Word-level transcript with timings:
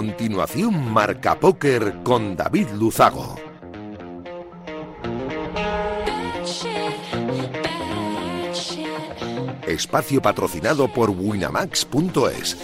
continuación 0.00 0.94
Marca 0.94 1.38
Póker 1.38 1.96
con 2.02 2.34
David 2.34 2.68
Luzago. 2.70 3.38
Espacio 9.68 10.22
patrocinado 10.22 10.88
por 10.88 11.10
Winamax.es. 11.10 12.56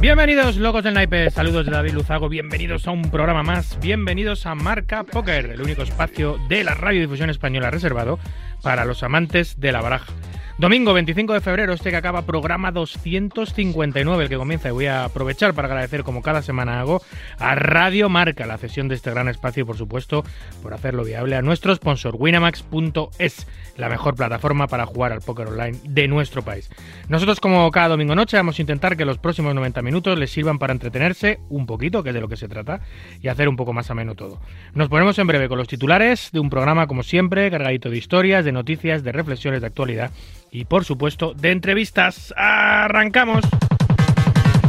Bienvenidos, 0.00 0.56
locos 0.56 0.82
del 0.82 0.94
naipe. 0.94 1.30
Saludos 1.30 1.64
de 1.64 1.70
David 1.70 1.92
Luzago. 1.92 2.28
Bienvenidos 2.28 2.88
a 2.88 2.90
un 2.90 3.02
programa 3.02 3.44
más. 3.44 3.78
Bienvenidos 3.78 4.46
a 4.46 4.56
Marca 4.56 5.04
Póker, 5.04 5.50
el 5.50 5.62
único 5.62 5.82
espacio 5.82 6.38
de 6.48 6.64
la 6.64 6.74
radiodifusión 6.74 7.30
española 7.30 7.70
reservado 7.70 8.18
para 8.62 8.84
los 8.84 9.04
amantes 9.04 9.60
de 9.60 9.70
la 9.70 9.80
baraja. 9.80 10.12
Domingo 10.58 10.92
25 10.92 11.34
de 11.34 11.40
febrero, 11.40 11.72
este 11.72 11.90
que 11.90 11.96
acaba 11.96 12.22
programa 12.22 12.72
259, 12.72 14.24
el 14.24 14.28
que 14.28 14.36
comienza, 14.36 14.70
y 14.70 14.72
voy 14.72 14.86
a 14.86 15.04
aprovechar 15.04 15.54
para 15.54 15.68
agradecer, 15.68 16.02
como 16.02 16.20
cada 16.20 16.42
semana 16.42 16.80
hago, 16.80 17.00
a 17.38 17.54
Radio 17.54 18.08
Marca 18.08 18.44
la 18.44 18.58
cesión 18.58 18.88
de 18.88 18.96
este 18.96 19.12
gran 19.12 19.28
espacio 19.28 19.62
y, 19.62 19.64
por 19.64 19.76
supuesto, 19.76 20.24
por 20.60 20.74
hacerlo 20.74 21.04
viable 21.04 21.36
a 21.36 21.42
nuestro 21.42 21.72
sponsor, 21.76 22.16
Winamax.es, 22.18 23.46
la 23.76 23.88
mejor 23.88 24.16
plataforma 24.16 24.66
para 24.66 24.84
jugar 24.84 25.12
al 25.12 25.20
póker 25.20 25.46
online 25.46 25.78
de 25.84 26.08
nuestro 26.08 26.42
país. 26.42 26.68
Nosotros, 27.08 27.38
como 27.38 27.70
cada 27.70 27.90
domingo 27.90 28.16
noche, 28.16 28.36
vamos 28.36 28.58
a 28.58 28.62
intentar 28.62 28.96
que 28.96 29.04
los 29.04 29.18
próximos 29.18 29.54
90 29.54 29.80
minutos 29.82 30.18
les 30.18 30.32
sirvan 30.32 30.58
para 30.58 30.72
entretenerse 30.72 31.38
un 31.50 31.66
poquito, 31.66 32.02
que 32.02 32.08
es 32.08 32.14
de 32.16 32.20
lo 32.20 32.26
que 32.26 32.36
se 32.36 32.48
trata, 32.48 32.80
y 33.22 33.28
hacer 33.28 33.48
un 33.48 33.54
poco 33.54 33.72
más 33.72 33.92
ameno 33.92 34.16
todo. 34.16 34.40
Nos 34.74 34.88
ponemos 34.88 35.16
en 35.20 35.28
breve 35.28 35.48
con 35.48 35.56
los 35.56 35.68
titulares 35.68 36.30
de 36.32 36.40
un 36.40 36.50
programa, 36.50 36.88
como 36.88 37.04
siempre, 37.04 37.48
cargadito 37.48 37.90
de 37.90 37.98
historias, 37.98 38.44
de 38.44 38.50
noticias, 38.50 39.04
de 39.04 39.12
reflexiones 39.12 39.60
de 39.60 39.68
actualidad 39.68 40.10
y 40.50 40.64
por 40.64 40.84
supuesto 40.84 41.34
de 41.34 41.50
entrevistas. 41.50 42.32
¡Arrancamos! 42.36 43.44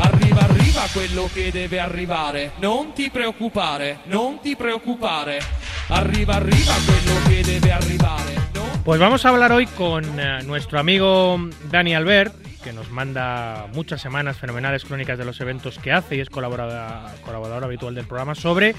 Arriva, 0.01 0.41
arriva 0.41 0.81
quello 0.93 1.29
che 1.33 1.51
deve 1.51 1.79
arrivare. 1.79 2.51
Non 2.59 2.93
ti 2.93 3.09
preoccupare, 3.09 3.99
non 4.05 4.39
ti 4.41 4.55
preoccupare. 4.55 5.39
Arriva, 5.89 6.35
arriva 6.35 6.73
quello 6.85 7.19
che 7.27 7.43
debe 7.43 7.71
arrivare. 7.71 8.33
Pues 8.83 8.99
vamos 8.99 9.25
a 9.25 9.29
hablar 9.29 9.51
hoy 9.51 9.67
con 9.67 10.03
eh, 10.19 10.41
nuestro 10.43 10.79
amigo 10.79 11.37
Dani 11.69 11.93
Albert, 11.93 12.33
que 12.63 12.73
nos 12.73 12.89
manda 12.91 13.67
muchas 13.73 14.01
semanas 14.01 14.37
fenomenales 14.37 14.83
crónicas 14.83 15.17
de 15.17 15.25
los 15.25 15.39
eventos 15.41 15.79
que 15.79 15.91
hace 15.91 16.15
y 16.15 16.19
es 16.19 16.29
colaborador, 16.29 17.11
colaborador 17.21 17.63
habitual 17.63 17.95
del 17.95 18.05
programa 18.05 18.35
sobre 18.35 18.75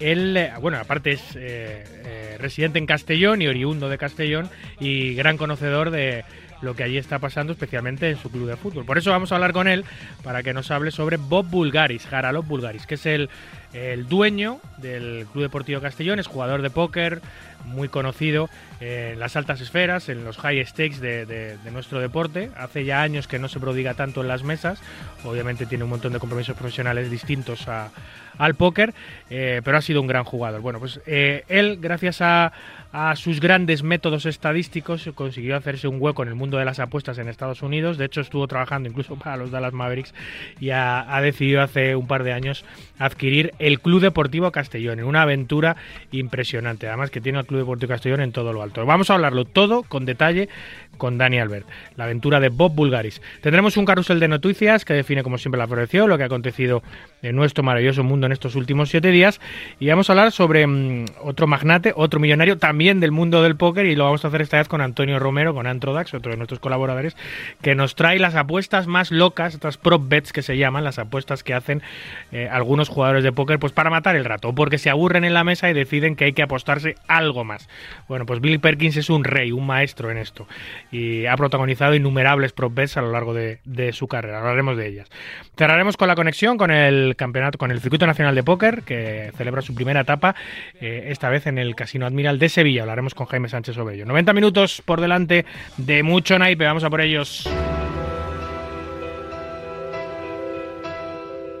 el, 0.00 0.36
eh, 0.36 0.52
bueno, 0.60 0.78
aparte 0.78 1.12
es 1.12 1.36
eh, 1.36 1.84
eh, 2.04 2.36
residente 2.38 2.78
en 2.78 2.86
Castellón 2.86 3.42
y 3.42 3.46
oriundo 3.46 3.88
de 3.88 3.98
Castellón 3.98 4.48
y 4.80 5.14
gran 5.14 5.36
conocedor 5.36 5.90
de 5.90 6.24
lo 6.62 6.74
que 6.74 6.82
allí 6.82 6.98
está 6.98 7.18
pasando, 7.18 7.52
especialmente 7.52 8.10
en 8.10 8.16
su 8.16 8.30
club 8.30 8.48
de 8.48 8.56
fútbol. 8.56 8.84
Por 8.84 8.98
eso 8.98 9.10
vamos 9.10 9.32
a 9.32 9.36
hablar 9.36 9.52
con 9.52 9.68
él 9.68 9.84
para 10.22 10.42
que 10.42 10.52
nos 10.52 10.70
hable 10.70 10.90
sobre 10.90 11.16
Bob 11.16 11.46
Bulgaris, 11.46 12.06
Jaralov 12.06 12.46
Bulgaris, 12.46 12.86
que 12.86 12.94
es 12.94 13.06
el, 13.06 13.28
el 13.72 14.08
dueño 14.08 14.60
del 14.78 15.26
Club 15.32 15.44
Deportivo 15.44 15.80
Castellón, 15.80 16.18
es 16.18 16.26
jugador 16.26 16.62
de 16.62 16.70
póker, 16.70 17.20
muy 17.64 17.88
conocido 17.88 18.48
en 18.80 19.18
las 19.18 19.36
altas 19.36 19.60
esferas, 19.60 20.08
en 20.08 20.24
los 20.24 20.38
high 20.38 20.64
stakes 20.64 21.00
de, 21.00 21.26
de, 21.26 21.58
de, 21.58 21.70
nuestro 21.70 22.00
deporte. 22.00 22.50
Hace 22.56 22.84
ya 22.84 23.02
años 23.02 23.28
que 23.28 23.38
no 23.38 23.48
se 23.48 23.60
prodiga 23.60 23.94
tanto 23.94 24.22
en 24.22 24.28
las 24.28 24.42
mesas, 24.42 24.80
obviamente 25.24 25.66
tiene 25.66 25.84
un 25.84 25.90
montón 25.90 26.12
de 26.12 26.18
compromisos 26.18 26.56
profesionales 26.56 27.10
distintos 27.10 27.68
a, 27.68 27.90
al 28.40 28.54
póker, 28.54 28.94
eh, 29.28 29.60
pero 29.62 29.76
ha 29.76 29.82
sido 29.82 30.00
un 30.00 30.06
gran 30.06 30.24
jugador. 30.24 30.62
Bueno, 30.62 30.78
pues 30.78 31.00
eh, 31.06 31.44
él, 31.48 31.78
gracias 31.80 32.22
a, 32.22 32.52
a, 32.92 33.16
sus 33.16 33.40
grandes 33.40 33.82
métodos 33.82 34.26
estadísticos, 34.26 35.08
consiguió 35.14 35.56
hacerse 35.56 35.88
un 35.88 36.00
hueco 36.00 36.22
en 36.22 36.28
el 36.28 36.34
mundo 36.34 36.58
de 36.58 36.64
las 36.64 36.78
apuestas 36.78 37.18
en 37.18 37.28
Estados 37.28 37.62
Unidos. 37.62 37.98
De 37.98 38.04
hecho, 38.04 38.20
estuvo 38.20 38.46
trabajando 38.46 38.88
incluso 38.88 39.16
para 39.16 39.36
los 39.36 39.50
Dallas 39.50 39.72
Mavericks 39.72 40.14
y 40.60 40.70
ha, 40.70 41.20
decidido 41.20 41.62
hace 41.62 41.96
un 41.96 42.06
par 42.06 42.24
de 42.24 42.32
años 42.32 42.64
adquirir 42.98 43.54
el 43.58 43.80
Club 43.80 44.00
Deportivo 44.00 44.50
Castellón 44.52 44.98
en 44.98 45.04
una 45.04 45.22
aventura 45.22 45.76
impresionante. 46.12 46.88
Además, 46.88 47.10
que 47.10 47.20
tiene 47.20 47.38
el 47.38 47.46
Club 47.46 47.60
Deportivo 47.60 47.88
Castellón 47.88 48.20
en 48.20 48.32
todo 48.32 48.52
lo 48.52 48.62
alto. 48.62 48.84
Vamos 48.86 49.10
a 49.10 49.14
hablarlo 49.14 49.44
todo 49.44 49.82
con 49.82 50.04
detalle 50.04 50.48
con 51.00 51.18
Dani 51.18 51.40
Albert, 51.40 51.66
la 51.96 52.04
aventura 52.04 52.38
de 52.38 52.50
Bob 52.50 52.74
Bulgaris. 52.74 53.20
Tendremos 53.40 53.76
un 53.76 53.86
carrusel 53.86 54.20
de 54.20 54.28
noticias 54.28 54.84
que 54.84 54.92
define, 54.92 55.24
como 55.24 55.38
siempre, 55.38 55.58
la 55.58 55.66
floreció, 55.66 56.06
lo 56.06 56.16
que 56.16 56.22
ha 56.22 56.26
acontecido 56.26 56.82
en 57.22 57.34
nuestro 57.34 57.64
maravilloso 57.64 58.04
mundo 58.04 58.26
en 58.26 58.32
estos 58.32 58.54
últimos 58.54 58.90
siete 58.90 59.10
días. 59.10 59.40
Y 59.80 59.88
vamos 59.88 60.08
a 60.08 60.12
hablar 60.12 60.30
sobre 60.30 60.64
um, 60.64 61.06
otro 61.22 61.46
magnate, 61.46 61.92
otro 61.96 62.20
millonario 62.20 62.58
también 62.58 63.00
del 63.00 63.10
mundo 63.10 63.42
del 63.42 63.56
póker. 63.56 63.86
Y 63.86 63.96
lo 63.96 64.04
vamos 64.04 64.24
a 64.24 64.28
hacer 64.28 64.42
esta 64.42 64.58
vez 64.58 64.68
con 64.68 64.82
Antonio 64.82 65.18
Romero, 65.18 65.54
con 65.54 65.66
Antrodax, 65.66 66.14
otro 66.14 66.30
de 66.32 66.36
nuestros 66.36 66.60
colaboradores, 66.60 67.16
que 67.62 67.74
nos 67.74 67.94
trae 67.94 68.18
las 68.18 68.34
apuestas 68.34 68.86
más 68.86 69.10
locas, 69.10 69.54
estas 69.54 69.78
prop 69.78 70.06
bets 70.06 70.32
que 70.32 70.42
se 70.42 70.58
llaman, 70.58 70.84
las 70.84 70.98
apuestas 70.98 71.42
que 71.42 71.54
hacen 71.54 71.82
eh, 72.30 72.48
algunos 72.52 72.90
jugadores 72.90 73.24
de 73.24 73.32
póker, 73.32 73.58
pues 73.58 73.72
para 73.72 73.88
matar 73.88 74.16
el 74.16 74.26
rato, 74.26 74.54
porque 74.54 74.76
se 74.76 74.90
aburren 74.90 75.24
en 75.24 75.32
la 75.32 75.44
mesa 75.44 75.70
y 75.70 75.72
deciden 75.72 76.14
que 76.14 76.26
hay 76.26 76.34
que 76.34 76.42
apostarse 76.42 76.96
algo 77.08 77.42
más. 77.44 77.68
Bueno, 78.06 78.26
pues 78.26 78.40
Bill 78.40 78.60
Perkins 78.60 78.98
es 78.98 79.08
un 79.08 79.24
rey, 79.24 79.50
un 79.50 79.66
maestro 79.66 80.10
en 80.10 80.18
esto 80.18 80.46
y 80.90 81.26
ha 81.26 81.36
protagonizado 81.36 81.94
innumerables 81.94 82.52
prop 82.52 82.74
bets 82.74 82.96
a 82.96 83.02
lo 83.02 83.12
largo 83.12 83.34
de, 83.34 83.58
su 83.92 84.08
carrera. 84.08 84.38
Hablaremos 84.38 84.76
de 84.76 84.88
ellas. 84.88 85.08
Cerraremos 85.56 85.96
con 85.96 86.08
la 86.08 86.14
conexión 86.14 86.56
con 86.56 86.70
el 86.70 87.16
campeonato, 87.16 87.58
con 87.58 87.70
el 87.70 87.80
Circuito 87.80 88.06
Nacional 88.06 88.34
de 88.34 88.42
Póker, 88.42 88.82
que 88.82 89.32
celebra 89.36 89.62
su 89.62 89.74
primera 89.74 90.00
etapa, 90.00 90.34
eh, 90.80 91.06
esta 91.08 91.28
vez 91.28 91.46
en 91.46 91.58
el 91.58 91.74
Casino 91.74 92.06
Admiral 92.06 92.38
de 92.38 92.48
Sevilla. 92.48 92.82
Hablaremos 92.82 93.14
con 93.14 93.26
Jaime 93.26 93.48
Sánchez 93.48 93.74
sobre 93.74 93.96
ello. 93.96 94.06
90 94.06 94.32
minutos 94.32 94.82
por 94.84 95.00
delante 95.00 95.44
de 95.76 96.02
mucho 96.02 96.38
naipe. 96.38 96.64
Vamos 96.64 96.84
a 96.84 96.90
por 96.90 97.00
ellos. 97.00 97.48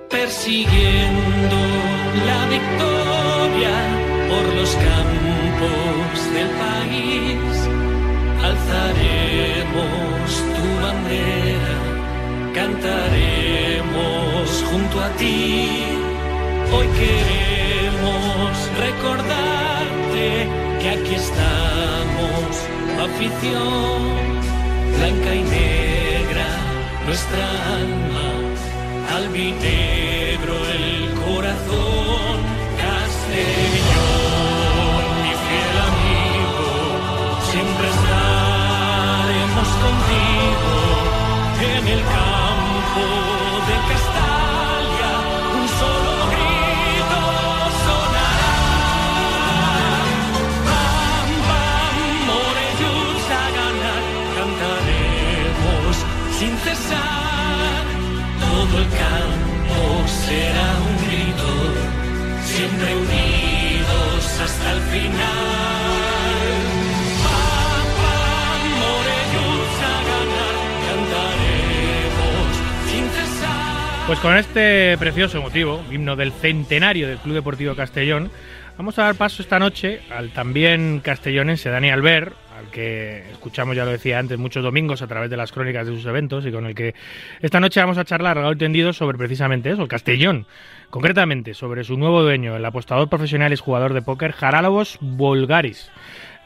Persiguiendo 0.08 1.56
la 2.26 2.46
victoria 2.48 3.70
por 4.28 4.54
los 4.54 4.74
campos 4.74 6.34
del 6.34 6.48
país 6.48 7.80
tu 8.50 9.19
cantaremos 12.54 14.48
junto 14.70 15.00
a 15.00 15.08
ti. 15.20 15.84
Hoy 16.72 16.86
queremos 17.00 18.52
recordarte 18.86 20.48
que 20.80 20.88
aquí 20.90 21.14
estamos, 21.14 22.50
afición 23.08 24.00
blanca 24.96 25.30
y 25.34 25.42
negra, 25.42 26.48
nuestra 27.06 27.44
alma, 27.80 28.28
albinegro 29.16 30.56
el 30.76 31.14
corazón, 31.24 32.38
Castellón. 32.82 34.20
contigo 39.80 40.79
en 41.80 41.88
el 41.88 42.02
campo 42.02 43.04
de 43.68 43.76
Castalia, 43.88 45.12
un 45.58 45.66
solo 45.80 46.12
grito 46.32 47.20
sonará. 47.84 48.54
Bam, 50.68 51.30
bam, 51.48 51.96
Morellos 52.28 53.24
a 53.42 53.46
ganar, 53.58 54.04
cantaremos 54.36 55.94
sin 56.38 56.54
cesar. 56.64 57.82
Todo 58.44 58.74
el 58.82 58.88
campo 59.04 59.80
será 60.26 60.68
un 60.88 60.94
grito, 61.06 61.50
siempre 62.44 62.88
unidos 63.04 64.20
hasta 64.44 64.66
el 64.72 64.80
final. 64.92 65.79
Pues 74.10 74.18
con 74.18 74.36
este 74.36 74.98
precioso 74.98 75.40
motivo, 75.40 75.84
himno 75.88 76.16
del 76.16 76.32
centenario 76.32 77.06
del 77.06 77.18
Club 77.18 77.36
Deportivo 77.36 77.76
Castellón, 77.76 78.28
vamos 78.76 78.98
a 78.98 79.04
dar 79.04 79.14
paso 79.14 79.40
esta 79.40 79.60
noche 79.60 80.00
al 80.10 80.30
también 80.30 80.98
castellonense 80.98 81.70
Dani 81.70 81.90
Albert, 81.90 82.34
al 82.58 82.72
que 82.72 83.30
escuchamos, 83.30 83.76
ya 83.76 83.84
lo 83.84 83.92
decía 83.92 84.18
antes, 84.18 84.36
muchos 84.36 84.64
domingos 84.64 85.00
a 85.02 85.06
través 85.06 85.30
de 85.30 85.36
las 85.36 85.52
crónicas 85.52 85.86
de 85.86 85.94
sus 85.94 86.04
eventos 86.06 86.44
y 86.44 86.50
con 86.50 86.66
el 86.66 86.74
que 86.74 86.96
esta 87.40 87.60
noche 87.60 87.78
vamos 87.78 87.98
a 87.98 88.04
charlar 88.04 88.36
largo 88.36 88.50
y 88.50 88.56
tendido 88.56 88.92
sobre 88.92 89.16
precisamente 89.16 89.70
eso, 89.70 89.82
el 89.82 89.88
Castellón. 89.88 90.44
Concretamente, 90.90 91.54
sobre 91.54 91.84
su 91.84 91.96
nuevo 91.96 92.20
dueño, 92.20 92.56
el 92.56 92.64
apostador 92.64 93.08
profesional 93.08 93.52
y 93.52 93.56
jugador 93.56 93.94
de 93.94 94.02
póker 94.02 94.32
Jarálogos 94.32 94.98
Volgaris. 95.00 95.88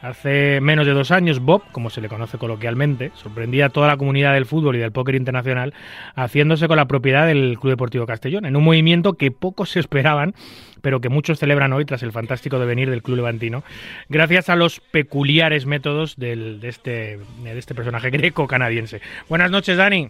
Hace 0.05 0.61
menos 0.61 0.85
de 0.85 0.93
dos 0.93 1.09
años, 1.09 1.39
Bob, 1.39 1.63
como 1.71 1.89
se 1.89 1.99
le 1.99 2.09
conoce 2.09 2.37
coloquialmente, 2.37 3.09
sorprendía 3.15 3.65
a 3.65 3.69
toda 3.69 3.87
la 3.87 3.97
comunidad 3.97 4.35
del 4.35 4.45
fútbol 4.45 4.75
y 4.75 4.79
del 4.79 4.91
póker 4.91 5.15
internacional 5.15 5.73
haciéndose 6.13 6.67
con 6.67 6.77
la 6.77 6.85
propiedad 6.85 7.25
del 7.25 7.57
Club 7.59 7.71
Deportivo 7.71 8.05
Castellón, 8.05 8.45
en 8.45 8.55
un 8.55 8.63
movimiento 8.63 9.13
que 9.13 9.31
pocos 9.31 9.71
se 9.71 9.79
esperaban, 9.85 10.35
pero 10.83 11.01
que 11.01 11.09
muchos 11.09 11.39
celebran 11.39 11.73
hoy 11.73 11.85
tras 11.85 12.03
el 12.03 12.11
fantástico 12.11 12.59
devenir 12.59 12.91
del 12.91 13.01
Club 13.01 13.17
Levantino, 13.17 13.63
gracias 14.07 14.47
a 14.49 14.55
los 14.55 14.79
peculiares 14.79 15.65
métodos 15.65 16.17
del, 16.17 16.59
de, 16.59 16.67
este, 16.67 17.19
de 17.43 17.57
este 17.57 17.73
personaje 17.73 18.09
greco-canadiense. 18.11 19.01
Buenas 19.27 19.49
noches, 19.49 19.75
Dani. 19.75 20.09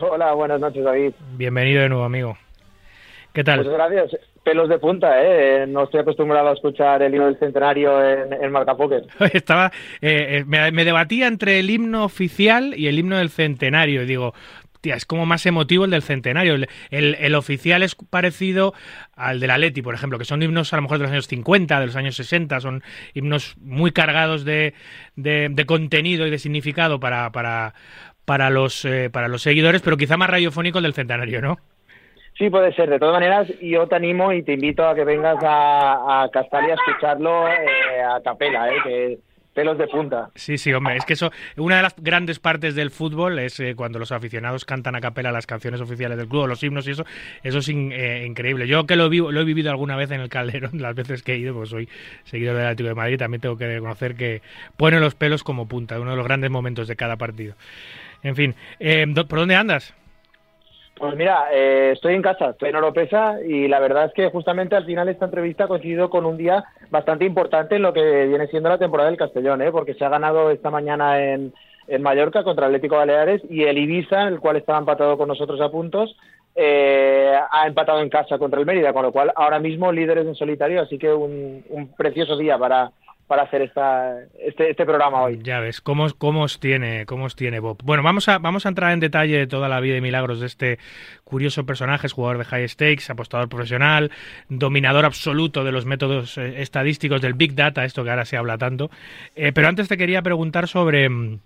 Hola, 0.00 0.34
buenas 0.34 0.60
noches, 0.60 0.84
David. 0.84 1.12
Bienvenido 1.38 1.80
de 1.80 1.88
nuevo, 1.88 2.04
amigo. 2.04 2.36
¿Qué 3.34 3.44
tal? 3.44 3.58
Muchas 3.58 3.72
gracias. 3.74 4.16
Pelos 4.44 4.68
de 4.68 4.78
punta, 4.78 5.22
¿eh? 5.22 5.66
No 5.66 5.84
estoy 5.84 6.00
acostumbrado 6.00 6.48
a 6.48 6.52
escuchar 6.52 7.02
el 7.02 7.12
himno 7.14 7.26
del 7.26 7.38
centenario 7.38 8.02
en, 8.02 8.32
en 8.32 8.52
Marca 8.52 8.76
Poker. 8.76 9.02
Estaba, 9.32 9.72
eh, 10.00 10.38
eh, 10.38 10.44
me, 10.46 10.70
me 10.70 10.84
debatía 10.84 11.26
entre 11.26 11.58
el 11.58 11.68
himno 11.68 12.04
oficial 12.04 12.74
y 12.76 12.86
el 12.86 12.98
himno 12.98 13.18
del 13.18 13.30
centenario. 13.30 14.02
Y 14.02 14.06
digo, 14.06 14.34
tía, 14.80 14.94
es 14.94 15.04
como 15.06 15.26
más 15.26 15.46
emotivo 15.46 15.84
el 15.84 15.90
del 15.90 16.02
centenario. 16.02 16.54
El, 16.54 16.68
el- 16.90 17.16
el 17.18 17.34
oficial 17.34 17.82
es 17.82 17.96
parecido 17.96 18.72
al 19.16 19.40
del 19.40 19.50
Atleti, 19.50 19.82
por 19.82 19.94
ejemplo, 19.94 20.18
que 20.18 20.26
son 20.26 20.40
himnos 20.42 20.72
a 20.72 20.76
lo 20.76 20.82
mejor 20.82 20.98
de 20.98 21.04
los 21.04 21.10
años 21.12 21.26
50, 21.26 21.80
de 21.80 21.86
los 21.86 21.96
años 21.96 22.14
60, 22.14 22.60
son 22.60 22.84
himnos 23.14 23.56
muy 23.60 23.90
cargados 23.90 24.44
de, 24.44 24.74
de- 25.16 25.48
de 25.50 25.66
contenido 25.66 26.24
y 26.26 26.30
de 26.30 26.38
significado 26.38 27.00
para, 27.00 27.32
para, 27.32 27.74
para, 28.26 28.50
los, 28.50 28.84
eh, 28.84 29.10
para 29.10 29.26
los 29.26 29.42
seguidores, 29.42 29.82
pero 29.82 29.96
quizá 29.96 30.16
más 30.16 30.30
radiofónico 30.30 30.78
el 30.78 30.84
del 30.84 30.94
centenario, 30.94 31.40
¿no? 31.40 31.58
Sí, 32.36 32.50
puede 32.50 32.72
ser. 32.74 32.90
De 32.90 32.98
todas 32.98 33.14
maneras, 33.14 33.48
yo 33.60 33.86
te 33.86 33.94
animo 33.94 34.32
y 34.32 34.42
te 34.42 34.54
invito 34.54 34.86
a 34.86 34.94
que 34.94 35.04
vengas 35.04 35.36
a, 35.42 36.24
a 36.24 36.28
Castalia 36.30 36.72
a 36.72 36.74
escucharlo 36.74 37.48
eh, 37.48 38.02
a 38.02 38.20
capela, 38.22 38.68
¿eh? 38.70 39.18
Pelos 39.54 39.78
de 39.78 39.86
punta. 39.86 40.30
Sí, 40.34 40.58
sí, 40.58 40.72
hombre, 40.72 40.96
es 40.96 41.04
que 41.04 41.12
eso, 41.12 41.30
una 41.56 41.76
de 41.76 41.82
las 41.82 41.94
grandes 41.96 42.40
partes 42.40 42.74
del 42.74 42.90
fútbol 42.90 43.38
es 43.38 43.60
eh, 43.60 43.76
cuando 43.76 44.00
los 44.00 44.10
aficionados 44.10 44.64
cantan 44.64 44.96
a 44.96 45.00
capela 45.00 45.30
las 45.30 45.46
canciones 45.46 45.80
oficiales 45.80 46.18
del 46.18 46.26
club, 46.26 46.48
los 46.48 46.60
himnos 46.64 46.88
y 46.88 46.90
eso, 46.90 47.04
eso 47.44 47.58
es 47.58 47.68
eh, 47.68 48.24
increíble. 48.26 48.66
Yo 48.66 48.84
que 48.84 48.96
lo, 48.96 49.08
vivo, 49.08 49.30
lo 49.30 49.40
he 49.40 49.44
vivido 49.44 49.70
alguna 49.70 49.94
vez 49.94 50.10
en 50.10 50.20
el 50.20 50.28
Calderón, 50.28 50.72
las 50.82 50.96
veces 50.96 51.22
que 51.22 51.34
he 51.34 51.38
ido, 51.38 51.54
pues 51.54 51.70
soy 51.70 51.88
seguidor 52.24 52.56
del 52.56 52.66
Atlético 52.66 52.88
de 52.88 52.94
Madrid, 52.96 53.16
también 53.16 53.40
tengo 53.40 53.56
que 53.56 53.68
reconocer 53.68 54.16
que 54.16 54.42
pone 54.76 54.98
los 54.98 55.14
pelos 55.14 55.44
como 55.44 55.68
punta, 55.68 56.00
uno 56.00 56.10
de 56.10 56.16
los 56.16 56.26
grandes 56.26 56.50
momentos 56.50 56.88
de 56.88 56.96
cada 56.96 57.16
partido. 57.16 57.54
En 58.24 58.34
fin, 58.34 58.56
¿por 59.28 59.38
dónde 59.38 59.54
andas? 59.54 59.94
Pues 60.96 61.16
mira, 61.16 61.48
eh, 61.52 61.90
estoy 61.92 62.14
en 62.14 62.22
casa, 62.22 62.50
estoy 62.50 62.70
en 62.70 62.76
Oropesa 62.76 63.40
y 63.44 63.66
la 63.66 63.80
verdad 63.80 64.06
es 64.06 64.12
que 64.12 64.30
justamente 64.30 64.76
al 64.76 64.86
final 64.86 65.08
esta 65.08 65.24
entrevista 65.24 65.64
ha 65.64 65.68
coincidido 65.68 66.08
con 66.08 66.24
un 66.24 66.36
día 66.36 66.64
bastante 66.90 67.24
importante 67.24 67.76
en 67.76 67.82
lo 67.82 67.92
que 67.92 68.26
viene 68.26 68.46
siendo 68.46 68.68
la 68.68 68.78
temporada 68.78 69.10
del 69.10 69.18
Castellón, 69.18 69.60
¿eh? 69.62 69.72
porque 69.72 69.94
se 69.94 70.04
ha 70.04 70.08
ganado 70.08 70.50
esta 70.50 70.70
mañana 70.70 71.20
en, 71.20 71.52
en 71.88 72.02
Mallorca 72.02 72.44
contra 72.44 72.66
Atlético 72.66 72.96
Baleares 72.96 73.42
y 73.50 73.64
el 73.64 73.78
Ibiza, 73.78 74.28
el 74.28 74.38
cual 74.38 74.56
estaba 74.56 74.78
empatado 74.78 75.18
con 75.18 75.26
nosotros 75.26 75.60
a 75.60 75.68
puntos, 75.68 76.16
eh, 76.54 77.36
ha 77.50 77.66
empatado 77.66 78.00
en 78.00 78.08
casa 78.08 78.38
contra 78.38 78.60
el 78.60 78.66
Mérida, 78.66 78.92
con 78.92 79.02
lo 79.02 79.10
cual 79.10 79.32
ahora 79.34 79.58
mismo 79.58 79.90
líderes 79.90 80.26
en 80.26 80.36
solitario, 80.36 80.80
así 80.80 80.96
que 80.96 81.12
un, 81.12 81.64
un 81.70 81.88
precioso 81.88 82.36
día 82.36 82.56
para, 82.56 82.92
para 83.26 83.42
hacer 83.42 83.62
esta, 83.62 84.18
este, 84.38 84.70
este 84.70 84.84
programa 84.84 85.22
hoy. 85.22 85.40
Ya 85.42 85.60
ves, 85.60 85.80
cómo, 85.80 86.04
os 86.04 86.60
tiene, 86.60 87.06
cómo 87.06 87.24
os 87.24 87.36
tiene 87.36 87.58
Bob. 87.58 87.78
Bueno, 87.82 88.02
vamos 88.02 88.28
a, 88.28 88.38
vamos 88.38 88.66
a 88.66 88.68
entrar 88.68 88.92
en 88.92 89.00
detalle 89.00 89.38
de 89.38 89.46
toda 89.46 89.68
la 89.68 89.80
vida 89.80 89.96
y 89.96 90.00
milagros 90.00 90.40
de 90.40 90.46
este 90.46 90.78
curioso 91.24 91.64
personaje, 91.64 92.06
es 92.06 92.12
jugador 92.12 92.38
de 92.38 92.44
high 92.44 92.68
stakes, 92.68 93.10
apostador 93.10 93.48
profesional, 93.48 94.10
dominador 94.48 95.06
absoluto 95.06 95.64
de 95.64 95.72
los 95.72 95.86
métodos 95.86 96.36
eh, 96.36 96.60
estadísticos 96.60 97.22
del 97.22 97.34
Big 97.34 97.54
Data, 97.54 97.84
esto 97.84 98.04
que 98.04 98.10
ahora 98.10 98.26
se 98.26 98.36
habla 98.36 98.58
tanto. 98.58 98.90
Eh, 99.34 99.52
pero 99.52 99.68
antes 99.68 99.88
te 99.88 99.96
quería 99.96 100.20
preguntar 100.20 100.68
sobre, 100.68 101.08
mm, 101.08 101.40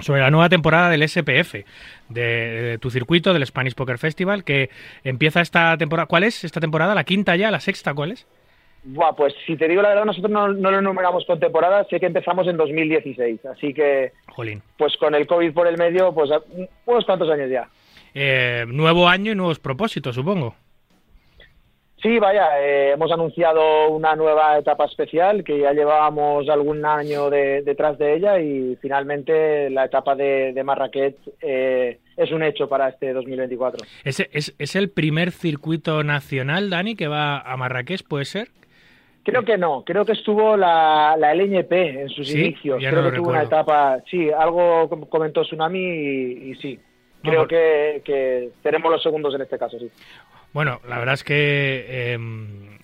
sobre 0.00 0.20
la 0.20 0.30
nueva 0.32 0.48
temporada 0.48 0.90
del 0.90 1.02
SPF, 1.08 1.64
de, 2.08 2.22
de 2.22 2.78
tu 2.78 2.90
circuito, 2.90 3.32
del 3.32 3.46
Spanish 3.46 3.76
Poker 3.76 3.98
Festival, 3.98 4.42
que 4.42 4.68
empieza 5.04 5.40
esta 5.40 5.76
temporada. 5.78 6.06
¿Cuál 6.06 6.24
es 6.24 6.42
esta 6.42 6.58
temporada? 6.58 6.96
¿La 6.96 7.04
quinta 7.04 7.36
ya? 7.36 7.52
¿La 7.52 7.60
sexta? 7.60 7.94
¿Cuál 7.94 8.12
es? 8.12 8.26
Buah, 8.86 9.12
pues 9.16 9.34
si 9.46 9.56
te 9.56 9.66
digo 9.66 9.80
la 9.80 9.88
verdad, 9.90 10.04
nosotros 10.04 10.30
no, 10.30 10.48
no 10.48 10.70
lo 10.70 10.78
enumeramos 10.78 11.24
con 11.24 11.40
temporada, 11.40 11.84
sé 11.88 11.98
que 11.98 12.06
empezamos 12.06 12.46
en 12.48 12.56
2016, 12.58 13.44
así 13.46 13.72
que 13.72 14.12
Jolín. 14.28 14.62
pues 14.76 14.94
con 14.98 15.14
el 15.14 15.26
COVID 15.26 15.52
por 15.54 15.66
el 15.66 15.78
medio, 15.78 16.12
pues 16.14 16.30
a- 16.30 16.42
unos 16.84 17.04
cuantos 17.06 17.30
años 17.30 17.48
ya. 17.50 17.68
Eh, 18.14 18.64
nuevo 18.68 19.08
año 19.08 19.32
y 19.32 19.34
nuevos 19.34 19.58
propósitos, 19.58 20.14
supongo. 20.14 20.54
Sí, 22.02 22.18
vaya, 22.18 22.60
eh, 22.60 22.90
hemos 22.92 23.10
anunciado 23.10 23.88
una 23.88 24.14
nueva 24.14 24.58
etapa 24.58 24.84
especial 24.84 25.42
que 25.42 25.58
ya 25.60 25.72
llevábamos 25.72 26.46
algún 26.50 26.84
año 26.84 27.30
de- 27.30 27.62
detrás 27.62 27.96
de 27.96 28.14
ella 28.16 28.38
y 28.40 28.76
finalmente 28.82 29.70
la 29.70 29.86
etapa 29.86 30.14
de, 30.14 30.52
de 30.52 30.62
Marrakech 30.64 31.16
eh, 31.40 32.00
es 32.18 32.30
un 32.30 32.42
hecho 32.42 32.68
para 32.68 32.90
este 32.90 33.14
2024. 33.14 33.86
¿Es, 34.04 34.20
es, 34.32 34.54
es 34.58 34.76
el 34.76 34.90
primer 34.90 35.30
circuito 35.32 36.04
nacional, 36.04 36.68
Dani, 36.68 36.94
que 36.94 37.08
va 37.08 37.40
a 37.40 37.56
Marrakech, 37.56 38.02
puede 38.06 38.26
ser? 38.26 38.48
Creo 39.24 39.42
que 39.44 39.56
no, 39.56 39.82
creo 39.84 40.04
que 40.04 40.12
estuvo 40.12 40.56
la, 40.56 41.16
la 41.18 41.32
LNP 41.34 41.72
en 42.02 42.08
sus 42.10 42.28
Sí, 42.28 42.38
inicios. 42.38 42.80
ya 42.82 42.90
creo 42.90 43.02
no 43.02 43.10
que 43.10 43.16
tuvo 43.16 43.30
una 43.30 43.42
etapa, 43.42 43.98
sí, 44.10 44.30
algo 44.30 44.88
com- 44.88 45.06
comentó 45.06 45.42
Tsunami 45.42 45.78
y, 45.80 46.50
y 46.50 46.54
sí. 46.56 46.78
Creo 47.22 47.48
que, 47.48 48.02
que 48.04 48.50
tenemos 48.62 48.92
los 48.92 49.02
segundos 49.02 49.34
en 49.34 49.40
este 49.40 49.56
caso, 49.58 49.78
sí. 49.78 49.90
Bueno, 50.52 50.78
la 50.86 50.98
verdad 50.98 51.14
es 51.14 51.24
que 51.24 51.86
eh, 51.88 52.18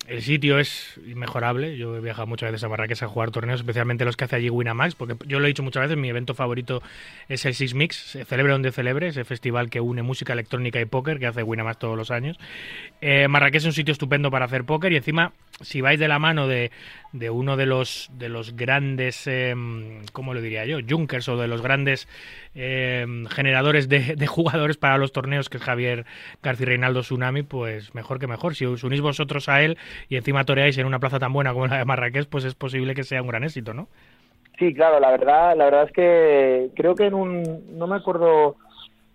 el 0.07 0.21
sitio 0.21 0.59
es 0.59 0.99
inmejorable. 1.05 1.77
Yo 1.77 1.95
he 1.95 2.01
viajado 2.01 2.27
muchas 2.27 2.51
veces 2.51 2.63
a 2.63 2.69
Marrakech 2.69 3.03
a 3.03 3.07
jugar 3.07 3.31
torneos, 3.31 3.59
especialmente 3.59 4.03
los 4.03 4.17
que 4.17 4.25
hace 4.25 4.35
allí 4.35 4.49
Winamax, 4.49 4.95
porque 4.95 5.15
yo 5.27 5.39
lo 5.39 5.45
he 5.45 5.47
dicho 5.47 5.63
muchas 5.63 5.83
veces, 5.83 5.97
mi 5.97 6.09
evento 6.09 6.33
favorito 6.33 6.81
es 7.29 7.45
el 7.45 7.53
Six 7.53 7.73
Mix, 7.75 7.95
se 7.95 8.25
celebre 8.25 8.51
donde 8.51 8.71
celebre, 8.71 9.07
ese 9.07 9.23
festival 9.23 9.69
que 9.69 9.79
une 9.79 10.01
música 10.01 10.33
electrónica 10.33 10.81
y 10.81 10.85
póker 10.85 11.19
que 11.19 11.27
hace 11.27 11.43
Winamax 11.43 11.79
todos 11.79 11.97
los 11.97 12.11
años. 12.11 12.37
Eh, 12.99 13.27
Marrakech 13.27 13.61
es 13.61 13.65
un 13.65 13.73
sitio 13.73 13.91
estupendo 13.91 14.31
para 14.31 14.45
hacer 14.45 14.63
póker 14.63 14.91
y 14.91 14.97
encima, 14.97 15.33
si 15.61 15.81
vais 15.81 15.99
de 15.99 16.07
la 16.07 16.19
mano 16.19 16.47
de, 16.47 16.71
de 17.13 17.29
uno 17.29 17.57
de 17.57 17.65
los, 17.65 18.09
de 18.13 18.29
los 18.29 18.55
grandes, 18.55 19.27
eh, 19.27 19.53
¿cómo 20.13 20.33
lo 20.33 20.41
diría 20.41 20.65
yo? 20.65 20.77
Junkers 20.87 21.27
o 21.29 21.37
de 21.37 21.47
los 21.47 21.61
grandes 21.61 22.07
eh, 22.55 23.05
generadores 23.29 23.89
de, 23.89 24.15
de 24.15 24.27
jugadores 24.27 24.77
para 24.77 24.97
los 24.97 25.11
torneos, 25.11 25.49
que 25.49 25.57
es 25.57 25.63
Javier 25.63 26.05
García 26.41 26.67
Reinaldo 26.67 27.01
Tsunami, 27.01 27.43
pues 27.43 27.93
mejor 27.95 28.19
que 28.19 28.27
mejor. 28.27 28.55
Si 28.55 28.65
os 28.65 28.83
unís 28.83 29.01
vosotros 29.01 29.49
a 29.49 29.61
él 29.61 29.77
y 30.09 30.15
encima 30.15 30.45
toreáis 30.45 30.77
en 30.77 30.85
una 30.85 30.99
plaza 30.99 31.19
tan 31.19 31.33
buena 31.33 31.53
como 31.53 31.67
la 31.67 31.77
de 31.77 31.85
Marrakech, 31.85 32.27
pues 32.27 32.45
es 32.45 32.55
posible 32.55 32.95
que 32.95 33.03
sea 33.03 33.21
un 33.21 33.27
gran 33.27 33.43
éxito, 33.43 33.73
¿no? 33.73 33.87
Sí, 34.59 34.73
claro, 34.73 34.99
la 34.99 35.09
verdad, 35.09 35.55
la 35.57 35.65
verdad 35.65 35.83
es 35.85 35.91
que 35.91 36.69
creo 36.75 36.93
que 36.93 37.07
en 37.07 37.15
un, 37.15 37.77
no 37.77 37.87
me 37.87 37.95
acuerdo, 37.95 38.57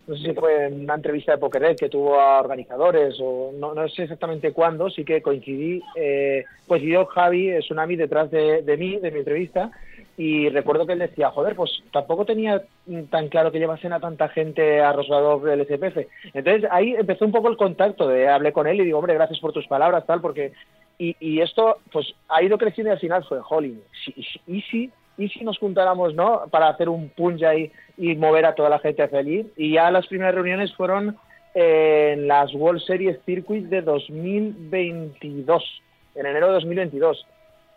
no 0.06 0.16
sé 0.16 0.22
si 0.22 0.34
fue 0.34 0.66
en 0.66 0.82
una 0.82 0.94
entrevista 0.94 1.32
de 1.32 1.38
Pokerhead 1.38 1.76
que 1.76 1.88
tuvo 1.88 2.20
a 2.20 2.40
organizadores 2.40 3.16
o 3.20 3.52
no, 3.58 3.74
no 3.74 3.88
sé 3.88 4.04
exactamente 4.04 4.52
cuándo, 4.52 4.88
sí 4.88 5.04
que 5.04 5.20
coincidí, 5.20 5.82
eh, 5.96 6.44
coincidió 6.66 7.06
Javi 7.06 7.50
eh, 7.50 7.58
Tsunami 7.60 7.96
detrás 7.96 8.30
de, 8.30 8.62
de 8.62 8.76
mí, 8.76 8.98
de 8.98 9.10
mi 9.10 9.18
entrevista, 9.18 9.70
y 10.16 10.48
recuerdo 10.48 10.86
que 10.86 10.92
él 10.92 11.00
decía, 11.00 11.30
joder, 11.30 11.56
pues 11.56 11.70
tampoco 11.92 12.24
tenía 12.24 12.62
tan 13.10 13.28
claro 13.28 13.50
que 13.50 13.58
llevasen 13.58 13.92
a 13.92 14.00
tanta 14.00 14.28
gente 14.28 14.80
a 14.80 14.92
Rosvadov 14.92 15.44
del 15.44 15.66
SPF. 15.66 16.06
Entonces 16.32 16.70
ahí 16.70 16.94
empezó 16.94 17.24
un 17.24 17.32
poco 17.32 17.48
el 17.48 17.56
contacto, 17.56 18.06
de 18.06 18.28
hablé 18.28 18.52
con 18.52 18.66
él 18.66 18.80
y 18.80 18.84
digo, 18.84 18.98
hombre, 18.98 19.14
gracias 19.14 19.40
por 19.40 19.52
tus 19.52 19.66
palabras, 19.66 20.06
tal, 20.06 20.20
porque... 20.20 20.52
Y, 20.98 21.14
y 21.20 21.42
esto, 21.42 21.76
pues, 21.92 22.06
ha 22.26 22.42
ido 22.42 22.56
creciendo 22.56 22.90
y 22.90 22.94
al 22.94 22.98
final 22.98 23.22
fue, 23.24 23.38
jolín, 23.42 23.82
y 24.46 24.62
si 24.62 24.90
y 25.18 25.28
si 25.28 25.44
nos 25.44 25.58
juntáramos, 25.58 26.14
¿no? 26.14 26.44
Para 26.50 26.68
hacer 26.68 26.88
un 26.88 27.08
punch 27.08 27.42
ahí 27.42 27.72
y 27.96 28.14
mover 28.16 28.46
a 28.46 28.54
toda 28.54 28.68
la 28.68 28.78
gente 28.78 29.02
hacia 29.02 29.18
allí. 29.18 29.46
Y 29.56 29.74
ya 29.74 29.90
las 29.90 30.06
primeras 30.06 30.34
reuniones 30.34 30.74
fueron 30.74 31.16
eh, 31.54 32.12
en 32.14 32.28
las 32.28 32.52
World 32.54 32.82
Series 32.82 33.18
Circuit 33.24 33.66
de 33.66 33.82
2022, 33.82 35.82
en 36.14 36.26
enero 36.26 36.48
de 36.48 36.52
2022. 36.54 37.26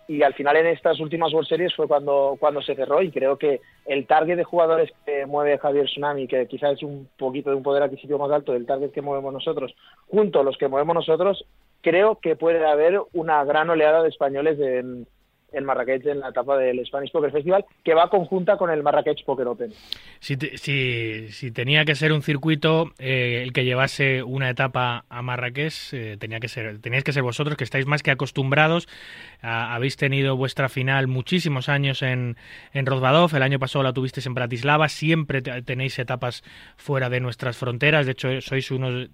Y 0.10 0.24
al 0.24 0.34
final 0.34 0.58
en 0.58 0.67
estas 0.67 1.00
últimas 1.00 1.31
World 1.31 1.48
Series 1.48 1.74
fue 1.75 1.88
cuando, 1.88 2.36
cuando 2.39 2.63
se 2.63 2.75
cerró 2.75 3.01
y 3.01 3.12
creo 3.12 3.38
que 3.38 3.62
el 3.86 4.08
target 4.08 4.38
de 4.38 4.43
jugadores 4.43 4.91
que 5.05 5.27
mueve 5.27 5.60
Javier 5.60 5.86
Tsunami, 5.86 6.27
que 6.27 6.48
quizás 6.48 6.74
es 6.74 6.84
un 6.84 7.08
poquito 7.15 7.51
de 7.51 7.55
un 7.55 7.63
poder 7.63 7.84
adquisitivo 7.84 8.17
más 8.17 8.31
alto 8.31 8.53
del 8.53 8.65
target 8.65 8.91
que 8.91 9.03
movemos 9.03 9.31
nosotros, 9.31 9.74
junto 10.08 10.39
a 10.39 10.43
los 10.43 10.58
que 10.58 10.67
movemos 10.67 10.96
nosotros, 10.96 11.46
creo 11.81 12.15
que 12.15 12.36
puede 12.36 12.65
haber 12.65 13.00
una 13.13 13.43
gran 13.43 13.69
oleada 13.69 14.01
de 14.01 14.10
españoles 14.10 14.60
en, 14.60 15.05
en 15.51 15.65
Marrakech 15.65 16.06
en 16.06 16.20
la 16.20 16.29
etapa 16.29 16.58
del 16.58 16.86
Spanish 16.86 17.12
Poker 17.12 17.32
Festival, 17.32 17.65
que 17.84 17.94
va 17.94 18.10
conjunta 18.10 18.58
con 18.58 18.70
el 18.70 18.84
Marrakech 18.84 19.24
Poker 19.25 19.48
Open. 19.48 19.72
Si, 20.20 20.36
si, 20.56 21.27
si 21.32 21.51
tenía 21.51 21.86
que 21.86 21.96
ser 21.96 22.12
un 22.13 22.22
circuito 22.22 22.91
eh, 23.00 23.41
el 23.44 23.53
que 23.53 23.65
llevase 23.65 24.24
una 24.24 24.50
etapa 24.50 25.06
a 25.10 25.22
Marrakech, 25.22 25.94
eh, 25.94 26.18
tenía 26.20 26.39
que 26.39 26.48
ser, 26.48 26.79
teníais 26.79 27.03
que 27.03 27.13
ser 27.13 27.24
vosotros, 27.24 27.58
que 27.58 27.63
estáis 27.63 27.86
más 27.86 28.03
que 28.03 28.12
acostumbrados. 28.12 28.88
habéis 29.41 29.96
tenido 29.98 30.36
vuestra 30.36 30.70
final 30.70 31.08
muchísimos 31.08 31.70
años 31.70 32.01
en, 32.01 32.36
en 32.74 32.86
Rozvadov, 32.86 33.36
el 33.36 33.44
año 33.44 33.60
pasado 33.60 33.84
la 33.84 33.94
tuvisteis 33.94 34.25
en 34.25 34.34
Bratislava, 34.34 34.89
siempre 34.89 35.41
te- 35.41 35.62
tenéis 35.62 35.98
etapas 36.00 36.44
fuera 36.77 37.10
de 37.10 37.20
nuestras 37.20 37.58
fronteras, 37.58 38.06
de 38.06 38.12
hecho 38.13 38.41
sois 38.41 38.70
unos 38.72 39.10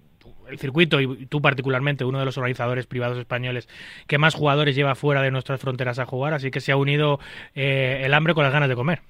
el 0.48 0.58
circuito 0.58 1.00
y 1.00 1.26
tú 1.26 1.40
particularmente 1.42 2.04
uno 2.04 2.18
de 2.18 2.24
los 2.24 2.38
organizadores 2.38 2.86
privados 2.86 3.18
españoles 3.18 3.68
que 4.06 4.18
más 4.18 4.34
jugadores 4.34 4.76
lleva 4.76 4.94
fuera 4.94 5.22
de 5.22 5.30
nuestras 5.30 5.60
fronteras 5.60 5.98
a 5.98 6.06
jugar, 6.06 6.34
así 6.34 6.50
que 6.50 6.60
se 6.60 6.72
ha 6.72 6.76
unido 6.76 7.18
eh, 7.54 8.02
el 8.04 8.14
hambre 8.14 8.34
con 8.34 8.44
las 8.44 8.52
ganas 8.52 8.68
de 8.68 8.76
comer. 8.76 9.00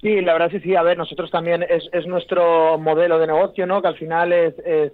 Sí, 0.00 0.20
la 0.20 0.32
verdad 0.32 0.50
que 0.50 0.60
sí, 0.60 0.74
a 0.74 0.82
ver, 0.82 0.98
nosotros 0.98 1.30
también 1.30 1.62
es, 1.62 1.88
es 1.92 2.06
nuestro 2.06 2.76
modelo 2.76 3.18
de 3.20 3.28
negocio, 3.28 3.66
¿no? 3.66 3.80
Que 3.80 3.88
al 3.88 3.96
final 3.96 4.32
es, 4.32 4.54
es, 4.66 4.92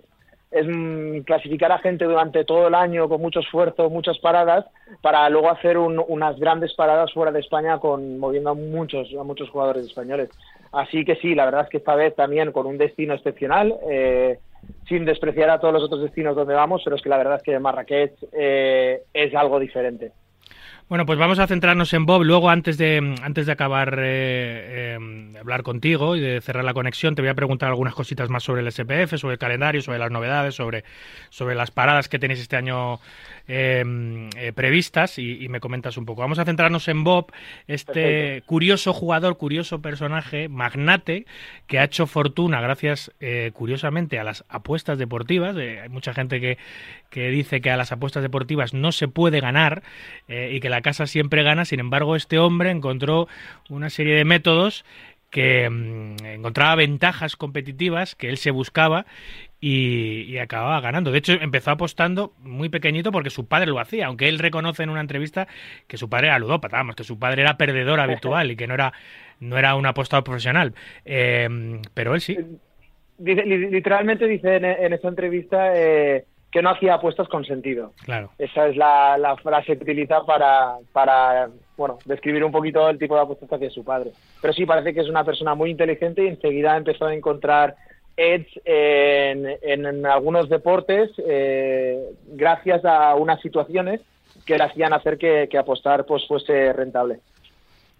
es, 0.50 1.25
clasificar 1.25 1.73
a 1.73 1.79
gente 1.79 2.05
durante 2.05 2.45
todo 2.45 2.69
el 2.69 2.75
año 2.75 3.09
con 3.09 3.21
mucho 3.23 3.41
esfuerzo, 3.41 3.88
muchas 3.88 4.19
paradas, 4.19 4.67
para 5.00 5.29
luego 5.31 5.50
hacer 5.50 5.79
un- 5.79 6.05
unas 6.09 6.38
grandes 6.38 6.75
paradas 6.75 7.11
fuera 7.15 7.33
de 7.33 7.41
España 7.41 7.79
con 7.79 8.19
moviendo 8.19 8.50
a 8.50 8.55
muchos, 8.55 9.09
a 9.19 9.25
muchos 9.25 9.49
jugadores 9.49 9.87
españoles. 9.87 10.29
Así 10.73 11.05
que 11.05 11.17
sí, 11.17 11.35
la 11.35 11.45
verdad 11.45 11.63
es 11.63 11.69
que 11.71 11.79
esta 11.79 11.95
vez 11.95 12.15
también 12.15 12.53
con 12.53 12.67
un 12.67 12.79
destino 12.79 13.15
excepcional, 13.15 13.75
eh, 13.91 14.39
sin 14.89 15.05
despreciar 15.05 15.51
a 15.51 15.61
todos 15.61 15.75
los 15.75 15.83
otros 15.83 16.03
destinos 16.03 16.37
donde 16.37 16.55
vamos, 16.55 16.83
pero 16.85 16.97
es 16.97 17.03
que 17.03 17.09
la 17.09 17.19
verdad 17.19 17.37
es 17.37 17.43
que 17.43 17.59
Marrakech 17.59 18.13
eh, 18.33 19.03
es 19.13 19.35
algo 19.35 19.59
diferente. 19.59 20.13
Bueno, 20.89 21.05
pues 21.05 21.19
vamos 21.19 21.39
a 21.39 21.47
centrarnos 21.47 21.93
en 21.93 22.07
Bob. 22.07 22.23
Luego, 22.25 22.49
antes 22.49 22.79
de, 22.79 23.15
antes 23.23 23.45
de 23.45 23.53
acabar 23.53 23.99
eh, 23.99 24.97
eh, 24.97 25.39
hablar 25.39 25.63
contigo 25.63 26.17
y 26.17 26.21
de 26.21 26.41
cerrar 26.41 26.65
la 26.65 26.73
conexión, 26.73 27.15
te 27.15 27.21
voy 27.21 27.29
a 27.29 27.35
preguntar 27.35 27.69
algunas 27.69 27.95
cositas 27.95 28.31
más 28.31 28.43
sobre 28.43 28.63
el 28.63 28.73
SPF, 28.73 29.19
sobre 29.19 29.35
el 29.35 29.39
calendario, 29.39 29.83
sobre 29.83 29.99
las 29.99 30.11
novedades, 30.11 30.55
sobre, 30.55 30.85
sobre 31.29 31.55
las 31.55 31.71
paradas 31.71 32.09
que 32.09 32.19
tenéis 32.19 32.41
este 32.41 32.57
año 32.57 33.01
eh, 33.49 34.52
previstas 34.55 35.19
y, 35.19 35.43
y 35.43 35.49
me 35.49 35.61
comentas 35.61 35.97
un 35.97 36.05
poco. 36.05 36.21
Vamos 36.21 36.38
a 36.38 36.45
centrarnos 36.45 36.87
en 36.88 37.02
Bob, 37.02 37.33
este 37.67 37.93
Perfecto. 37.93 38.47
curioso 38.47 38.93
jugador, 38.93 39.38
curioso 39.38 39.81
personaje, 39.81 40.49
magnate, 40.49 41.25
que 41.67 41.78
ha 41.78 41.85
hecho 41.85 42.07
fortuna 42.07 42.61
gracias, 42.61 43.11
eh, 43.21 43.50
curiosamente, 43.55 44.19
a 44.19 44.25
las 44.25 44.45
apuestas 44.49 44.99
deportivas. 44.99 45.57
Eh, 45.57 45.81
hay 45.81 45.88
mucha 45.88 46.12
gente 46.12 46.40
que, 46.40 46.59
que 47.09 47.31
dice 47.31 47.62
que 47.62 47.71
a 47.71 47.76
las 47.78 47.90
apuestas 47.90 48.23
deportivas 48.23 48.75
no 48.75 48.93
se 48.93 49.09
puede 49.09 49.40
ganar 49.40 49.83
y 50.28 50.61
que 50.61 50.69
la 50.69 50.83
casa 50.83 51.07
siempre 51.07 51.43
gana. 51.43 51.64
Sin 51.64 51.81
embargo, 51.81 52.14
este 52.14 52.38
hombre 52.38 52.71
encontró 52.71 53.28
una 53.71 53.88
serie 53.88 54.14
de 54.14 54.25
métodos 54.25 54.85
que 55.31 55.69
mm, 55.69 56.25
encontraba 56.25 56.75
ventajas 56.76 57.37
competitivas 57.37 58.14
que 58.14 58.28
él 58.28 58.38
se 58.38 58.50
buscaba 58.50 59.07
y, 59.61 60.23
y 60.23 60.38
acababa 60.38 60.81
ganando. 60.81 61.11
De 61.11 61.19
hecho, 61.19 61.33
empezó 61.33 61.71
apostando 61.73 62.33
muy 62.41 62.69
pequeñito 62.69 63.11
porque 63.11 63.31
su 63.31 63.47
padre 63.47 63.67
lo 63.67 63.81
hacía, 63.81 64.07
aunque 64.07 64.29
él 64.29 64.38
reconoce 64.38 64.83
en 64.83 64.91
una 64.91 65.00
entrevista 65.00 65.49
que 65.87 65.97
su 65.97 66.09
padre 66.09 66.29
era 66.29 66.38
ludópata, 66.38 66.77
vamos, 66.77 66.95
que 66.97 67.05
su 67.05 67.19
padre 67.19 67.43
era 67.43 67.57
perdedor 67.57 68.00
habitual 68.00 68.50
y 68.50 68.57
que 68.57 68.67
no 68.67 68.75
era, 68.75 68.93
no 69.41 69.59
era 69.59 69.75
un 69.75 69.87
apostador 69.87 70.25
profesional. 70.25 70.75
Eh, 71.05 71.81
pero 71.95 72.15
él 72.15 72.21
sí. 72.21 72.38
Dice- 73.19 73.45
li- 73.45 73.71
literalmente 73.71 74.27
dice 74.27 74.57
en, 74.57 74.65
en 74.65 74.93
esta 74.93 75.09
entrevista 75.09 75.73
eh, 75.75 76.25
que 76.53 76.62
no 76.62 76.71
hacía 76.71 76.95
apuestas 76.95 77.27
con 77.29 77.45
sentido. 77.45 77.93
Claro. 78.05 78.31
Esa 78.38 78.69
es 78.69 78.77
la, 78.77 79.19
la 79.19 79.37
frase 79.37 79.77
que 79.77 79.83
utiliza 79.83 80.25
para, 80.25 80.77
para, 80.93 81.49
bueno, 81.77 81.99
describir 82.05 82.45
un 82.45 82.53
poquito 82.53 82.88
el 82.88 82.97
tipo 82.97 83.17
de 83.17 83.23
apuestas 83.23 83.49
que 83.49 83.55
hacía 83.57 83.71
su 83.71 83.85
padre. 83.85 84.12
Pero 84.41 84.53
sí 84.55 84.65
parece 84.65 84.95
que 84.95 85.00
es 85.00 85.09
una 85.09 85.25
persona 85.25 85.57
muy 85.57 85.71
inteligente 85.71 86.23
y 86.25 86.29
enseguida 86.29 86.77
empezó 86.77 87.07
a 87.07 87.15
encontrar 87.15 87.75
edge 88.19 88.61
en, 88.65 89.47
en, 89.63 89.87
en 89.87 90.05
algunos 90.07 90.49
deportes 90.49 91.11
eh, 91.27 91.99
gracias 92.33 92.85
a 92.85 93.15
unas 93.15 93.41
situaciones 93.41 94.01
que 94.45 94.59
le 94.59 94.65
hacían 94.65 94.93
hacer 94.93 95.17
que, 95.19 95.49
que 95.51 95.57
apostar 95.59 96.05
pues 96.05 96.27
fuese 96.27 96.73
rentable. 96.73 97.21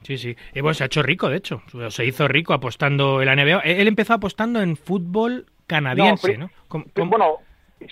Sí, 0.03 0.17
sí. 0.19 0.37
Y 0.55 0.61
bueno, 0.61 0.75
se 0.75 0.85
ha 0.85 0.87
hecho 0.87 1.03
rico, 1.03 1.29
de 1.29 1.39
hecho. 1.39 1.63
Se 1.91 2.05
hizo 2.05 2.29
rico 2.29 2.53
apostando 2.55 3.21
en 3.21 3.27
la 3.27 3.35
NBA. 3.37 3.61
Él 3.61 3.89
empezó 3.89 4.15
apostando 4.15 4.61
en 4.63 4.77
fútbol 4.77 5.47
canadiense, 5.67 6.39
¿no? 6.39 6.51
¿Cómo- 6.69 6.85
Pero, 6.93 6.95
cómo- 6.95 7.11
Bueno, 7.11 7.37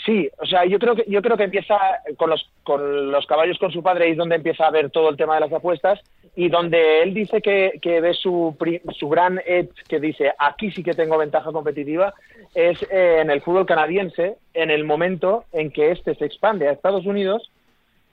sí, 0.05 0.29
o 0.39 0.47
sea, 0.47 0.65
yo 0.65 0.79
creo 0.79 0.97
que 0.97 1.05
yo 1.07 1.23
creo 1.23 1.37
que 1.37 1.45
empieza 1.45 1.79
con 2.17 2.31
los 2.31 2.49
con 2.65 3.11
los 3.13 3.27
caballos 3.27 3.59
con 3.59 3.71
su 3.71 3.83
padre 3.83 4.09
y 4.09 4.13
es 4.13 4.17
donde 4.17 4.37
empieza 4.37 4.67
a 4.67 4.71
ver 4.71 4.91
todo 4.91 5.09
el 5.09 5.17
tema 5.17 5.35
de 5.35 5.41
las 5.41 5.53
apuestas 5.53 6.01
y 6.35 6.49
donde 6.49 7.03
él 7.03 7.15
dice 7.15 7.41
que, 7.41 7.79
que 7.81 8.01
ve 8.01 8.15
su 8.15 8.57
su 8.97 9.09
gran 9.09 9.41
edge 9.47 9.73
que 9.89 10.01
dice 10.01 10.33
aquí 10.39 10.71
sí 10.73 10.83
que 10.83 10.95
tengo 10.95 11.17
ventaja 11.19 11.53
competitiva 11.53 12.15
es 12.55 12.83
eh, 12.91 13.21
en 13.21 13.31
el 13.31 13.43
fútbol 13.43 13.67
canadiense 13.67 14.37
en 14.55 14.71
el 14.71 14.85
momento 14.85 15.45
en 15.53 15.71
que 15.71 15.93
este 15.93 16.15
se 16.15 16.27
expande 16.27 16.69
a 16.69 16.73
Estados 16.73 17.07
Unidos 17.07 17.51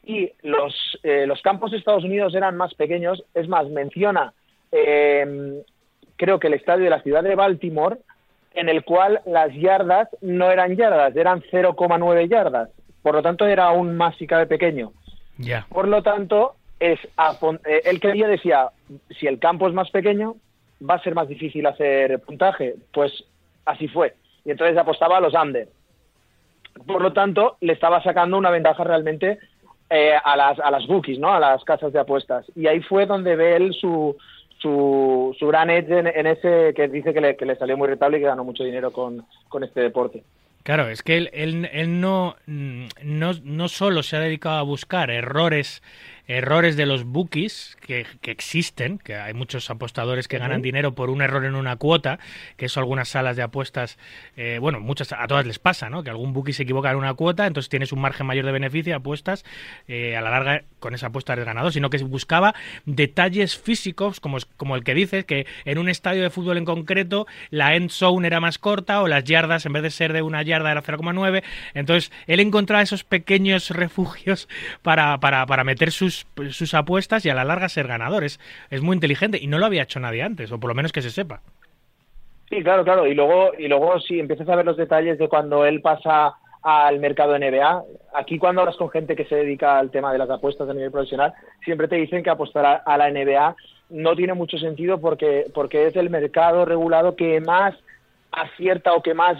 y 0.05 0.31
los 0.41 0.99
eh, 1.03 1.25
los 1.25 1.41
campos 1.41 1.71
de 1.71 1.77
Estados 1.77 2.03
Unidos 2.03 2.35
eran 2.35 2.55
más 2.55 2.75
pequeños, 2.75 3.23
es 3.33 3.47
más 3.47 3.67
menciona 3.69 4.33
eh, 4.71 5.63
creo 6.17 6.39
que 6.39 6.47
el 6.47 6.53
estadio 6.53 6.83
de 6.83 6.89
la 6.89 7.01
ciudad 7.01 7.23
de 7.23 7.35
Baltimore 7.35 7.97
en 8.53 8.69
el 8.69 8.83
cual 8.83 9.21
las 9.25 9.53
yardas 9.53 10.07
no 10.21 10.51
eran 10.51 10.75
yardas, 10.75 11.15
eran 11.15 11.41
0,9 11.51 12.29
yardas. 12.29 12.69
Por 13.01 13.15
lo 13.15 13.21
tanto, 13.21 13.45
era 13.45 13.65
aún 13.65 13.97
más 13.97 14.15
si 14.17 14.27
cabe 14.27 14.45
pequeño. 14.45 14.91
Ya. 15.37 15.65
Por 15.69 15.87
lo 15.87 16.01
tanto, 16.03 16.55
es 16.79 16.99
apon- 17.17 17.59
eh, 17.65 17.81
él 17.85 17.99
quería 17.99 18.27
decía, 18.27 18.69
si 19.19 19.27
el 19.27 19.39
campo 19.39 19.67
es 19.67 19.73
más 19.73 19.89
pequeño, 19.91 20.35
va 20.87 20.95
a 20.95 21.03
ser 21.03 21.15
más 21.15 21.27
difícil 21.27 21.65
hacer 21.65 22.19
puntaje. 22.19 22.75
Pues 22.93 23.25
así 23.65 23.87
fue. 23.87 24.15
Y 24.45 24.51
entonces 24.51 24.77
apostaba 24.77 25.17
a 25.17 25.21
los 25.21 25.33
under. 25.33 25.67
Por 26.87 27.01
lo 27.01 27.13
tanto, 27.13 27.57
le 27.61 27.73
estaba 27.73 28.01
sacando 28.03 28.37
una 28.37 28.49
ventaja 28.49 28.83
realmente 28.83 29.37
eh, 29.89 30.13
a 30.23 30.35
las 30.35 30.59
a 30.59 30.71
las 30.71 30.87
bookies, 30.87 31.19
¿no? 31.19 31.31
A 31.33 31.39
las 31.39 31.63
casas 31.63 31.93
de 31.93 31.99
apuestas. 31.99 32.45
Y 32.55 32.67
ahí 32.67 32.81
fue 32.81 33.05
donde 33.05 33.35
ve 33.35 33.55
él 33.55 33.73
su 33.73 34.17
su, 34.63 35.35
su 35.37 35.47
gran 35.47 35.69
edge 35.69 35.91
en, 35.91 36.25
ese 36.25 36.73
que 36.73 36.87
dice 36.87 37.13
que 37.13 37.19
le, 37.19 37.35
que 37.35 37.45
le 37.45 37.57
salió 37.57 37.77
muy 37.77 37.89
rentable 37.89 38.17
y 38.17 38.21
que 38.21 38.27
ganó 38.27 38.45
mucho 38.45 38.63
dinero 38.63 38.91
con, 38.91 39.25
con 39.49 39.63
este 39.63 39.81
deporte. 39.81 40.23
Claro, 40.63 40.87
es 40.87 41.03
que 41.03 41.17
él, 41.17 41.29
él, 41.33 41.69
él 41.73 41.99
no, 41.99 42.37
mm, 42.47 42.85
no, 43.03 43.31
no 43.43 43.67
solo 43.67 44.01
se 44.01 44.15
ha 44.15 44.21
dedicado 44.21 44.57
a 44.57 44.63
buscar 44.63 45.11
errores, 45.11 45.83
errores 46.27 46.77
de 46.77 46.85
los 46.85 47.03
bookies 47.03 47.77
que, 47.85 48.05
que 48.21 48.31
existen, 48.31 48.97
que 48.97 49.15
hay 49.15 49.33
muchos 49.33 49.69
apostadores 49.69 50.27
que 50.27 50.37
ganan 50.37 50.61
dinero 50.61 50.93
por 50.93 51.09
un 51.09 51.21
error 51.21 51.45
en 51.45 51.55
una 51.55 51.75
cuota, 51.75 52.19
que 52.57 52.65
eso 52.65 52.79
algunas 52.79 53.09
salas 53.09 53.35
de 53.35 53.43
apuestas, 53.43 53.97
eh, 54.37 54.57
bueno, 54.59 54.79
muchas 54.79 55.11
a 55.11 55.27
todas 55.27 55.45
les 55.45 55.59
pasa, 55.59 55.89
¿no? 55.89 56.03
Que 56.03 56.09
algún 56.09 56.33
bookie 56.33 56.53
se 56.53 56.63
equivoca 56.63 56.91
en 56.91 56.97
una 56.97 57.13
cuota, 57.13 57.45
entonces 57.45 57.69
tienes 57.69 57.91
un 57.91 57.99
margen 57.99 58.25
mayor 58.25 58.45
de 58.45 58.51
beneficio, 58.51 58.95
apuestas, 58.95 59.43
eh, 59.87 60.15
a 60.15 60.21
la 60.21 60.29
larga 60.29 60.63
con 60.79 60.93
esa 60.93 61.07
apuesta 61.07 61.33
eres 61.33 61.45
ganador, 61.45 61.71
sino 61.71 61.89
que 61.89 61.97
buscaba 62.03 62.53
detalles 62.85 63.57
físicos, 63.57 64.19
como, 64.19 64.37
como 64.57 64.75
el 64.75 64.83
que 64.83 64.93
dices, 64.93 65.25
que 65.25 65.45
en 65.65 65.77
un 65.77 65.89
estadio 65.89 66.23
de 66.23 66.29
fútbol 66.29 66.57
en 66.57 66.65
concreto 66.65 67.25
la 67.49 67.75
end 67.75 67.89
zone 67.89 68.27
era 68.27 68.39
más 68.39 68.57
corta 68.57 69.01
o 69.01 69.07
las 69.07 69.23
yardas 69.23 69.65
en 69.65 69.73
vez 69.73 69.83
de 69.83 69.91
ser 69.91 70.13
de 70.13 70.21
una 70.21 70.41
yarda 70.43 70.71
era 70.71 70.83
0,9. 70.83 71.43
Entonces 71.73 72.11
él 72.27 72.39
encontraba 72.39 72.81
esos 72.81 73.03
pequeños 73.03 73.69
refugios 73.69 74.47
para, 74.81 75.19
para, 75.19 75.45
para 75.45 75.63
meter 75.63 75.91
sus, 75.91 76.12
sus 76.49 76.73
apuestas 76.73 77.25
y 77.25 77.29
a 77.29 77.35
la 77.35 77.43
larga 77.43 77.69
ser 77.69 77.87
ganador. 77.87 78.23
Es, 78.23 78.39
es 78.69 78.81
muy 78.81 78.95
inteligente 78.95 79.39
y 79.41 79.47
no 79.47 79.59
lo 79.59 79.65
había 79.65 79.83
hecho 79.83 79.99
nadie 79.99 80.23
antes, 80.23 80.51
o 80.51 80.59
por 80.59 80.69
lo 80.69 80.75
menos 80.75 80.91
que 80.91 81.01
se 81.01 81.09
sepa. 81.09 81.41
Sí, 82.49 82.61
claro, 82.61 82.83
claro. 82.83 83.07
Y 83.07 83.15
luego, 83.15 83.51
y 83.57 83.67
luego 83.67 83.99
si 83.99 84.19
empiezas 84.19 84.47
a 84.47 84.55
ver 84.55 84.65
los 84.65 84.77
detalles 84.77 85.17
de 85.17 85.27
cuando 85.27 85.65
él 85.65 85.81
pasa 85.81 86.35
al 86.61 86.99
mercado 86.99 87.37
NBA, 87.37 87.83
aquí 88.13 88.37
cuando 88.37 88.61
hablas 88.61 88.77
con 88.77 88.89
gente 88.89 89.15
que 89.15 89.25
se 89.25 89.35
dedica 89.35 89.79
al 89.79 89.91
tema 89.91 90.11
de 90.13 90.19
las 90.19 90.29
apuestas 90.29 90.69
a 90.69 90.73
nivel 90.73 90.91
profesional, 90.91 91.33
siempre 91.65 91.87
te 91.87 91.95
dicen 91.95 92.23
que 92.23 92.29
apostar 92.29 92.83
a, 92.85 92.97
la 92.97 93.09
NBA 93.09 93.55
no 93.89 94.15
tiene 94.15 94.33
mucho 94.33 94.57
sentido 94.57 94.99
porque, 95.01 95.47
porque 95.53 95.87
es 95.87 95.95
el 95.95 96.09
mercado 96.09 96.63
regulado 96.63 97.15
que 97.15 97.41
más 97.41 97.75
acierta 98.31 98.93
o 98.93 99.01
que 99.03 99.13
más 99.13 99.37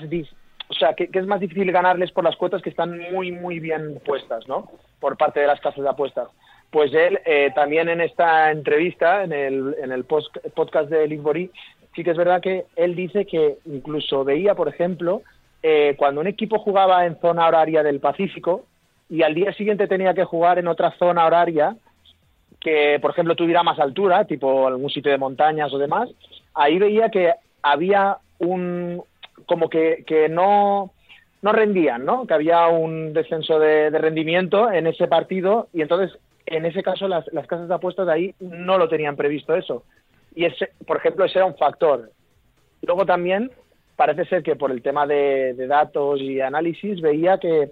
o 0.67 0.73
sea, 0.73 0.93
que 0.95 1.09
es 1.11 1.27
más 1.27 1.39
difícil 1.39 1.71
ganarles 1.71 2.11
por 2.11 2.23
las 2.23 2.35
cuotas 2.35 2.61
que 2.61 2.69
están 2.69 2.97
muy, 3.11 3.31
muy 3.31 3.59
bien 3.59 4.01
puestas, 4.03 4.47
¿no? 4.47 4.71
Por 4.99 5.17
parte 5.17 5.39
de 5.39 5.47
las 5.47 5.61
casas 5.61 5.83
de 5.83 5.89
apuestas. 5.89 6.29
Pues 6.73 6.91
él 6.91 7.19
eh, 7.23 7.51
también 7.53 7.87
en 7.87 8.01
esta 8.01 8.49
entrevista, 8.49 9.23
en 9.23 9.31
el, 9.31 9.75
en 9.79 9.91
el 9.91 10.05
podcast 10.05 10.89
de 10.89 11.07
Ligbori, 11.07 11.51
sí 11.95 12.03
que 12.03 12.09
es 12.09 12.17
verdad 12.17 12.41
que 12.41 12.65
él 12.75 12.95
dice 12.95 13.27
que 13.27 13.57
incluso 13.65 14.23
veía, 14.23 14.55
por 14.55 14.67
ejemplo, 14.67 15.21
eh, 15.61 15.93
cuando 15.97 16.19
un 16.19 16.25
equipo 16.25 16.57
jugaba 16.57 17.05
en 17.05 17.21
zona 17.21 17.47
horaria 17.47 17.83
del 17.83 17.99
Pacífico 17.99 18.65
y 19.07 19.21
al 19.21 19.35
día 19.35 19.53
siguiente 19.53 19.87
tenía 19.87 20.15
que 20.15 20.23
jugar 20.23 20.57
en 20.57 20.67
otra 20.67 20.89
zona 20.97 21.27
horaria 21.27 21.75
que, 22.59 22.97
por 22.99 23.11
ejemplo, 23.11 23.35
tuviera 23.35 23.61
más 23.61 23.77
altura, 23.77 24.25
tipo 24.25 24.65
algún 24.65 24.89
sitio 24.89 25.11
de 25.11 25.19
montañas 25.19 25.71
o 25.73 25.77
demás, 25.77 26.09
ahí 26.55 26.79
veía 26.79 27.09
que 27.09 27.33
había 27.61 28.17
un, 28.39 29.03
como 29.45 29.69
que, 29.69 30.03
que 30.07 30.27
no, 30.27 30.89
no 31.43 31.51
rendían, 31.51 32.03
¿no? 32.03 32.25
Que 32.25 32.33
había 32.33 32.65
un 32.65 33.13
descenso 33.13 33.59
de, 33.59 33.91
de 33.91 33.99
rendimiento 33.99 34.71
en 34.71 34.87
ese 34.87 35.07
partido 35.07 35.67
y 35.71 35.83
entonces, 35.83 36.17
en 36.45 36.65
ese 36.65 36.83
caso, 36.83 37.07
las, 37.07 37.25
las 37.33 37.47
casas 37.47 37.67
de 37.67 37.75
apuestas 37.75 38.05
de 38.07 38.13
ahí 38.13 38.35
no 38.39 38.77
lo 38.77 38.87
tenían 38.89 39.15
previsto 39.15 39.55
eso. 39.55 39.83
Y, 40.35 40.45
ese, 40.45 40.69
por 40.85 40.97
ejemplo, 40.97 41.25
ese 41.25 41.39
era 41.39 41.45
un 41.45 41.55
factor. 41.57 42.11
Luego 42.81 43.05
también 43.05 43.51
parece 43.95 44.25
ser 44.25 44.43
que 44.43 44.55
por 44.55 44.71
el 44.71 44.81
tema 44.81 45.05
de, 45.07 45.53
de 45.53 45.67
datos 45.67 46.19
y 46.19 46.41
análisis 46.41 46.99
veía 47.01 47.37
que 47.37 47.71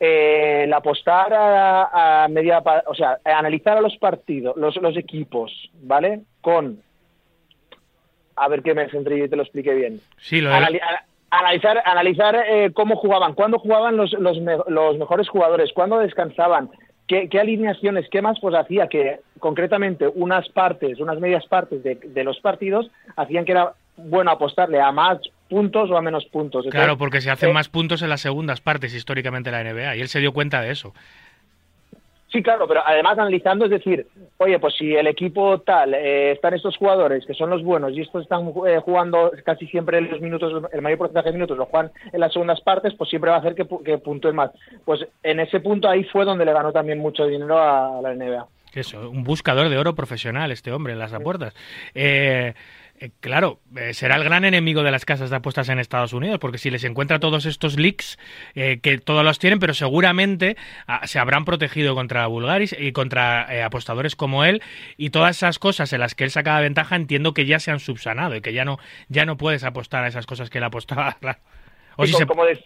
eh, 0.00 0.62
el 0.64 0.72
apostar 0.74 1.32
a, 1.32 2.24
a 2.24 2.28
media, 2.28 2.62
o 2.86 2.94
sea, 2.94 3.18
a 3.24 3.38
analizar 3.38 3.78
a 3.78 3.80
los 3.80 3.96
partidos, 3.96 4.56
los, 4.56 4.76
los 4.76 4.96
equipos, 4.96 5.70
¿vale? 5.82 6.20
Con, 6.42 6.82
a 8.36 8.48
ver 8.48 8.62
que 8.62 8.74
me 8.74 8.90
centre 8.90 9.16
y 9.16 9.28
te 9.28 9.36
lo 9.36 9.42
explique 9.42 9.72
bien. 9.74 10.00
Sí, 10.18 10.40
lo 10.42 10.50
Anali- 10.50 10.80
analizar, 11.30 11.82
analizar 11.86 12.36
eh, 12.46 12.70
cómo 12.74 12.96
jugaban, 12.96 13.32
cuándo 13.34 13.58
jugaban 13.58 13.96
los, 13.96 14.12
los, 14.14 14.38
me- 14.40 14.58
los 14.68 14.98
mejores 14.98 15.28
jugadores, 15.30 15.72
cuándo 15.72 15.98
descansaban, 15.98 16.68
qué, 17.06 17.28
qué 17.28 17.40
alineaciones, 17.40 18.08
qué 18.10 18.22
más, 18.22 18.38
pues 18.40 18.54
hacía 18.54 18.88
que 18.88 19.20
concretamente 19.38 20.08
unas 20.08 20.48
partes, 20.48 21.00
unas 21.00 21.18
medias 21.20 21.46
partes 21.46 21.82
de, 21.82 21.96
de 21.96 22.24
los 22.24 22.40
partidos 22.40 22.90
hacían 23.16 23.44
que 23.44 23.52
era 23.52 23.74
bueno 23.96 24.30
apostarle 24.30 24.80
a 24.80 24.92
más 24.92 25.18
puntos 25.48 25.90
o 25.90 25.96
a 25.96 26.02
menos 26.02 26.24
puntos. 26.26 26.66
Claro, 26.70 26.98
porque 26.98 27.20
se 27.20 27.30
hacen 27.30 27.50
eh, 27.50 27.52
más 27.52 27.68
puntos 27.68 28.02
en 28.02 28.08
las 28.08 28.20
segundas 28.20 28.60
partes 28.60 28.94
históricamente 28.94 29.50
de 29.50 29.64
la 29.64 29.72
NBA 29.72 29.96
y 29.96 30.00
él 30.00 30.08
se 30.08 30.20
dio 30.20 30.32
cuenta 30.32 30.60
de 30.60 30.72
eso. 30.72 30.92
Sí, 32.36 32.42
claro, 32.42 32.68
pero 32.68 32.82
además 32.84 33.18
analizando, 33.18 33.64
es 33.64 33.70
decir, 33.70 34.06
oye, 34.36 34.58
pues 34.58 34.74
si 34.74 34.94
el 34.94 35.06
equipo 35.06 35.58
tal, 35.60 35.94
eh, 35.94 36.32
están 36.32 36.52
estos 36.52 36.76
jugadores 36.76 37.24
que 37.24 37.32
son 37.32 37.48
los 37.48 37.64
buenos 37.64 37.92
y 37.94 38.02
estos 38.02 38.24
están 38.24 38.52
eh, 38.66 38.78
jugando 38.84 39.32
casi 39.42 39.66
siempre 39.68 40.02
los 40.02 40.20
minutos, 40.20 40.62
el 40.70 40.82
mayor 40.82 40.98
porcentaje 40.98 41.28
de 41.28 41.32
minutos 41.32 41.56
lo 41.56 41.64
juegan 41.64 41.90
en 42.12 42.20
las 42.20 42.34
segundas 42.34 42.60
partes, 42.60 42.92
pues 42.92 43.08
siempre 43.08 43.30
va 43.30 43.36
a 43.36 43.38
hacer 43.38 43.54
que, 43.54 43.66
que 43.82 43.96
puntúen 43.96 44.36
más. 44.36 44.50
Pues 44.84 45.00
en 45.22 45.40
ese 45.40 45.60
punto 45.60 45.88
ahí 45.88 46.04
fue 46.04 46.26
donde 46.26 46.44
le 46.44 46.52
ganó 46.52 46.72
también 46.72 46.98
mucho 46.98 47.24
dinero 47.24 47.58
a, 47.58 48.02
la 48.02 48.14
NBA. 48.14 48.46
Eso, 48.74 49.08
un 49.08 49.24
buscador 49.24 49.70
de 49.70 49.78
oro 49.78 49.94
profesional 49.94 50.52
este 50.52 50.72
hombre 50.72 50.92
en 50.92 50.98
las 50.98 51.14
apuestas. 51.14 51.54
Eh, 51.94 52.52
eh, 53.00 53.10
claro, 53.20 53.60
eh, 53.76 53.94
será 53.94 54.16
el 54.16 54.24
gran 54.24 54.44
enemigo 54.44 54.82
de 54.82 54.90
las 54.90 55.04
casas 55.04 55.30
de 55.30 55.36
apuestas 55.36 55.68
en 55.68 55.78
Estados 55.78 56.12
Unidos, 56.12 56.38
porque 56.38 56.58
si 56.58 56.70
les 56.70 56.84
encuentra 56.84 57.18
todos 57.20 57.46
estos 57.46 57.78
leaks, 57.78 58.18
eh, 58.54 58.80
que 58.82 58.98
todos 58.98 59.24
los 59.24 59.38
tienen, 59.38 59.58
pero 59.58 59.74
seguramente 59.74 60.56
ah, 60.86 61.06
se 61.06 61.18
habrán 61.18 61.44
protegido 61.44 61.94
contra 61.94 62.26
Bulgaris 62.26 62.74
y 62.78 62.92
contra 62.92 63.46
eh, 63.54 63.62
apostadores 63.62 64.16
como 64.16 64.44
él, 64.44 64.62
y 64.96 65.10
todas 65.10 65.36
esas 65.36 65.58
cosas 65.58 65.92
en 65.92 66.00
las 66.00 66.14
que 66.14 66.24
él 66.24 66.30
sacaba 66.30 66.60
ventaja, 66.60 66.96
entiendo 66.96 67.34
que 67.34 67.46
ya 67.46 67.58
se 67.58 67.70
han 67.70 67.80
subsanado 67.80 68.34
y 68.36 68.40
que 68.40 68.52
ya 68.52 68.64
no, 68.64 68.78
ya 69.08 69.24
no 69.26 69.36
puedes 69.36 69.64
apostar 69.64 70.04
a 70.04 70.08
esas 70.08 70.26
cosas 70.26 70.50
que 70.50 70.58
él 70.58 70.64
apostaba. 70.64 71.16
O 71.98 72.04
si 72.06 72.12
se- 72.12 72.26
como, 72.26 72.44
de- 72.44 72.62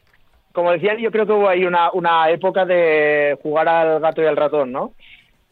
como 0.52 0.72
decían, 0.72 0.98
yo 0.98 1.12
creo 1.12 1.24
que 1.26 1.32
hubo 1.32 1.48
ahí 1.48 1.64
una, 1.64 1.92
una 1.92 2.28
época 2.30 2.64
de 2.64 3.38
jugar 3.42 3.68
al 3.68 4.00
gato 4.00 4.20
y 4.22 4.26
al 4.26 4.36
ratón, 4.36 4.72
¿no? 4.72 4.92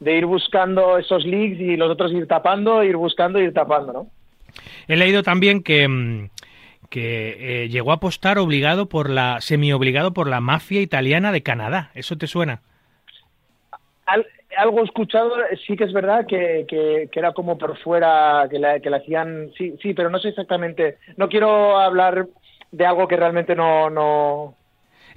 De 0.01 0.17
ir 0.17 0.27
buscando 0.27 0.99
esos 0.99 1.25
leaks 1.25 1.61
y 1.61 1.77
los 1.77 1.91
otros 1.91 2.13
ir 2.13 2.27
tapando, 2.27 2.83
ir 2.83 2.97
buscando 2.97 3.39
ir 3.41 3.53
tapando, 3.55 3.93
¿no? 3.93 4.07
He 4.87 4.97
leído 4.97 5.23
también 5.23 5.63
que, 5.63 5.87
mm, 5.89 6.31
que 6.91 7.65
eh, 7.65 7.69
llegó 7.69 7.91
a 7.93 7.97
apostar 7.97 8.39
obligado 8.39 8.89
por 8.89 9.11
la, 9.11 9.41
semi-obligado 9.41 10.13
por 10.13 10.29
la 10.29 10.41
mafia 10.41 10.81
italiana 10.81 11.33
de 11.33 11.43
Canadá. 11.43 11.91
¿Eso 11.95 12.17
te 12.17 12.27
suena? 12.27 12.63
Al- 14.07 14.27
algo 14.57 14.83
escuchado, 14.83 15.33
sí 15.67 15.77
que 15.77 15.85
es 15.85 15.93
verdad 15.93 16.27
que, 16.27 16.65
que, 16.69 17.09
que 17.13 17.19
era 17.21 17.33
como 17.33 17.59
por 17.59 17.77
fuera, 17.79 18.47
que 18.51 18.59
la, 18.59 18.81
que 18.81 18.91
la 18.91 18.97
hacían, 18.99 19.51
sí, 19.57 19.75
sí, 19.83 19.95
pero 19.95 20.11
no 20.11 20.19
sé 20.19 20.29
exactamente, 20.31 20.99
no 21.17 21.29
quiero 21.29 21.79
hablar 21.79 22.27
de 22.73 22.87
algo 22.87 23.07
que 23.07 23.17
realmente 23.17 23.55
no, 23.55 23.91
no, 23.91 24.55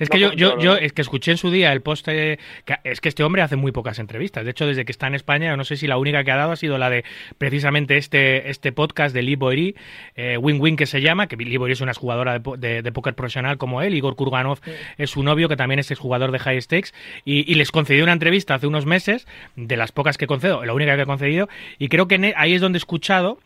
Es 0.02 0.10
que 0.10 0.20
No 0.20 0.34
yo, 0.34 0.56
yo, 0.58 0.60
yo 0.60 0.76
es 0.76 0.92
que 0.94 1.02
escuché 1.02 1.32
en 1.32 1.38
su 1.38 1.52
día 1.52 1.72
el 1.72 1.82
post 1.82 2.08
eh, 2.10 2.38
que- 2.66 2.76
es 2.84 3.00
que 3.02 3.08
este 3.10 3.24
hombre 3.24 3.42
hace 3.42 3.56
muy 3.56 3.72
pocas 3.72 4.00
entrevistas. 4.00 4.44
De 4.44 4.52
hecho, 4.52 4.66
desde 4.68 4.84
que 4.84 4.92
está 4.92 5.08
en 5.08 5.16
España, 5.16 5.56
no 5.56 5.64
sé 5.64 5.78
si 5.78 5.88
la 5.88 5.98
única 5.98 6.24
que 6.24 6.32
ha 6.32 6.36
dado 6.36 6.52
ha 6.52 6.56
sido 6.56 6.78
la 6.78 6.90
de 6.90 7.06
precisamente 7.38 7.98
este, 7.98 8.50
este 8.50 8.72
podcast 8.72 9.14
de 9.14 9.22
Lee 9.22 9.76
eh, 10.16 10.38
Win 10.38 10.60
Win 10.60 10.76
que 10.76 10.86
se 10.86 11.02
llama, 11.02 11.28
que 11.28 11.36
Lee 11.38 11.58
es 11.72 11.82
una 11.82 11.94
jugadora 11.94 12.34
de, 12.34 12.40
po- 12.42 12.58
de, 12.58 12.82
de 12.82 12.92
póker 12.92 13.14
profesional 13.16 13.58
como 13.58 13.82
él, 13.82 13.94
Igor 13.96 14.16
Kurganov 14.16 14.60
es 14.98 15.10
su 15.12 15.24
novio, 15.24 15.48
que 15.48 15.56
también 15.56 15.80
es 15.80 15.92
jugador 15.98 16.32
de 16.32 16.40
High 16.40 16.62
Stakes, 16.62 16.92
y, 17.26 17.50
y 17.52 17.56
les 17.56 17.72
concedió 17.72 18.04
una 18.04 18.14
entrevista 18.14 18.56
hace 18.56 18.68
unos 18.68 18.86
meses, 18.86 19.28
de 19.56 19.78
las 19.78 19.92
pocas 19.92 20.18
que 20.18 20.28
concedo, 20.28 20.66
la 20.66 20.74
única 20.74 20.96
que 20.96 21.04
he 21.04 21.06
concedido, 21.06 21.48
y 21.78 21.88
creo 21.90 22.08
que 22.08 22.16
e- 22.16 22.34
ahí 22.36 22.54
es 22.54 22.62
donde 22.62 22.78
he 22.78 22.80
escuchado 22.80 23.40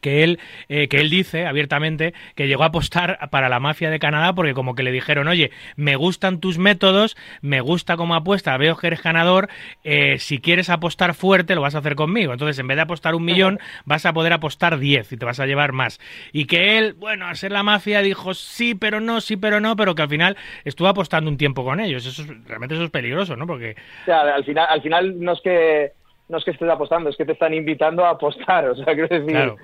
que 0.00 0.22
él, 0.24 0.38
eh, 0.68 0.88
que 0.88 0.98
él 0.98 1.10
dice 1.10 1.46
abiertamente 1.46 2.14
que 2.34 2.46
llegó 2.48 2.62
a 2.62 2.66
apostar 2.66 3.18
para 3.30 3.48
la 3.48 3.60
mafia 3.60 3.90
de 3.90 3.98
Canadá 3.98 4.34
porque 4.34 4.54
como 4.54 4.74
que 4.74 4.82
le 4.82 4.92
dijeron, 4.92 5.28
oye, 5.28 5.50
me 5.76 5.96
gustan 5.96 6.40
tus 6.40 6.58
métodos, 6.58 7.16
me 7.42 7.60
gusta 7.60 7.96
cómo 7.96 8.14
apuesta, 8.14 8.56
veo 8.56 8.76
que 8.76 8.86
eres 8.88 9.02
ganador, 9.02 9.48
eh, 9.84 10.18
si 10.18 10.38
quieres 10.40 10.70
apostar 10.70 11.14
fuerte 11.14 11.54
lo 11.54 11.60
vas 11.60 11.74
a 11.74 11.78
hacer 11.78 11.94
conmigo. 11.94 12.32
Entonces, 12.32 12.58
en 12.58 12.66
vez 12.66 12.76
de 12.76 12.82
apostar 12.82 13.14
un 13.14 13.24
millón, 13.24 13.58
vas 13.84 14.06
a 14.06 14.12
poder 14.12 14.32
apostar 14.32 14.78
10 14.78 15.12
y 15.12 15.16
te 15.16 15.24
vas 15.24 15.40
a 15.40 15.46
llevar 15.46 15.72
más. 15.72 16.00
Y 16.32 16.46
que 16.46 16.78
él, 16.78 16.94
bueno, 16.94 17.26
al 17.26 17.36
ser 17.36 17.52
la 17.52 17.62
mafia 17.62 18.00
dijo 18.00 18.34
sí, 18.34 18.74
pero 18.74 19.00
no, 19.00 19.20
sí, 19.20 19.36
pero 19.36 19.60
no, 19.60 19.76
pero 19.76 19.94
que 19.94 20.02
al 20.02 20.08
final 20.08 20.36
estuvo 20.64 20.88
apostando 20.88 21.30
un 21.30 21.36
tiempo 21.36 21.64
con 21.64 21.80
ellos. 21.80 22.04
Eso 22.06 22.22
es- 22.22 22.28
realmente 22.46 22.74
eso 22.74 22.84
es 22.84 22.90
peligroso, 22.90 23.36
¿no? 23.36 23.46
Porque 23.46 23.76
o 24.02 24.04
sea, 24.04 24.20
al 24.34 24.44
final, 24.44 24.66
al 24.68 24.82
final 24.82 25.20
no 25.20 25.32
es 25.32 25.40
que 25.42 25.92
no 26.28 26.38
es 26.38 26.44
que 26.44 26.50
estés 26.52 26.68
apostando, 26.70 27.10
es 27.10 27.16
que 27.16 27.24
te 27.24 27.32
están 27.32 27.54
invitando 27.54 28.04
a 28.04 28.10
apostar, 28.10 28.68
o 28.70 28.74
sea, 28.74 28.86
quiero 28.86 29.08
decir, 29.08 29.26
Claro. 29.26 29.56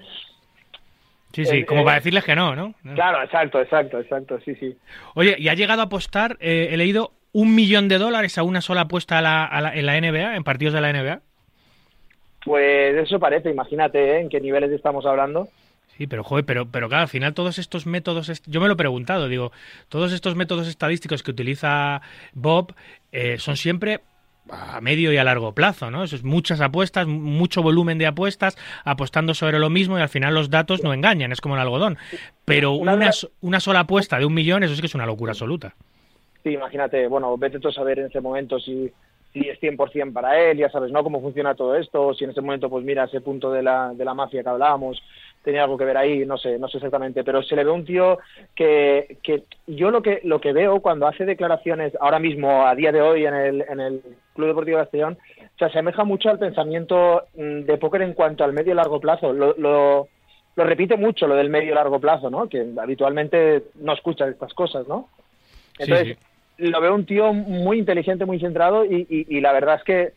Sí, 1.32 1.44
sí, 1.44 1.64
como 1.64 1.82
eh, 1.82 1.84
para 1.84 1.96
decirles 1.96 2.24
que 2.24 2.34
no, 2.34 2.56
¿no? 2.56 2.74
claro, 2.94 3.22
exacto, 3.22 3.60
exacto, 3.60 4.00
exacto, 4.00 4.40
sí, 4.44 4.54
sí. 4.56 4.76
Oye, 5.14 5.36
¿y 5.38 5.48
ha 5.48 5.54
llegado 5.54 5.80
a 5.80 5.84
apostar, 5.84 6.36
eh, 6.40 6.70
he 6.72 6.76
leído, 6.76 7.12
un 7.32 7.54
millón 7.54 7.86
de 7.86 7.98
dólares 7.98 8.36
a 8.36 8.42
una 8.42 8.60
sola 8.60 8.80
apuesta 8.82 9.18
a 9.18 9.22
la- 9.22 9.44
a 9.44 9.60
la- 9.60 9.74
en 9.76 9.86
la 9.86 9.96
NBA, 9.96 10.34
en 10.34 10.42
partidos 10.42 10.74
de 10.74 10.80
la 10.80 10.90
NBA? 10.90 11.20
Pues 12.44 12.96
eso 12.96 13.20
parece, 13.20 13.50
imagínate 13.50 14.16
¿eh? 14.16 14.20
en 14.20 14.28
qué 14.28 14.40
niveles 14.40 14.72
estamos 14.72 15.06
hablando. 15.06 15.48
Sí, 15.96 16.06
pero 16.06 16.24
joder, 16.24 16.44
pero, 16.46 16.66
pero 16.66 16.88
claro, 16.88 17.02
al 17.02 17.08
final 17.08 17.34
todos 17.34 17.58
estos 17.58 17.86
métodos, 17.86 18.42
yo 18.46 18.60
me 18.60 18.66
lo 18.66 18.72
he 18.72 18.76
preguntado, 18.76 19.28
digo, 19.28 19.52
todos 19.88 20.12
estos 20.12 20.34
métodos 20.34 20.66
estadísticos 20.66 21.22
que 21.22 21.30
utiliza 21.30 22.00
Bob 22.32 22.74
eh, 23.12 23.36
son 23.38 23.56
siempre 23.56 24.00
a 24.50 24.80
medio 24.80 25.12
y 25.12 25.16
a 25.16 25.24
largo 25.24 25.54
plazo, 25.54 25.90
¿no? 25.90 26.04
Eso 26.04 26.16
es 26.16 26.24
muchas 26.24 26.60
apuestas, 26.60 27.06
mucho 27.06 27.62
volumen 27.62 27.98
de 27.98 28.06
apuestas, 28.06 28.56
apostando 28.84 29.34
sobre 29.34 29.58
lo 29.58 29.70
mismo 29.70 29.98
y 29.98 30.02
al 30.02 30.08
final 30.08 30.34
los 30.34 30.50
datos 30.50 30.82
no 30.82 30.92
engañan, 30.92 31.32
es 31.32 31.40
como 31.40 31.54
el 31.54 31.60
algodón. 31.60 31.98
Pero 32.44 32.72
Una 32.72 33.10
una 33.40 33.60
sola 33.60 33.80
apuesta 33.80 34.18
de 34.18 34.26
un 34.26 34.34
millón, 34.34 34.62
eso 34.62 34.74
sí 34.74 34.80
que 34.80 34.86
es 34.86 34.94
una 34.94 35.06
locura 35.06 35.32
absoluta. 35.32 35.74
Sí, 36.42 36.50
imagínate, 36.50 37.06
bueno, 37.06 37.36
vete 37.36 37.58
tú 37.58 37.68
a 37.68 37.72
saber 37.72 37.98
en 37.98 38.06
ese 38.06 38.20
momento 38.20 38.58
si, 38.58 38.90
si 39.32 39.48
es 39.48 39.60
100% 39.60 40.12
para 40.12 40.38
él, 40.40 40.58
ya 40.58 40.70
sabes, 40.70 40.90
¿no? 40.90 41.02
Cómo 41.02 41.20
funciona 41.20 41.54
todo 41.54 41.76
esto, 41.76 42.14
si 42.14 42.24
en 42.24 42.30
ese 42.30 42.40
momento, 42.40 42.70
pues 42.70 42.84
mira, 42.84 43.04
ese 43.04 43.20
punto 43.20 43.52
de 43.52 43.62
la, 43.62 43.92
de 43.94 44.04
la 44.04 44.14
mafia 44.14 44.42
que 44.42 44.48
hablábamos, 44.48 45.02
tenía 45.42 45.64
algo 45.64 45.78
que 45.78 45.84
ver 45.84 45.96
ahí, 45.96 46.26
no 46.26 46.36
sé, 46.36 46.58
no 46.58 46.68
sé 46.68 46.76
exactamente, 46.78 47.24
pero 47.24 47.42
se 47.42 47.56
le 47.56 47.64
ve 47.64 47.70
un 47.70 47.84
tío 47.84 48.18
que, 48.54 49.18
que 49.22 49.44
yo 49.66 49.90
lo 49.90 50.02
que, 50.02 50.20
lo 50.24 50.40
que 50.40 50.52
veo 50.52 50.80
cuando 50.80 51.06
hace 51.06 51.24
declaraciones 51.24 51.92
ahora 52.00 52.18
mismo, 52.18 52.66
a 52.66 52.74
día 52.74 52.92
de 52.92 53.00
hoy, 53.00 53.24
en 53.26 53.34
el, 53.34 53.64
en 53.68 53.80
el 53.80 54.02
Club 54.34 54.48
Deportivo 54.48 54.78
Castellón, 54.78 55.18
se 55.58 55.64
asemeja 55.64 56.04
mucho 56.04 56.28
al 56.30 56.38
pensamiento 56.38 57.24
mm, 57.34 57.60
de 57.62 57.78
póker 57.78 58.02
en 58.02 58.12
cuanto 58.14 58.44
al 58.44 58.52
medio 58.52 58.72
y 58.72 58.76
largo 58.76 59.00
plazo. 59.00 59.32
Lo, 59.32 59.54
lo, 59.56 60.08
lo 60.56 60.64
repite 60.64 60.96
mucho 60.96 61.26
lo 61.26 61.34
del 61.36 61.48
medio 61.48 61.72
y 61.72 61.74
largo 61.74 62.00
plazo, 62.00 62.28
¿no? 62.28 62.48
Que 62.48 62.66
habitualmente 62.78 63.64
no 63.76 63.92
escucha 63.94 64.28
estas 64.28 64.52
cosas, 64.52 64.86
¿no? 64.88 65.08
Sí, 65.78 65.84
Entonces, 65.84 66.18
sí. 66.58 66.68
lo 66.70 66.80
veo 66.82 66.94
un 66.94 67.06
tío 67.06 67.32
muy 67.32 67.78
inteligente, 67.78 68.26
muy 68.26 68.38
centrado 68.40 68.84
y, 68.84 69.06
y- 69.08 69.36
y 69.36 69.40
la 69.40 69.52
verdad 69.52 69.76
es 69.76 69.84
que 69.84 70.12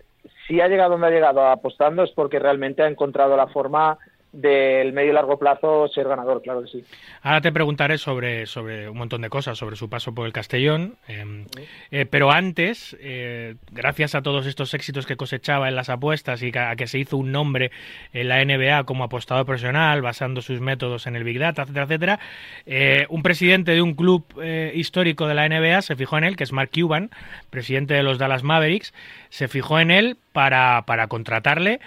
si 0.48 0.60
ha 0.60 0.68
llegado 0.68 0.92
donde 0.92 1.08
ha 1.08 1.12
llegado 1.12 1.46
apostando 1.48 2.04
es 2.04 2.12
porque 2.12 2.40
realmente 2.40 2.84
ha 2.84 2.88
encontrado 2.88 3.38
la 3.38 3.48
forma 3.48 3.98
del 4.34 4.94
medio 4.94 5.12
y 5.12 5.14
largo 5.14 5.38
plazo 5.38 5.88
ser 5.88 6.08
ganador, 6.08 6.42
claro 6.42 6.64
que 6.64 6.68
sí. 6.68 6.84
Ahora 7.22 7.40
te 7.40 7.52
preguntaré 7.52 8.00
sobre, 8.00 8.48
sobre 8.48 8.90
un 8.90 8.98
montón 8.98 9.22
de 9.22 9.30
cosas, 9.30 9.60
sobre 9.60 9.76
su 9.76 9.90
paso 9.90 10.14
por 10.14 10.26
el 10.26 10.34
Castellón. 10.34 10.96
eh, 11.08 11.46
eh, 11.92 12.08
pero 12.10 12.32
antes, 12.32 12.98
eh, 13.00 13.56
gracias 13.72 14.16
a 14.16 14.24
todos 14.24 14.48
estos 14.48 14.74
éxitos 14.74 15.06
que 15.06 15.16
cosechaba 15.16 15.70
en 15.70 15.76
las 15.76 15.90
apuestas 15.90 16.42
y 16.42 16.52
a 16.58 16.76
que 16.76 16.88
se 16.88 16.98
hizo 16.98 17.16
un 17.16 17.32
nombre 17.32 17.72
en 18.12 18.28
la 18.28 18.44
NBA 18.44 18.86
como 18.86 19.04
apostador 19.04 19.46
profesional, 19.46 20.02
basando 20.02 20.42
sus 20.42 20.60
métodos 20.60 21.06
en 21.06 21.16
el 21.16 21.24
Big 21.24 21.38
Data, 21.38 21.62
etcétera, 21.62 21.86
etcétera, 21.86 22.20
eh, 22.66 23.06
un 23.10 23.22
presidente 23.22 23.74
de 23.74 23.84
un 23.84 23.94
club 23.94 24.26
histórico 24.74 25.28
de 25.28 25.36
la 25.36 25.48
NBA 25.48 25.82
se 25.84 25.96
fijó 25.96 26.18
en 26.18 26.24
él, 26.24 26.36
que 26.36 26.44
es 26.44 26.52
Mark 26.52 26.72
Cuban, 26.74 27.12
presidente 27.52 27.94
de 27.94 28.02
los 28.02 28.18
Dallas 28.18 28.42
Mavericks, 28.44 28.94
se 29.30 29.48
fijó 29.48 29.80
en 29.80 29.92
él 29.92 30.18
para, 30.32 30.84
para 30.88 31.08
contratarle 31.08 31.80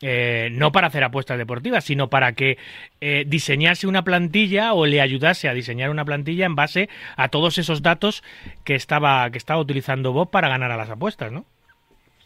eh, 0.00 0.48
no 0.52 0.70
para 0.72 0.86
hacer 0.86 1.02
apuestas 1.04 1.38
deportivas, 1.38 1.84
sino 1.84 2.08
para 2.08 2.32
que 2.32 2.56
eh, 3.00 3.24
diseñase 3.26 3.86
una 3.86 4.02
plantilla 4.04 4.72
o 4.74 4.86
le 4.86 5.00
ayudase 5.00 5.48
a 5.48 5.54
diseñar 5.54 5.90
una 5.90 6.04
plantilla 6.04 6.46
en 6.46 6.54
base 6.54 6.88
a 7.16 7.28
todos 7.28 7.58
esos 7.58 7.82
datos 7.82 8.22
que 8.64 8.74
estaba, 8.74 9.28
que 9.30 9.38
estaba 9.38 9.60
utilizando 9.60 10.12
Bob 10.12 10.30
para 10.30 10.48
ganar 10.48 10.70
a 10.70 10.76
las 10.76 10.90
apuestas, 10.90 11.32
¿no? 11.32 11.44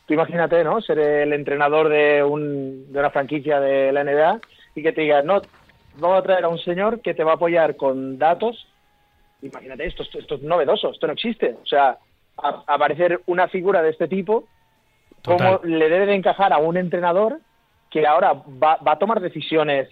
Tú 0.07 0.15
imagínate, 0.15 0.63
¿no? 0.65 0.81
Ser 0.81 0.99
el 0.99 1.33
entrenador 1.33 1.89
de, 1.89 2.23
un, 2.23 2.93
de 2.93 2.99
una 2.99 3.11
franquicia 3.11 3.61
de 3.61 3.93
la 3.93 4.05
NBA 4.05 4.41
y 4.75 4.83
que 4.83 4.93
te 4.93 5.03
digas, 5.03 5.25
no, 5.25 5.41
vamos 5.99 6.19
a 6.19 6.23
traer 6.23 6.45
a 6.45 6.49
un 6.49 6.59
señor 6.59 7.01
que 7.01 7.15
te 7.15 7.23
va 7.25 7.33
a 7.33 7.35
apoyar 7.37 7.77
con 7.77 8.19
datos. 8.19 8.67
Imagínate, 9.43 9.87
esto, 9.87 10.03
esto, 10.03 10.19
esto 10.19 10.35
es 10.35 10.43
novedoso, 10.43 10.91
esto 10.91 11.07
no 11.07 11.13
existe. 11.15 11.57
O 11.63 11.67
sea, 11.67 11.97
a- 12.37 12.63
aparecer 12.67 13.21
una 13.27 13.49
figura 13.49 13.81
de 13.81 13.91
este 13.91 14.09
tipo, 14.09 14.45
Total. 15.23 15.59
cómo 15.61 15.75
le 15.75 15.89
debe 15.89 16.07
de 16.07 16.15
encajar 16.15 16.53
a 16.53 16.59
un 16.59 16.77
entrenador 16.77 17.39
que 17.93 18.07
ahora 18.07 18.33
va, 18.33 18.77
va 18.77 18.93
a 18.93 18.99
tomar 18.99 19.21
decisiones 19.21 19.89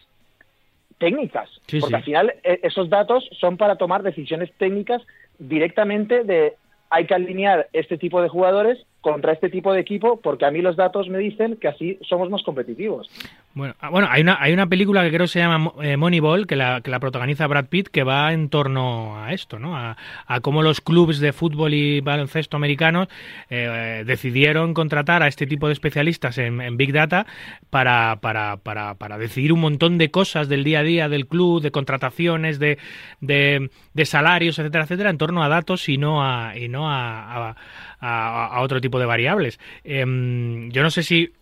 técnicas. 0.99 1.49
Sí, 1.67 1.81
porque 1.81 1.93
sí. 1.93 1.97
al 1.97 2.05
final 2.05 2.35
e- 2.43 2.61
esos 2.63 2.89
datos 2.89 3.29
son 3.39 3.57
para 3.57 3.77
tomar 3.77 4.03
decisiones 4.03 4.51
técnicas 4.59 5.03
directamente 5.39 6.25
de 6.25 6.55
hay 6.91 7.07
que 7.07 7.15
alinear 7.15 7.69
este 7.73 7.99
tipo 7.99 8.21
de 8.21 8.29
jugadores 8.29 8.85
contra 9.01 9.33
este 9.33 9.49
tipo 9.49 9.73
de 9.73 9.81
equipo 9.81 10.21
porque 10.21 10.45
a 10.45 10.51
mí 10.51 10.61
los 10.61 10.77
datos 10.77 11.09
me 11.09 11.19
dicen 11.19 11.57
que 11.57 11.69
así 11.69 11.99
somos 12.03 12.29
más 12.31 12.43
competitivos. 12.43 13.09
Bueno, 13.53 13.75
ah, 13.81 13.89
bueno 13.89 14.07
hay, 14.11 14.23
una, 14.23 14.37
hay 14.41 14.53
una 14.53 14.69
película 14.69 15.03
que 15.03 15.09
creo 15.09 15.23
que 15.23 15.29
se 15.29 15.41
llama 15.41 15.73
eh, 15.83 15.97
Moneyball, 15.97 16.47
que 16.47 16.55
la, 16.55 16.83
que 16.83 16.91
la 16.91 17.01
protagoniza 17.01 17.47
Brad 17.47 17.67
Pitt, 17.67 17.89
que 17.89 18.05
va 18.05 18.33
en 18.33 18.49
torno 18.49 19.19
a 19.19 19.33
esto, 19.33 19.59
¿no? 19.59 19.77
A, 19.77 19.97
cómo 20.43 20.63
los 20.63 20.81
clubes 20.81 21.19
de 21.19 21.33
fútbol 21.33 21.75
y 21.75 22.01
baloncesto 22.01 22.57
americanos 22.57 23.09
eh, 23.49 24.05
decidieron 24.07 24.73
contratar 24.73 25.23
a 25.23 25.29
este 25.29 25.47
tipo 25.47 25.67
de 25.67 25.73
especialistas 25.73 26.39
en, 26.39 26.77
Big 26.77 26.93
Data 26.93 27.27
para, 27.71 28.19
para, 28.21 28.59
para, 28.59 28.95
para, 28.95 29.19
decidir 29.19 29.53
un 29.53 29.61
montón 29.61 29.99
de 29.99 30.11
cosas 30.11 30.49
del 30.49 30.63
día 30.63 30.81
a 30.81 30.83
día 30.83 31.09
del 31.09 31.27
club, 31.27 31.61
de 31.61 31.71
contrataciones, 31.71 32.59
de, 32.59 32.79
de, 33.21 33.69
salarios, 34.05 34.59
etcétera, 34.59 34.85
etcétera, 34.85 35.11
en 35.11 35.19
torno 35.19 35.43
a 35.43 35.49
datos 35.49 35.89
y 35.89 35.99
no 35.99 36.23
a, 36.25 36.57
y 36.57 36.69
no 36.69 36.89
a, 36.89 37.51
a 37.51 37.57
otro 38.01 38.81
tipo 38.81 38.99
de 38.99 39.07
variables. 39.07 39.61
Em, 39.85 40.71
yo 40.71 40.83
no 40.83 40.91
sé 40.91 41.03
si 41.03 41.33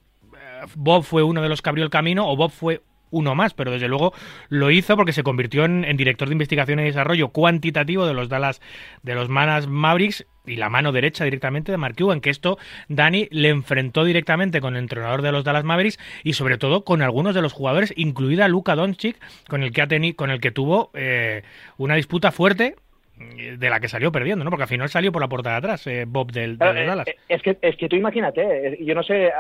Bob 0.74 1.04
fue 1.04 1.22
uno 1.22 1.42
de 1.42 1.48
los 1.48 1.62
que 1.62 1.70
abrió 1.70 1.84
el 1.84 1.90
camino 1.90 2.28
o 2.28 2.36
Bob 2.36 2.50
fue 2.50 2.82
uno 3.10 3.34
más, 3.34 3.54
pero 3.54 3.70
desde 3.70 3.88
luego 3.88 4.12
lo 4.48 4.70
hizo 4.70 4.96
porque 4.96 5.12
se 5.12 5.22
convirtió 5.22 5.64
en, 5.64 5.96
director 5.96 6.28
de 6.28 6.34
investigación 6.34 6.80
y 6.80 6.84
desarrollo 6.84 7.28
cuantitativo 7.28 8.06
de 8.06 8.14
los 8.14 8.28
Dallas, 8.28 8.60
de 9.02 9.14
los 9.14 9.28
Manas 9.28 9.66
Mavericks 9.66 10.26
y 10.46 10.56
la 10.56 10.70
mano 10.70 10.92
derecha 10.92 11.24
directamente 11.24 11.72
de 11.72 11.78
Mark 11.78 11.96
Cuban, 11.96 12.20
que 12.20 12.30
esto 12.30 12.58
Dani 12.88 13.28
le 13.30 13.48
enfrentó 13.50 14.04
directamente 14.04 14.60
con 14.60 14.76
el 14.76 14.82
entrenador 14.82 15.22
de 15.22 15.32
los 15.32 15.44
Dallas 15.44 15.64
Mavericks 15.64 15.98
y 16.24 16.34
sobre 16.34 16.58
todo 16.58 16.84
con 16.84 17.02
algunos 17.02 17.34
de 17.34 17.42
los 17.42 17.52
jugadores, 17.52 17.92
incluida 17.96 18.48
Luka 18.48 18.74
Doncic, 18.74 19.16
con 19.48 19.62
el 19.62 19.72
que 19.72 19.82
ha 19.82 19.88
tenido, 19.88 20.16
con 20.16 20.30
el 20.30 20.40
que 20.40 20.50
tuvo 20.50 20.90
eh, 20.94 21.42
una 21.76 21.94
disputa 21.94 22.32
fuerte 22.32 22.76
de 23.18 23.70
la 23.70 23.80
que 23.80 23.88
salió 23.88 24.12
perdiendo, 24.12 24.44
¿no? 24.44 24.50
Porque 24.50 24.64
al 24.64 24.68
final 24.68 24.88
salió 24.88 25.12
por 25.12 25.22
la 25.22 25.28
puerta 25.28 25.50
de 25.50 25.56
atrás, 25.56 25.86
eh, 25.86 26.04
Bob 26.06 26.30
del, 26.30 26.58
de 26.58 26.66
eh, 26.70 26.86
Dallas. 26.86 27.08
Eh, 27.08 27.16
es 27.28 27.42
que, 27.42 27.58
es 27.60 27.76
que 27.76 27.88
tú 27.88 27.96
imagínate, 27.96 28.78
yo 28.80 28.94
no 28.94 29.02
sé, 29.02 29.30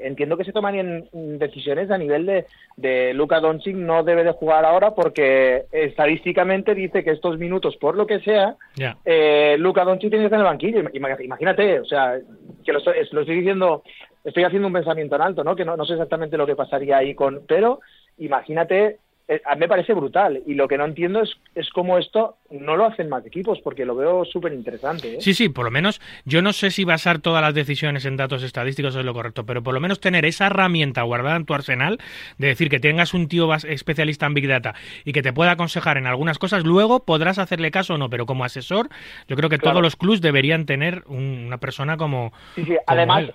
entiendo 0.00 0.36
que 0.36 0.44
se 0.44 0.52
tomarían 0.52 1.04
decisiones 1.12 1.90
a 1.90 1.98
nivel 1.98 2.26
de, 2.26 2.46
de 2.76 3.14
Luka 3.14 3.40
Doncic 3.40 3.76
no 3.76 4.02
debe 4.02 4.24
de 4.24 4.32
jugar 4.32 4.64
ahora 4.64 4.94
porque 4.94 5.64
estadísticamente 5.72 6.74
dice 6.74 7.04
que 7.04 7.10
estos 7.10 7.38
minutos, 7.38 7.76
por 7.76 7.96
lo 7.96 8.06
que 8.06 8.20
sea, 8.20 8.56
eh, 9.04 9.56
Luka 9.58 9.84
Doncic 9.84 10.10
tiene 10.10 10.24
que 10.24 10.26
estar 10.26 10.40
en 10.40 10.46
el 10.46 10.50
banquillo. 10.50 10.82
Imagínate, 11.24 11.80
o 11.80 11.84
sea, 11.84 12.18
que 12.64 12.72
lo, 12.72 12.80
lo 12.80 13.20
estoy 13.20 13.36
diciendo, 13.36 13.82
estoy 14.24 14.44
haciendo 14.44 14.68
un 14.68 14.74
pensamiento 14.74 15.16
en 15.16 15.22
alto, 15.22 15.44
¿no? 15.44 15.54
Que 15.54 15.64
no, 15.64 15.76
no 15.76 15.84
sé 15.84 15.94
exactamente 15.94 16.36
lo 16.36 16.46
que 16.46 16.56
pasaría 16.56 16.98
ahí 16.98 17.14
con, 17.14 17.42
pero 17.46 17.80
imagínate 18.18 18.86
eh, 18.86 18.98
a 19.44 19.54
mí 19.54 19.60
me 19.60 19.68
parece 19.68 19.92
brutal 19.92 20.42
y 20.46 20.54
lo 20.54 20.68
que 20.68 20.78
no 20.78 20.86
entiendo 20.86 21.20
es, 21.20 21.36
es 21.54 21.68
cómo 21.70 21.98
esto 21.98 22.36
no 22.50 22.76
lo 22.76 22.86
hacen 22.86 23.08
más 23.08 23.24
equipos 23.26 23.58
porque 23.62 23.84
lo 23.84 23.94
veo 23.94 24.24
súper 24.24 24.54
interesante. 24.54 25.16
¿eh? 25.16 25.20
Sí, 25.20 25.34
sí, 25.34 25.48
por 25.50 25.66
lo 25.66 25.70
menos 25.70 26.00
yo 26.24 26.40
no 26.40 26.52
sé 26.52 26.70
si 26.70 26.84
basar 26.84 27.18
todas 27.18 27.42
las 27.42 27.54
decisiones 27.54 28.06
en 28.06 28.16
datos 28.16 28.42
estadísticos 28.42 28.96
es 28.96 29.04
lo 29.04 29.12
correcto, 29.12 29.44
pero 29.44 29.62
por 29.62 29.74
lo 29.74 29.80
menos 29.80 30.00
tener 30.00 30.24
esa 30.24 30.46
herramienta 30.46 31.02
guardada 31.02 31.36
en 31.36 31.44
tu 31.44 31.54
arsenal 31.54 31.98
de 32.38 32.46
decir 32.46 32.70
que 32.70 32.80
tengas 32.80 33.12
un 33.12 33.28
tío 33.28 33.52
especialista 33.54 34.26
en 34.26 34.34
Big 34.34 34.48
Data 34.48 34.74
y 35.04 35.12
que 35.12 35.22
te 35.22 35.32
pueda 35.32 35.52
aconsejar 35.52 35.98
en 35.98 36.06
algunas 36.06 36.38
cosas, 36.38 36.64
luego 36.64 37.04
podrás 37.04 37.38
hacerle 37.38 37.70
caso 37.70 37.94
o 37.94 37.98
no, 37.98 38.08
pero 38.08 38.24
como 38.24 38.44
asesor 38.44 38.88
yo 39.28 39.36
creo 39.36 39.50
que 39.50 39.58
todos 39.58 39.82
los 39.82 39.96
clubs 39.96 40.22
deberían 40.22 40.64
tener 40.64 41.04
una 41.06 41.58
persona 41.58 41.96
como... 41.96 42.32
Sí, 42.54 42.64
sí, 42.64 42.76
además 42.86 43.30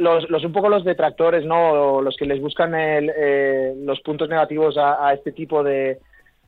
los, 0.00 0.28
los 0.30 0.44
un 0.44 0.52
poco 0.52 0.68
los 0.68 0.82
detractores, 0.82 1.44
¿no? 1.44 2.00
Los 2.00 2.16
que 2.16 2.24
les 2.24 2.40
buscan 2.40 2.74
el, 2.74 3.12
eh, 3.14 3.74
los 3.76 4.00
puntos 4.00 4.28
negativos 4.28 4.76
a, 4.78 5.12
este 5.12 5.30
tipo 5.30 5.62
de, 5.62 5.98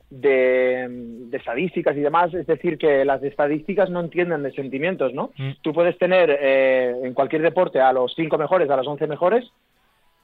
de, 0.09 1.29
estadísticas 1.31 1.95
y 1.95 2.01
demás, 2.01 2.33
es 2.33 2.47
decir, 2.47 2.79
que 2.79 3.05
las 3.05 3.21
estadísticas 3.23 3.91
no 3.91 3.99
entienden 3.99 4.41
de 4.41 4.51
sentimientos, 4.51 5.13
¿no? 5.13 5.31
Mm. 5.37 5.51
Tú 5.61 5.71
puedes 5.71 5.97
tener 5.99 6.35
eh, 6.41 6.95
en 7.03 7.13
cualquier 7.13 7.43
deporte 7.43 7.79
a 7.79 7.93
los 7.93 8.13
cinco 8.15 8.39
mejores, 8.39 8.69
a 8.69 8.75
los 8.75 8.87
once 8.87 9.05
mejores, 9.05 9.45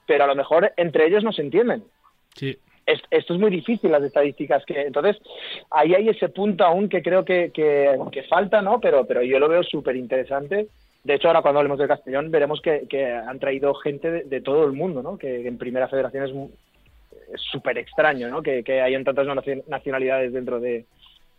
pero 0.07 0.23
a 0.23 0.27
lo 0.27 0.35
mejor 0.35 0.73
entre 0.75 1.05
ellos 1.05 1.23
no 1.23 1.31
se 1.31 1.43
entienden. 1.43 1.83
Sí. 2.33 2.57
esto 2.87 3.33
es 3.33 3.39
muy 3.39 3.51
difícil, 3.51 3.91
las 3.91 4.01
estadísticas. 4.01 4.65
que 4.65 4.81
Entonces, 4.81 5.17
ahí 5.69 5.93
hay 5.93 6.09
ese 6.09 6.29
punto 6.29 6.63
aún 6.63 6.89
que 6.89 7.03
creo 7.03 7.23
que, 7.23 7.51
que, 7.51 7.95
que 8.11 8.23
falta, 8.23 8.63
¿no? 8.63 8.79
Pero, 8.79 9.05
pero 9.05 9.21
yo 9.21 9.37
lo 9.37 9.47
veo 9.47 9.61
súper 9.61 9.95
interesante 9.95 10.67
de 11.03 11.15
hecho, 11.15 11.27
ahora 11.27 11.41
cuando 11.41 11.59
hablemos 11.59 11.79
de 11.79 11.87
Castellón 11.87 12.29
veremos 12.31 12.61
que, 12.61 13.05
han 13.05 13.39
traído 13.39 13.73
gente 13.75 14.23
de, 14.25 14.41
todo 14.41 14.65
el 14.65 14.73
mundo, 14.73 15.01
¿no? 15.01 15.17
Que, 15.17 15.47
en 15.47 15.57
Primera 15.57 15.87
Federación 15.87 16.51
es 17.33 17.41
súper 17.51 17.77
extraño, 17.77 18.27
¿no? 18.29 18.41
Que, 18.41 18.63
que 18.63 18.81
hayan 18.81 19.03
tantas 19.03 19.27
nacionalidades 19.67 20.33
dentro 20.33 20.59
de, 20.59 20.85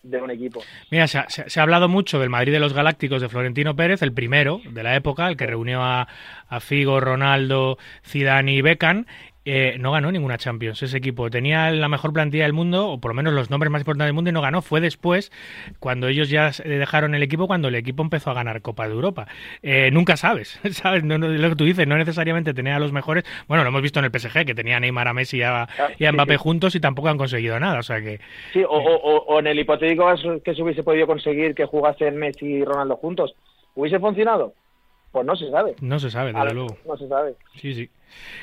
un 0.02 0.30
equipo. 0.30 0.62
Mira, 0.90 1.06
se 1.06 1.18
ha, 1.18 1.62
hablado 1.62 1.88
mucho 1.88 2.18
del 2.18 2.30
Madrid 2.30 2.52
de 2.52 2.60
los 2.60 2.72
Galácticos 2.72 3.20
de 3.20 3.28
Florentino 3.28 3.76
Pérez, 3.76 4.00
el 4.00 4.14
primero 4.14 4.62
de 4.70 4.82
la 4.82 4.96
época, 4.96 5.28
el 5.28 5.36
que 5.36 5.46
reunió 5.46 5.82
a, 5.82 6.08
a 6.48 6.60
Figo, 6.60 7.00
Ronaldo, 7.00 7.76
Zidane 8.02 8.54
y 8.54 8.62
Beckham, 8.62 9.04
eh, 9.44 9.76
no 9.78 9.92
ganó 9.92 10.12
ninguna 10.12 10.36
Champions 10.36 10.82
ese 10.82 10.98
equipo. 10.98 11.30
Tenía 11.30 11.70
la 11.70 11.88
mejor 11.88 12.12
plantilla 12.12 12.44
del 12.44 12.52
mundo, 12.52 12.88
o 12.88 13.00
por 13.00 13.12
lo 13.12 13.14
menos 13.14 13.32
los 13.32 13.50
nombres 13.50 13.70
más 13.70 13.80
importantes 13.80 14.06
del 14.06 14.14
mundo, 14.14 14.30
y 14.30 14.32
no 14.32 14.42
ganó. 14.42 14.60
Fue 14.62 14.80
después, 14.80 15.32
cuando 15.78 16.08
ellos 16.08 16.28
ya 16.28 16.50
dejaron 16.64 17.14
el 17.14 17.22
equipo, 17.22 17.46
cuando 17.46 17.68
el 17.68 17.74
equipo 17.74 18.02
empezó 18.02 18.30
a 18.30 18.34
ganar 18.34 18.60
Copa 18.60 18.86
de 18.86 18.94
Europa. 18.94 19.28
Eh, 19.62 19.90
nunca 19.92 20.16
sabes, 20.16 20.60
¿sabes? 20.72 21.04
No, 21.04 21.18
lo 21.18 21.48
que 21.48 21.56
tú 21.56 21.64
dices, 21.64 21.86
no 21.86 21.96
necesariamente 21.96 22.52
tenía 22.52 22.76
a 22.76 22.80
los 22.80 22.92
mejores. 22.92 23.24
Bueno, 23.48 23.64
lo 23.64 23.70
hemos 23.70 23.82
visto 23.82 23.98
en 23.98 24.04
el 24.04 24.10
PSG, 24.10 24.44
que 24.44 24.54
tenía 24.54 24.76
a 24.76 24.80
Neymar, 24.80 25.08
a 25.08 25.14
Messi 25.14 25.38
y 25.38 25.42
a, 25.42 25.68
Mbappé 26.12 26.36
juntos 26.36 26.74
y 26.74 26.80
tampoco 26.80 27.08
han 27.08 27.18
conseguido 27.18 27.58
nada. 27.58 27.78
O 27.78 27.82
sea 27.82 28.00
que. 28.00 28.20
Sí, 28.52 28.62
o, 28.68 29.38
en 29.38 29.46
el 29.46 29.58
hipotético 29.58 30.06
que 30.44 30.54
se 30.54 30.62
hubiese 30.62 30.82
podido 30.82 31.06
conseguir 31.06 31.54
que 31.54 31.64
jugasen 31.64 32.16
Messi 32.16 32.46
y 32.46 32.64
Ronaldo 32.64 32.96
juntos, 32.96 33.34
¿hubiese 33.74 33.98
funcionado? 33.98 34.54
Pues 35.12 35.26
no 35.26 35.34
se 35.34 35.50
sabe. 35.50 35.74
No 35.80 35.98
se 35.98 36.10
sabe, 36.10 36.32
desde 36.32 36.54
luego. 36.54 36.76
No 36.86 36.96
se 36.96 37.08
sabe. 37.08 37.34
Sí, 37.56 37.74
sí. 37.74 37.90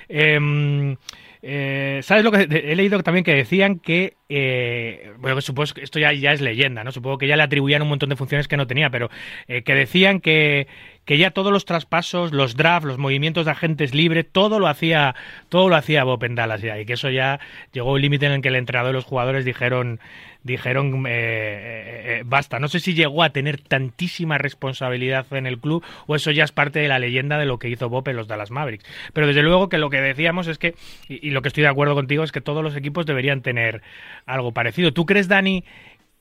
Em, 0.10 0.98
eh, 1.42 2.00
¿Sabes 2.04 2.24
lo 2.24 2.32
que 2.32 2.42
he 2.42 2.76
leído 2.76 3.02
también 3.04 3.24
que 3.24 3.36
decían 3.36 3.80
que, 3.80 4.16
eh, 4.28 5.14
bueno, 5.20 5.40
supongo 5.40 5.74
que 5.76 5.84
esto 5.84 6.00
ya, 6.00 6.12
ya 6.12 6.34
es 6.34 6.42
leyenda, 6.42 6.84
¿no? 6.84 6.92
Supongo 6.92 7.18
que 7.18 7.28
ya 7.28 7.38
le 7.38 7.44
atribuían 7.44 7.82
un 7.84 7.90
montón 7.90 8.10
de 8.10 8.16
funciones 8.16 8.48
que 8.48 8.58
no 8.58 8.68
tenía, 8.68 8.90
pero 8.90 9.10
eh, 9.48 9.64
que 9.64 9.76
decían 9.76 10.20
que, 10.20 10.68
que 11.06 11.18
ya 11.18 11.32
todos 11.32 11.54
los 11.54 11.66
traspasos, 11.66 12.34
los 12.34 12.56
drafts, 12.56 12.86
los 12.86 12.98
movimientos 12.98 13.46
de 13.46 13.52
agentes 13.52 13.94
libres, 13.94 14.26
todo 14.30 14.60
lo 14.60 14.68
hacía, 14.68 15.16
todo 15.50 15.70
lo 15.70 15.76
hacía 15.76 16.04
Bob 16.04 16.24
en 16.26 16.36
Dallas 16.36 16.62
ya, 16.62 16.80
y 16.80 16.86
que 16.86 16.94
eso 16.94 17.10
ya 17.10 17.40
llegó 17.72 17.94
un 17.94 18.02
límite 18.02 18.26
en 18.26 18.34
el 18.34 18.42
que 18.42 18.50
el 18.50 18.56
entrenador 18.56 18.92
y 18.92 18.96
los 18.96 19.06
jugadores 19.06 19.46
dijeron, 19.46 20.00
dijeron 20.48 21.06
eh, 21.06 21.12
eh, 21.12 22.04
eh, 22.06 22.24
basta. 22.26 22.58
No 22.58 22.68
sé 22.68 22.80
si 22.80 22.96
llegó 22.96 23.22
a 23.22 23.30
tener 23.30 23.62
tantísima 23.62 24.40
responsabilidad 24.40 25.28
en 25.32 25.46
el 25.46 25.60
club 25.60 25.84
o 26.08 26.16
eso 26.16 26.32
ya 26.32 26.44
es 26.44 26.52
parte 26.52 26.80
de 26.80 26.88
la 26.88 26.98
leyenda 26.98 27.38
de 27.38 27.46
lo 27.46 27.60
que 27.60 27.70
hizo 27.70 27.90
Bob 27.90 28.08
en 28.10 28.16
los 28.16 28.28
Dallas 28.28 28.50
Mavericks. 28.50 28.86
Pero 29.14 29.28
desde 29.28 29.44
luego 29.44 29.70
que 29.70 29.78
lo 29.78 29.92
que 29.92 30.02
decíamos 30.02 30.48
es 30.48 30.58
que, 30.58 30.74
y, 31.08 31.28
y 31.28 31.30
lo 31.30 31.44
que 31.44 31.50
estoy 31.50 31.62
de 31.62 31.70
acuerdo 31.70 31.94
contigo, 31.94 32.24
es 32.24 32.32
que 32.32 32.42
todos 32.42 32.64
los 32.64 32.76
equipos 32.76 33.06
deberían 33.06 33.42
tener 33.42 33.84
algo 34.26 34.54
parecido. 34.54 34.92
¿Tú 34.92 35.06
crees, 35.06 35.28
Dani, 35.28 35.64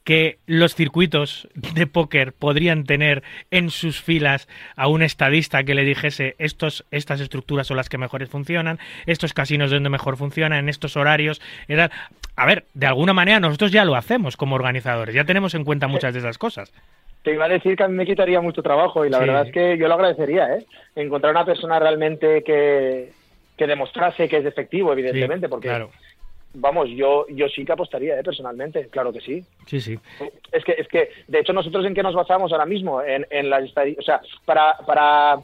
que 0.07 0.39
los 0.47 0.77
circuitos 0.77 1.49
de 1.75 1.89
póker 1.89 2.33
podrían 2.33 2.85
tener 2.85 3.25
en 3.51 3.71
sus 3.71 4.01
filas 4.01 4.49
a 4.77 4.87
un 4.87 5.03
estadista 5.03 5.65
que 5.65 5.75
le 5.75 5.83
dijese 5.83 6.37
estos, 6.39 6.87
estas 6.93 7.21
estructuras 7.21 7.67
son 7.67 7.77
las 7.77 7.89
que 7.89 7.99
mejores 7.99 8.31
funcionan, 8.31 8.79
estos 9.07 9.35
casinos 9.35 9.73
donde 9.73 9.91
mejor 9.91 10.17
funcionan, 10.17 10.61
en 10.61 10.69
estos 10.69 10.97
horarios. 10.97 11.43
A 12.37 12.47
ver, 12.47 12.65
de 12.73 12.87
alguna 12.87 13.15
manera 13.15 13.41
nosotros 13.41 13.73
ya 13.73 13.85
lo 13.85 13.97
hacemos 13.97 14.37
como 14.37 14.55
organizadores, 14.55 15.13
ya 15.13 15.25
tenemos 15.25 15.57
en 15.57 15.65
cuenta 15.65 15.89
muchas 15.89 16.15
de 16.15 16.21
esas 16.21 16.39
cosas. 16.39 16.73
Te 17.25 17.35
iba 17.35 17.47
a 17.47 17.49
decir 17.49 17.77
que 17.77 17.83
a 17.83 17.89
mí 17.89 17.97
me 17.97 18.07
quitaría 18.07 18.41
mucho 18.41 18.63
trabajo 18.63 19.05
y 19.05 19.11
la 19.11 19.19
verdad 19.19 19.47
es 19.49 19.53
que 19.53 19.77
yo 19.77 19.89
lo 19.89 19.95
agradecería, 19.95 20.55
¿eh? 20.55 20.65
Encontrar 20.95 21.33
una 21.33 21.45
persona 21.45 21.81
realmente 21.81 22.45
que, 22.45 23.11
que 23.57 23.67
demostrase 23.67 24.29
que 24.29 24.37
es 24.37 24.47
efectivo, 24.47 24.93
evidentemente, 24.93 25.49
porque 25.49 25.67
claro 25.67 25.91
vamos, 26.57 26.89
yo 26.91 27.27
yo 27.29 27.49
sí 27.49 27.65
que 27.65 27.73
apostaría, 27.73 28.19
¿eh? 28.19 28.23
personalmente, 28.23 28.89
claro 28.89 29.13
que 29.13 29.21
sí. 29.21 29.45
Sí, 29.67 29.81
sí. 29.81 29.99
Es 30.53 30.65
que, 30.65 30.73
es 30.73 30.89
que, 30.89 31.11
de 31.29 31.41
hecho, 31.41 31.53
nosotros 31.53 31.85
en 31.87 31.95
qué 31.95 32.03
nos 32.03 32.15
basamos 32.15 32.53
ahora 32.53 32.67
mismo, 32.67 33.03
en, 33.03 33.27
en 33.31 33.51
las 33.51 33.71
o 33.71 34.03
sea, 34.03 34.21
para, 34.45 34.77
para 34.87 35.39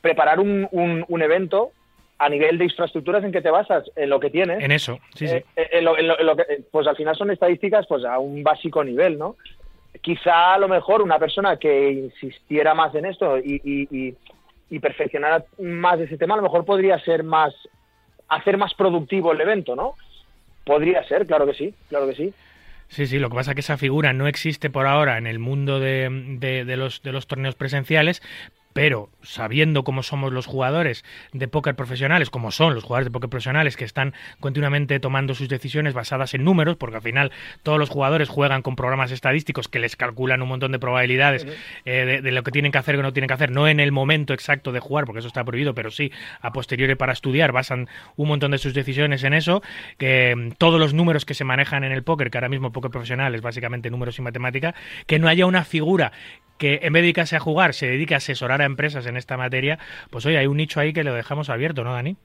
preparar 0.00 0.40
un, 0.40 0.68
un, 0.70 1.22
evento 1.22 1.70
a 2.18 2.28
nivel 2.28 2.58
de 2.58 2.64
infraestructuras, 2.64 3.24
¿en 3.24 3.32
qué 3.32 3.40
te 3.40 3.50
basas? 3.50 3.84
En 3.96 4.10
lo 4.10 4.20
que 4.20 4.30
tienes. 4.30 4.62
En 4.62 4.72
eso, 4.72 4.98
sí, 5.14 5.26
sí. 5.26 5.42
Eh, 5.56 5.82
lo, 5.82 5.94
pues 6.70 6.86
al 6.86 6.96
final 6.96 7.16
son 7.16 7.30
estadísticas 7.30 7.86
pues 7.86 8.04
a 8.04 8.18
un 8.18 8.42
básico 8.42 8.84
nivel, 8.84 9.18
¿no? 9.18 9.36
Quizá 10.00 10.54
a 10.54 10.58
lo 10.58 10.68
mejor 10.68 11.02
una 11.02 11.18
persona 11.18 11.56
que 11.56 11.90
insistiera 11.90 12.74
más 12.74 12.94
en 12.94 13.06
esto 13.06 13.38
y, 13.38 13.60
y, 13.64 14.14
y 14.68 14.78
perfeccionara 14.78 15.44
más 15.58 16.00
ese 16.00 16.18
tema, 16.18 16.34
a 16.34 16.38
lo 16.38 16.42
mejor 16.42 16.64
podría 16.64 16.98
ser 16.98 17.22
más 17.22 17.54
hacer 18.28 18.58
más 18.58 18.74
productivo 18.74 19.32
el 19.32 19.40
evento, 19.40 19.76
¿no? 19.76 19.94
Podría 20.66 21.04
ser, 21.04 21.24
claro 21.26 21.46
que 21.46 21.54
sí, 21.54 21.72
claro 21.88 22.08
que 22.08 22.16
sí. 22.16 22.34
Sí, 22.88 23.06
sí, 23.06 23.20
lo 23.20 23.30
que 23.30 23.36
pasa 23.36 23.52
es 23.52 23.54
que 23.54 23.60
esa 23.60 23.78
figura 23.78 24.12
no 24.12 24.26
existe 24.26 24.68
por 24.68 24.86
ahora 24.86 25.16
en 25.16 25.28
el 25.28 25.38
mundo 25.38 25.78
de, 25.78 26.08
de, 26.40 26.76
los, 26.76 27.02
de 27.02 27.12
los 27.12 27.28
torneos 27.28 27.54
presenciales, 27.54 28.20
pero 28.76 29.08
sabiendo 29.22 29.84
cómo 29.84 30.02
somos 30.02 30.34
los 30.34 30.44
jugadores 30.44 31.02
de 31.32 31.48
póker 31.48 31.74
profesionales, 31.74 32.28
como 32.28 32.50
son 32.50 32.74
los 32.74 32.84
jugadores 32.84 33.06
de 33.06 33.10
póker 33.10 33.30
profesionales 33.30 33.74
que 33.74 33.86
están 33.86 34.12
continuamente 34.38 35.00
tomando 35.00 35.34
sus 35.34 35.48
decisiones 35.48 35.94
basadas 35.94 36.34
en 36.34 36.44
números, 36.44 36.76
porque 36.76 36.96
al 36.96 37.02
final 37.02 37.32
todos 37.62 37.78
los 37.78 37.88
jugadores 37.88 38.28
juegan 38.28 38.60
con 38.60 38.76
programas 38.76 39.12
estadísticos 39.12 39.68
que 39.68 39.78
les 39.78 39.96
calculan 39.96 40.42
un 40.42 40.50
montón 40.50 40.72
de 40.72 40.78
probabilidades 40.78 41.46
eh, 41.86 42.20
de, 42.22 42.32
lo 42.32 42.42
que 42.42 42.50
tienen 42.50 42.70
que 42.70 42.76
hacer 42.76 42.96
o 42.96 42.98
que 42.98 43.02
no 43.02 43.14
tienen 43.14 43.28
que 43.28 43.32
hacer, 43.32 43.50
no 43.50 43.66
en 43.66 43.80
el 43.80 43.92
momento 43.92 44.34
exacto 44.34 44.72
de 44.72 44.80
jugar, 44.80 45.06
porque 45.06 45.20
eso 45.20 45.28
está 45.28 45.42
prohibido, 45.42 45.74
pero 45.74 45.90
sí 45.90 46.12
a 46.42 46.52
posteriori 46.52 46.96
para 46.96 47.14
estudiar, 47.14 47.52
basan 47.52 47.88
un 48.16 48.28
montón 48.28 48.50
de 48.50 48.58
sus 48.58 48.74
decisiones 48.74 49.24
en 49.24 49.32
eso, 49.32 49.62
que 49.96 50.36
mm, 50.36 50.50
todos 50.58 50.78
los 50.78 50.92
números 50.92 51.24
que 51.24 51.32
se 51.32 51.44
manejan 51.44 51.82
en 51.82 51.92
el 51.92 52.02
póker, 52.02 52.30
que 52.30 52.36
ahora 52.36 52.50
mismo 52.50 52.66
el 52.66 52.74
póker 52.74 52.90
profesional 52.90 53.34
es 53.34 53.40
básicamente 53.40 53.88
números 53.88 54.18
y 54.18 54.22
matemática, 54.22 54.74
que 55.06 55.18
no 55.18 55.28
haya 55.28 55.46
una 55.46 55.64
figura 55.64 56.12
que 56.58 56.80
en 56.82 56.92
vez 56.92 57.00
de 57.00 57.06
dedicarse 57.06 57.36
a 57.36 57.40
jugar 57.40 57.74
se 57.74 57.86
dedique 57.86 58.14
a 58.14 58.18
asesorar 58.18 58.62
a 58.62 58.64
empresas 58.64 59.06
en 59.06 59.16
esta 59.16 59.36
materia, 59.36 59.78
pues 60.10 60.26
oye, 60.26 60.38
hay 60.38 60.46
un 60.46 60.56
nicho 60.56 60.80
ahí 60.80 60.92
que 60.92 61.04
lo 61.04 61.14
dejamos 61.14 61.50
abierto, 61.50 61.84
¿no, 61.84 61.92
Dani? 61.92 62.16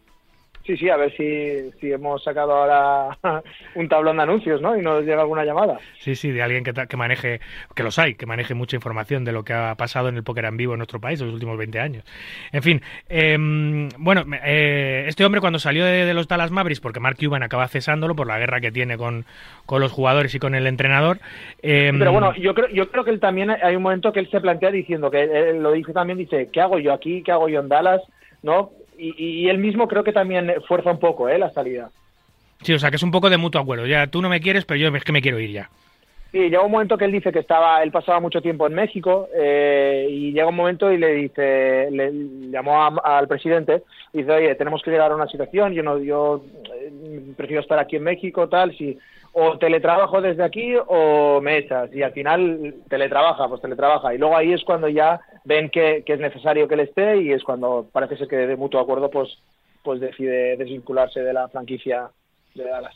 Sí, 0.65 0.77
sí, 0.77 0.89
a 0.89 0.97
ver 0.97 1.11
si, 1.17 1.71
si 1.79 1.91
hemos 1.91 2.23
sacado 2.23 2.53
ahora 2.53 3.17
un 3.75 3.89
tablón 3.89 4.17
de 4.17 4.23
anuncios, 4.23 4.61
¿no? 4.61 4.77
Y 4.77 4.81
nos 4.81 5.03
llega 5.03 5.21
alguna 5.21 5.43
llamada. 5.43 5.79
Sí, 5.99 6.15
sí, 6.15 6.31
de 6.31 6.41
alguien 6.43 6.63
que, 6.63 6.73
que 6.73 6.97
maneje, 6.97 7.39
que 7.75 7.83
los 7.83 7.97
hay, 7.97 8.15
que 8.15 8.25
maneje 8.25 8.53
mucha 8.53 8.75
información 8.75 9.25
de 9.25 9.31
lo 9.31 9.43
que 9.43 9.53
ha 9.53 9.75
pasado 9.75 10.09
en 10.09 10.17
el 10.17 10.23
póker 10.23 10.45
en 10.45 10.57
vivo 10.57 10.73
en 10.73 10.79
nuestro 10.79 10.99
país 10.99 11.19
en 11.19 11.27
los 11.27 11.33
últimos 11.33 11.57
20 11.57 11.79
años. 11.79 12.03
En 12.51 12.61
fin, 12.61 12.81
em, 13.09 13.89
bueno, 13.97 14.23
eh, 14.43 15.05
este 15.07 15.25
hombre 15.25 15.41
cuando 15.41 15.57
salió 15.57 15.83
de, 15.85 16.11
los 16.13 16.27
Dallas 16.27 16.51
Mavericks, 16.51 16.81
porque 16.81 16.99
Mark 16.99 17.17
Cuban 17.19 17.41
acaba 17.41 17.67
cesándolo 17.67 18.15
por 18.15 18.27
la 18.27 18.37
guerra 18.37 18.59
que 18.61 18.71
tiene 18.71 18.97
con, 18.97 19.25
con 19.65 19.81
los 19.81 19.91
jugadores 19.91 20.35
y 20.35 20.39
con 20.39 20.53
el 20.53 20.67
entrenador. 20.67 21.19
Em, 21.63 21.97
Pero 21.97 22.11
bueno, 22.11 22.35
yo 22.35 22.53
creo, 22.53 22.67
yo 22.69 22.89
creo 22.89 23.03
que 23.03 23.11
él 23.11 23.19
también 23.19 23.49
hay 23.49 23.75
un 23.75 23.83
momento 23.83 24.11
que 24.11 24.19
él 24.19 24.29
se 24.29 24.41
plantea 24.41 24.69
diciendo, 24.71 25.09
que 25.09 25.23
él 25.23 25.63
lo 25.63 25.71
dice 25.71 25.93
también, 25.93 26.19
dice, 26.19 26.49
¿qué 26.51 26.61
hago 26.61 26.77
yo 26.77 26.93
aquí? 26.93 27.23
¿Qué 27.23 27.31
hago 27.31 27.49
yo 27.49 27.61
en 27.61 27.69
Dallas? 27.69 28.01
¿No? 28.43 28.71
Y, 29.01 29.49
él 29.49 29.57
mismo 29.57 29.87
creo 29.87 30.03
que 30.03 30.13
también 30.13 30.53
fuerza 30.67 30.91
un 30.91 30.99
poco 30.99 31.27
¿eh? 31.27 31.37
la 31.37 31.51
salida. 31.51 31.89
Sí, 32.61 32.73
o 32.73 32.79
sea, 32.79 32.91
que 32.91 32.97
es 32.97 33.03
un 33.03 33.11
poco 33.11 33.29
de 33.29 33.37
mutuo 33.37 33.59
acuerdo. 33.59 33.87
Ya 33.87 34.07
tú 34.07 34.21
no 34.21 34.29
me 34.29 34.39
quieres, 34.39 34.65
pero 34.65 34.79
yo 34.79 34.95
es 34.95 35.03
que 35.03 35.11
me 35.11 35.21
quiero 35.21 35.39
ir 35.39 35.51
ya. 35.51 35.69
Sí, 36.31 36.37
llega 36.37 36.61
un 36.61 36.71
momento 36.71 36.97
que 36.97 37.05
él 37.05 37.11
dice 37.11 37.31
que 37.33 37.39
estaba, 37.39 37.83
él 37.83 37.91
pasaba 37.91 38.21
mucho 38.21 38.41
tiempo 38.41 38.65
en 38.65 38.73
México 38.73 39.27
eh, 39.35 40.07
y 40.09 40.31
llega 40.31 40.47
un 40.47 40.55
momento 40.55 40.89
y 40.89 40.97
le 40.97 41.13
dice, 41.13 41.89
le 41.91 42.11
llamó 42.49 42.85
al 43.03 43.27
presidente 43.27 43.83
y 44.13 44.19
dice, 44.19 44.31
oye, 44.31 44.55
tenemos 44.55 44.81
que 44.81 44.91
llegar 44.91 45.11
a 45.11 45.15
una 45.15 45.27
situación, 45.27 45.73
yo 45.73 45.83
no, 45.83 45.97
yo 45.97 46.45
eh, 46.73 47.33
prefiero 47.35 47.61
estar 47.61 47.79
aquí 47.79 47.97
en 47.97 48.03
México, 48.03 48.47
tal, 48.47 48.73
si 48.77 48.97
o 49.33 49.57
teletrabajo 49.57 50.21
desde 50.21 50.43
aquí 50.43 50.73
o 50.87 51.39
me 51.41 51.57
echas 51.57 51.89
y 51.93 52.01
al 52.03 52.11
final 52.11 52.75
teletrabaja, 52.89 53.47
pues 53.47 53.61
teletrabaja 53.61 54.13
y 54.13 54.17
luego 54.17 54.35
ahí 54.35 54.51
es 54.51 54.63
cuando 54.63 54.89
ya 54.89 55.21
ven 55.45 55.69
que, 55.69 56.03
es 56.05 56.19
necesario 56.19 56.67
que 56.67 56.73
él 56.73 56.81
esté 56.81 57.21
y 57.21 57.31
es 57.31 57.43
cuando 57.43 57.87
parece 57.91 58.17
ser 58.17 58.27
que 58.27 58.35
de 58.35 58.55
mutuo 58.57 58.81
acuerdo 58.81 59.09
pues, 59.09 59.29
pues 59.83 60.01
decide 60.01 60.57
desvincularse 60.57 61.21
de 61.21 61.33
la 61.33 61.47
franquicia 61.47 62.09
de 62.55 62.65
Dallas. 62.65 62.95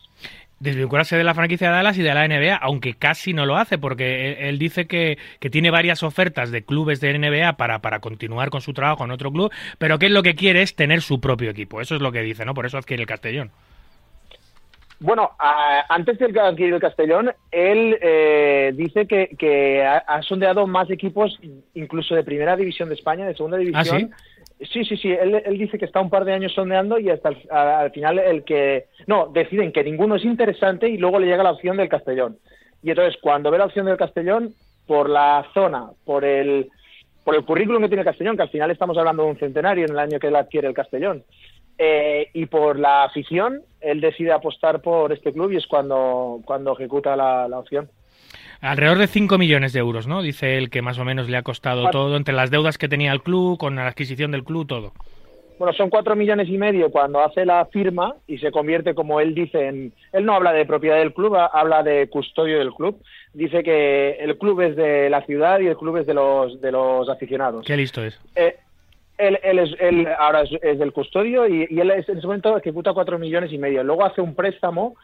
Desvincularse 0.60 1.18
de 1.18 1.24
la 1.24 1.34
franquicia 1.34 1.68
de 1.68 1.76
Dallas 1.76 1.98
y 1.98 2.02
de 2.02 2.14
la 2.14 2.28
NBA, 2.28 2.56
aunque 2.56 2.94
casi 2.94 3.34
no 3.34 3.46
lo 3.46 3.58
hace, 3.58 3.78
porque 3.78 4.48
él, 4.50 4.58
dice 4.58 4.88
que, 4.88 5.18
tiene 5.52 5.70
varias 5.70 6.02
ofertas 6.02 6.50
de 6.50 6.64
clubes 6.64 7.02
de 7.02 7.18
NBA 7.18 7.58
para, 7.58 7.80
para 7.80 8.00
continuar 8.00 8.50
con 8.50 8.62
su 8.62 8.74
trabajo 8.74 9.04
en 9.04 9.12
otro 9.12 9.32
club, 9.32 9.52
pero 9.78 10.00
que 10.00 10.06
él 10.08 10.14
lo 10.14 10.24
que 10.24 10.36
quiere 10.36 10.62
es 10.62 10.76
tener 10.76 11.02
su 11.02 11.20
propio 11.20 11.52
equipo. 11.52 11.82
Eso 11.82 11.96
es 11.96 12.02
lo 12.02 12.12
que 12.12 12.22
dice, 12.22 12.46
¿no? 12.46 12.54
Por 12.54 12.66
eso 12.66 12.78
adquiere 12.78 13.04
el 13.04 13.08
Castellón. 13.08 13.52
Bueno, 15.06 15.30
antes 15.88 16.18
de 16.18 16.40
adquirir 16.40 16.74
el 16.74 16.80
Castellón, 16.80 17.32
él 17.52 17.96
eh, 18.02 18.74
dice 18.76 19.06
que, 19.06 19.36
que 19.38 19.84
ha, 19.86 20.22
sondeado 20.24 20.66
más 20.66 20.90
equipos, 20.90 21.40
incluso 21.76 22.16
de 22.16 22.24
primera 22.24 22.56
división 22.56 22.90
de 22.90 22.96
España, 22.96 23.28
de 23.28 23.36
segunda 23.36 23.58
división. 23.58 24.12
¿Ah, 24.12 24.18
sí? 24.60 24.66
Sí, 24.66 24.84
sí, 24.84 24.98
sí. 24.98 25.12
Él, 25.12 25.44
dice 25.60 25.78
que 25.78 25.86
está 25.86 26.02
un 26.02 26.10
par 26.10 26.26
de 26.26 26.34
años 26.34 26.54
sondeando 26.54 26.98
y 26.98 27.12
hasta 27.12 27.30
al 27.52 27.92
final 27.92 28.18
el 28.18 28.44
que... 28.44 28.88
No, 29.06 29.28
deciden 29.28 29.72
que 29.72 29.84
ninguno 29.84 30.16
es 30.16 30.26
interesante 30.26 30.90
y 30.90 30.98
luego 30.98 31.20
le 31.20 31.28
llega 31.28 31.44
la 31.44 31.52
opción 31.52 31.78
del 31.78 31.88
Castellón. 31.88 32.40
Y 32.82 32.90
entonces, 32.90 33.20
cuando 33.22 33.52
ve 33.52 33.60
la 33.60 33.66
opción 33.66 33.86
del 33.86 33.98
Castellón, 33.98 34.56
por 34.88 35.08
la 35.08 35.46
zona, 35.54 35.92
por 36.04 36.26
el, 36.26 36.72
por 37.24 37.36
el 37.36 37.46
currículum 37.46 37.84
que 37.84 37.90
tiene 37.90 38.02
el 38.02 38.08
Castellón, 38.08 38.38
que 38.38 38.44
al 38.44 38.50
final 38.50 38.72
estamos 38.72 38.98
hablando 38.98 39.22
de 39.22 39.30
un 39.30 39.38
centenario 39.38 39.86
en 39.86 39.92
el 39.92 40.00
año 40.00 40.18
que 40.18 40.28
él 40.28 40.36
adquiere 40.36 40.68
el 40.68 40.74
Castellón, 40.74 41.24
eh, 41.78 42.30
y 42.34 42.46
por 42.46 42.80
la 42.80 43.04
afición, 43.04 43.62
él 43.82 44.02
decide 44.02 44.32
apostar 44.32 44.82
por 44.82 45.12
este 45.12 45.34
club 45.34 45.52
y 45.52 45.58
es 45.58 45.68
cuando, 45.68 46.42
cuando 46.46 46.74
ejecuta 46.74 47.16
la, 47.16 47.48
opción. 47.58 47.90
Alrededor 48.62 48.98
de 48.98 49.08
5 49.08 49.38
millones 49.38 49.74
de 49.74 49.80
euros, 49.80 50.08
¿no? 50.08 50.22
Dice 50.22 50.58
él 50.58 50.70
que 50.70 50.82
más 50.82 50.98
o 50.98 51.06
menos 51.06 51.30
le 51.30 51.38
ha 51.38 51.44
costado 51.44 51.90
todo, 51.90 52.16
entre 52.16 52.34
las 52.34 52.50
deudas 52.50 52.78
que 52.78 52.88
tenía 52.88 53.12
el 53.12 53.22
club, 53.22 53.58
con 53.58 53.76
la 53.76 53.88
adquisición 53.88 54.32
del 54.32 54.44
club, 54.44 54.66
todo. 54.66 54.94
Bueno, 55.58 55.74
son 55.74 55.90
4 55.90 56.16
millones 56.16 56.50
y 56.50 56.58
medio 56.58 56.90
cuando 56.92 57.22
hace 57.22 57.46
la 57.46 57.66
firma 57.66 58.16
y 58.28 58.38
se 58.40 58.52
convierte, 58.52 58.94
como 58.94 59.20
él 59.20 59.34
dice, 59.34 59.68
en... 59.68 59.94
Él 60.12 60.26
no 60.26 60.34
habla 60.34 60.52
de 60.52 60.66
propiedad 60.66 60.98
del 60.98 61.14
club, 61.14 61.36
habla 61.36 61.84
de 61.84 62.10
custodio 62.10 62.60
del 62.60 62.74
club. 62.74 63.02
Dice 63.34 63.64
que 63.64 64.12
el 64.20 64.38
club 64.38 64.62
es 64.62 64.76
de 64.76 65.10
la 65.10 65.22
ciudad 65.26 65.60
y 65.60 65.68
el 65.68 65.78
club 65.78 65.98
es 65.98 66.08
de 66.08 66.14
los, 66.14 66.60
de 66.60 66.72
los 66.72 67.08
aficionados. 67.08 67.66
Qué 67.66 67.78
listo 67.78 68.04
es. 68.04 68.20
Eh, 68.36 68.58
él, 69.18 69.40
él, 69.44 69.60
es, 69.60 69.70
él 69.80 70.08
ahora 70.20 70.44
es, 70.44 70.80
del 70.80 70.92
custodio 70.92 71.48
y, 71.48 71.64
él 71.64 71.92
en 71.92 72.00
ese 72.00 72.16
momento 72.28 72.58
ejecuta 72.58 72.94
cuatro 72.94 73.18
millones 73.18 73.52
y 73.52 73.58
medio. 73.58 73.84
Luego 73.84 74.06
hace 74.06 74.22
un 74.22 74.36
préstamo, 74.36 74.96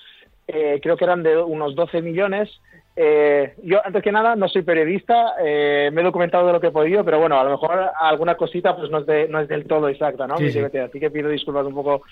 eh, 0.48 0.80
creo 0.82 0.98
que 0.98 1.06
eran 1.06 1.24
de 1.24 1.38
unos 1.38 1.76
12 1.76 2.02
millones. 2.02 2.50
Eh, 2.96 3.54
yo, 3.64 3.80
antes 3.86 4.04
que 4.04 4.12
nada, 4.12 4.36
no 4.36 4.50
soy 4.50 4.64
periodista, 4.64 5.36
eh, 5.42 5.90
me 5.94 6.02
he 6.02 6.04
documentado 6.04 6.48
de 6.48 6.54
lo 6.54 6.60
que 6.60 6.68
he 6.68 6.72
podido, 6.72 7.06
pero 7.06 7.20
bueno, 7.20 7.40
a 7.40 7.44
lo 7.44 7.52
mejor 7.52 7.90
alguna 8.00 8.36
cosita 8.36 8.76
pues 8.76 8.90
no 8.90 9.00
es, 9.00 9.06
de, 9.06 9.28
no 9.30 9.40
es 9.40 9.48
del 9.48 9.66
todo 9.66 9.88
exacta, 9.88 10.28
¿no? 10.28 10.36
Así 10.36 11.00
que 11.00 11.12
pido 11.12 11.30
disculpas 11.30 11.66
un 11.66 11.74
poco 11.74 12.04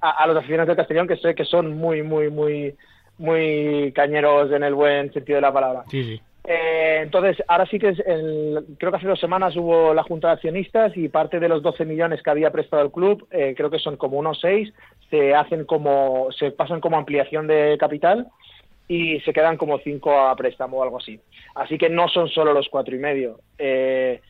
a, 0.00 0.26
los 0.26 0.36
aficionados 0.36 0.68
de 0.68 0.76
Castellón, 0.76 1.08
que 1.08 1.16
sé 1.16 1.34
que 1.34 1.44
son 1.44 1.76
muy, 1.76 2.02
muy, 2.02 2.30
muy, 2.30 2.74
muy 3.16 3.92
cañeros 3.92 4.52
en 4.52 4.62
el 4.62 4.74
buen 4.74 5.12
sentido 5.12 5.36
de 5.36 5.42
la 5.42 5.52
palabra. 5.52 5.84
Sí, 5.88 6.04
sí. 6.04 6.20
Eh, 6.50 7.00
entonces, 7.02 7.44
ahora 7.46 7.66
sí 7.66 7.78
que 7.78 7.90
es 7.90 8.02
creo 8.78 8.90
que 8.90 8.96
hace 8.96 9.06
dos 9.06 9.20
semanas 9.20 9.54
hubo 9.54 9.92
la 9.92 10.02
Junta 10.02 10.28
de 10.28 10.34
Accionistas 10.34 10.96
y 10.96 11.10
parte 11.10 11.40
de 11.40 11.48
los 11.48 11.62
12 11.62 11.84
millones 11.84 12.22
que 12.22 12.30
había 12.30 12.50
prestado 12.50 12.82
el 12.82 12.90
club, 12.90 13.28
eh, 13.30 13.52
creo 13.54 13.68
que 13.68 13.78
son 13.78 13.98
como 13.98 14.18
unos 14.18 14.40
6, 14.40 14.72
se 15.10 15.34
hacen 15.34 15.66
como, 15.66 16.28
se 16.32 16.50
pasan 16.50 16.80
como 16.80 16.96
ampliación 16.96 17.46
de 17.46 17.76
capital 17.78 18.28
y 18.88 19.20
se 19.20 19.34
quedan 19.34 19.58
como 19.58 19.78
5 19.78 20.20
a 20.20 20.34
préstamo 20.36 20.78
o 20.78 20.82
algo 20.82 20.96
así. 20.96 21.20
Así 21.54 21.76
que 21.76 21.90
no 21.90 22.08
son 22.08 22.28
solo 22.28 22.54
los 22.54 22.70
cuatro 22.70 22.96
y 22.96 22.98
medio. 22.98 23.40
Eh, 23.58 24.22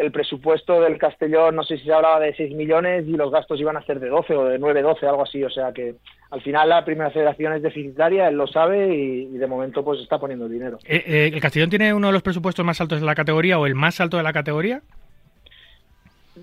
el 0.00 0.10
presupuesto 0.12 0.80
del 0.80 0.96
Castellón, 0.96 1.54
no 1.56 1.62
sé 1.62 1.76
si 1.76 1.84
se 1.84 1.92
hablaba 1.92 2.20
de 2.20 2.34
6 2.34 2.54
millones 2.54 3.06
y 3.06 3.12
los 3.12 3.30
gastos 3.30 3.60
iban 3.60 3.76
a 3.76 3.82
ser 3.82 4.00
de 4.00 4.08
12 4.08 4.34
o 4.34 4.44
de 4.46 4.58
9, 4.58 4.80
12, 4.80 5.06
algo 5.06 5.22
así. 5.22 5.44
O 5.44 5.50
sea 5.50 5.72
que 5.74 5.96
al 6.30 6.40
final 6.40 6.70
la 6.70 6.86
primera 6.86 7.10
federación 7.10 7.52
es 7.52 7.62
deficitaria, 7.62 8.28
él 8.28 8.36
lo 8.36 8.46
sabe 8.46 8.94
y, 8.94 9.26
de 9.26 9.46
momento 9.46 9.84
pues 9.84 10.00
está 10.00 10.18
poniendo 10.18 10.48
dinero. 10.48 10.78
Eh, 10.86 11.04
eh, 11.06 11.30
¿El 11.34 11.40
Castellón 11.42 11.68
tiene 11.68 11.92
uno 11.92 12.06
de 12.06 12.14
los 12.14 12.22
presupuestos 12.22 12.64
más 12.64 12.80
altos 12.80 13.00
de 13.00 13.06
la 13.06 13.14
categoría 13.14 13.58
o 13.58 13.66
el 13.66 13.74
más 13.74 14.00
alto 14.00 14.16
de 14.16 14.22
la 14.22 14.32
categoría? 14.32 14.80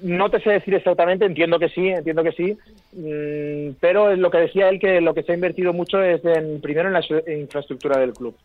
No 0.03 0.29
te 0.29 0.39
sé 0.41 0.51
decir 0.51 0.75
exactamente, 0.75 1.25
entiendo 1.25 1.57
que 1.57 1.69
sí, 1.69 1.87
entiendo 1.87 2.21
que 2.21 2.33
sí, 2.33 2.55
mm, 2.93 3.77
pero 3.79 4.11
es 4.11 4.19
lo 4.19 4.29
que 4.29 4.37
decía 4.37 4.69
él 4.69 4.79
que 4.79 5.01
lo 5.01 5.15
que 5.15 5.23
se 5.23 5.31
ha 5.31 5.35
invertido 5.35 5.73
mucho 5.73 6.03
es 6.03 6.23
en 6.23 6.61
primero 6.61 6.89
en 6.89 6.93
la 6.93 7.33
infraestructura 7.33 7.97
del 7.97 8.13
club 8.13 8.37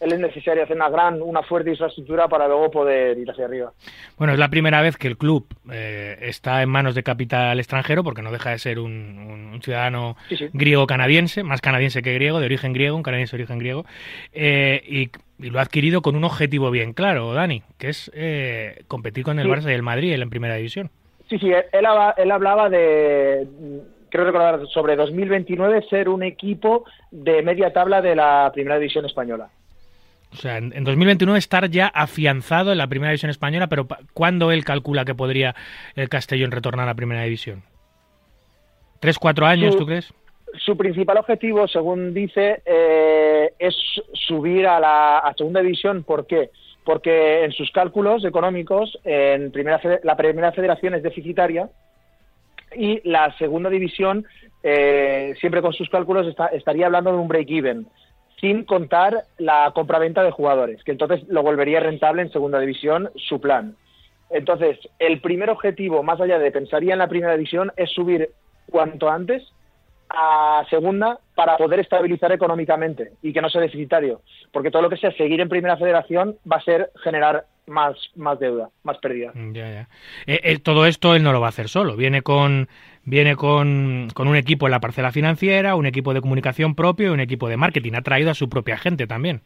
él 0.00 0.12
es 0.12 0.18
necesario 0.18 0.64
hacer 0.64 0.76
una 0.76 0.88
gran, 0.88 1.20
una 1.20 1.42
fuerte 1.42 1.70
infraestructura 1.70 2.26
para 2.26 2.48
luego 2.48 2.70
poder 2.70 3.18
ir 3.18 3.30
hacia 3.30 3.44
arriba. 3.44 3.72
Bueno, 4.16 4.32
es 4.32 4.38
la 4.38 4.48
primera 4.48 4.80
vez 4.80 4.96
que 4.96 5.08
el 5.08 5.18
club 5.18 5.46
eh, 5.70 6.16
está 6.22 6.62
en 6.62 6.70
manos 6.70 6.94
de 6.94 7.02
capital 7.02 7.58
extranjero, 7.58 8.02
porque 8.02 8.22
no 8.22 8.32
deja 8.32 8.50
de 8.50 8.58
ser 8.58 8.78
un, 8.78 9.60
ciudadano 9.62 10.16
griego-canadiense, 10.54 11.42
más 11.42 11.60
canadiense 11.60 12.02
que 12.02 12.14
griego, 12.14 12.40
de 12.40 12.46
origen 12.46 12.72
griego, 12.72 12.96
un 12.96 13.02
canadiense 13.02 13.36
de 13.36 13.42
origen 13.42 13.58
griego, 13.58 13.84
eh, 14.32 14.82
y, 14.86 15.10
lo 15.38 15.58
ha 15.58 15.62
adquirido 15.62 16.02
con 16.02 16.16
un 16.16 16.24
objetivo 16.24 16.70
bien 16.70 16.92
claro, 16.92 17.32
Dani, 17.32 17.62
que 17.78 17.88
es 17.88 18.10
eh, 18.14 18.82
competir 18.88 19.24
con 19.24 19.38
el 19.38 19.48
Barça 19.48 19.70
y 19.70 19.74
el 19.74 19.82
Madrid 19.82 20.12
en 20.12 20.28
primera 20.28 20.56
división. 20.56 20.90
Sí, 21.30 21.38
sí, 21.38 21.50
él, 21.50 21.86
él 22.16 22.30
hablaba 22.30 22.68
de 22.68 23.46
creo 24.10 24.26
recordar 24.26 24.66
sobre 24.68 24.96
2029 24.96 25.86
ser 25.88 26.10
un 26.10 26.22
equipo 26.22 26.84
de 27.10 27.42
media 27.42 27.72
tabla 27.72 28.02
de 28.02 28.14
la 28.14 28.50
primera 28.52 28.78
división 28.78 29.06
española. 29.06 29.48
O 30.32 30.36
sea, 30.36 30.58
en, 30.58 30.84
2021 30.84 31.36
estar 31.36 31.68
ya 31.70 31.88
afianzado 31.88 32.72
en 32.72 32.78
la 32.78 32.86
primera 32.86 33.10
división 33.10 33.30
española, 33.30 33.66
pero 33.66 33.88
¿cuándo 34.14 34.52
él 34.52 34.64
calcula 34.64 35.04
que 35.04 35.14
podría 35.14 35.54
el 35.96 36.08
Castellón 36.08 36.52
retornar 36.52 36.84
a 36.84 36.92
la 36.92 36.94
primera 36.94 37.22
división? 37.22 37.64
¿Tres, 39.00 39.18
cuatro 39.18 39.46
años, 39.46 39.76
tú 39.76 39.86
crees? 39.86 40.12
Su 40.58 40.76
principal 40.76 41.18
objetivo, 41.18 41.66
según 41.66 42.12
dice, 42.12 42.62
eh, 42.64 43.52
es 43.58 43.74
subir 44.12 44.66
a 44.66 44.78
la 44.78 45.34
segunda 45.36 45.60
división. 45.60 46.04
¿Por 46.04 46.26
qué? 46.26 46.50
Porque 46.84 47.44
en 47.44 47.52
sus 47.52 47.70
cálculos 47.72 48.24
económicos, 48.24 48.98
en 49.04 49.50
primera, 49.50 49.80
la 50.02 50.16
primera 50.16 50.52
federación 50.52 50.94
es 50.94 51.02
deficitaria 51.02 51.68
y 52.76 53.00
la 53.08 53.36
segunda 53.38 53.70
división, 53.70 54.26
eh, 54.62 55.34
siempre 55.40 55.62
con 55.62 55.72
sus 55.72 55.88
cálculos, 55.88 56.34
estaría 56.52 56.86
hablando 56.86 57.10
de 57.10 57.18
un 57.18 57.28
break-even 57.28 57.86
sin 58.40 58.64
contar 58.64 59.24
la 59.38 59.70
compraventa 59.74 60.22
de 60.22 60.30
jugadores, 60.30 60.82
que 60.84 60.92
entonces 60.92 61.26
lo 61.28 61.42
volvería 61.42 61.80
rentable 61.80 62.22
en 62.22 62.32
segunda 62.32 62.58
división 62.58 63.10
su 63.16 63.40
plan. 63.40 63.76
Entonces, 64.30 64.78
el 64.98 65.20
primer 65.20 65.50
objetivo, 65.50 66.02
más 66.02 66.20
allá 66.20 66.38
de 66.38 66.52
pensaría 66.52 66.92
en 66.92 67.00
la 67.00 67.08
primera 67.08 67.34
división, 67.34 67.72
es 67.76 67.90
subir 67.90 68.30
cuanto 68.70 69.10
antes 69.10 69.42
a 70.08 70.64
segunda 70.70 71.18
para 71.34 71.56
poder 71.56 71.80
estabilizar 71.80 72.32
económicamente 72.32 73.12
y 73.22 73.32
que 73.32 73.40
no 73.40 73.48
sea 73.48 73.60
deficitario. 73.60 74.22
Porque 74.52 74.70
todo 74.70 74.82
lo 74.82 74.90
que 74.90 74.96
sea 74.96 75.12
seguir 75.12 75.40
en 75.40 75.48
primera 75.48 75.76
federación 75.76 76.36
va 76.50 76.56
a 76.56 76.62
ser 76.62 76.90
generar 77.02 77.44
más, 77.66 77.96
más 78.16 78.38
deuda, 78.38 78.70
más 78.82 78.98
pérdida. 78.98 79.32
Ya, 79.34 79.70
ya. 79.70 79.88
Eh, 80.26 80.40
eh, 80.42 80.58
todo 80.58 80.86
esto 80.86 81.14
él 81.14 81.22
no 81.22 81.32
lo 81.32 81.40
va 81.40 81.46
a 81.46 81.50
hacer 81.50 81.68
solo. 81.68 81.96
Viene 81.96 82.22
con 82.22 82.68
viene 83.04 83.36
con, 83.36 84.08
con, 84.14 84.28
un 84.28 84.36
equipo 84.36 84.66
en 84.66 84.72
la 84.72 84.80
parcela 84.80 85.12
financiera, 85.12 85.74
un 85.74 85.86
equipo 85.86 86.14
de 86.14 86.20
comunicación 86.20 86.74
propio 86.74 87.08
y 87.08 87.14
un 87.14 87.20
equipo 87.20 87.48
de 87.48 87.56
marketing. 87.56 87.92
Ha 87.94 88.02
traído 88.02 88.30
a 88.30 88.34
su 88.34 88.48
propia 88.48 88.76
gente 88.76 89.06
también. 89.06 89.40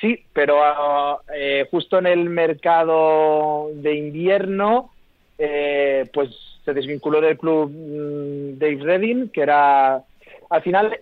Sí, 0.00 0.24
pero 0.32 1.22
eh, 1.32 1.68
justo 1.70 1.98
en 1.98 2.06
el 2.06 2.28
mercado 2.28 3.68
de 3.74 3.94
invierno, 3.94 4.90
eh, 5.38 6.10
pues 6.12 6.30
se 6.64 6.74
desvinculó 6.74 7.20
del 7.20 7.38
club 7.38 7.70
mm, 7.70 8.58
Dave 8.58 8.78
Redding, 8.80 9.28
que 9.28 9.42
era, 9.42 10.02
al 10.50 10.62
final, 10.62 10.98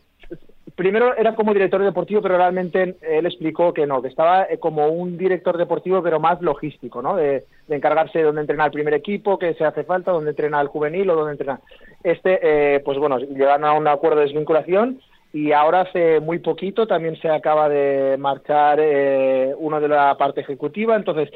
primero 0.74 1.16
era 1.16 1.34
como 1.34 1.52
director 1.52 1.82
deportivo, 1.82 2.22
pero 2.22 2.36
realmente 2.36 2.96
él 3.02 3.26
explicó 3.26 3.72
que 3.72 3.86
no, 3.86 4.02
que 4.02 4.08
estaba 4.08 4.44
eh, 4.44 4.58
como 4.58 4.88
un 4.88 5.16
director 5.16 5.56
deportivo, 5.56 6.02
pero 6.02 6.20
más 6.20 6.40
logístico, 6.42 7.02
¿no? 7.02 7.16
De, 7.16 7.44
encargarse 7.68 8.18
de 8.18 8.24
dónde 8.24 8.40
entrena 8.40 8.64
el 8.64 8.72
primer 8.72 8.94
equipo, 8.94 9.38
que 9.38 9.54
se 9.54 9.64
hace 9.64 9.84
falta, 9.84 10.10
dónde 10.10 10.30
entrena 10.30 10.60
el 10.60 10.66
juvenil 10.66 11.08
o 11.10 11.14
dónde 11.14 11.32
entrena. 11.32 11.60
Este, 12.02 12.40
eh, 12.42 12.80
pues 12.80 12.98
bueno, 12.98 13.18
llegaron 13.18 13.64
a 13.64 13.74
un 13.74 13.86
acuerdo 13.86 14.18
de 14.18 14.26
desvinculación 14.26 15.00
y 15.32 15.52
ahora 15.52 15.82
hace 15.82 16.18
muy 16.18 16.40
poquito 16.40 16.88
también 16.88 17.16
se 17.20 17.28
acaba 17.28 17.68
de 17.68 18.16
marchar 18.18 18.80
eh, 18.80 19.54
uno 19.56 19.80
de 19.80 19.86
la 19.86 20.16
parte 20.18 20.40
ejecutiva, 20.40 20.96
entonces 20.96 21.30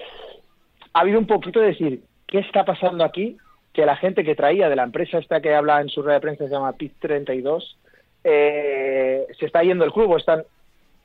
ha 0.92 1.00
habido 1.00 1.20
un 1.20 1.26
poquito 1.26 1.60
de 1.60 1.68
decir, 1.68 2.02
¿qué 2.26 2.38
está 2.40 2.64
pasando 2.64 3.04
aquí? 3.04 3.36
Que 3.72 3.86
la 3.86 3.96
gente 3.96 4.24
que 4.24 4.34
traía 4.34 4.68
de 4.68 4.76
la 4.76 4.82
empresa 4.82 5.18
esta 5.18 5.40
que 5.40 5.54
habla 5.54 5.80
en 5.80 5.88
su 5.88 6.02
red 6.02 6.14
de 6.14 6.20
prensa 6.20 6.44
se 6.44 6.50
llama 6.50 6.72
PIT 6.72 6.94
32, 6.98 7.76
eh, 8.24 9.26
se 9.38 9.46
está 9.46 9.62
yendo 9.62 9.84
el 9.84 9.92
club, 9.92 10.16
están... 10.16 10.44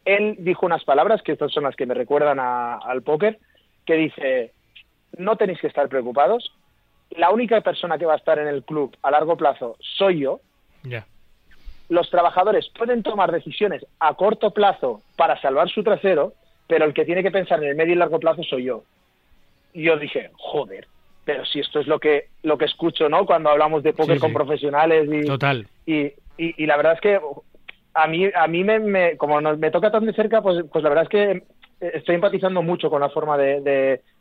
Él 0.05 0.37
dijo 0.39 0.65
unas 0.65 0.83
palabras, 0.85 1.21
que 1.21 1.33
estas 1.33 1.51
son 1.51 1.65
las 1.65 1.75
que 1.75 1.85
me 1.85 1.93
recuerdan 1.93 2.39
al 2.39 3.03
póker, 3.03 3.37
que 3.85 3.93
dice, 3.95 4.53
no 5.17 5.35
tenéis 5.35 5.59
que 5.59 5.67
estar 5.67 5.87
preocupados, 5.89 6.51
la 7.11 7.31
única 7.31 7.59
persona 7.61 7.97
que 7.97 8.05
va 8.05 8.13
a 8.13 8.17
estar 8.17 8.39
en 8.39 8.47
el 8.47 8.63
club 8.63 8.95
a 9.01 9.11
largo 9.11 9.35
plazo 9.35 9.75
soy 9.79 10.19
yo. 10.19 10.39
Los 11.89 12.09
trabajadores 12.09 12.69
pueden 12.77 13.03
tomar 13.03 13.31
decisiones 13.31 13.85
a 13.99 14.13
corto 14.13 14.51
plazo 14.51 15.01
para 15.15 15.39
salvar 15.41 15.69
su 15.69 15.83
trasero, 15.83 16.33
pero 16.67 16.85
el 16.85 16.93
que 16.93 17.05
tiene 17.05 17.23
que 17.23 17.31
pensar 17.31 17.61
en 17.63 17.69
el 17.69 17.75
medio 17.75 17.93
y 17.93 17.97
largo 17.97 18.19
plazo 18.19 18.43
soy 18.43 18.65
yo. 18.65 18.83
Y 19.73 19.83
yo 19.83 19.97
dije, 19.97 20.29
joder, 20.37 20.87
pero 21.29 21.45
si 21.45 21.59
esto 21.59 21.79
es 21.79 21.85
lo 21.85 21.99
que 21.99 22.29
lo 22.41 22.57
que 22.57 22.65
escucho, 22.65 23.07
¿no? 23.07 23.23
Cuando 23.23 23.51
hablamos 23.51 23.83
de 23.83 23.93
póker 23.93 24.17
con 24.17 24.33
profesionales 24.33 25.07
y, 25.11 25.27
Total. 25.27 25.67
Y, 25.85 26.11
y, 26.39 26.65
la 26.65 26.75
verdad 26.75 26.93
es 26.93 27.01
que 27.01 27.19
a 27.93 28.07
mí 28.07 28.27
a 28.33 28.47
mí 28.47 28.63
me, 28.63 29.15
como 29.15 29.39
me 29.39 29.69
toca 29.69 29.91
tan 29.91 30.07
de 30.07 30.13
cerca, 30.13 30.41
pues 30.41 30.65
pues 30.71 30.83
la 30.83 30.89
verdad 30.89 31.03
es 31.03 31.09
que 31.09 31.43
estoy 31.79 32.15
empatizando 32.15 32.63
mucho 32.63 32.89
con 32.89 33.01
la 33.01 33.09
forma 33.09 33.37
de, 33.37 33.61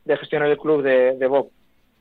de, 0.04 0.16
gestionar 0.18 0.50
el 0.50 0.58
club 0.58 0.82
de, 0.82 1.16
de 1.16 1.26
Bob. 1.26 1.48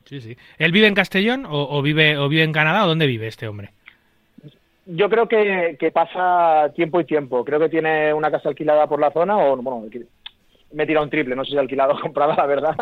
Sí, 0.03 0.19
sí. 0.19 0.35
¿Él 0.57 0.73
vive 0.73 0.87
en 0.87 0.93
Castellón 0.93 1.45
o, 1.49 1.81
vive 1.81 2.17
o 2.17 2.27
vive 2.27 2.43
en 2.43 2.51
Canadá 2.51 2.83
o 2.83 2.89
dónde 2.89 3.07
vive 3.07 3.27
este 3.27 3.47
hombre? 3.47 3.69
Yo 4.87 5.09
creo 5.09 5.29
que, 5.29 5.77
que, 5.79 5.91
pasa 5.91 6.69
tiempo 6.75 6.99
y 6.99 7.05
tiempo. 7.05 7.45
Creo 7.45 7.61
que 7.61 7.69
tiene 7.69 8.13
una 8.13 8.29
casa 8.29 8.49
alquilada 8.49 8.87
por 8.87 8.99
la 8.99 9.11
zona 9.11 9.37
o, 9.37 9.55
bueno, 9.55 9.89
me 10.71 10.83
he 10.83 10.87
tirado 10.87 11.05
un 11.05 11.09
triple, 11.09 11.35
no 11.35 11.45
sé 11.45 11.51
si 11.51 11.57
alquilado 11.57 11.93
o 11.93 11.99
comprada, 11.99 12.35
la 12.35 12.45
verdad. 12.45 12.75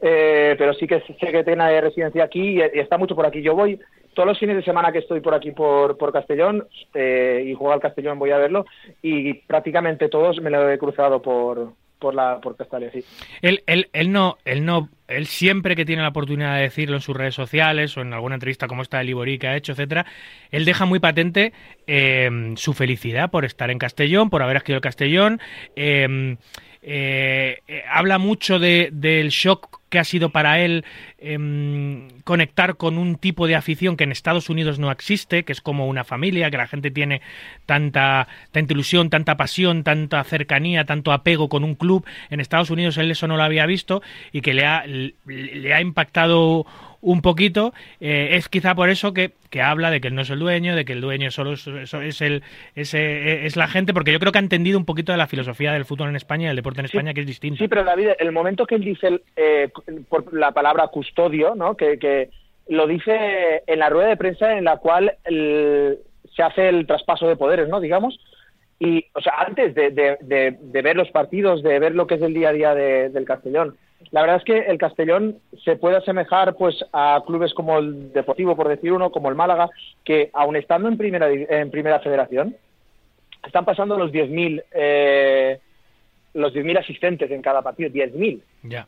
Eh, 0.00 0.54
pero 0.58 0.74
sí 0.74 0.86
que 0.86 1.00
sé 1.00 1.32
que 1.32 1.44
tiene 1.44 1.80
residencia 1.80 2.24
aquí 2.24 2.58
y, 2.58 2.60
está 2.60 2.98
mucho 2.98 3.14
por 3.14 3.26
aquí. 3.26 3.42
Yo 3.42 3.54
voy 3.54 3.78
todos 4.14 4.28
los 4.28 4.38
fines 4.38 4.56
de 4.56 4.62
semana 4.62 4.92
que 4.92 4.98
estoy 4.98 5.20
por 5.20 5.34
aquí 5.34 5.50
por, 5.50 5.98
por 5.98 6.12
Castellón 6.12 6.66
eh, 6.94 7.44
y 7.46 7.54
juego 7.54 7.72
al 7.72 7.80
Castellón 7.80 8.18
voy 8.18 8.30
a 8.30 8.38
verlo 8.38 8.64
y 9.02 9.34
prácticamente 9.34 10.08
todos 10.08 10.40
me 10.40 10.50
lo 10.50 10.70
he 10.70 10.78
cruzado 10.78 11.20
por, 11.20 11.72
por 11.98 12.14
la 12.14 12.40
por 12.40 12.56
Castalia, 12.56 12.90
sí. 12.90 13.04
Él, 13.42 13.62
él, 13.66 13.88
él 13.92 14.12
no, 14.12 14.38
él 14.44 14.64
no, 14.64 14.88
él 15.08 15.26
siempre 15.26 15.76
que 15.76 15.84
tiene 15.84 16.02
la 16.02 16.08
oportunidad 16.08 16.56
de 16.56 16.62
decirlo 16.62 16.96
en 16.96 17.02
sus 17.02 17.16
redes 17.16 17.34
sociales 17.34 17.96
o 17.96 18.02
en 18.02 18.12
alguna 18.12 18.34
entrevista 18.34 18.66
como 18.66 18.82
esta 18.82 18.98
de 18.98 19.04
Liborí 19.04 19.38
que 19.38 19.48
ha 19.48 19.56
hecho, 19.56 19.72
etcétera, 19.72 20.06
él 20.50 20.64
deja 20.64 20.84
muy 20.84 20.98
patente 20.98 21.52
eh, 21.86 22.52
su 22.56 22.74
felicidad 22.74 23.30
por 23.30 23.44
estar 23.44 23.70
en 23.70 23.78
Castellón, 23.78 24.30
por 24.30 24.42
haber 24.42 24.58
adquirido 24.58 24.78
el 24.78 24.82
Castellón. 24.82 25.40
Eh, 25.74 26.36
eh, 26.82 27.62
habla 27.90 28.18
mucho 28.18 28.58
de, 28.58 28.90
del 28.92 29.30
shock 29.30 29.75
ha 29.98 30.04
sido 30.04 30.30
para 30.30 30.60
él 30.60 30.84
em, 31.18 32.08
conectar 32.24 32.76
con 32.76 32.98
un 32.98 33.16
tipo 33.16 33.46
de 33.46 33.56
afición 33.56 33.96
que 33.96 34.04
en 34.04 34.12
Estados 34.12 34.48
Unidos 34.48 34.78
no 34.78 34.90
existe, 34.90 35.44
que 35.44 35.52
es 35.52 35.60
como 35.60 35.86
una 35.86 36.04
familia, 36.04 36.50
que 36.50 36.56
la 36.56 36.66
gente 36.66 36.90
tiene 36.90 37.22
tanta, 37.66 38.28
tanta 38.52 38.72
ilusión, 38.72 39.10
tanta 39.10 39.36
pasión, 39.36 39.84
tanta 39.84 40.22
cercanía, 40.24 40.84
tanto 40.84 41.12
apego 41.12 41.48
con 41.48 41.64
un 41.64 41.74
club. 41.74 42.06
En 42.30 42.40
Estados 42.40 42.70
Unidos 42.70 42.96
él 42.98 43.10
eso 43.10 43.26
no 43.26 43.36
lo 43.36 43.42
había 43.42 43.66
visto 43.66 44.02
y 44.32 44.40
que 44.40 44.54
le 44.54 44.64
ha, 44.64 44.84
le 44.86 45.74
ha 45.74 45.80
impactado 45.80 46.66
un 47.00 47.22
poquito. 47.22 47.72
Eh, 48.00 48.30
es 48.32 48.48
quizá 48.48 48.74
por 48.74 48.88
eso 48.88 49.12
que, 49.12 49.32
que, 49.50 49.62
habla 49.62 49.90
de 49.90 50.00
que 50.00 50.08
él 50.08 50.14
no 50.14 50.22
es 50.22 50.30
el 50.30 50.38
dueño, 50.38 50.76
de 50.76 50.84
que 50.84 50.92
el 50.92 51.00
dueño 51.00 51.30
solo 51.30 51.52
es, 51.52 51.66
es, 51.66 52.20
el, 52.20 52.42
es, 52.74 52.94
es, 52.94 53.56
la 53.56 53.68
gente, 53.68 53.92
porque 53.92 54.12
yo 54.12 54.18
creo 54.18 54.32
que 54.32 54.38
ha 54.38 54.42
entendido 54.42 54.78
un 54.78 54.84
poquito 54.84 55.12
de 55.12 55.18
la 55.18 55.26
filosofía 55.26 55.72
del 55.72 55.84
fútbol 55.84 56.08
en 56.08 56.16
España 56.16 56.44
y 56.44 56.46
del 56.48 56.56
deporte 56.56 56.80
en 56.80 56.86
España, 56.86 57.14
que 57.14 57.20
es 57.20 57.26
distinto. 57.26 57.58
Sí, 57.58 57.68
pero 57.68 57.84
David, 57.84 58.10
el 58.18 58.32
momento 58.32 58.66
que 58.66 58.76
él 58.76 58.84
dice 58.84 59.20
eh, 59.36 59.70
por 60.08 60.32
la 60.34 60.52
palabra 60.52 60.88
custodio, 60.88 61.54
¿no? 61.54 61.76
Que, 61.76 61.98
que, 61.98 62.30
lo 62.68 62.86
dice 62.86 63.62
en 63.66 63.78
la 63.78 63.88
rueda 63.88 64.08
de 64.08 64.16
prensa 64.16 64.56
en 64.58 64.64
la 64.64 64.78
cual 64.78 65.16
se 65.24 66.42
hace 66.42 66.68
el 66.68 66.86
traspaso 66.86 67.28
de 67.28 67.36
poderes, 67.36 67.68
¿no? 67.68 67.80
Digamos. 67.80 68.18
Y, 68.78 69.06
o 69.14 69.20
sea, 69.20 69.34
antes 69.38 69.74
de, 69.74 69.90
de, 69.90 70.18
de, 70.60 70.82
ver 70.82 70.96
los 70.96 71.10
partidos, 71.10 71.62
de 71.62 71.78
ver 71.78 71.94
lo 71.94 72.06
que 72.06 72.16
es 72.16 72.22
el 72.22 72.34
día 72.34 72.50
a 72.50 72.52
día 72.52 72.74
del 72.74 73.24
Castellón, 73.24 73.76
la 74.10 74.20
verdad 74.20 74.36
es 74.36 74.44
que 74.44 74.58
el 74.58 74.78
Castellón 74.78 75.38
se 75.64 75.76
puede 75.76 75.96
asemejar 75.96 76.54
pues 76.54 76.84
a 76.92 77.22
clubes 77.26 77.52
como 77.54 77.78
el 77.78 78.12
Deportivo, 78.12 78.56
por 78.56 78.68
decir 78.68 78.92
uno, 78.92 79.10
como 79.10 79.28
el 79.28 79.34
Málaga, 79.34 79.68
que 80.04 80.30
aun 80.32 80.56
estando 80.56 80.88
en 80.88 80.96
primera, 80.96 81.30
en 81.30 81.70
primera 81.70 82.00
federación, 82.00 82.56
están 83.44 83.64
pasando 83.64 83.98
los 83.98 84.12
10.000 84.12 84.64
eh, 84.72 85.60
los 86.34 86.52
10.000 86.52 86.78
asistentes 86.78 87.30
en 87.30 87.42
cada 87.42 87.62
partido, 87.62 87.90
10.000. 87.90 88.40
Ya. 88.64 88.86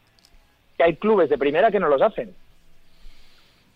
Que 0.77 0.85
hay 0.85 0.97
clubes 0.97 1.31
de 1.31 1.39
primera 1.39 1.71
que 1.71 1.81
no 1.81 1.89
los 1.89 2.03
hacen. 2.03 2.35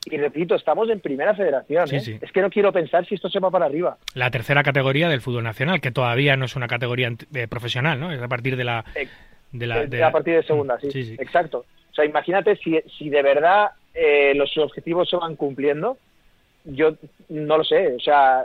Y 0.05 0.17
repito, 0.17 0.57
estamos 0.57 0.91
en 0.91 1.01
primera 1.01 1.35
federación. 1.35 1.89
¿eh? 1.95 2.19
Es 2.21 2.33
que 2.33 2.43
no 2.43 2.51
quiero 2.51 2.73
pensar 2.73 3.07
si 3.07 3.15
esto 3.15 3.31
se 3.31 3.39
va 3.39 3.51
para 3.51 3.67
arriba. 3.67 3.97
La 4.15 4.31
tercera 4.31 4.63
categoría 4.63 5.09
del 5.09 5.21
fútbol 5.21 5.45
nacional, 5.45 5.81
que 5.81 5.93
todavía 5.93 6.37
no 6.37 6.45
es 6.45 6.57
una 6.57 6.67
categoría 6.67 7.13
eh, 7.35 7.47
profesional, 7.49 8.01
¿no? 8.01 8.13
Es 8.13 8.21
a 8.21 8.29
partir 8.29 8.57
de 8.57 8.65
la... 8.65 8.85
De 9.53 9.67
la, 9.67 10.07
A 10.07 10.13
partir 10.13 10.35
de 10.35 10.43
segunda, 10.43 10.79
sí, 10.81 11.15
Exacto. 11.19 11.65
O 11.91 11.95
sea, 11.95 12.05
imagínate 12.05 12.57
si, 12.57 12.81
si 12.99 13.11
de 13.11 13.23
verdad 13.23 13.71
eh, 13.95 14.33
los 14.35 14.57
objetivos 14.57 15.11
se 15.11 15.17
van 15.17 15.37
cumpliendo, 15.37 15.99
yo 16.65 16.95
no 17.29 17.59
lo 17.59 17.65
sé. 17.65 17.95
O 17.95 18.01
sea, 18.01 18.45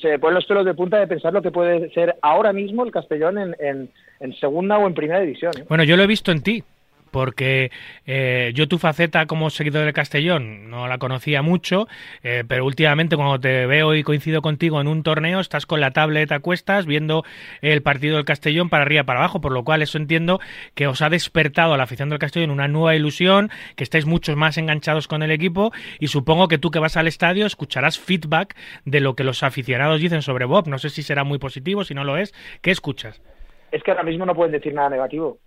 se 0.00 0.18
ponen 0.18 0.34
los 0.34 0.46
pelos 0.46 0.66
de 0.66 0.74
punta 0.74 0.98
de 0.98 1.06
pensar 1.06 1.32
lo 1.32 1.42
que 1.42 1.50
puede 1.50 1.90
ser 1.90 2.16
ahora 2.20 2.52
mismo 2.52 2.84
el 2.84 2.92
Castellón 2.92 3.38
en, 3.38 3.56
en, 3.58 3.90
en 4.20 4.34
segunda 4.34 4.78
o 4.78 4.86
en 4.86 4.94
primera 4.94 5.20
división. 5.20 5.52
¿eh? 5.58 5.64
Bueno, 5.68 5.84
yo 5.84 5.96
lo 5.96 6.02
he 6.02 6.06
visto 6.06 6.32
en 6.32 6.42
ti 6.42 6.62
porque 7.10 7.70
eh, 8.06 8.52
yo 8.54 8.68
tu 8.68 8.78
faceta 8.78 9.26
como 9.26 9.50
seguidor 9.50 9.84
de 9.84 9.92
Castellón 9.92 10.70
no 10.70 10.88
la 10.88 10.98
conocía 10.98 11.42
mucho, 11.42 11.88
eh, 12.22 12.44
pero 12.46 12.64
últimamente 12.64 13.16
cuando 13.16 13.38
te 13.40 13.66
veo 13.66 13.94
y 13.94 14.02
coincido 14.02 14.42
contigo 14.42 14.80
en 14.80 14.88
un 14.88 15.02
torneo, 15.02 15.40
estás 15.40 15.66
con 15.66 15.80
la 15.80 15.90
tableta 15.90 16.36
a 16.36 16.40
cuestas 16.40 16.86
viendo 16.86 17.24
el 17.60 17.82
partido 17.82 18.16
del 18.16 18.24
Castellón 18.24 18.68
para 18.68 18.84
arriba 18.84 19.04
para 19.04 19.20
abajo, 19.20 19.40
por 19.40 19.52
lo 19.52 19.64
cual 19.64 19.82
eso 19.82 19.98
entiendo 19.98 20.40
que 20.74 20.86
os 20.86 21.02
ha 21.02 21.10
despertado 21.10 21.74
a 21.74 21.76
la 21.76 21.84
afición 21.84 22.08
del 22.08 22.18
Castellón 22.18 22.50
una 22.50 22.68
nueva 22.68 22.94
ilusión, 22.94 23.50
que 23.76 23.84
estáis 23.84 24.06
mucho 24.06 24.34
más 24.36 24.58
enganchados 24.58 25.08
con 25.08 25.22
el 25.22 25.30
equipo 25.30 25.72
y 25.98 26.08
supongo 26.08 26.48
que 26.48 26.58
tú 26.58 26.70
que 26.70 26.78
vas 26.78 26.96
al 26.96 27.08
estadio 27.08 27.46
escucharás 27.46 27.98
feedback 27.98 28.56
de 28.84 29.00
lo 29.00 29.14
que 29.14 29.24
los 29.24 29.42
aficionados 29.42 30.00
dicen 30.00 30.22
sobre 30.22 30.44
Bob. 30.44 30.68
No 30.68 30.78
sé 30.78 30.90
si 30.90 31.02
será 31.02 31.24
muy 31.24 31.38
positivo, 31.38 31.84
si 31.84 31.94
no 31.94 32.04
lo 32.04 32.16
es. 32.16 32.32
¿Qué 32.62 32.70
escuchas? 32.70 33.20
Es 33.72 33.82
que 33.82 33.90
ahora 33.90 34.02
mismo 34.02 34.26
no 34.26 34.34
pueden 34.34 34.52
decir 34.52 34.74
nada 34.74 34.90
negativo 34.90 35.38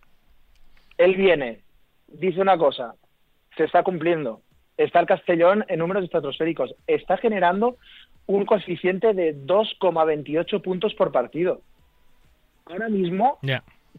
él 0.97 1.15
viene, 1.15 1.61
dice 2.07 2.41
una 2.41 2.57
cosa, 2.57 2.95
se 3.57 3.65
está 3.65 3.83
cumpliendo. 3.83 4.41
Está 4.77 4.99
el 4.99 5.05
Castellón 5.05 5.65
en 5.67 5.79
números 5.79 6.03
estratosféricos. 6.03 6.73
Está 6.87 7.17
generando 7.17 7.77
un 8.25 8.45
coeficiente 8.45 9.13
de 9.13 9.35
2,28 9.35 10.61
puntos 10.61 10.93
por 10.95 11.11
partido. 11.11 11.61
Ahora 12.65 12.89
mismo 12.89 13.39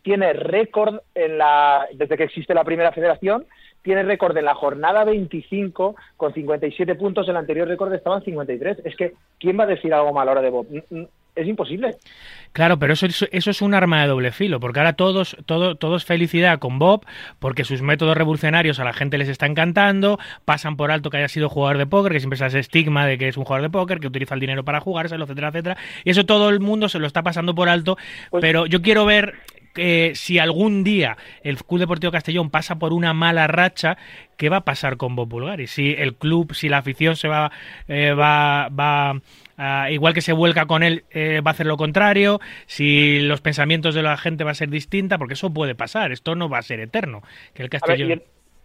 tiene 0.02 0.32
récord 0.32 1.00
en 1.14 1.38
la 1.38 1.86
desde 1.92 2.16
que 2.16 2.24
existe 2.24 2.54
la 2.54 2.64
primera 2.64 2.92
federación, 2.92 3.46
tiene 3.82 4.02
récord 4.02 4.36
en 4.36 4.46
la 4.46 4.54
jornada 4.54 5.04
25 5.04 5.94
con 6.16 6.32
57 6.32 6.94
puntos, 6.94 7.28
el 7.28 7.36
anterior 7.36 7.68
récord 7.68 7.92
estaba 7.92 8.16
en 8.16 8.24
53. 8.24 8.78
Es 8.84 8.96
que, 8.96 9.12
¿quién 9.38 9.58
va 9.58 9.64
a 9.64 9.68
decir 9.68 9.92
algo 9.92 10.12
mal 10.12 10.28
ahora 10.28 10.40
de 10.40 10.50
Bob? 10.50 10.66
Es 11.36 11.46
imposible. 11.48 11.96
Claro, 12.52 12.78
pero 12.78 12.92
eso, 12.92 13.06
eso, 13.06 13.50
es 13.50 13.62
un 13.62 13.74
arma 13.74 14.00
de 14.02 14.08
doble 14.08 14.30
filo, 14.30 14.60
porque 14.60 14.78
ahora 14.78 14.92
todos, 14.92 15.36
todo, 15.46 15.74
todo 15.74 15.96
es 15.96 16.04
felicidad 16.04 16.60
con 16.60 16.78
Bob, 16.78 17.04
porque 17.40 17.64
sus 17.64 17.82
métodos 17.82 18.16
revolucionarios 18.16 18.78
a 18.78 18.84
la 18.84 18.92
gente 18.92 19.18
les 19.18 19.28
está 19.28 19.46
encantando, 19.46 20.18
pasan 20.44 20.76
por 20.76 20.92
alto 20.92 21.10
que 21.10 21.16
haya 21.16 21.28
sido 21.28 21.48
jugador 21.48 21.78
de 21.78 21.86
póker, 21.86 22.12
que 22.12 22.20
siempre 22.20 22.36
está 22.36 22.46
ese 22.46 22.60
estigma 22.60 23.06
de 23.06 23.18
que 23.18 23.28
es 23.28 23.36
un 23.36 23.44
jugador 23.44 23.62
de 23.62 23.70
póker, 23.70 23.98
que 23.98 24.06
utiliza 24.06 24.34
el 24.34 24.40
dinero 24.40 24.64
para 24.64 24.80
jugárselo, 24.80 25.24
etcétera, 25.24 25.48
etcétera. 25.48 25.76
Y 26.04 26.10
eso 26.10 26.24
todo 26.24 26.48
el 26.50 26.60
mundo 26.60 26.88
se 26.88 26.98
lo 27.00 27.06
está 27.06 27.22
pasando 27.22 27.54
por 27.54 27.68
alto, 27.68 27.96
Pues- 28.30 28.40
pero 28.40 28.66
yo 28.66 28.80
quiero 28.82 29.04
ver 29.04 29.34
eh, 29.76 30.12
si 30.14 30.38
algún 30.38 30.84
día 30.84 31.16
el 31.42 31.56
Club 31.56 31.80
Deportivo 31.80 32.12
Castellón 32.12 32.48
pasa 32.48 32.78
por 32.78 32.92
una 32.92 33.12
mala 33.12 33.48
racha, 33.48 33.96
¿qué 34.36 34.48
va 34.48 34.58
a 34.58 34.64
pasar 34.64 34.96
con 34.96 35.16
Bob 35.16 35.28
Bulgari? 35.28 35.66
Si 35.66 35.96
el 35.98 36.14
club, 36.14 36.54
si 36.54 36.68
la 36.68 36.78
afición 36.78 37.16
se 37.16 37.26
va, 37.26 37.50
eh, 37.88 38.12
va, 38.12 38.68
va 38.68 39.20
ah, 39.58 39.88
igual 39.90 40.14
que 40.14 40.20
se 40.20 40.32
vuelca 40.32 40.66
con 40.66 40.82
él, 40.82 41.04
eh, 41.10 41.40
va 41.40 41.50
a 41.50 41.54
hacer 41.54 41.66
lo 41.66 41.76
contrario, 41.76 42.40
si 42.66 43.20
los 43.20 43.40
pensamientos 43.40 43.94
de 43.94 44.02
la 44.02 44.16
gente 44.16 44.44
va 44.44 44.50
a 44.52 44.54
ser 44.54 44.68
distinta, 44.70 45.18
porque 45.18 45.34
eso 45.34 45.52
puede 45.52 45.74
pasar, 45.74 46.12
esto 46.12 46.34
no 46.34 46.48
va 46.48 46.58
a 46.58 46.62
ser 46.62 46.80
eterno. 46.80 47.22
Que 47.54 47.62
el 47.62 47.68
ver, 47.68 47.80
Castellón... 47.80 48.08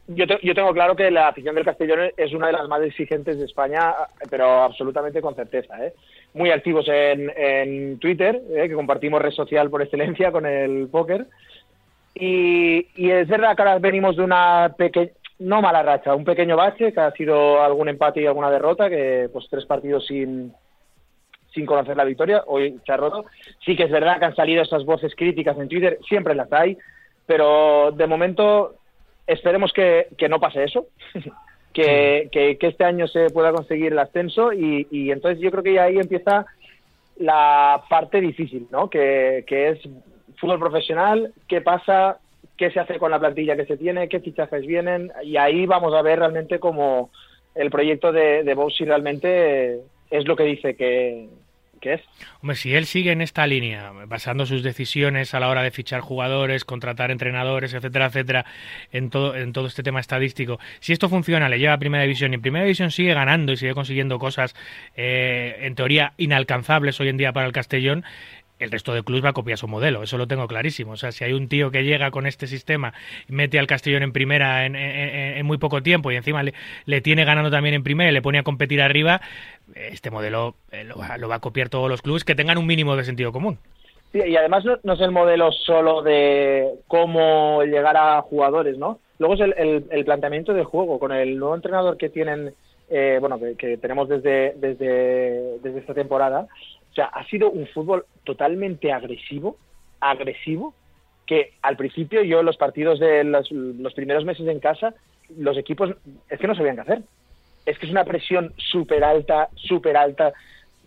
yo, 0.08 0.16
yo 0.16 0.28
te- 0.28 0.40
yo 0.42 0.56
tengo 0.56 0.74
claro 0.74 0.96
que 0.96 1.12
la 1.12 1.28
afición 1.28 1.54
del 1.56 1.66
Castellón 1.66 2.12
es 2.18 2.34
una 2.34 2.48
de 2.48 2.54
las 2.54 2.68
más 2.68 2.82
exigentes 2.82 3.38
de 3.38 3.46
España, 3.46 3.94
pero 4.30 4.64
absolutamente 4.64 5.22
con 5.22 5.36
certeza. 5.36 5.86
¿eh? 5.86 5.94
Muy 6.34 6.50
activos 6.50 6.88
en, 6.88 7.32
en 7.38 8.00
Twitter, 8.00 8.42
¿eh? 8.56 8.68
que 8.68 8.74
compartimos 8.74 9.22
red 9.22 9.32
social 9.32 9.70
por 9.70 9.82
excelencia 9.82 10.32
con 10.32 10.46
el 10.46 10.88
póker. 10.90 11.28
Y, 12.16 12.88
y 12.96 13.12
es 13.12 13.28
verdad 13.28 13.56
que 13.56 13.62
ahora 13.62 13.78
venimos 13.80 14.18
de 14.18 14.24
una 14.24 14.74
pequeña, 14.78 15.12
no 15.38 15.62
mala 15.62 15.84
racha, 15.84 16.16
un 16.16 16.26
pequeño 16.26 16.58
bache, 16.58 16.92
que 16.92 17.00
ha 17.00 17.12
sido 17.12 17.64
algún 17.64 17.88
empate 17.88 18.22
y 18.22 18.26
alguna 18.26 18.52
derrota, 18.52 18.90
que 18.90 19.30
pues 19.32 19.46
tres 19.50 19.66
partidos 19.66 20.06
sin, 20.08 20.52
sin 21.54 21.66
conocer 21.66 21.98
la 21.98 22.04
victoria, 22.04 22.44
hoy 22.48 22.80
se 22.86 22.92
ha 22.92 22.98
roto. 22.98 23.26
Sí 23.66 23.76
que 23.76 23.84
es 23.84 23.92
verdad 23.92 24.20
que 24.20 24.26
han 24.26 24.36
salido 24.36 24.62
esas 24.62 24.86
voces 24.86 25.16
críticas 25.16 25.58
en 25.58 25.70
Twitter, 25.70 26.00
siempre 26.08 26.36
las 26.36 26.52
hay, 26.52 26.78
pero 27.26 27.92
de 27.92 28.08
momento 28.08 28.76
esperemos 29.28 29.72
que, 29.74 30.08
que 30.18 30.30
no 30.30 30.40
pase 30.40 30.64
eso, 30.64 30.88
que, 31.74 32.30
que, 32.32 32.58
que 32.58 32.68
este 32.68 32.84
año 32.84 33.08
se 33.08 33.30
pueda 33.30 33.52
conseguir 33.52 33.92
el 33.94 34.00
ascenso 34.00 34.52
y, 34.54 34.88
y 34.92 35.12
entonces 35.12 35.40
yo 35.40 35.52
creo 35.52 35.64
que 35.64 35.74
ya 35.74 35.84
ahí 35.84 35.98
empieza 35.98 36.46
la 37.18 37.84
parte 37.90 38.22
difícil, 38.22 38.68
¿no? 38.72 38.90
Que, 38.90 39.44
que 39.46 39.70
es 39.70 39.80
fútbol 40.38 40.60
profesional, 40.60 41.34
qué 41.48 41.62
pasa, 41.62 42.18
qué 42.58 42.72
se 42.72 42.80
hace 42.80 42.98
con 42.98 43.12
la 43.12 43.20
plantilla 43.20 43.56
que 43.56 43.66
se 43.66 43.78
tiene, 43.78 44.10
qué 44.10 44.20
fichajes 44.20 44.66
vienen. 44.66 45.12
Y 45.24 45.38
ahí 45.38 45.66
vamos 45.66 45.94
a 45.94 46.02
ver 46.02 46.20
realmente 46.20 46.60
cómo 46.60 47.12
el 47.56 47.70
proyecto 47.70 48.12
de, 48.12 48.44
de 48.44 48.54
Bow 48.54 48.70
si 48.70 48.86
realmente 48.86 49.82
es 50.10 50.28
lo 50.28 50.36
que 50.36 50.44
dice 50.44 50.76
que, 50.76 51.28
que 51.80 51.94
es. 51.96 52.02
Hombre, 52.42 52.56
si 52.56 52.74
él 52.76 52.86
sigue 52.86 53.12
en 53.12 53.22
esta 53.22 53.46
línea, 53.48 53.92
basando 54.08 54.46
sus 54.46 54.64
decisiones 54.64 55.34
a 55.34 55.40
la 55.40 55.50
hora 55.50 55.64
de 55.64 55.72
fichar 55.72 56.02
jugadores, 56.02 56.66
contratar 56.66 57.12
entrenadores, 57.12 57.74
etcétera, 57.74 58.08
etcétera, 58.08 58.46
en 58.92 59.10
todo, 59.10 59.36
en 59.36 59.54
todo 59.54 59.68
este 59.68 59.84
tema 59.84 60.00
estadístico, 60.00 60.60
si 60.80 60.94
esto 60.94 61.10
funciona, 61.10 61.50
le 61.50 61.60
lleva 61.60 61.74
a 61.74 61.80
Primera 61.80 62.04
División 62.04 62.34
y 62.34 62.38
Primera 62.38 62.66
División 62.66 62.92
sigue 62.92 63.14
ganando 63.14 63.52
y 63.52 63.58
sigue 63.58 63.74
consiguiendo 63.74 64.20
cosas, 64.20 64.56
eh, 64.96 65.58
en 65.62 65.76
teoría, 65.76 66.14
inalcanzables 66.18 67.00
hoy 67.00 67.10
en 67.10 67.18
día 67.18 67.34
para 67.34 67.48
el 67.48 67.54
Castellón, 67.54 68.04
el 68.60 68.72
resto 68.72 68.94
de 68.94 69.04
clubes 69.04 69.24
va 69.24 69.30
a 69.30 69.34
copiar 69.34 69.58
su 69.58 69.68
modelo, 69.68 70.04
eso 70.04 70.18
lo 70.18 70.28
tengo 70.28 70.48
clarísimo. 70.48 70.92
O 70.92 70.98
sea, 70.98 71.12
si 71.12 71.24
hay 71.24 71.34
un 71.34 71.48
tío 71.48 71.72
que 71.72 71.84
llega 71.84 72.12
con 72.12 72.28
este 72.28 72.46
sistema, 72.48 72.94
mete 73.28 73.58
al 73.58 73.68
Castellón 73.68 74.04
en 74.04 74.12
primera 74.12 74.66
en, 74.66 74.76
en- 74.76 75.38
en 75.38 75.46
muy 75.46 75.58
poco 75.58 75.82
tiempo 75.82 76.12
y 76.12 76.16
encima 76.16 76.44
le, 76.44 77.02
tiene 77.02 77.26
ganando 77.26 77.50
también 77.50 77.76
en 77.76 77.84
primera 77.84 78.10
y 78.10 78.14
le 78.14 78.22
pone 78.22 78.38
a 78.40 78.44
competir 78.44 78.82
arriba, 78.82 79.22
este 79.76 80.12
modelo 80.12 80.56
eh, 80.72 80.84
lo, 80.84 80.98
va, 80.98 81.18
lo 81.18 81.30
va 81.30 81.36
a 81.36 81.40
copiar 81.40 81.70
todos 81.70 81.90
los 81.90 82.02
clubes 82.02 82.24
que 82.24 82.36
tengan 82.36 82.58
un 82.58 82.68
mínimo 82.68 82.96
de 82.96 83.04
sentido 83.04 83.32
común. 83.32 83.58
Sí, 84.12 84.20
y 84.26 84.36
además 84.36 84.66
no, 84.84 84.94
es 84.94 85.02
el 85.02 85.12
modelo 85.12 85.52
solo 85.52 86.02
de 86.02 86.68
cómo 86.88 87.64
llegar 87.64 87.96
a 87.96 88.22
jugadores, 88.22 88.78
¿no? 88.78 89.00
Luego 89.20 89.36
es 89.36 89.42
el, 89.58 90.06
planteamiento 90.06 90.54
de 90.54 90.64
juego. 90.64 90.98
Con 90.98 91.12
el 91.12 91.38
nuevo 91.38 91.54
entrenador 91.54 91.98
que 91.98 92.10
tienen, 92.10 92.54
eh, 92.90 93.18
bueno, 93.20 93.40
que, 93.58 93.78
tenemos 93.78 94.10
desde, 94.10 94.54
desde 94.58 95.80
esta 95.80 95.94
temporada, 95.94 96.48
o 96.92 96.94
sea, 96.94 97.06
ha 97.06 97.24
sido 97.26 97.52
un 97.52 97.68
fútbol 97.68 98.06
totalmente 98.24 98.92
agresivo, 98.92 99.58
agresivo, 100.00 100.74
que 101.26 101.54
al 101.62 101.78
principio 101.78 102.24
yo 102.24 102.42
los 102.42 102.58
partidos 102.58 103.00
de 103.00 103.24
los, 103.24 103.52
los 103.52 103.94
primeros 103.94 104.26
meses 104.26 104.48
en 104.48 104.60
casa, 104.60 104.96
los 105.38 105.58
equipos 105.58 105.92
es 106.30 106.40
que 106.40 106.48
no 106.48 106.56
sabían 106.56 106.76
qué 106.76 106.82
hacer. 106.82 107.02
Es 107.66 107.78
que 107.78 107.86
es 107.86 107.92
una 107.92 108.06
presión 108.06 108.54
súper 108.58 109.04
alta, 109.04 109.50
súper 109.56 109.96
alta, 109.96 110.34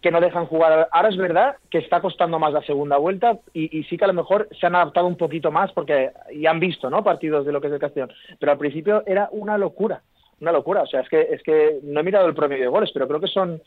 que 0.03 0.11
no 0.11 0.21
dejan 0.21 0.47
jugar. 0.47 0.89
Ahora 0.91 1.09
es 1.09 1.17
verdad 1.17 1.57
que 1.71 1.79
está 1.79 2.01
costando 2.01 2.39
más 2.39 2.53
la 2.53 2.63
segunda 2.63 2.97
vuelta 2.99 3.39
y, 3.55 3.85
sí 3.85 3.97
que 3.97 4.05
a 4.05 4.09
lo 4.09 4.15
mejor 4.15 4.49
se 4.61 4.67
han 4.67 4.75
adaptado 4.75 5.07
un 5.07 5.17
poquito 5.17 5.53
más 5.53 5.73
porque 5.73 6.11
ya 6.35 6.51
han 6.51 6.59
visto 6.59 6.91
¿no? 6.91 7.05
partidos 7.05 7.47
de 7.47 7.53
lo 7.53 7.61
que 7.61 7.69
es 7.69 7.73
el 7.73 7.79
Castellón. 7.79 8.13
Pero 8.41 8.53
al 8.53 8.59
principio 8.59 9.05
era 9.07 9.29
una 9.31 9.57
locura, 9.57 10.03
una 10.41 10.51
locura. 10.51 10.83
O 10.83 10.87
sea, 10.87 11.01
es 11.01 11.09
que, 11.09 11.21
es 11.31 11.43
que 11.43 11.79
no 11.85 12.01
he 12.01 12.03
mirado 12.03 12.27
el 12.27 12.35
promedio 12.35 12.65
de 12.65 12.69
goles, 12.69 12.91
pero 12.93 13.07
creo 13.07 13.21
que 13.21 13.29
son, 13.29 13.63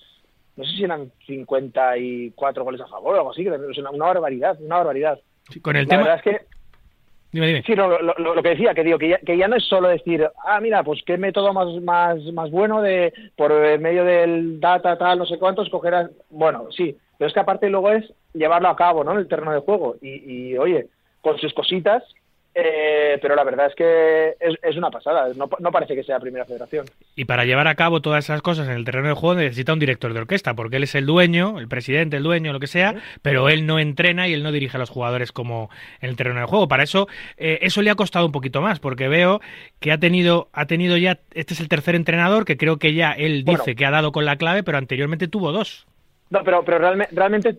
no 0.56 0.64
sé 0.64 0.72
si 0.78 0.84
eran 0.84 1.12
54 1.26 2.64
goles 2.64 2.82
a 2.82 2.88
favor 2.88 3.16
o 3.16 3.18
algo 3.18 3.32
así, 3.32 3.43
que 3.43 3.49
es 3.72 3.78
una, 3.78 3.91
una 3.91 4.06
barbaridad, 4.06 4.58
una 4.62 4.78
barbaridad. 4.78 5.20
Sí, 5.51 5.60
Con 5.60 5.76
el 5.76 5.84
la 5.86 5.89
tema... 5.89 6.03
verdad 6.03 6.18
es 6.18 6.24
que 6.39 6.45
Dime, 7.32 7.47
dime. 7.47 7.64
Sí, 7.66 7.74
no, 7.76 7.89
lo, 7.89 8.01
lo- 8.01 8.34
lo 8.36 8.41
que 8.41 8.49
decía, 8.51 8.74
que 8.74 8.84
digo, 8.86 8.97
que 8.97 9.10
ya, 9.10 9.18
que 9.18 9.36
ya 9.38 9.49
no 9.49 9.58
es 9.58 9.66
solo 9.66 9.89
decir, 9.89 10.26
ah, 10.45 10.62
mira, 10.62 10.84
pues 10.84 11.01
qué 11.06 11.18
método 11.18 11.51
más, 11.51 11.68
más, 11.84 12.18
más 12.32 12.49
bueno 12.49 12.82
de, 12.82 13.12
por 13.36 13.51
medio 13.78 14.06
del 14.06 14.62
data, 14.62 14.97
tal, 14.97 15.20
no 15.20 15.26
sé 15.26 15.38
cuántos, 15.38 15.70
coger 15.70 15.95
a... 15.95 16.10
Bueno, 16.30 16.68
sí, 16.72 16.95
pero 17.18 17.28
es 17.28 17.34
que 17.34 17.41
aparte 17.41 17.70
luego 17.70 17.91
es 17.91 18.06
llevarlo 18.34 18.70
a 18.70 18.78
cabo, 18.78 19.03
¿no? 19.03 19.12
En 19.12 19.18
el 19.18 19.28
terreno 19.28 19.51
de 19.51 19.60
juego. 19.60 19.97
Y, 20.01 20.51
y 20.53 20.58
oye, 20.58 20.88
con 21.20 21.38
sus 21.38 21.53
cositas, 21.53 22.03
eh, 22.58 23.20
pero 23.22 23.36
la 23.36 23.43
verdad 23.43 23.68
es 23.68 23.76
que 23.76 24.30
es, 24.39 24.56
es 24.64 24.78
una 24.78 24.89
pasada, 24.89 25.28
no, 25.36 25.49
no 25.60 25.72
parece 25.72 25.93
que 25.93 26.03
sea 26.03 26.20
primera 26.20 26.45
federación. 26.45 26.86
Y 27.16 27.26
para 27.26 27.43
llevar 27.43 27.68
a 27.68 27.76
cabo 27.76 28.01
todas 28.01 28.24
esas 28.24 28.41
cosas 28.41 28.68
en 28.70 28.74
el 28.76 28.86
terreno 28.86 29.10
de 29.10 29.14
juego 29.14 29.36
necesita 29.36 29.74
un 29.74 29.80
director 29.80 30.14
de 30.14 30.20
orquesta, 30.22 30.53
porque 30.53 30.78
él 30.78 30.84
es 30.84 30.95
el 30.95 31.06
dueño, 31.06 31.60
el 31.60 31.68
presidente, 31.68 32.16
el 32.18 32.24
dueño, 32.24 32.53
lo 32.53 32.60
que 32.62 32.68
sea, 32.68 32.95
pero 33.22 33.49
él 33.49 33.66
no 33.66 33.78
entrena 33.78 34.28
y 34.30 34.34
él 34.34 34.41
no 34.41 34.53
dirige 34.53 34.78
a 34.78 34.80
los 34.80 34.89
jugadores 34.89 35.34
como 35.34 35.70
en 35.99 36.10
el 36.10 36.16
terreno 36.16 36.39
de 36.39 36.45
juego. 36.45 36.68
Para 36.70 36.84
eso, 36.84 37.08
eh, 37.38 37.60
eso 37.62 37.82
le 37.82 37.89
ha 37.91 37.95
costado 37.95 38.26
un 38.26 38.32
poquito 38.32 38.62
más, 38.62 38.80
porque 38.80 39.10
veo 39.10 39.41
que 39.82 39.91
ha 39.91 39.97
tenido, 39.99 40.47
ha 40.53 40.66
tenido 40.66 40.95
ya, 40.95 41.20
este 41.34 41.53
es 41.53 41.60
el 41.60 41.68
tercer 41.68 41.95
entrenador, 41.95 42.45
que 42.45 42.56
creo 42.56 42.78
que 42.78 42.93
ya 42.93 43.12
él 43.12 43.43
dice 43.43 43.58
Bueno. 43.64 43.76
que 43.78 43.86
ha 43.86 43.91
dado 43.91 44.12
con 44.14 44.24
la 44.24 44.38
clave, 44.38 44.64
pero 44.64 44.78
anteriormente 44.78 45.28
tuvo 45.28 45.51
dos. 45.51 45.86
No, 46.30 46.43
pero, 46.43 46.64
pero 46.64 46.80
realme- 46.80 47.08
realmente, 47.12 47.58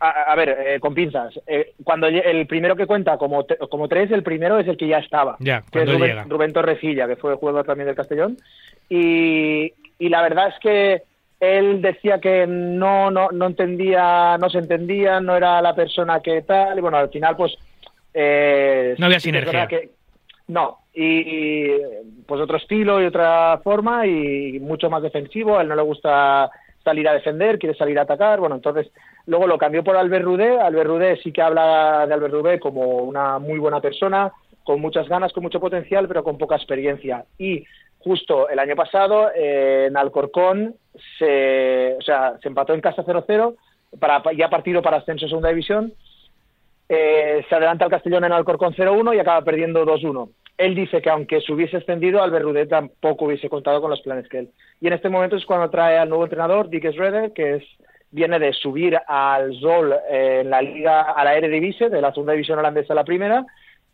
a, 0.00 0.32
a 0.32 0.34
ver, 0.36 0.48
eh, 0.50 0.80
con 0.80 0.94
pinzas, 0.94 1.38
eh, 1.46 1.72
cuando 1.84 2.06
el 2.06 2.46
primero 2.46 2.76
que 2.76 2.86
cuenta 2.86 3.16
como, 3.18 3.46
como 3.70 3.88
tres, 3.88 4.10
el 4.10 4.22
primero 4.22 4.58
es 4.58 4.68
el 4.68 4.76
que 4.76 4.88
ya 4.88 4.98
estaba, 4.98 5.36
Ya, 5.40 5.62
que 5.70 5.82
es 5.82 5.86
Rubén, 5.92 6.08
llega. 6.10 6.24
Rubén 6.28 6.52
Torrecilla, 6.52 7.06
que 7.06 7.16
fue 7.16 7.34
jugador 7.36 7.64
también 7.64 7.86
del 7.86 7.96
Castellón, 7.96 8.36
y, 8.88 9.72
y 9.98 10.08
la 10.08 10.22
verdad 10.22 10.48
es 10.48 10.54
que 10.60 11.02
él 11.40 11.82
decía 11.82 12.18
que 12.20 12.46
no, 12.46 13.10
no, 13.10 13.28
no 13.30 13.46
entendía, 13.46 14.36
no 14.38 14.48
se 14.50 14.58
entendía, 14.58 15.20
no 15.20 15.36
era 15.36 15.60
la 15.62 15.74
persona 15.74 16.20
que 16.20 16.42
tal, 16.42 16.78
y 16.78 16.80
bueno, 16.80 16.96
al 16.98 17.10
final 17.10 17.36
pues... 17.36 17.54
eh, 18.14 18.94
No 18.98 19.06
había 19.06 19.20
sinergia. 19.20 19.66
que- 19.66 19.90
no, 20.48 20.78
y, 20.94 21.04
y, 21.04 21.70
pues 22.26 22.40
otro 22.40 22.56
estilo 22.56 23.02
y 23.02 23.06
otra 23.06 23.60
forma 23.64 24.06
y 24.06 24.60
mucho 24.60 24.88
más 24.88 25.02
defensivo. 25.02 25.58
A 25.58 25.62
él 25.62 25.68
no 25.68 25.74
le 25.74 25.82
gusta 25.82 26.48
salir 26.86 27.08
a 27.08 27.12
defender, 27.12 27.58
quiere 27.58 27.76
salir 27.76 27.98
a 27.98 28.02
atacar. 28.02 28.38
Bueno, 28.40 28.54
entonces 28.54 28.90
luego 29.26 29.46
lo 29.46 29.58
cambió 29.58 29.82
por 29.82 29.96
Albert 29.96 30.24
Rudé. 30.24 30.58
Albert 30.58 30.88
Rudé 30.88 31.16
sí 31.22 31.32
que 31.32 31.42
habla 31.42 32.06
de 32.06 32.14
Albert 32.14 32.32
Rudé 32.32 32.60
como 32.60 32.98
una 32.98 33.38
muy 33.38 33.58
buena 33.58 33.80
persona, 33.80 34.32
con 34.64 34.80
muchas 34.80 35.08
ganas, 35.08 35.32
con 35.32 35.42
mucho 35.42 35.60
potencial, 35.60 36.06
pero 36.06 36.22
con 36.22 36.38
poca 36.38 36.54
experiencia. 36.56 37.24
Y 37.36 37.64
justo 37.98 38.48
el 38.48 38.58
año 38.60 38.76
pasado 38.76 39.30
eh, 39.34 39.86
en 39.88 39.96
Alcorcón 39.96 40.76
se, 41.18 41.96
o 41.98 42.02
sea, 42.02 42.38
se 42.40 42.48
empató 42.48 42.72
en 42.72 42.80
casa 42.80 43.04
0-0 43.04 43.56
para 43.98 44.22
ya 44.32 44.48
partido 44.48 44.82
para 44.82 44.98
ascenso 44.98 45.26
a 45.26 45.28
segunda 45.28 45.48
división 45.48 45.92
eh, 46.88 47.44
se 47.48 47.54
adelanta 47.54 47.84
el 47.84 47.90
Castellón 47.90 48.24
en 48.24 48.32
Alcorcón 48.32 48.74
0-1 48.74 49.16
y 49.16 49.18
acaba 49.18 49.42
perdiendo 49.42 49.84
2-1. 49.84 50.30
Él 50.58 50.74
dice 50.74 51.02
que 51.02 51.10
aunque 51.10 51.40
se 51.40 51.52
hubiese 51.52 51.76
extendido, 51.76 52.22
Albert 52.22 52.44
Rudé 52.44 52.66
tampoco 52.66 53.26
hubiese 53.26 53.48
contado 53.48 53.80
con 53.80 53.90
los 53.90 54.00
planes 54.00 54.28
que 54.28 54.38
él. 54.38 54.50
Y 54.80 54.86
en 54.86 54.94
este 54.94 55.08
momento 55.08 55.36
es 55.36 55.44
cuando 55.44 55.70
trae 55.70 55.98
al 55.98 56.08
nuevo 56.08 56.24
entrenador, 56.24 56.68
Dick 56.68 56.90
Schroeder, 56.92 57.32
que 57.32 57.56
es, 57.56 57.64
viene 58.10 58.38
de 58.38 58.52
subir 58.52 58.98
al 59.06 59.58
Zol 59.60 59.94
eh, 60.10 60.40
en 60.42 60.50
la 60.50 60.62
liga, 60.62 61.02
a 61.02 61.24
la 61.24 61.34
Eredivisie, 61.34 61.90
de 61.90 62.00
la 62.00 62.12
segunda 62.12 62.32
división 62.32 62.58
holandesa 62.58 62.94
a 62.94 62.96
la 62.96 63.04
primera, 63.04 63.44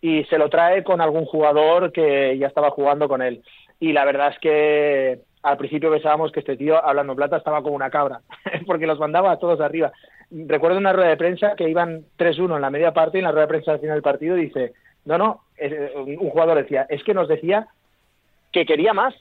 y 0.00 0.24
se 0.24 0.38
lo 0.38 0.48
trae 0.48 0.84
con 0.84 1.00
algún 1.00 1.24
jugador 1.24 1.92
que 1.92 2.36
ya 2.38 2.46
estaba 2.46 2.70
jugando 2.70 3.08
con 3.08 3.22
él. 3.22 3.42
Y 3.80 3.92
la 3.92 4.04
verdad 4.04 4.28
es 4.28 4.38
que 4.38 5.20
al 5.42 5.56
principio 5.56 5.90
pensábamos 5.90 6.30
que 6.30 6.40
este 6.40 6.56
tío, 6.56 6.84
hablando 6.84 7.16
plata, 7.16 7.36
estaba 7.36 7.62
como 7.62 7.74
una 7.74 7.90
cabra, 7.90 8.20
porque 8.66 8.86
los 8.86 8.98
mandaba 8.98 9.32
a 9.32 9.38
todos 9.38 9.60
arriba. 9.60 9.92
Recuerdo 10.30 10.78
una 10.78 10.92
rueda 10.92 11.10
de 11.10 11.16
prensa 11.16 11.54
que 11.56 11.68
iban 11.68 12.04
3-1 12.16 12.56
en 12.56 12.62
la 12.62 12.70
media 12.70 12.92
parte 12.92 13.18
y 13.18 13.20
en 13.20 13.24
la 13.24 13.32
rueda 13.32 13.46
de 13.46 13.50
prensa 13.50 13.72
al 13.72 13.80
final 13.80 13.96
del 13.96 14.02
partido 14.02 14.36
dice, 14.36 14.72
no, 15.04 15.18
no, 15.18 15.40
eh, 15.56 15.92
un 15.96 16.30
jugador 16.30 16.58
decía, 16.58 16.86
es 16.88 17.02
que 17.04 17.14
nos 17.14 17.28
decía 17.28 17.68
que 18.52 18.66
quería 18.66 18.92
más, 18.92 19.14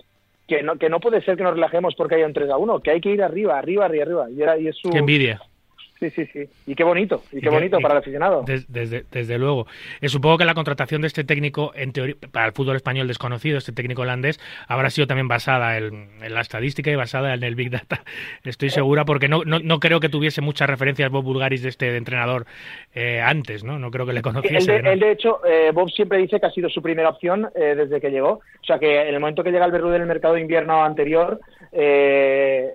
que 0.48 0.62
no, 0.64 0.78
que 0.78 0.90
no 0.90 1.00
puede 1.00 1.22
ser 1.22 1.38
que 1.38 1.44
nos 1.44 1.54
relajemos 1.54 1.96
porque 1.96 2.16
haya 2.16 2.26
un 2.26 2.34
3-1, 2.34 2.82
que 2.82 2.92
hay 2.92 3.02
que 3.02 3.12
ir 3.12 3.24
arriba, 3.24 3.58
arriba, 3.58 3.86
arriba, 3.86 4.04
arriba. 4.04 4.30
Y, 4.30 4.42
era, 4.42 4.58
y 4.58 4.68
es 4.68 4.76
su, 4.78 4.90
Qué 4.90 4.98
envidia. 4.98 5.42
Sí, 6.02 6.10
sí, 6.10 6.26
sí. 6.34 6.50
Y 6.66 6.74
qué 6.74 6.84
bonito, 6.84 7.22
y 7.32 7.42
qué 7.42 7.50
bonito 7.50 7.78
para 7.80 7.94
el 7.94 8.00
aficionado. 8.00 8.44
Desde, 8.44 9.04
desde, 9.12 9.38
luego. 9.38 9.68
Eh, 10.02 10.10
supongo 10.10 10.40
que 10.40 10.46
la 10.46 10.56
contratación 10.56 11.02
de 11.02 11.08
este 11.08 11.24
técnico, 11.24 11.74
en 11.76 11.94
teoría, 11.94 12.16
para 12.32 12.48
el 12.48 12.54
fútbol 12.54 12.76
español 12.76 13.08
desconocido, 13.08 13.60
este 13.60 13.72
técnico 13.72 14.02
holandés, 14.02 14.40
habrá 14.68 14.90
sido 14.90 15.06
también 15.06 15.28
basada 15.28 15.78
en, 15.78 16.10
la 16.28 16.42
estadística 16.42 16.90
y 16.90 16.96
basada 16.96 17.36
en 17.36 17.44
el 17.44 17.54
Big 17.54 17.70
Data. 17.70 18.02
Estoy 18.44 18.72
segura, 18.72 19.06
porque 19.06 19.28
no, 19.28 19.44
no, 19.46 19.60
no 19.60 19.80
creo 19.80 20.00
que 20.00 20.10
tuviese 20.10 20.42
muchas 20.42 20.68
referencias 20.68 21.12
Bob 21.12 21.24
Bulgaris 21.24 21.62
de 21.62 21.70
este 21.70 21.96
entrenador 21.96 22.48
eh, 22.96 23.22
antes, 23.22 23.64
¿no? 23.64 23.78
No 23.78 23.92
creo 23.92 24.08
que 24.08 24.14
le 24.14 24.24
conociese. 24.24 24.78
Él, 24.78 25.00
de, 25.00 25.12
hecho, 25.12 25.46
eh, 25.46 25.70
Bob 25.72 25.92
siempre 25.92 26.18
dice 26.18 26.40
que 26.40 26.48
ha 26.48 26.52
sido 26.52 26.68
su 26.68 26.82
primera 26.82 27.10
opción 27.10 27.48
desde 27.54 28.02
que 28.02 28.10
llegó. 28.10 28.32
O 28.62 28.66
sea, 28.66 28.80
que 28.80 29.02
en 29.02 29.14
el 29.14 29.20
momento 29.20 29.44
que 29.44 29.52
llega 29.52 29.66
el 29.66 29.72
Berrú 29.72 29.90
del 29.90 30.08
mercado 30.08 30.34
de 30.34 30.42
invierno 30.42 30.84
anterior, 30.84 31.40
eh, 31.72 32.74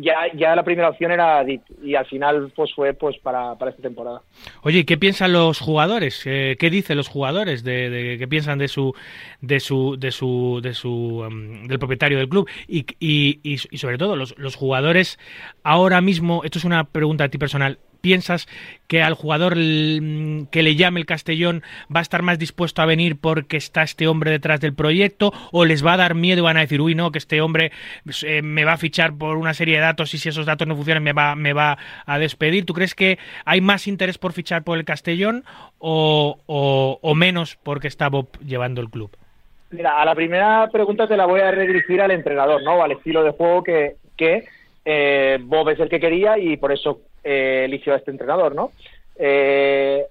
ya, 0.00 0.32
ya 0.34 0.54
la 0.54 0.62
primera 0.62 0.88
opción 0.88 1.12
era 1.12 1.44
y 1.82 1.94
al 1.94 2.06
final 2.06 2.52
pues 2.54 2.72
fue 2.74 2.94
pues 2.94 3.18
para, 3.18 3.56
para 3.56 3.70
esta 3.70 3.82
temporada. 3.82 4.22
Oye, 4.62 4.84
¿qué 4.84 4.96
piensan 4.96 5.32
los 5.32 5.60
jugadores? 5.60 6.22
Eh, 6.26 6.56
¿Qué 6.58 6.70
dicen 6.70 6.96
los 6.96 7.08
jugadores 7.08 7.64
de, 7.64 7.90
de, 7.90 8.18
qué 8.18 8.28
piensan 8.28 8.58
de 8.58 8.68
su 8.68 8.94
de 9.40 9.60
su 9.60 9.96
de 9.98 10.12
su 10.12 10.60
de 10.62 10.74
su 10.74 11.24
um, 11.26 11.66
del 11.66 11.78
propietario 11.78 12.18
del 12.18 12.28
club 12.28 12.48
y, 12.66 12.86
y, 12.98 13.40
y, 13.42 13.58
sobre 13.78 13.98
todo 13.98 14.16
los, 14.16 14.36
los 14.38 14.56
jugadores 14.56 15.18
ahora 15.62 16.00
mismo, 16.00 16.42
esto 16.44 16.58
es 16.58 16.64
una 16.64 16.84
pregunta 16.84 17.24
a 17.24 17.28
ti 17.28 17.38
personal, 17.38 17.78
piensas 18.02 18.46
que 18.88 19.02
al 19.02 19.14
jugador 19.14 19.54
que 19.54 20.62
le 20.62 20.76
llame 20.76 21.00
el 21.00 21.06
Castellón 21.06 21.62
va 21.84 22.00
a 22.00 22.02
estar 22.02 22.20
más 22.20 22.38
dispuesto 22.38 22.82
a 22.82 22.86
venir 22.86 23.16
porque 23.18 23.56
está 23.56 23.82
este 23.82 24.06
hombre 24.06 24.30
detrás 24.30 24.60
del 24.60 24.74
proyecto 24.74 25.32
o 25.50 25.64
les 25.64 25.84
va 25.84 25.94
a 25.94 25.96
dar 25.96 26.14
miedo 26.14 26.40
y 26.40 26.42
van 26.42 26.58
a 26.58 26.60
decir, 26.60 26.82
uy, 26.82 26.94
no, 26.94 27.10
que 27.10 27.18
este 27.18 27.40
hombre 27.40 27.72
eh, 28.26 28.42
me 28.42 28.66
va 28.66 28.74
a 28.74 28.76
fichar 28.76 29.14
por 29.14 29.38
una 29.38 29.54
serie 29.54 29.76
de 29.76 29.80
datos 29.80 30.12
y 30.12 30.18
si 30.18 30.28
esos 30.28 30.44
datos 30.44 30.68
no 30.68 30.76
funcionan 30.76 31.02
me 31.02 31.14
va, 31.14 31.34
me 31.36 31.54
va 31.54 31.78
a 32.04 32.18
despedir? 32.18 32.66
¿Tú 32.66 32.74
crees 32.74 32.94
que 32.94 33.18
hay 33.46 33.62
más 33.62 33.86
interés 33.86 34.18
por 34.18 34.32
fichar 34.32 34.62
por 34.62 34.76
el 34.76 34.84
Castellón 34.84 35.44
o, 35.78 36.38
o, 36.46 37.14
menos 37.14 37.56
porque 37.62 37.88
está 37.88 38.08
Bob 38.08 38.28
llevando 38.44 38.80
el 38.80 38.90
club? 38.90 39.16
Mira, 39.70 40.02
a 40.02 40.04
la 40.04 40.14
primera 40.14 40.68
pregunta 40.70 41.08
te 41.08 41.16
la 41.16 41.24
voy 41.24 41.40
a 41.40 41.50
redirigir 41.50 42.02
al 42.02 42.10
entrenador, 42.10 42.62
¿no? 42.62 42.82
Al 42.82 42.92
estilo 42.92 43.22
de 43.22 43.30
juego 43.30 43.62
que, 43.62 43.96
que 44.16 44.44
eh, 44.84 45.38
Bob 45.40 45.70
es 45.70 45.80
el 45.80 45.88
que 45.88 46.00
quería 46.00 46.36
y 46.36 46.56
por 46.58 46.72
eso 46.72 47.00
eh, 47.24 47.62
eligió 47.64 47.94
a 47.94 47.96
este 47.96 48.10
entrenador, 48.10 48.54
¿no? 48.54 48.72
Eh, 49.16 50.04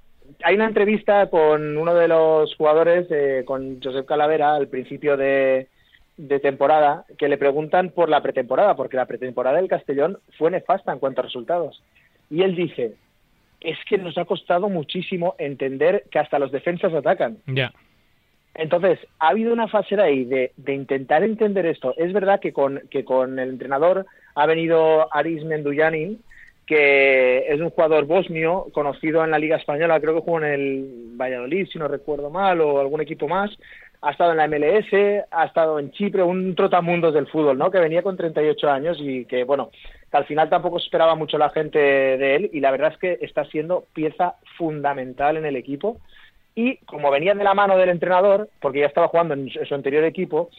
hay 0.44 0.56
una 0.56 0.68
entrevista 0.68 1.30
con 1.30 1.78
uno 1.78 1.94
de 1.94 2.08
los 2.08 2.56
jugadores, 2.56 3.08
eh, 3.10 3.44
con 3.46 3.82
Josep 3.82 4.06
Calavera, 4.06 4.56
al 4.56 4.68
principio 4.68 5.18
de, 5.18 5.68
temporada, 6.42 7.06
que 7.18 7.28
le 7.28 7.38
preguntan 7.38 7.90
por 7.90 8.10
la 8.10 8.22
pretemporada, 8.22 8.76
porque 8.76 8.98
la 8.98 9.08
pretemporada 9.08 9.58
del 9.58 9.68
Castellón 9.68 10.20
fue 10.38 10.52
nefasta 10.52 10.94
en 10.94 11.00
cuanto 11.00 11.22
a 11.22 11.26
resultados. 11.26 11.82
Y 12.30 12.44
él 12.44 12.56
dice, 12.56 12.94
es 13.60 13.78
que 13.90 13.98
nos 13.98 14.18
ha 14.18 14.26
costado 14.26 14.70
muchísimo 14.70 15.36
entender 15.40 16.06
que 16.12 16.20
hasta 16.20 16.40
los 16.40 16.52
defensas 16.52 16.94
atacan. 16.94 17.38
Ya. 17.48 17.74
Entonces, 18.54 19.00
ha 19.20 19.30
habido 19.30 19.54
una 19.54 19.68
fase 19.68 20.00
ahí 20.00 20.26
de, 20.26 20.52
de, 20.58 20.74
intentar 20.74 21.24
entender 21.24 21.66
esto. 21.66 21.94
Es 21.98 22.14
verdad 22.14 22.40
que 22.40 22.54
con, 22.54 22.82
que 22.90 23.04
con 23.04 23.40
el 23.40 23.50
entrenador 23.50 24.06
ha 24.36 24.46
venido 24.46 25.14
Aris 25.14 25.44
Menduyanin, 25.44 26.22
que 26.72 27.52
es 27.54 27.60
un 27.60 27.70
jugador 27.70 28.06
bosnio 28.06 28.68
conocido 28.72 29.26
en 29.26 29.32
la 29.32 29.40
Liga 29.40 29.58
Española, 29.58 30.00
creo 30.00 30.14
que 30.14 30.22
jugó 30.22 30.38
en 30.38 30.46
el 30.46 31.12
Valladolid, 31.18 31.68
si 31.68 31.78
no 31.78 31.90
recuerdo 31.90 32.30
mal, 32.30 32.62
o 32.62 32.80
algún 32.80 33.02
equipo 33.02 33.28
más. 33.28 33.52
Ha 34.02 34.12
estado 34.12 34.32
en 34.32 34.38
la 34.38 34.48
MLS, 34.48 35.26
ha 35.32 35.44
estado 35.44 35.80
en 35.80 35.92
Chipre, 35.92 36.24
un 36.24 36.56
trotamundos 36.56 37.14
del 37.14 37.28
fútbol, 37.28 37.58
¿no? 37.58 37.70
Que 37.72 37.80
venía 37.80 38.04
con 38.04 38.16
38 38.16 38.72
años 38.72 38.98
y 39.02 39.26
que, 39.26 39.44
bueno, 39.44 39.70
que 40.10 40.16
al 40.16 40.24
final 40.24 40.48
tampoco 40.48 40.78
esperaba 40.78 41.14
mucho 41.16 41.38
la 41.38 41.50
gente 41.50 41.78
de 41.78 42.36
él 42.36 42.50
y 42.54 42.62
la 42.62 42.72
verdad 42.72 42.94
es 42.94 43.00
que 43.00 43.18
está 43.20 43.44
siendo 43.44 43.84
pieza 43.94 44.36
fundamental 44.58 45.36
en 45.36 45.46
el 45.46 45.58
equipo. 45.58 45.98
Y 46.56 46.78
como 46.86 47.12
venía 47.12 47.34
de 47.34 47.44
la 47.44 47.54
mano 47.54 47.78
del 47.78 47.90
entrenador, 47.90 48.48
porque 48.62 48.80
ya 48.80 48.86
estaba 48.86 49.10
jugando 49.10 49.34
en 49.34 49.50
su 49.50 49.76
anterior 49.76 50.06
equipo, 50.06 50.50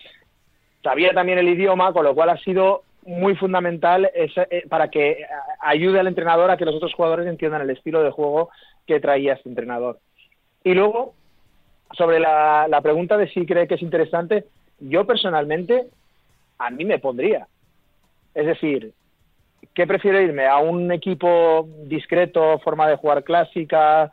sabía 0.82 1.14
también 1.14 1.38
el 1.38 1.48
idioma, 1.48 1.94
con 1.94 2.04
lo 2.04 2.14
cual 2.14 2.28
ha 2.28 2.36
sido 2.36 2.82
muy 3.05 3.34
fundamental 3.36 4.11
es, 4.14 4.32
eh, 4.36 4.64
para 4.68 4.88
que 4.88 5.24
ayude 5.61 6.00
al 6.00 6.07
entrenador 6.07 6.50
a 6.50 6.57
que 6.57 6.64
los 6.64 6.74
otros 6.74 6.94
jugadores 6.94 7.26
entiendan 7.26 7.62
el 7.62 7.70
estilo 7.70 8.03
de 8.03 8.11
juego 8.11 8.50
que 8.86 9.00
traía 9.00 9.34
este 9.34 9.48
entrenador. 9.48 9.98
Y 10.64 10.74
luego, 10.74 11.14
sobre 11.92 12.20
la, 12.20 12.80
pregunta 12.82 13.16
de 13.16 13.28
si 13.28 13.44
cree 13.46 13.66
que 13.66 13.74
es 13.74 13.82
interesante, 13.82 14.44
yo 14.78 15.07
personalmente, 15.07 15.86
a 16.59 16.70
mí 16.70 16.84
me 16.84 16.98
pondría. 16.98 17.46
Es 18.34 18.46
decir, 18.46 18.92
¿qué 19.74 19.86
prefiero 19.86 20.20
irme? 20.20 20.46
¿A 20.46 20.59
un 20.59 20.90
equipo 20.92 21.68
discreto, 21.84 22.59
forma 22.61 22.88
de 22.88 22.96
jugar 22.96 23.24
clásica, 23.24 24.11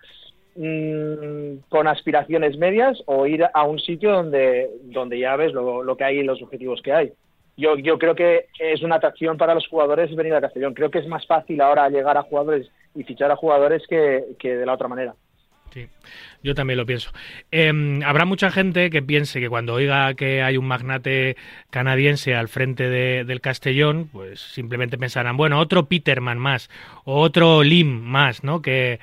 mmm, 0.56 1.58
con 1.70 1.88
aspiraciones 1.88 2.58
medias, 2.58 3.02
o 3.06 3.28
ir 3.28 3.46
a 3.54 3.64
un 3.64 3.80
sitio 3.80 4.12
donde, 4.12 4.70
donde 4.84 5.20
ya 5.20 5.36
ves 5.36 5.54
lo, 5.54 5.84
lo 5.84 5.96
que 5.96 6.04
hay 6.04 6.20
y 6.20 6.24
los 6.24 6.42
objetivos 6.42 6.82
que 6.82 6.94
hay? 6.94 7.14
Yo, 7.60 7.78
yo 7.78 8.00
creo 8.00 8.16
que 8.16 8.48
es 8.58 8.82
una 8.82 8.96
atracción 8.96 9.38
para 9.38 9.54
los 9.54 9.68
jugadores 9.68 10.16
venir 10.16 10.34
a 10.34 10.42
Castellón. 10.42 10.74
Creo 10.74 10.90
que 10.90 11.00
es 11.00 11.08
más 11.08 11.26
fácil 11.28 11.60
ahora 11.62 11.90
llegar 11.90 12.18
a 12.18 12.24
jugadores 12.24 12.72
y 12.96 13.04
fichar 13.04 13.32
a 13.32 13.36
jugadores 13.36 13.84
que, 13.88 14.24
que 14.40 14.56
de 14.56 14.66
la 14.66 14.74
otra 14.74 14.88
manera. 14.88 15.14
Sí, 15.72 15.88
yo 16.42 16.56
también 16.56 16.78
lo 16.78 16.86
pienso. 16.86 17.12
Eh, 17.52 17.72
habrá 18.04 18.26
mucha 18.26 18.50
gente 18.50 18.90
que 18.90 19.04
piense 19.04 19.40
que 19.40 19.50
cuando 19.50 19.76
oiga 19.76 20.14
que 20.16 20.42
hay 20.42 20.58
un 20.58 20.66
magnate 20.66 21.38
canadiense 21.70 22.34
al 22.34 22.48
frente 22.48 22.90
de, 22.90 23.24
del 23.24 23.42
Castellón, 23.42 24.10
pues 24.12 24.40
simplemente 24.40 24.98
pensarán, 24.98 25.38
bueno, 25.38 25.60
otro 25.60 25.86
Peterman 25.86 26.40
más, 26.40 26.70
o 27.04 27.22
otro 27.22 27.62
Lim 27.62 28.02
más, 28.02 28.44
¿no? 28.44 28.62
Que, 28.62 29.00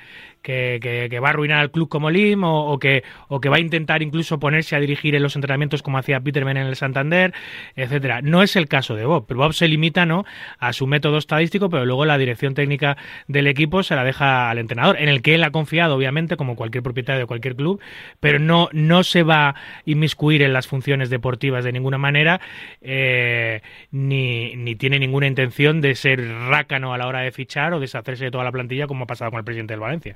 que, 0.47 1.19
va 1.21 1.27
a 1.27 1.31
arruinar 1.31 1.59
al 1.59 1.71
club 1.71 1.89
como 1.89 2.09
Lim 2.09 2.43
o, 2.43 2.79
que, 2.79 3.03
o 3.27 3.41
que 3.41 3.49
va 3.49 3.57
a 3.57 3.59
intentar 3.59 4.01
incluso 4.01 4.39
ponerse 4.39 4.75
a 4.75 4.79
dirigir 4.79 5.15
en 5.15 5.23
los 5.23 5.35
entrenamientos 5.35 5.83
como 5.83 5.97
hacía 5.97 6.21
Peterman 6.21 6.57
en 6.57 6.67
el 6.67 6.75
Santander, 6.75 7.33
etcétera. 7.75 8.21
No 8.21 8.41
es 8.41 8.55
el 8.55 8.67
caso 8.67 8.95
de 8.95 9.05
Bob, 9.05 9.25
pero 9.27 9.39
Bob 9.39 9.53
se 9.53 9.67
limita 9.67 10.05
¿no? 10.05 10.25
a 10.57 10.71
su 10.73 10.87
método 10.87 11.17
estadístico, 11.17 11.69
pero 11.69 11.85
luego 11.85 12.05
la 12.05 12.17
dirección 12.17 12.53
técnica 12.53 12.97
del 13.27 13.47
equipo 13.47 13.83
se 13.83 13.95
la 13.95 14.03
deja 14.03 14.49
al 14.49 14.57
entrenador, 14.57 14.97
en 14.99 15.09
el 15.09 15.21
que 15.21 15.35
él 15.35 15.43
ha 15.43 15.51
confiado, 15.51 15.95
obviamente, 15.95 16.37
como 16.37 16.55
cualquier 16.55 16.83
propietario 16.83 17.19
de 17.19 17.25
cualquier 17.25 17.55
club, 17.55 17.81
pero 18.19 18.39
no, 18.39 18.69
no 18.71 19.03
se 19.03 19.23
va 19.23 19.49
a 19.49 19.55
inmiscuir 19.85 20.41
en 20.41 20.53
las 20.53 20.67
funciones 20.67 21.09
deportivas 21.09 21.65
de 21.65 21.73
ninguna 21.73 21.97
manera, 21.97 22.39
eh, 22.81 23.61
ni, 23.91 24.55
ni 24.55 24.75
tiene 24.75 24.99
ninguna 24.99 25.27
intención 25.27 25.81
de 25.81 25.95
ser 25.95 26.25
rácano 26.49 26.93
a 26.93 26.97
la 26.97 27.07
hora 27.07 27.19
de 27.19 27.31
fichar 27.31 27.73
o 27.73 27.79
deshacerse 27.79 28.25
de 28.25 28.31
toda 28.31 28.43
la 28.43 28.51
plantilla 28.51 28.87
como 28.87 29.03
ha 29.03 29.07
pasado 29.07 29.31
con 29.31 29.39
el 29.39 29.45
presidente 29.45 29.73
del 29.73 29.81
Valencia. 29.81 30.15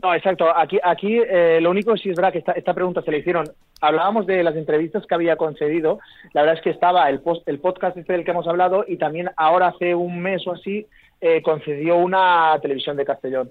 No, 0.00 0.14
exacto. 0.14 0.56
Aquí, 0.56 0.78
aquí 0.82 1.18
eh, 1.18 1.58
lo 1.60 1.70
único 1.70 1.96
sí 1.96 2.10
es 2.10 2.16
verdad 2.16 2.32
que 2.32 2.38
esta, 2.38 2.52
esta 2.52 2.74
pregunta 2.74 3.02
se 3.02 3.10
le 3.10 3.18
hicieron. 3.18 3.46
Hablábamos 3.80 4.26
de 4.26 4.42
las 4.42 4.56
entrevistas 4.56 5.06
que 5.06 5.14
había 5.14 5.36
concedido. 5.36 5.98
La 6.32 6.42
verdad 6.42 6.56
es 6.56 6.62
que 6.62 6.70
estaba 6.70 7.08
el, 7.10 7.20
post, 7.20 7.46
el 7.48 7.58
podcast 7.58 7.96
este 7.96 8.12
del 8.12 8.24
que 8.24 8.30
hemos 8.30 8.48
hablado 8.48 8.84
y 8.86 8.96
también 8.96 9.30
ahora 9.36 9.68
hace 9.68 9.94
un 9.94 10.20
mes 10.20 10.46
o 10.46 10.52
así 10.52 10.86
eh, 11.20 11.42
concedió 11.42 11.96
una 11.96 12.58
televisión 12.60 12.96
de 12.96 13.04
Castellón. 13.04 13.50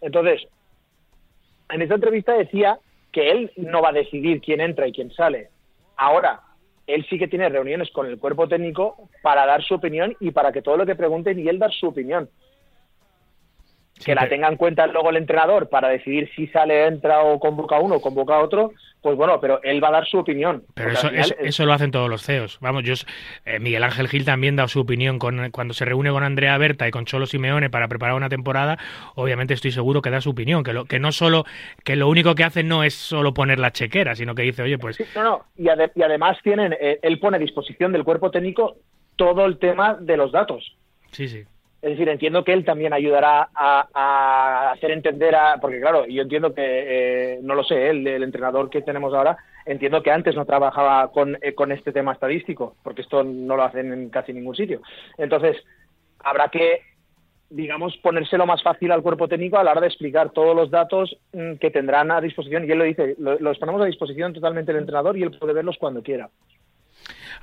Entonces, 0.00 0.46
en 1.68 1.82
esa 1.82 1.94
entrevista 1.94 2.32
decía 2.32 2.78
que 3.12 3.30
él 3.30 3.52
no 3.56 3.82
va 3.82 3.90
a 3.90 3.92
decidir 3.92 4.40
quién 4.40 4.60
entra 4.60 4.88
y 4.88 4.92
quién 4.92 5.12
sale. 5.12 5.50
Ahora, 5.96 6.40
él 6.86 7.06
sí 7.08 7.18
que 7.18 7.28
tiene 7.28 7.48
reuniones 7.48 7.90
con 7.90 8.06
el 8.06 8.18
cuerpo 8.18 8.48
técnico 8.48 9.08
para 9.22 9.46
dar 9.46 9.62
su 9.62 9.74
opinión 9.74 10.16
y 10.18 10.32
para 10.32 10.50
que 10.50 10.62
todo 10.62 10.76
lo 10.76 10.86
que 10.86 10.96
pregunten 10.96 11.38
y 11.38 11.48
él 11.48 11.58
dar 11.58 11.72
su 11.72 11.88
opinión 11.88 12.28
que 14.04 14.14
la 14.14 14.28
tenga 14.28 14.48
en 14.48 14.56
cuenta 14.56 14.86
luego 14.86 15.10
el 15.10 15.16
entrenador 15.16 15.68
para 15.68 15.88
decidir 15.88 16.30
si 16.34 16.46
sale, 16.48 16.86
entra 16.86 17.22
o 17.22 17.38
convoca 17.38 17.78
uno 17.78 17.96
o 17.96 18.00
convoca 18.00 18.38
otro, 18.38 18.72
pues 19.00 19.16
bueno, 19.16 19.40
pero 19.40 19.60
él 19.62 19.82
va 19.82 19.88
a 19.88 19.92
dar 19.92 20.06
su 20.06 20.18
opinión. 20.18 20.64
Pero 20.74 20.90
eso, 20.90 21.08
eso, 21.10 21.66
lo 21.66 21.72
hacen 21.72 21.90
todos 21.90 22.08
los 22.08 22.22
CEOs. 22.22 22.58
Vamos, 22.60 22.84
yo 22.84 22.94
eh, 23.44 23.58
Miguel 23.58 23.82
Ángel 23.82 24.08
Gil 24.08 24.24
también 24.24 24.56
da 24.56 24.68
su 24.68 24.80
opinión 24.80 25.18
con, 25.18 25.50
cuando 25.50 25.74
se 25.74 25.84
reúne 25.84 26.10
con 26.10 26.22
Andrea 26.22 26.56
Berta 26.58 26.86
y 26.86 26.90
con 26.90 27.04
Cholo 27.04 27.26
Simeone 27.26 27.68
para 27.68 27.88
preparar 27.88 28.14
una 28.14 28.28
temporada, 28.28 28.78
obviamente 29.14 29.54
estoy 29.54 29.72
seguro 29.72 30.02
que 30.02 30.10
da 30.10 30.20
su 30.20 30.30
opinión, 30.30 30.62
que 30.62 30.72
lo, 30.72 30.84
que 30.84 31.00
no 31.00 31.10
solo, 31.10 31.44
que 31.84 31.96
lo 31.96 32.08
único 32.08 32.34
que 32.34 32.44
hace 32.44 32.62
no 32.62 32.84
es 32.84 32.94
solo 32.94 33.34
poner 33.34 33.58
la 33.58 33.72
chequera, 33.72 34.14
sino 34.14 34.34
que 34.34 34.42
dice, 34.42 34.62
oye, 34.62 34.78
pues... 34.78 34.98
no, 35.16 35.22
no, 35.22 35.44
y, 35.56 35.64
y 35.64 36.02
además 36.02 36.38
tienen, 36.42 36.72
eh, 36.80 37.00
él 37.02 37.18
pone 37.18 37.38
a 37.38 37.40
disposición 37.40 37.92
del 37.92 38.04
cuerpo 38.04 38.30
técnico 38.30 38.76
todo 39.16 39.46
el 39.46 39.58
tema 39.58 39.94
de 39.94 40.16
los 40.16 40.32
datos. 40.32 40.76
Sí, 41.10 41.28
sí. 41.28 41.44
Es 41.82 41.90
decir, 41.90 42.08
entiendo 42.08 42.44
que 42.44 42.52
él 42.52 42.64
también 42.64 42.92
ayudará 42.92 43.48
a, 43.52 44.70
hacer 44.70 44.92
entender 44.92 45.34
a, 45.34 45.58
porque 45.60 45.80
claro, 45.80 46.06
yo 46.06 46.22
entiendo 46.22 46.54
que, 46.54 46.62
eh, 46.64 47.40
no 47.42 47.56
lo 47.56 47.64
sé, 47.64 47.90
el, 47.90 48.06
el, 48.06 48.22
entrenador 48.22 48.70
que 48.70 48.82
tenemos 48.82 49.12
ahora, 49.12 49.36
entiendo 49.66 50.00
que 50.00 50.12
antes 50.12 50.36
no 50.36 50.44
trabajaba 50.44 51.10
con, 51.10 51.36
eh, 51.42 51.54
con 51.54 51.72
este 51.72 51.90
tema 51.90 52.12
estadístico, 52.12 52.76
porque 52.84 53.02
esto 53.02 53.24
no 53.24 53.56
lo 53.56 53.64
hacen 53.64 53.92
en 53.92 54.10
casi 54.10 54.32
ningún 54.32 54.54
sitio. 54.54 54.80
Entonces, 55.18 55.56
habrá 56.20 56.50
que, 56.50 56.82
digamos, 57.50 57.96
ponérselo 57.96 58.46
más 58.46 58.62
fácil 58.62 58.92
al 58.92 59.02
cuerpo 59.02 59.26
técnico 59.26 59.58
a 59.58 59.64
la 59.64 59.72
hora 59.72 59.80
de 59.80 59.88
explicar 59.88 60.30
todos 60.30 60.54
los 60.54 60.70
datos 60.70 61.16
mm, 61.32 61.54
que 61.54 61.72
tendrán 61.72 62.12
a 62.12 62.20
disposición. 62.20 62.64
Y 62.64 62.70
él 62.70 62.78
lo 62.78 62.84
dice, 62.84 63.16
los 63.18 63.58
ponemos 63.58 63.82
a 63.82 63.86
disposición 63.86 64.32
totalmente 64.32 64.70
el 64.70 64.78
entrenador 64.78 65.18
y 65.18 65.24
él 65.24 65.36
puede 65.36 65.52
verlos 65.52 65.78
cuando 65.78 66.00
quiera. 66.00 66.30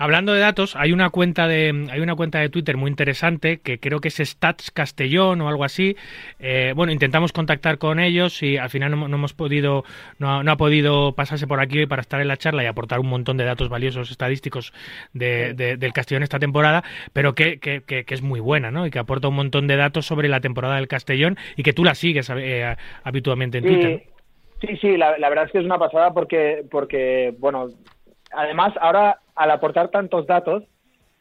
Hablando 0.01 0.33
de 0.33 0.39
datos, 0.39 0.77
hay 0.77 0.93
una 0.93 1.09
cuenta 1.09 1.45
de 1.49 1.87
hay 1.91 1.99
una 1.99 2.15
cuenta 2.15 2.39
de 2.39 2.47
Twitter 2.47 2.77
muy 2.77 2.89
interesante 2.89 3.59
que 3.59 3.81
creo 3.81 3.99
que 3.99 4.07
es 4.07 4.15
Stats 4.15 4.71
Castellón 4.71 5.41
o 5.41 5.49
algo 5.49 5.65
así. 5.65 5.97
Eh, 6.39 6.71
bueno, 6.73 6.93
intentamos 6.93 7.33
contactar 7.33 7.77
con 7.77 7.99
ellos 7.99 8.41
y 8.41 8.55
al 8.55 8.69
final 8.69 8.97
no, 8.97 9.05
hemos 9.05 9.33
podido 9.33 9.83
no, 10.17 10.39
ha 10.39 10.55
podido 10.55 11.11
pasarse 11.15 11.47
por 11.47 11.59
aquí 11.59 11.85
para 11.85 12.01
estar 12.01 12.21
en 12.21 12.29
la 12.29 12.37
charla 12.37 12.63
y 12.63 12.67
aportar 12.67 13.01
un 13.01 13.07
montón 13.07 13.35
de 13.35 13.43
datos 13.43 13.67
valiosos 13.67 14.09
estadísticos 14.09 14.71
de, 15.11 15.53
del 15.53 15.91
Castellón 15.91 16.23
esta 16.23 16.39
temporada, 16.39 16.81
pero 17.11 17.35
que, 17.35 17.59
que, 17.59 17.81
que, 17.81 18.05
es 18.07 18.21
muy 18.21 18.39
buena, 18.39 18.71
¿no? 18.71 18.87
Y 18.87 18.91
que 18.91 18.99
aporta 18.99 19.27
un 19.27 19.35
montón 19.35 19.67
de 19.67 19.75
datos 19.75 20.05
sobre 20.05 20.29
la 20.29 20.39
temporada 20.39 20.77
del 20.77 20.87
Castellón 20.87 21.37
y 21.57 21.63
que 21.63 21.73
tú 21.73 21.83
la 21.83 21.93
sigues 21.93 22.31
eh, 22.33 22.73
habitualmente 23.03 23.57
en 23.57 23.65
Twitter. 23.65 24.03
Sí, 24.61 24.77
sí, 24.81 24.97
la, 24.97 25.17
la, 25.17 25.29
verdad 25.29 25.45
es 25.45 25.51
que 25.51 25.59
es 25.59 25.65
una 25.65 25.77
pasada 25.77 26.13
porque, 26.13 26.65
porque 26.69 27.33
bueno, 27.39 27.67
además, 28.31 28.73
ahora 28.79 29.19
al 29.35 29.51
aportar 29.51 29.89
tantos 29.89 30.27
datos, 30.27 30.63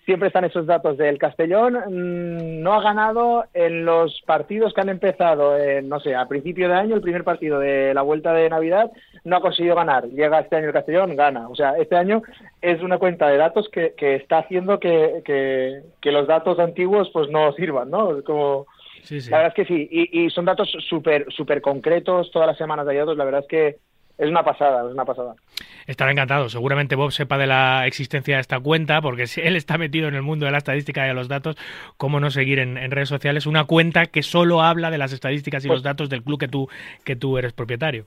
siempre 0.09 0.29
están 0.29 0.47
esos 0.47 0.65
datos 0.65 0.97
del 0.97 1.19
Castellón. 1.19 1.75
Mm, 1.75 2.63
no 2.63 2.73
ha 2.73 2.83
ganado 2.83 3.45
en 3.53 3.85
los 3.85 4.23
partidos 4.27 4.73
que 4.73 4.81
han 4.81 4.89
empezado, 4.89 5.55
no 5.83 6.01
sé, 6.01 6.15
a 6.15 6.27
principio 6.27 6.67
de 6.67 6.75
año, 6.75 6.95
el 6.95 7.03
primer 7.03 7.25
partido 7.25 7.59
de 7.59 7.93
la 7.93 8.01
vuelta 8.01 8.33
de 8.33 8.49
Navidad, 8.49 8.91
no 9.25 9.37
ha 9.37 9.43
conseguido 9.43 9.75
ganar. 9.77 10.07
Llega 10.07 10.41
este 10.41 10.57
año 10.57 10.69
el 10.69 10.73
Castellón, 10.73 11.15
gana. 11.15 11.47
O 11.51 11.55
sea, 11.55 11.77
este 11.77 11.95
año 11.95 12.23
es 12.63 12.81
una 12.81 12.97
cuenta 12.97 13.29
de 13.29 13.37
datos 13.37 13.69
que, 13.71 13.93
que 13.99 14.15
está 14.15 14.39
haciendo 14.39 14.81
que, 14.81 15.21
que, 15.27 16.11
los 16.11 16.27
datos 16.27 16.59
antiguos 16.59 17.11
pues 17.13 17.29
no 17.29 17.53
sirvan, 17.53 17.91
¿no? 17.91 18.23
Como, 18.25 18.67
La 19.11 19.37
verdad 19.37 19.55
es 19.55 19.67
que 19.67 19.67
sí. 19.67 19.89
Y, 19.91 20.25
y 20.25 20.31
son 20.31 20.47
datos 20.47 20.75
súper 20.89 21.31
super 21.31 21.61
concretos, 21.61 22.31
todas 22.33 22.49
las 22.49 22.57
semanas 22.57 22.87
de 22.87 22.97
datos. 22.97 23.19
La 23.19 23.27
verdad 23.27 23.43
es 23.43 23.49
que 23.49 23.77
es 24.19 24.29
una 24.29 24.43
pasada, 24.43 24.87
es 24.87 24.93
una 24.93 25.05
pasada. 25.05 25.35
Estará 25.87 26.11
encantado. 26.11 26.49
Seguramente 26.49 26.97
Bob 26.97 27.13
sepa 27.13 27.39
de 27.39 27.47
la 27.47 27.87
existencia 27.87 28.35
de 28.35 28.41
esta 28.41 28.59
cuenta, 28.59 29.01
porque 29.01 29.29
si 29.29 29.41
él 29.41 29.55
está 29.55 29.79
metido 29.79 30.09
en 30.09 30.15
el 30.15 30.23
mundo 30.23 30.45
de 30.45 30.53
la 30.53 30.59
estadística 30.59 31.05
y 31.05 31.09
de 31.09 31.15
los 31.15 31.29
datos, 31.29 31.57
¿cómo 31.97 32.19
no 32.19 32.31
seguir 32.31 32.59
en, 32.59 32.91
redes 32.91 33.09
sociales 33.09 33.47
una 33.47 33.65
cuenta 33.65 34.07
que 34.07 34.23
solo 34.23 34.61
habla 34.61 34.91
de 34.91 34.99
las 34.99 35.13
estadísticas 35.13 35.65
y 35.65 35.69
pues 35.69 35.77
los 35.77 35.83
datos 35.85 36.11
del 36.11 36.23
club 36.23 36.41
que 36.41 36.49
tú, 36.49 36.69
que 37.05 37.15
tú 37.15 37.39
eres 37.39 37.53
propietario? 37.53 38.07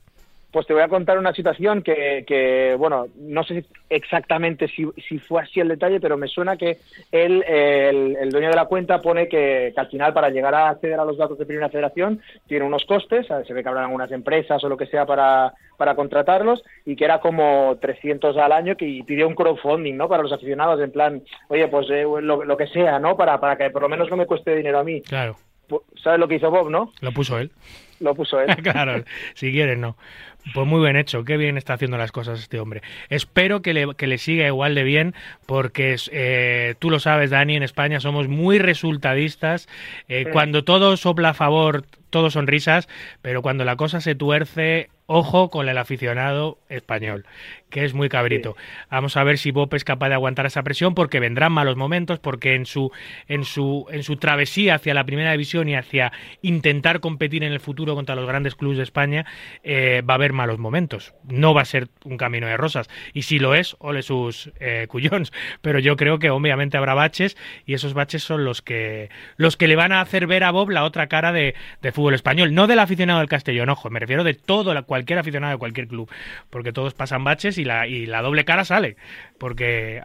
Pues 0.51 0.67
te 0.67 0.73
voy 0.73 0.81
a 0.81 0.89
contar 0.89 1.17
una 1.17 1.33
situación 1.33 1.81
que, 1.81 2.25
que 2.27 2.75
bueno, 2.77 3.07
no 3.15 3.43
sé 3.43 3.65
exactamente 3.89 4.67
si, 4.67 4.85
si, 5.07 5.17
fue 5.17 5.41
así 5.41 5.59
el 5.59 5.69
detalle, 5.69 5.99
pero 5.99 6.17
me 6.17 6.27
suena 6.27 6.57
que 6.57 6.79
él, 7.11 7.43
el, 7.47 8.29
dueño 8.29 8.49
de 8.49 8.55
la 8.55 8.65
cuenta 8.65 8.99
pone 8.99 9.29
que, 9.29 9.73
al 9.75 9.87
final 9.87 10.13
para 10.13 10.29
llegar 10.29 10.53
a 10.53 10.69
acceder 10.69 10.99
a 10.99 11.05
los 11.05 11.17
datos 11.17 11.37
de 11.37 11.45
Primera 11.45 11.69
Federación 11.69 12.21
tiene 12.47 12.65
unos 12.65 12.85
costes, 12.85 13.27
se 13.27 13.53
ve 13.53 13.63
que 13.63 13.69
habrán 13.69 13.85
algunas 13.85 14.11
empresas 14.11 14.61
o 14.63 14.69
lo 14.69 14.75
que 14.75 14.87
sea 14.87 15.05
para, 15.05 15.53
para 15.77 15.95
contratarlos 15.95 16.63
y 16.85 16.95
que 16.95 17.05
era 17.05 17.19
como 17.19 17.77
300 17.81 18.35
al 18.37 18.51
año 18.51 18.75
que 18.75 19.03
pidió 19.05 19.27
un 19.27 19.35
crowdfunding, 19.35 19.95
¿no? 19.95 20.09
Para 20.09 20.23
los 20.23 20.33
aficionados, 20.33 20.81
en 20.81 20.91
plan, 20.91 21.23
oye, 21.47 21.67
pues 21.69 21.89
eh, 21.89 22.03
lo, 22.03 22.43
lo, 22.43 22.57
que 22.57 22.67
sea, 22.67 22.99
¿no? 22.99 23.15
Para, 23.15 23.39
para 23.39 23.55
que 23.57 23.69
por 23.69 23.81
lo 23.81 23.89
menos 23.89 24.09
no 24.09 24.17
me 24.17 24.25
cueste 24.25 24.55
dinero 24.55 24.79
a 24.79 24.83
mí. 24.83 25.01
Claro. 25.01 25.37
¿Sabes 26.03 26.19
lo 26.19 26.27
que 26.27 26.35
hizo 26.35 26.51
Bob, 26.51 26.69
no? 26.69 26.91
Lo 27.01 27.11
puso 27.11 27.39
él. 27.39 27.51
Lo 28.01 28.15
puso 28.15 28.41
él. 28.41 28.53
claro, 28.63 29.03
si 29.33 29.51
quieres, 29.51 29.77
no. 29.77 29.95
Pues 30.55 30.67
muy 30.67 30.81
bien 30.81 30.95
hecho, 30.95 31.23
qué 31.23 31.37
bien 31.37 31.57
está 31.57 31.75
haciendo 31.75 31.97
las 31.97 32.11
cosas 32.11 32.39
este 32.39 32.59
hombre. 32.59 32.81
Espero 33.09 33.61
que 33.61 33.73
le, 33.73 33.93
que 33.95 34.07
le 34.07 34.17
siga 34.17 34.47
igual 34.47 34.73
de 34.73 34.83
bien, 34.83 35.13
porque 35.45 35.95
eh, 36.11 36.73
tú 36.79 36.89
lo 36.89 36.99
sabes, 36.99 37.29
Dani, 37.29 37.55
en 37.55 37.63
España 37.63 37.99
somos 37.99 38.27
muy 38.27 38.57
resultadistas. 38.57 39.69
Eh, 40.09 40.25
cuando 40.33 40.63
todo 40.63 40.97
sopla 40.97 41.29
a 41.29 41.33
favor, 41.35 41.85
todo 42.09 42.31
sonrisas, 42.31 42.89
pero 43.21 43.43
cuando 43.43 43.65
la 43.65 43.75
cosa 43.75 44.01
se 44.01 44.15
tuerce, 44.15 44.89
ojo 45.07 45.49
con 45.49 45.67
el 45.67 45.77
aficionado 45.77 46.57
español, 46.69 47.25
que 47.69 47.83
es 47.83 47.93
muy 47.93 48.07
cabrito. 48.07 48.55
Vamos 48.89 49.17
a 49.17 49.23
ver 49.23 49.37
si 49.37 49.51
Bob 49.51 49.73
es 49.73 49.83
capaz 49.83 50.07
de 50.07 50.13
aguantar 50.15 50.45
esa 50.45 50.63
presión 50.63 50.95
porque 50.95 51.19
vendrán 51.19 51.51
malos 51.51 51.75
momentos, 51.75 52.19
porque 52.19 52.55
en 52.55 52.65
su 52.65 52.91
en 53.27 53.43
su 53.43 53.87
en 53.91 54.03
su 54.03 54.15
travesía 54.15 54.75
hacia 54.75 54.93
la 54.93 55.03
primera 55.03 55.31
división 55.31 55.67
y 55.67 55.75
hacia 55.75 56.13
intentar 56.41 57.01
competir 57.01 57.43
en 57.43 57.51
el 57.51 57.59
futuro 57.59 57.90
contra 57.95 58.15
los 58.15 58.27
grandes 58.27 58.55
clubes 58.55 58.77
de 58.77 58.83
España 58.83 59.25
eh, 59.63 60.03
va 60.07 60.15
a 60.15 60.15
haber 60.15 60.33
malos 60.33 60.59
momentos. 60.59 61.13
No 61.23 61.53
va 61.53 61.61
a 61.61 61.65
ser 61.65 61.87
un 62.03 62.17
camino 62.17 62.47
de 62.47 62.57
rosas 62.57 62.89
y 63.13 63.21
si 63.23 63.39
lo 63.39 63.55
es, 63.55 63.75
ole 63.79 64.01
sus 64.01 64.51
eh. 64.59 64.87
Pero 65.61 65.79
yo 65.79 65.95
creo 65.95 66.19
que 66.19 66.29
obviamente 66.29 66.77
habrá 66.77 66.93
baches 66.93 67.37
y 67.65 67.73
esos 67.73 67.93
baches 67.93 68.23
son 68.23 68.43
los 68.43 68.61
que 68.61 69.09
los 69.37 69.57
que 69.57 69.67
le 69.67 69.75
van 69.75 69.91
a 69.91 70.01
hacer 70.01 70.27
ver 70.27 70.43
a 70.43 70.51
Bob 70.51 70.69
la 70.69 70.83
otra 70.83 71.07
cara 71.07 71.31
de, 71.31 71.55
de 71.81 71.91
fútbol 71.91 72.13
español, 72.13 72.53
no 72.53 72.67
del 72.67 72.79
aficionado 72.79 73.19
del 73.19 73.29
Castellón, 73.29 73.69
ojo, 73.69 73.89
me 73.89 73.99
refiero 73.99 74.23
de 74.23 74.33
todo 74.33 74.73
cualquier 74.83 75.19
aficionado 75.19 75.53
de 75.53 75.57
cualquier 75.59 75.87
club, 75.87 76.09
porque 76.49 76.73
todos 76.73 76.93
pasan 76.93 77.23
baches 77.23 77.57
y 77.57 77.63
la, 77.63 77.87
y 77.87 78.05
la 78.05 78.21
doble 78.21 78.45
cara 78.45 78.65
sale, 78.65 78.97
porque 79.37 80.01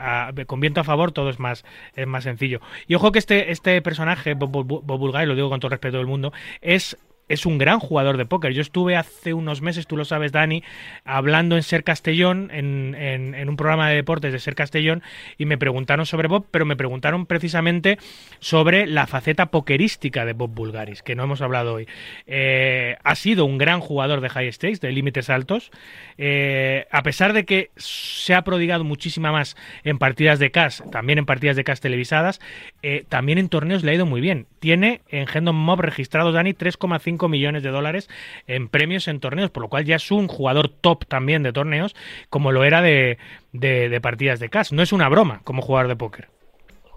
con 0.47 0.61
viento 0.61 0.81
a 0.81 0.85
favor 0.85 1.13
todo 1.13 1.31
es 1.31 1.39
más, 1.39 1.65
es 1.95 2.07
más 2.07 2.25
sencillo. 2.25 2.61
Y 2.87 2.95
ojo 2.95 3.13
que 3.13 3.19
este, 3.19 3.51
este 3.51 3.81
personaje, 3.83 4.35
Bob, 4.35 4.65
Bob, 4.65 5.15
lo 5.15 5.35
digo 5.35 5.51
con 5.51 5.61
todo 5.61 5.71
respeto 5.71 5.99
del 5.99 6.07
mundo, 6.07 6.33
es 6.61 6.97
es 7.29 7.47
un 7.47 7.59
gran 7.59 7.81
jugador 7.81 8.17
de 8.17 8.27
póker. 8.27 8.53
Yo 8.53 8.63
estuve 8.63 8.97
hace 8.97 9.35
unos 9.35 9.63
meses, 9.63 9.87
tú 9.87 9.97
lo 9.97 10.05
sabes, 10.05 10.33
Dani, 10.33 10.63
hablando 11.05 11.57
en 11.57 11.63
Ser 11.63 11.85
Castellón, 11.85 12.51
en, 12.53 13.49
un 13.49 13.57
programa 13.57 13.89
de 13.89 13.97
deportes 13.97 14.33
de 14.33 14.39
Ser 14.39 14.55
Castellón, 14.55 15.03
y 15.39 15.47
me 15.47 15.59
preguntaron 15.59 16.07
sobre 16.07 16.29
Bob, 16.29 16.47
pero 16.51 16.65
me 16.65 16.77
preguntaron 16.77 17.27
precisamente 17.27 17.99
sobre 18.39 18.87
la 18.87 19.07
faceta 19.07 19.47
pokerística 19.47 20.25
de 20.25 20.33
Bob 20.33 20.55
Bulgaris, 20.55 21.03
que 21.03 21.15
no 21.15 21.25
hemos 21.25 21.41
hablado 21.41 21.75
hoy. 21.75 21.89
Eh, 22.27 22.97
ha 23.03 23.15
sido 23.15 23.45
un 23.45 23.59
gran 23.59 23.81
jugador 23.81 24.21
de 24.21 24.29
high 24.29 24.53
stakes, 24.53 24.81
de 24.81 24.93
límites 24.93 25.31
altos, 25.31 25.71
eh, 26.19 26.87
a 26.91 27.03
pesar 27.03 27.33
de 27.33 27.45
que 27.45 27.71
se 27.77 28.35
ha 28.35 28.43
prodigado 28.43 28.85
muchísima 28.85 29.33
más 29.33 29.57
en 29.85 29.99
partidas 29.99 30.39
de 30.39 30.51
cash, 30.51 30.81
también 30.91 31.19
en 31.19 31.27
partidas 31.27 31.57
de 31.57 31.65
cash 31.65 31.81
televisadas, 31.81 32.41
eh, 32.83 33.05
también 33.09 33.39
en 33.39 33.49
torneos 33.49 33.83
le 33.83 33.93
ha 33.93 33.95
ido 33.95 34.07
muy 34.07 34.21
bien. 34.21 34.47
Tiene 34.61 35.01
en 35.09 35.27
Gendon 35.27 35.57
Mob 35.57 35.81
registrados, 35.81 36.35
Dani, 36.35 36.55
3,5 36.55 37.16
millones 37.29 37.63
de 37.63 37.71
dólares 37.71 38.09
en 38.47 38.69
premios 38.69 39.09
en 39.09 39.21
torneos, 39.21 39.51
por 39.51 39.63
lo 39.63 39.69
cual 39.69 39.85
ya 39.85 39.97
es 39.97 40.11
un 40.11 40.29
jugador 40.29 40.69
top 40.69 41.05
también 41.07 41.43
de 41.43 41.53
torneos, 41.53 41.95
como 42.29 42.53
lo 42.53 42.65
era 42.65 42.83
de, 42.83 43.19
de, 43.53 44.01
partidas 44.01 44.41
de 44.41 44.49
cash. 44.49 44.73
No 44.73 44.83
es 44.83 44.93
una 44.93 45.09
broma 45.09 45.41
como 45.45 45.63
jugador 45.63 45.89
de 45.89 45.97
póker. 45.97 46.29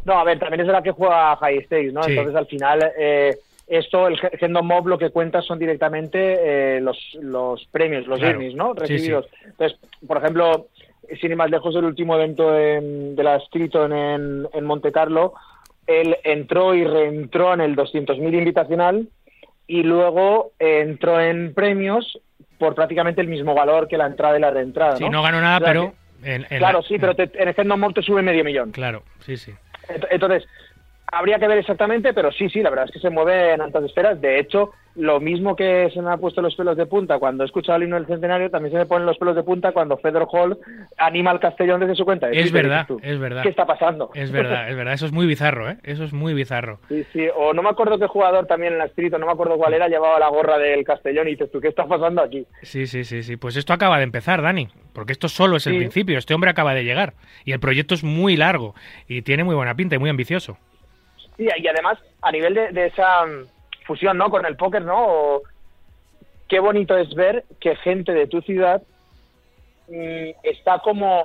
No, 0.05 0.19
a 0.19 0.23
ver, 0.23 0.39
también 0.39 0.61
es 0.61 0.67
la 0.67 0.81
que 0.81 0.91
juega 0.91 1.35
high 1.37 1.63
stakes, 1.65 1.91
¿no? 1.91 2.01
Entonces 2.05 2.35
al 2.35 2.47
final 2.47 2.91
eh, 2.97 3.35
esto, 3.67 4.07
el 4.07 4.17
Gendo 4.17 4.63
Mob 4.63 4.87
lo 4.87 4.97
que 4.97 5.11
cuenta 5.11 5.41
son 5.41 5.59
directamente 5.59 6.77
eh, 6.77 6.81
los, 6.81 6.97
los 7.21 7.65
premios, 7.65 8.07
los 8.07 8.19
claro. 8.19 8.39
¿no? 8.55 8.73
Recibidos. 8.73 9.27
Entonces, 9.45 9.79
por 10.07 10.17
ejemplo, 10.17 10.67
sin 11.21 11.31
ir 11.31 11.37
más 11.37 11.51
lejos, 11.51 11.75
el 11.75 11.85
último 11.85 12.15
evento 12.15 12.51
de, 12.51 13.13
la 13.17 13.35
Escrito 13.35 13.85
en, 13.85 14.47
en 14.51 14.65
Monte 14.65 14.91
Carlo, 14.91 15.33
él 15.85 16.17
entró 16.23 16.73
y 16.75 16.83
reentró 16.83 17.53
en 17.53 17.61
el 17.61 17.75
200.000 17.75 18.37
invitacional 18.37 19.07
y 19.69 19.83
luego 19.83 20.53
entró 20.57 21.21
en 21.21 21.53
premios 21.53 22.19
por 22.57 22.73
prácticamente 22.73 23.21
el 23.21 23.27
mismo 23.27 23.53
valor 23.53 23.87
que 23.87 23.97
la 23.97 24.07
entrada 24.07 24.35
y 24.35 24.41
la 24.41 24.49
reentrada. 24.49 24.97
Sí, 24.97 25.07
no, 25.07 25.21
ganó 25.21 25.39
nada, 25.39 25.59
pero... 25.59 25.93
claro, 26.57 26.81
sí, 26.81 26.97
pero 26.97 27.13
en 27.15 27.47
el 27.47 27.53
Gendon 27.53 27.93
te 27.93 28.01
sube 28.01 28.23
medio 28.23 28.43
millón. 28.43 28.71
Claro, 28.71 29.03
sí, 29.19 29.37
sí. 29.37 29.53
Entonces, 30.09 30.47
habría 31.11 31.39
que 31.39 31.47
ver 31.47 31.57
exactamente, 31.57 32.13
pero 32.13 32.31
sí, 32.31 32.49
sí, 32.49 32.61
la 32.61 32.69
verdad 32.69 32.85
es 32.85 32.91
que 32.91 32.99
se 32.99 33.09
mueve 33.09 33.53
en 33.53 33.61
altas 33.61 33.83
esferas. 33.83 34.19
De 34.19 34.39
hecho, 34.39 34.71
lo 34.95 35.19
mismo 35.19 35.55
que 35.55 35.89
se 35.93 36.01
me 36.01 36.11
ha 36.11 36.17
puesto 36.17 36.41
los 36.41 36.55
pelos 36.55 36.75
de 36.75 36.85
punta 36.85 37.19
cuando 37.19 37.43
he 37.43 37.45
escuchado 37.45 37.77
el 37.77 37.83
himno 37.83 37.95
del 37.95 38.07
centenario, 38.07 38.49
también 38.49 38.73
se 38.73 38.77
me 38.79 38.85
ponen 38.85 39.05
los 39.05 39.17
pelos 39.17 39.35
de 39.35 39.43
punta 39.43 39.71
cuando 39.71 39.97
Fedor 39.97 40.27
Hall 40.31 40.57
anima 40.97 41.31
al 41.31 41.39
Castellón 41.39 41.79
desde 41.79 41.95
su 41.95 42.05
cuenta. 42.05 42.29
Es 42.29 42.51
verdad, 42.51 42.87
es 43.01 43.19
verdad. 43.19 43.43
¿Qué 43.43 43.49
está 43.49 43.65
pasando? 43.65 44.09
Es 44.13 44.31
verdad, 44.31 44.69
es 44.69 44.75
verdad. 44.75 44.93
Eso 44.93 45.05
es 45.05 45.11
muy 45.11 45.25
bizarro, 45.25 45.69
¿eh? 45.69 45.77
Eso 45.83 46.03
es 46.03 46.13
muy 46.13 46.33
bizarro. 46.33 46.79
Sí, 46.89 47.05
sí. 47.13 47.27
O 47.35 47.53
no 47.53 47.63
me 47.63 47.69
acuerdo 47.69 47.97
qué 47.97 48.07
jugador 48.07 48.45
también 48.47 48.73
en 48.73 48.79
la 48.79 48.85
escrito, 48.85 49.17
no 49.17 49.25
me 49.25 49.31
acuerdo 49.31 49.57
cuál 49.57 49.73
era, 49.73 49.87
llevaba 49.87 50.19
la 50.19 50.27
gorra 50.27 50.57
del 50.57 50.83
Castellón 50.83 51.27
y 51.27 51.31
dices 51.31 51.51
tú, 51.51 51.61
¿qué 51.61 51.69
está 51.69 51.85
pasando 51.85 52.21
aquí? 52.21 52.45
Sí, 52.63 52.87
sí, 52.87 53.03
sí, 53.03 53.23
sí. 53.23 53.37
Pues 53.37 53.55
esto 53.55 53.73
acaba 53.73 53.97
de 53.97 54.03
empezar, 54.03 54.41
Dani, 54.41 54.67
porque 54.93 55.13
esto 55.13 55.29
solo 55.29 55.57
es 55.57 55.67
el 55.67 55.77
principio. 55.77 56.17
Este 56.17 56.33
hombre 56.33 56.49
acaba 56.49 56.73
de 56.73 56.83
llegar 56.83 57.13
y 57.45 57.53
el 57.53 57.59
proyecto 57.59 57.93
es 57.93 58.03
muy 58.03 58.35
largo 58.35 58.75
y 59.07 59.21
tiene 59.21 59.43
muy 59.43 59.55
buena 59.55 59.75
pinta 59.75 59.95
y 59.95 59.99
muy 59.99 60.09
ambicioso. 60.09 60.57
Sí, 61.39 61.47
y 61.57 61.67
además, 61.69 61.97
a 62.21 62.33
nivel 62.33 62.53
de, 62.53 62.85
esa 62.85 63.25
mm, 63.25 63.85
fusión, 63.85 64.17
¿no? 64.17 64.29
Con 64.29 64.45
el 64.45 64.57
póker, 64.57 64.81
¿no? 64.83 65.39
qué 66.49 66.59
bonito 66.59 66.97
es 66.97 67.13
ver 67.13 67.45
que 67.61 67.75
gente 67.77 68.11
de 68.11 68.27
tu 68.27 68.41
ciudad 68.41 68.81
mm, 69.87 70.31
está 70.43 70.79
como 70.79 71.23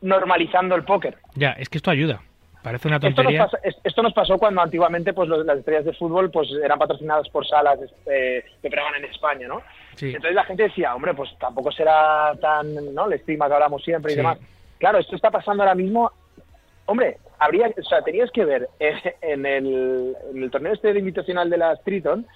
normalizando 0.00 0.74
el 0.74 0.82
póker. 0.82 1.18
Ya, 1.36 1.52
es 1.52 1.68
que 1.68 1.78
esto 1.78 1.92
ayuda. 1.92 2.20
Parece 2.64 2.88
una 2.88 2.98
tontería. 2.98 3.48
Esto 3.84 4.02
nos, 4.02 4.12
pasó, 4.12 4.38
cuando 4.38 4.60
antiguamente 4.60 5.12
pues 5.12 5.28
las 5.28 5.58
estrellas 5.58 5.84
de 5.84 5.92
fútbol 5.92 6.32
pues 6.32 6.48
eran 6.64 6.80
patrocinadas 6.80 7.28
por 7.28 7.46
salas 7.46 7.78
eh, 8.06 8.44
que 8.60 8.68
pegaban 8.68 8.96
en 8.96 9.04
España, 9.04 9.46
¿no? 9.46 9.62
Entonces 10.00 10.34
la 10.34 10.44
gente 10.44 10.64
decía, 10.64 10.96
hombre, 10.96 11.14
pues 11.14 11.30
tampoco 11.38 11.70
será 11.70 12.32
tan, 12.40 12.92
¿no? 12.92 13.06
El 13.06 13.12
estigma 13.12 13.46
que 13.46 13.54
hablamos 13.54 13.84
siempre 13.84 14.14
y 14.14 14.16
demás. 14.16 14.38
Claro, 14.78 14.98
esto 14.98 15.14
está 15.14 15.30
pasando 15.30 15.62
ahora 15.62 15.76
mismo. 15.76 16.10
Hombre, 16.90 17.18
habría, 17.38 17.68
o 17.68 17.82
sea, 17.82 18.00
tenías 18.02 18.30
que 18.30 18.44
ver 18.44 18.68
eh, 18.80 19.14
en 19.20 19.44
el, 19.44 20.16
torneo 20.50 20.72
este 20.72 20.92
de 20.92 20.98
invitacional 20.98 21.50
de 21.50 21.58
la 21.58 21.76
Triton, 21.76 22.26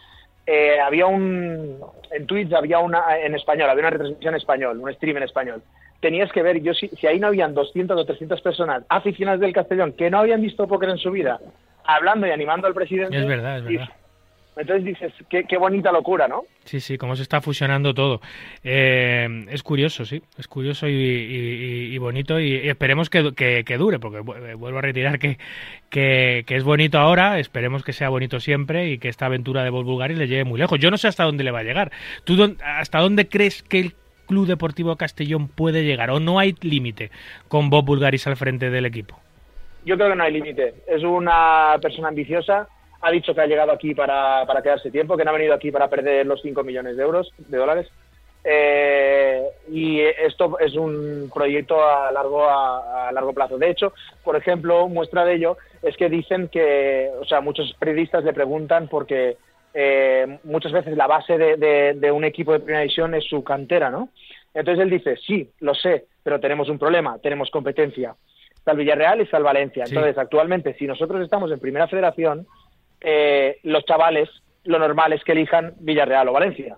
eh, 0.47 0.79
había 0.79 1.07
un 1.07 1.79
en 2.11 2.27
Twitch 2.27 2.53
había 2.53 2.81
una 2.81 3.17
en 3.17 3.35
español 3.35 3.71
había 3.71 3.83
una 3.83 3.91
retransmisión 3.91 4.35
en 4.35 4.39
español 4.39 4.81
un 4.81 4.93
stream 4.93 5.19
en 5.19 5.23
español 5.23 5.63
tenías 6.03 6.31
que 6.33 6.43
ver, 6.43 6.61
yo 6.61 6.75
si, 6.75 6.89
si 6.89 7.07
ahí 7.07 7.19
no 7.19 7.29
habían 7.29 7.55
200 7.55 7.99
o 7.99 8.05
300 8.05 8.41
personas 8.43 8.83
aficionadas 8.89 9.41
del 9.41 9.53
Castellón 9.53 9.93
que 9.93 10.11
no 10.11 10.19
habían 10.19 10.43
visto 10.43 10.67
póker 10.67 10.91
en 10.91 10.99
su 10.99 11.13
vida, 11.13 11.41
hablando 11.85 12.27
y 12.27 12.31
animando 12.31 12.67
al 12.67 12.75
presidente. 12.75 13.17
Es 13.17 13.27
verdad, 13.27 13.59
es 13.59 13.65
verdad. 13.65 13.89
Entonces 14.55 14.85
dices, 14.85 15.13
qué, 15.31 15.45
qué 15.45 15.57
bonita 15.57 15.91
locura, 15.91 16.29
¿no? 16.29 16.43
Sí, 16.65 16.81
sí, 16.81 16.99
cómo 16.99 17.17
se 17.17 17.23
está 17.23 17.41
fusionando 17.41 17.95
todo. 17.95 18.21
Eh, 18.63 19.47
es 19.51 19.63
curioso, 19.63 20.05
sí, 20.05 20.23
es 20.39 20.47
curioso 20.47 20.87
y, 20.89 20.93
y- 20.93 21.95
y 21.95 21.99
bonito 21.99 22.39
y 22.39 22.69
esperemos 22.69 23.09
que, 23.09 23.33
que- 23.35 23.65
que 23.65 23.77
dure, 23.79 23.99
porque 23.99 24.19
eh, 24.19 24.55
vuelvo 24.55 24.79
a 24.79 24.83
retirar 24.83 25.19
que, 25.19 25.39
que, 25.91 26.45
que 26.47 26.57
es 26.57 26.65
bonito 26.65 26.99
ahora, 26.99 27.39
esperemos 27.39 27.83
que 27.83 27.93
sea 27.93 28.09
bonito 28.11 28.41
siempre 28.41 28.91
y 28.91 28.99
que 28.99 29.09
esta 29.09 29.27
aventura 29.27 29.65
de 29.65 29.71
Bob 29.71 29.85
Bulgaris 29.85 30.19
le 30.19 30.29
llegue 30.29 30.45
muy 30.45 30.59
lejos. 30.61 30.79
Yo 30.79 30.91
no 30.91 30.99
sé 30.99 31.09
hasta 31.09 31.25
dónde 31.25 31.45
le 31.45 31.51
va 31.51 31.61
a 31.61 31.65
llegar. 31.65 31.91
¿Tú 32.25 32.37
dónde- 32.37 32.63
hasta 32.63 32.99
dónde 33.01 33.29
crees 33.29 33.63
que 33.63 33.81
el 33.81 33.95
Club 34.27 34.47
Deportivo 34.47 34.97
Castellón 34.97 35.49
puede 35.49 35.85
llegar 35.85 36.11
o 36.11 36.21
no 36.21 36.39
hay 36.39 36.55
límite 36.61 37.11
con 37.49 37.71
Bob 37.71 37.85
Bulgaris 37.87 38.27
al 38.27 38.37
frente 38.37 38.71
del 38.71 38.87
equipo? 38.87 39.19
Yo 39.85 39.97
creo 39.97 40.11
que 40.11 40.17
no 40.17 40.23
hay 40.25 40.33
límite. 40.33 40.75
Es 40.87 41.03
una 41.03 41.77
persona 41.83 42.09
ambiciosa. 42.09 42.69
Ha 43.03 43.11
dicho 43.11 43.35
que 43.35 43.41
ha 43.41 43.47
llegado 43.47 43.73
aquí 43.73 43.95
para, 43.95 44.45
para 44.47 44.63
quedarse 44.63 44.91
tiempo, 44.91 45.17
que 45.17 45.25
no 45.25 45.31
ha 45.31 45.35
venido 45.35 45.55
aquí 45.55 45.71
para 45.71 45.89
perder 45.89 46.25
los 46.27 46.41
5 46.41 46.63
millones 46.65 46.97
de 46.97 47.03
euros, 47.03 47.33
de 47.39 47.59
dólares. 47.59 47.89
Eh, 48.45 49.43
y 49.71 50.01
esto 50.01 50.59
es 50.59 50.75
un 50.75 51.31
proyecto 51.33 51.83
a 51.85 52.11
largo 52.11 52.45
a, 52.49 53.09
a 53.09 53.13
largo 53.13 53.33
plazo. 53.33 53.57
De 53.59 53.71
hecho, 53.71 53.93
por 54.25 54.37
ejemplo, 54.37 54.89
muestra 54.89 55.25
de 55.25 55.35
ello 55.35 55.57
es 55.83 55.97
que 55.97 56.09
dicen 56.09 56.49
que, 56.49 57.11
o 57.21 57.25
sea, 57.25 57.41
muchos 57.41 57.73
periodistas 57.79 58.25
le 58.25 58.33
preguntan 58.33 58.89
porque 58.89 59.37
eh, 59.75 60.39
muchas 60.45 60.73
veces 60.73 60.97
la 60.97 61.07
base 61.07 61.39
de, 61.39 61.57
de- 61.57 61.95
de 61.95 62.11
un 62.13 62.25
equipo 62.25 62.53
de 62.53 62.61
primera 62.61 62.81
división 62.81 63.15
es 63.15 63.25
su 63.25 63.43
cantera, 63.45 63.91
¿no? 63.91 64.09
Entonces 64.55 64.83
él 64.83 64.91
dice, 64.91 65.17
sí, 65.17 65.51
lo 65.61 65.75
sé, 65.75 66.07
pero 66.23 66.41
tenemos 66.41 66.69
un 66.69 66.79
problema, 66.79 67.19
tenemos 67.19 67.51
competencia. 67.51 68.15
Está 68.55 68.73
el 68.73 68.79
Villarreal 68.79 69.21
y 69.21 69.23
está 69.23 69.39
el 69.39 69.45
Valencia. 69.45 69.87
Sí. 69.87 69.95
Entonces, 69.95 70.19
actualmente, 70.19 70.75
si 70.75 70.87
nosotros 70.87 71.23
estamos 71.23 71.51
en 71.51 71.59
primera 71.59 71.89
federación, 71.89 72.47
eh, 73.03 73.59
los 73.63 73.85
chavales, 73.85 74.29
lo 74.65 74.79
normal 74.79 75.13
es 75.13 75.23
que 75.25 75.33
elijan 75.33 75.75
Villarreal 75.81 76.29
o 76.29 76.33
Valencia. 76.33 76.77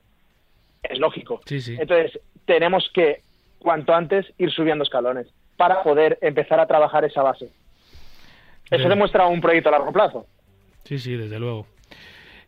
Es 0.83 0.99
lógico. 0.99 1.41
Sí, 1.47 1.61
sí. 1.61 1.77
Entonces, 1.79 2.21
tenemos 2.45 2.91
que, 2.93 3.21
cuanto 3.59 3.95
antes, 3.95 4.27
ir 4.39 4.51
subiendo 4.51 4.85
escalones 4.85 5.29
para 5.57 5.83
poder 5.83 6.19
empezar 6.21 6.61
a 6.61 6.67
trabajar 6.67 7.05
esa 7.05 7.23
base. 7.23 7.47
Eso 8.71 8.79
Bien. 8.79 8.89
demuestra 8.91 9.27
un 9.27 9.41
proyecto 9.41 9.69
a 9.69 9.73
largo 9.73 9.93
plazo. 9.93 10.27
Sí, 10.85 10.99
sí, 10.99 11.17
desde 11.17 11.39
luego. 11.39 11.67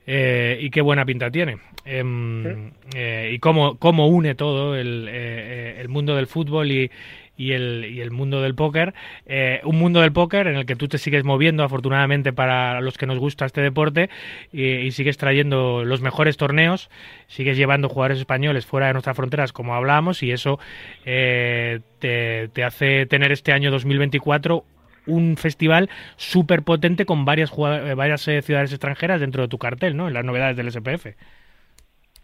Eh, 0.07 0.59
y 0.61 0.71
qué 0.71 0.81
buena 0.81 1.05
pinta 1.05 1.31
tiene. 1.31 1.59
Em, 1.85 2.73
eh, 2.95 3.31
y 3.33 3.39
cómo, 3.39 3.79
cómo 3.79 4.09
une 4.09 4.35
todo 4.35 4.77
el, 4.77 5.09
eh, 5.09 5.13
eh, 5.13 5.77
el 5.81 5.89
mundo 5.89 6.17
del 6.17 6.27
fútbol 6.27 6.71
y, 6.71 6.91
y, 7.37 7.53
el, 7.53 8.11
mundo 8.11 8.41
del 8.41 8.55
póker. 8.55 8.95
Eh, 9.27 9.61
un 9.65 9.79
mundo 9.79 10.01
del 10.01 10.13
póker 10.13 10.47
en 10.47 10.57
el 10.57 10.67
que 10.67 10.77
tú 10.77 10.89
te 10.89 10.99
sigues 10.99 11.25
moviendo, 11.25 11.63
afortunadamente 11.63 12.33
para 12.33 12.81
los 12.81 12.97
que 12.99 13.07
nos 13.07 13.19
gusta 13.19 13.45
este 13.47 13.61
deporte, 13.61 14.11
y, 14.53 14.91
sigues 14.91 15.17
trayendo 15.17 15.85
los 15.85 16.01
mejores 16.01 16.37
torneos, 16.37 16.91
sigues 17.27 17.57
llevando 17.57 17.89
jugadores 17.89 18.19
españoles 18.19 18.67
fuera 18.67 18.89
de 18.89 18.95
nuestras 18.95 19.17
fronteras, 19.17 19.53
como 19.53 19.75
hablábamos, 19.75 20.23
y 20.23 20.33
eso 20.33 20.59
eh, 21.05 21.81
te, 21.99 22.65
hace 22.65 23.07
tener 23.07 23.33
este 23.33 23.53
año 23.53 23.71
2024 23.71 24.65
un 25.07 25.37
festival 25.37 25.89
súper 26.17 26.63
potente 26.63 27.07
con 27.07 27.25
varias, 27.25 27.53
eh, 27.53 27.95
varias 27.95 28.27
eh, 28.29 28.43
ciudades 28.43 28.73
extranjeras 28.73 29.21
dentro 29.21 29.43
de 29.43 29.49
tu 29.49 29.59
cartel, 29.59 29.97
¿no? 29.97 30.09
En 30.09 30.15
las 30.15 30.25
novedades 30.25 30.57
del 30.57 30.71
SPF. 30.71 31.07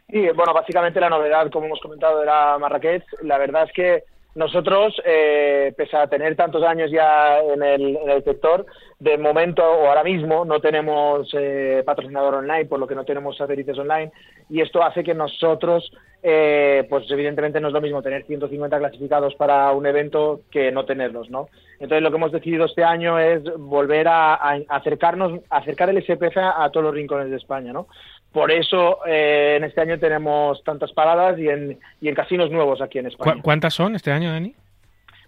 Y 0.09 0.29
bueno, 0.31 0.53
básicamente 0.53 1.01
la 1.01 1.09
novedad, 1.09 1.49
como 1.51 1.67
hemos 1.67 1.81
comentado, 1.81 2.23
era 2.23 2.59
Marrakech. 2.59 3.05
La 3.23 3.39
verdad 3.39 3.65
es 3.65 3.73
que 3.73 4.05
nosotros, 4.35 4.95
eh, 5.05 5.75
pese 5.77 5.97
a 5.97 6.07
tener 6.07 6.37
tantos 6.37 6.63
años 6.63 6.91
ya 6.91 7.41
en 7.41 7.63
el, 7.63 7.99
sector, 8.25 8.65
de 8.99 9.19
momento 9.19 9.63
o 9.63 9.89
ahora 9.89 10.03
mismo 10.03 10.45
no 10.45 10.61
tenemos 10.61 11.29
eh, 11.35 11.83
patrocinador 11.85 12.37
online, 12.37 12.65
por 12.65 12.79
lo 12.79 12.87
que 12.87 12.95
no 12.95 13.05
tenemos 13.05 13.37
satélites 13.37 13.79
online, 13.79 14.11
y 14.49 14.63
esto 14.63 14.83
hace 14.83 15.05
que 15.05 15.13
nosotros, 15.13 15.93
eh, 16.23 16.87
pues 16.89 17.11
evidentemente 17.11 17.61
no 17.61 17.69
es 17.69 17.75
lo 17.75 17.81
mismo 17.83 18.01
tener 18.01 18.25
150 18.25 18.79
clasificados 18.79 19.35
para 19.35 19.71
un 19.73 19.85
evento 19.87 20.41
que 20.51 20.73
no 20.73 20.87
tenerlos, 20.87 21.29
¿no? 21.29 21.49
Entonces 21.75 22.03
lo 22.03 22.11
que 22.11 22.17
hemos 22.17 22.33
decidido 22.33 22.65
este 22.65 22.85
año 22.85 23.19
es 23.19 23.43
volver 23.59 24.09
a, 24.09 24.35
a 24.35 24.61
acercarnos, 24.69 25.41
acercar 25.51 25.91
el 25.91 26.03
SPF 26.03 26.39
a, 26.39 26.65
a 26.65 26.71
todos 26.71 26.85
los 26.85 26.95
rincones 26.95 27.29
de 27.29 27.37
España, 27.37 27.73
¿no? 27.73 27.87
Por 28.33 28.51
eso 28.51 28.99
eh, 29.07 29.55
en 29.59 29.65
este 29.65 29.81
año 29.83 29.99
tenemos 29.99 30.63
tantas 30.65 30.91
paradas 30.93 31.39
y 31.39 31.49
en, 31.49 31.79
y 32.01 32.09
en 32.09 32.15
casinos 32.15 32.51
nuevos 32.51 32.81
aquí 32.81 32.99
en 32.99 33.07
España. 33.07 33.35
¿Cu- 33.35 33.43
¿Cuántas 33.43 33.75
son 33.75 33.95
este 33.95 34.11
año, 34.11 34.31
Dani? 34.33 34.55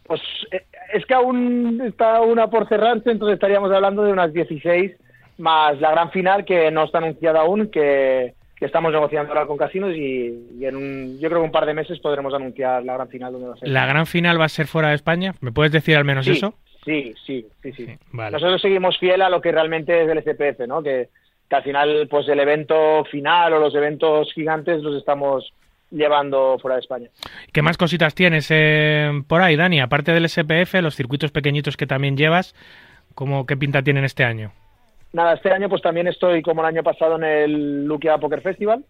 Pues 0.04 0.20
eh, 0.50 0.64
es 0.92 1.04
que 1.06 1.14
aún 1.14 1.82
está 1.86 2.20
una 2.22 2.48
por 2.48 2.68
cerrarse, 2.68 3.10
entonces 3.10 3.34
estaríamos 3.34 3.70
hablando 3.72 4.02
de 4.04 4.12
unas 4.12 4.32
16 4.32 4.92
más 5.38 5.80
la 5.80 5.90
gran 5.90 6.10
final 6.12 6.44
que 6.44 6.70
no 6.70 6.84
está 6.84 6.98
anunciada 6.98 7.40
aún, 7.40 7.68
que, 7.70 8.34
que 8.56 8.66
estamos 8.66 8.92
negociando 8.92 9.32
ahora 9.32 9.46
con 9.46 9.56
casinos 9.56 9.90
y, 9.94 10.48
y 10.58 10.64
en 10.64 10.76
un, 10.76 11.18
yo 11.20 11.28
creo 11.28 11.40
que 11.40 11.46
un 11.46 11.52
par 11.52 11.66
de 11.66 11.74
meses 11.74 11.98
podremos 12.00 12.32
anunciar 12.34 12.84
la 12.84 12.94
gran 12.94 13.08
final 13.08 13.32
donde 13.32 13.48
va 13.48 13.54
a 13.54 13.56
ser. 13.58 13.68
¿La 13.68 13.86
gran 13.86 14.06
final 14.06 14.40
va 14.40 14.44
a 14.44 14.48
ser 14.50 14.66
fuera 14.66 14.88
de 14.90 14.94
España? 14.94 15.34
¿Me 15.40 15.52
puedes 15.52 15.72
decir 15.72 15.96
al 15.96 16.04
menos 16.04 16.24
sí, 16.26 16.32
eso? 16.32 16.54
Sí, 16.84 17.14
sí, 17.26 17.46
sí, 17.62 17.72
sí. 17.72 17.86
Sí, 17.86 17.98
vale. 18.12 18.32
Nosotros 18.32 18.60
seguimos 18.62 18.98
fiel 18.98 19.22
a 19.22 19.28
lo 19.30 19.40
que 19.40 19.50
realmente 19.52 20.02
es 20.04 20.08
el 20.08 20.22
SPF, 20.22 20.66
¿no? 20.68 20.82
Que, 20.82 21.08
que 21.48 21.56
al 21.56 21.62
final, 21.62 22.08
pues 22.08 22.28
el 22.28 22.40
evento 22.40 23.04
final 23.10 23.52
o 23.52 23.58
los 23.58 23.74
eventos 23.74 24.32
gigantes 24.32 24.82
los 24.82 24.96
estamos 24.96 25.52
llevando 25.90 26.58
fuera 26.58 26.76
de 26.76 26.80
España. 26.80 27.08
¿Qué 27.52 27.62
más 27.62 27.76
cositas 27.76 28.14
tienes 28.14 28.48
eh, 28.50 29.10
por 29.28 29.42
ahí, 29.42 29.56
Dani? 29.56 29.80
Aparte 29.80 30.12
del 30.12 30.28
SPF, 30.28 30.74
los 30.82 30.96
circuitos 30.96 31.30
pequeñitos 31.30 31.76
que 31.76 31.86
también 31.86 32.16
llevas, 32.16 32.54
¿cómo, 33.14 33.46
¿qué 33.46 33.56
pinta 33.56 33.82
tienen 33.82 34.04
este 34.04 34.24
año? 34.24 34.52
Nada, 35.12 35.34
este 35.34 35.52
año 35.52 35.68
pues 35.68 35.82
también 35.82 36.08
estoy 36.08 36.42
como 36.42 36.62
el 36.62 36.66
año 36.66 36.82
pasado 36.82 37.16
en 37.16 37.24
el 37.24 37.84
Luquia 37.84 38.18
Poker 38.18 38.40
Festival, 38.40 38.84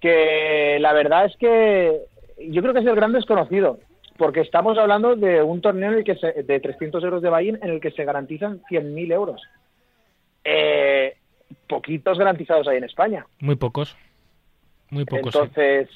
que 0.00 0.78
la 0.80 0.94
verdad 0.94 1.26
es 1.26 1.36
que 1.36 2.00
yo 2.48 2.62
creo 2.62 2.72
que 2.72 2.80
es 2.80 2.86
el 2.86 2.94
gran 2.94 3.12
desconocido, 3.12 3.78
porque 4.16 4.40
estamos 4.40 4.78
hablando 4.78 5.16
de 5.16 5.42
un 5.42 5.60
torneo 5.60 5.92
en 5.92 5.98
el 5.98 6.04
que 6.04 6.16
se, 6.16 6.42
de 6.42 6.60
300 6.60 7.04
euros 7.04 7.20
de 7.20 7.28
buy-in 7.28 7.58
en 7.62 7.70
el 7.70 7.80
que 7.80 7.90
se 7.90 8.04
garantizan 8.04 8.62
100.000 8.70 9.12
euros. 9.12 9.42
Eh, 10.44 11.16
poquitos 11.70 12.18
garantizados 12.18 12.68
hay 12.68 12.78
en 12.78 12.84
España. 12.84 13.24
Muy 13.38 13.56
pocos. 13.56 13.96
Muy 14.90 15.04
pocos. 15.04 15.34
Entonces, 15.34 15.88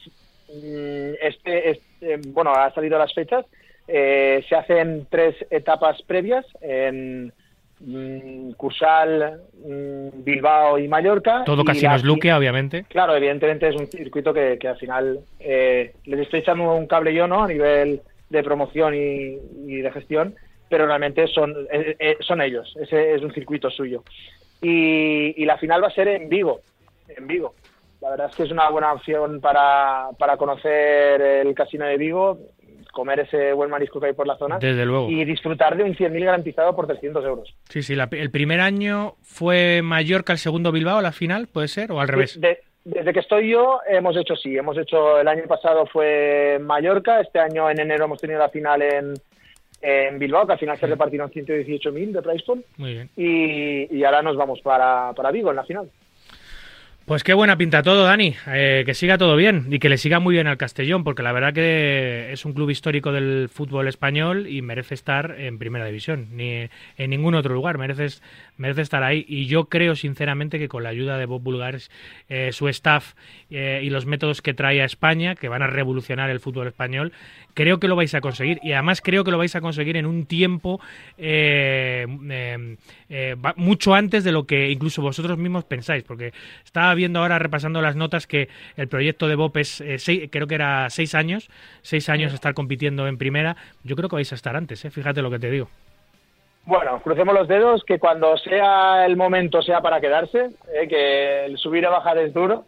mm, 0.48 1.14
este, 1.20 1.70
este, 1.70 2.16
bueno, 2.28 2.52
ha 2.54 2.72
salido 2.72 2.98
las 2.98 3.12
fechas. 3.12 3.44
Eh, 3.86 4.42
se 4.48 4.54
hacen 4.54 5.06
tres 5.10 5.34
etapas 5.50 6.00
previas 6.02 6.46
en 6.62 7.32
mm, 7.80 8.52
Cursal, 8.52 9.42
mm, 9.66 10.24
Bilbao 10.24 10.78
y 10.78 10.88
Mallorca. 10.88 11.42
Todo 11.44 11.64
Casinos 11.64 12.04
Luquia, 12.04 12.38
obviamente. 12.38 12.84
Claro, 12.88 13.16
evidentemente 13.16 13.68
es 13.68 13.76
un 13.76 13.88
circuito 13.88 14.32
que, 14.32 14.56
que 14.58 14.68
al 14.68 14.78
final 14.78 15.20
eh, 15.40 15.92
les 16.04 16.20
estoy 16.20 16.40
echando 16.40 16.72
un 16.72 16.86
cable 16.86 17.12
yo, 17.12 17.26
¿no? 17.26 17.42
A 17.42 17.48
nivel 17.48 18.00
de 18.30 18.42
promoción 18.42 18.94
y, 18.94 19.38
y 19.66 19.76
de 19.76 19.92
gestión, 19.92 20.34
pero 20.68 20.86
realmente 20.86 21.26
son, 21.28 21.54
eh, 21.70 21.96
eh, 21.98 22.16
son 22.20 22.40
ellos, 22.40 22.74
ese 22.80 23.14
es 23.14 23.22
un 23.22 23.32
circuito 23.32 23.70
suyo. 23.70 24.02
Y, 24.64 25.34
y 25.42 25.44
la 25.44 25.58
final 25.58 25.82
va 25.82 25.88
a 25.88 25.94
ser 25.94 26.08
en 26.08 26.28
Vigo, 26.28 26.60
en 27.08 27.26
Vigo. 27.26 27.54
La 28.00 28.10
verdad 28.10 28.28
es 28.30 28.36
que 28.36 28.42
es 28.44 28.50
una 28.50 28.68
buena 28.70 28.92
opción 28.92 29.40
para, 29.40 30.08
para 30.18 30.36
conocer 30.36 31.20
el 31.20 31.54
casino 31.54 31.86
de 31.86 31.96
Vigo, 31.96 32.38
comer 32.92 33.20
ese 33.20 33.52
buen 33.52 33.70
marisco 33.70 33.98
que 34.00 34.06
hay 34.08 34.12
por 34.12 34.26
la 34.26 34.36
zona 34.36 34.58
Desde 34.58 34.84
luego. 34.86 35.10
y 35.10 35.24
disfrutar 35.24 35.76
de 35.76 35.84
un 35.84 35.94
100.000 35.96 36.24
garantizado 36.24 36.74
por 36.76 36.86
300 36.86 37.24
euros. 37.24 37.54
Sí, 37.68 37.82
sí, 37.82 37.94
la- 37.94 38.08
el 38.12 38.30
primer 38.30 38.60
año 38.60 39.14
fue 39.22 39.80
Mallorca, 39.82 40.32
el 40.32 40.38
segundo 40.38 40.70
Bilbao, 40.72 41.00
la 41.00 41.12
final, 41.12 41.48
¿puede 41.48 41.68
ser? 41.68 41.90
¿O 41.92 42.00
al 42.00 42.08
revés? 42.08 42.40
De- 42.40 42.60
desde 42.84 43.12
que 43.14 43.20
estoy 43.20 43.50
yo 43.50 43.80
hemos 43.88 44.14
hecho 44.16 44.36
sí, 44.36 44.56
hemos 44.56 44.76
hecho 44.76 45.18
el 45.18 45.26
año 45.26 45.44
pasado 45.48 45.86
fue 45.86 46.58
Mallorca, 46.60 47.20
este 47.20 47.38
año 47.40 47.70
en 47.70 47.80
enero 47.80 48.04
hemos 48.04 48.20
tenido 48.20 48.38
la 48.38 48.50
final 48.50 48.82
en, 48.82 49.14
en 49.84 50.18
Bilbao, 50.18 50.46
que 50.46 50.54
al 50.54 50.58
final 50.58 50.78
se 50.78 50.86
repartieron 50.86 51.30
118.000 51.30 52.12
de 52.12 52.22
price 52.22 52.44
pool 52.46 52.64
Muy 52.78 52.94
bien. 52.94 53.10
y, 53.16 53.94
y 53.94 54.04
ahora 54.04 54.22
nos 54.22 54.36
vamos 54.36 54.60
para, 54.62 55.12
para 55.14 55.30
Vigo 55.30 55.50
en 55.50 55.56
la 55.56 55.64
final. 55.64 55.90
Pues 57.06 57.22
qué 57.22 57.34
buena 57.34 57.58
pinta 57.58 57.82
todo, 57.82 58.04
Dani. 58.04 58.34
Eh, 58.46 58.82
que 58.86 58.94
siga 58.94 59.18
todo 59.18 59.36
bien 59.36 59.66
y 59.68 59.78
que 59.78 59.90
le 59.90 59.98
siga 59.98 60.20
muy 60.20 60.36
bien 60.36 60.46
al 60.46 60.56
Castellón, 60.56 61.04
porque 61.04 61.22
la 61.22 61.32
verdad 61.32 61.52
que 61.52 62.32
es 62.32 62.46
un 62.46 62.54
club 62.54 62.70
histórico 62.70 63.12
del 63.12 63.50
fútbol 63.50 63.88
español 63.88 64.46
y 64.48 64.62
merece 64.62 64.94
estar 64.94 65.34
en 65.38 65.58
primera 65.58 65.84
división, 65.84 66.28
ni 66.32 66.66
en 66.96 67.10
ningún 67.10 67.34
otro 67.34 67.52
lugar. 67.52 67.76
Mereces, 67.76 68.22
merece 68.56 68.82
estar 68.82 69.02
ahí. 69.02 69.24
Y 69.28 69.46
yo 69.46 69.66
creo 69.66 69.94
sinceramente 69.96 70.58
que 70.58 70.68
con 70.68 70.82
la 70.82 70.90
ayuda 70.90 71.18
de 71.18 71.26
Bob 71.26 71.42
Bulgares, 71.42 71.90
eh, 72.28 72.50
su 72.52 72.68
staff 72.68 73.14
eh, 73.50 73.80
y 73.82 73.90
los 73.90 74.06
métodos 74.06 74.42
que 74.42 74.54
trae 74.54 74.80
a 74.82 74.84
España, 74.84 75.34
que 75.34 75.48
van 75.48 75.62
a 75.62 75.66
revolucionar 75.66 76.30
el 76.30 76.40
fútbol 76.40 76.66
español, 76.66 77.12
creo 77.54 77.78
que 77.80 77.88
lo 77.88 77.96
vais 77.96 78.14
a 78.14 78.20
conseguir. 78.20 78.58
Y 78.62 78.72
además 78.72 79.00
creo 79.00 79.24
que 79.24 79.30
lo 79.30 79.38
vais 79.38 79.54
a 79.56 79.60
conseguir 79.60 79.96
en 79.96 80.06
un 80.06 80.26
tiempo 80.26 80.80
eh, 81.18 82.06
eh, 82.30 82.76
eh, 83.08 83.36
mucho 83.56 83.94
antes 83.94 84.24
de 84.24 84.32
lo 84.32 84.44
que 84.46 84.70
incluso 84.70 85.02
vosotros 85.02 85.38
mismos 85.38 85.64
pensáis, 85.64 86.04
porque 86.04 86.32
estaba 86.64 86.94
viendo 86.94 87.20
ahora, 87.20 87.38
repasando 87.38 87.80
las 87.80 87.96
notas, 87.96 88.26
que 88.26 88.48
el 88.76 88.88
proyecto 88.88 89.28
de 89.28 89.34
Bob 89.34 89.56
es, 89.58 89.80
eh, 89.80 89.98
seis- 89.98 90.28
creo 90.30 90.46
que 90.46 90.54
era 90.54 90.88
seis 90.90 91.14
años, 91.14 91.48
seis 91.82 92.08
años 92.08 92.32
estar 92.32 92.54
compitiendo 92.54 93.06
en 93.08 93.18
primera. 93.18 93.56
Yo 93.82 93.96
creo 93.96 94.08
que 94.08 94.16
vais 94.16 94.32
a 94.32 94.34
estar 94.34 94.56
antes, 94.56 94.84
¿eh? 94.84 94.90
fíjate 94.90 95.22
lo 95.22 95.30
que 95.30 95.38
te 95.38 95.50
digo. 95.50 95.70
Bueno, 96.66 97.00
crucemos 97.02 97.34
los 97.34 97.46
dedos, 97.46 97.84
que 97.84 97.98
cuando 97.98 98.38
sea 98.38 99.04
el 99.04 99.16
momento 99.16 99.60
sea 99.60 99.82
para 99.82 100.00
quedarse, 100.00 100.50
eh, 100.72 100.88
que 100.88 101.44
el 101.44 101.58
subir 101.58 101.84
y 101.84 101.86
bajar 101.86 102.16
es 102.18 102.32
duro. 102.32 102.64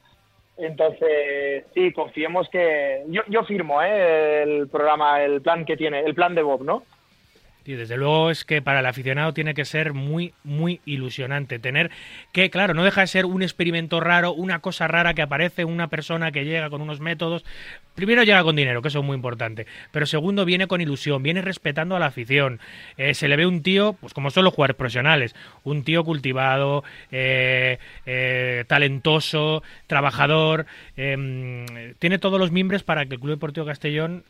Entonces, 0.59 1.65
sí, 1.75 1.93
confiemos 1.93 2.49
que... 2.51 3.05
Yo, 3.09 3.23
yo 3.29 3.45
firmo 3.45 3.83
eh, 3.83 4.43
el 4.43 4.69
programa, 4.69 5.23
el 5.23 5.41
plan 5.41 5.65
que 5.65 5.77
tiene, 5.77 6.01
el 6.01 6.15
plan 6.15 6.35
de 6.35 6.43
Bob, 6.43 6.63
¿no? 6.63 6.83
Y 7.67 7.75
desde 7.75 7.97
luego 7.97 8.31
es 8.31 8.45
que 8.45 8.63
para 8.63 8.81
el 8.81 8.87
aficionado 8.87 9.35
tiene 9.35 9.55
que 9.55 9.65
ser 9.65 9.93
muy, 9.93 10.33
muy 10.45 10.81
ilusionante. 10.85 11.59
Tener 11.59 11.91
que, 12.33 12.51
claro, 12.51 12.75
no 12.75 12.85
deja 12.85 13.01
de 13.01 13.07
ser 13.07 13.27
un 13.27 13.43
experimento 13.43 14.01
raro, 14.01 14.33
una 14.33 14.61
cosa 14.61 14.89
rara 14.89 15.15
que 15.15 15.23
aparece, 15.23 15.65
una 15.65 15.89
persona 15.89 16.33
que 16.33 16.45
llega 16.45 16.71
con 16.71 16.81
unos 16.81 17.01
métodos. 17.01 17.45
Primero 17.95 18.23
llega 18.23 18.43
con 18.43 18.57
dinero, 18.57 18.83
que 18.83 18.89
eso 18.89 19.01
es 19.01 19.05
muy 19.05 19.17
importante. 19.17 19.67
Pero 19.91 20.07
segundo, 20.07 20.45
viene 20.45 20.67
con 20.67 20.81
ilusión, 20.81 21.23
viene 21.23 21.43
respetando 21.43 21.97
a 21.97 21.99
la 21.99 22.07
afición. 22.07 22.61
Eh, 22.97 23.15
se 23.15 23.29
le 23.29 23.37
ve 23.37 23.47
un 23.47 23.63
tío, 23.63 23.95
pues 23.95 24.13
como 24.15 24.31
son 24.31 24.45
los 24.45 24.55
jugadores 24.55 24.77
profesionales, 24.77 25.35
un 25.65 25.83
tío 25.83 26.05
cultivado, 26.05 26.85
eh, 27.11 27.79
eh, 28.05 28.65
talentoso, 28.69 29.63
trabajador. 29.87 30.67
eh, 30.97 31.95
tiene 31.99 32.19
todos 32.19 32.39
los 32.39 32.51
mimbres 32.53 32.83
para 32.83 33.07
que 33.07 33.15
el 33.15 33.21
Club 33.21 33.33
Deportivo 33.33 33.67
Castellón 33.67 34.25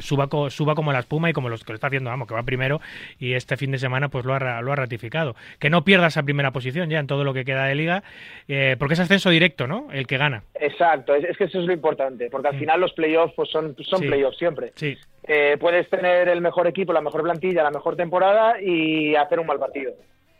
suba, 0.00 0.28
co- 0.28 0.50
suba 0.50 0.74
como 0.74 0.92
la 0.92 1.00
espuma 1.00 1.30
y 1.30 1.32
como 1.32 1.48
los 1.48 1.64
que 1.64 1.72
lo 1.72 1.74
está 1.76 1.88
haciendo, 1.88 2.10
vamos, 2.10 2.28
que 2.28 2.34
va 2.34 2.42
primero 2.42 2.80
y 3.18 3.34
este 3.34 3.56
fin 3.56 3.70
de 3.72 3.78
semana 3.78 4.08
pues 4.08 4.24
lo 4.24 4.34
ha, 4.34 4.60
lo 4.62 4.72
ha 4.72 4.76
ratificado. 4.76 5.34
Que 5.58 5.70
no 5.70 5.84
pierda 5.84 6.06
esa 6.08 6.22
primera 6.22 6.50
posición 6.52 6.90
ya 6.90 6.98
en 6.98 7.06
todo 7.06 7.24
lo 7.24 7.34
que 7.34 7.44
queda 7.44 7.66
de 7.66 7.74
liga, 7.74 8.02
eh, 8.48 8.76
porque 8.78 8.94
es 8.94 9.00
ascenso 9.00 9.30
directo, 9.30 9.66
¿no? 9.66 9.88
El 9.92 10.06
que 10.06 10.18
gana. 10.18 10.44
Exacto, 10.54 11.14
es, 11.14 11.24
es 11.24 11.36
que 11.36 11.44
eso 11.44 11.58
es 11.60 11.66
lo 11.66 11.72
importante, 11.72 12.28
porque 12.30 12.48
al 12.48 12.56
Mm. 12.56 12.58
final 12.60 12.80
los 12.80 12.92
playoffs 12.92 13.34
pues 13.34 13.50
son, 13.50 13.76
son 13.80 14.00
Sí. 14.00 14.06
playoffs 14.08 14.38
siempre. 14.38 14.72
Sí, 14.76 14.96
Eh, 15.24 15.56
puedes 15.60 15.88
tener 15.88 16.28
el 16.28 16.40
mejor 16.40 16.66
equipo, 16.66 16.92
la 16.92 17.00
mejor 17.00 17.22
plantilla, 17.22 17.62
la 17.62 17.70
mejor 17.70 17.94
temporada 17.94 18.60
y 18.60 19.14
hacer 19.14 19.38
un 19.38 19.46
mal 19.46 19.58
partido. 19.60 19.92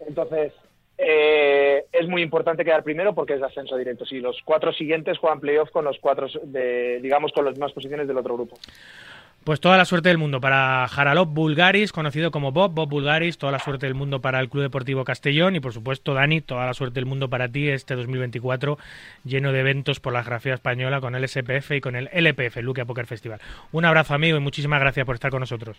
Entonces, 0.06 0.52
eh, 0.98 1.84
es 1.92 2.08
muy 2.08 2.22
importante 2.22 2.64
quedar 2.64 2.82
primero 2.82 3.14
porque 3.14 3.34
es 3.34 3.42
ascenso 3.42 3.76
directo. 3.76 4.04
Si 4.04 4.20
los 4.20 4.40
cuatro 4.44 4.72
siguientes 4.72 5.18
juegan 5.18 5.40
playoff 5.40 5.70
con 5.70 5.84
los 5.84 5.98
cuatro, 6.00 6.26
de, 6.44 7.00
digamos, 7.00 7.32
con 7.32 7.44
las 7.44 7.54
mismas 7.54 7.72
posiciones 7.72 8.06
del 8.08 8.18
otro 8.18 8.34
grupo. 8.34 8.56
Pues 9.44 9.58
toda 9.58 9.76
la 9.76 9.84
suerte 9.84 10.08
del 10.08 10.18
mundo 10.18 10.40
para 10.40 10.86
Jaralov 10.86 11.26
Bulgaris, 11.26 11.90
conocido 11.90 12.30
como 12.30 12.52
Bob, 12.52 12.74
Bob 12.74 12.88
Bulgaris, 12.88 13.38
toda 13.38 13.50
la 13.50 13.58
suerte 13.58 13.86
del 13.86 13.96
mundo 13.96 14.20
para 14.20 14.38
el 14.38 14.48
Club 14.48 14.62
Deportivo 14.62 15.02
Castellón 15.02 15.56
y 15.56 15.60
por 15.60 15.72
supuesto 15.72 16.14
Dani, 16.14 16.40
toda 16.40 16.64
la 16.64 16.74
suerte 16.74 16.94
del 16.94 17.06
mundo 17.06 17.28
para 17.28 17.48
ti 17.48 17.68
este 17.68 17.96
2024 17.96 18.78
lleno 19.24 19.50
de 19.50 19.58
eventos 19.58 19.98
por 19.98 20.12
la 20.12 20.22
geografía 20.22 20.54
española 20.54 21.00
con 21.00 21.16
el 21.16 21.26
SPF 21.28 21.72
y 21.72 21.80
con 21.80 21.96
el 21.96 22.08
LPF, 22.12 22.58
el 22.58 22.66
Luque 22.66 22.86
Poker 22.86 23.06
Festival. 23.06 23.40
Un 23.72 23.84
abrazo 23.84 24.14
amigo 24.14 24.36
y 24.36 24.40
muchísimas 24.40 24.78
gracias 24.78 25.04
por 25.04 25.16
estar 25.16 25.32
con 25.32 25.40
nosotros. 25.40 25.76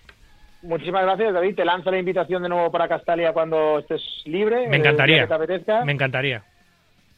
Muchísimas 0.62 1.04
gracias, 1.04 1.34
David. 1.34 1.56
Te 1.56 1.64
lanzo 1.64 1.90
la 1.90 2.00
invitación 2.00 2.44
de 2.44 2.50
nuevo 2.50 2.70
para 2.70 2.90
Castalia 2.90 3.32
cuando 3.32 3.80
estés 3.80 4.02
libre. 4.26 4.68
Me 4.68 4.76
el 4.76 4.82
encantaría. 4.82 5.26
te 5.26 5.34
apetezca. 5.34 5.86
Me 5.86 5.94
encantaría. 5.94 6.44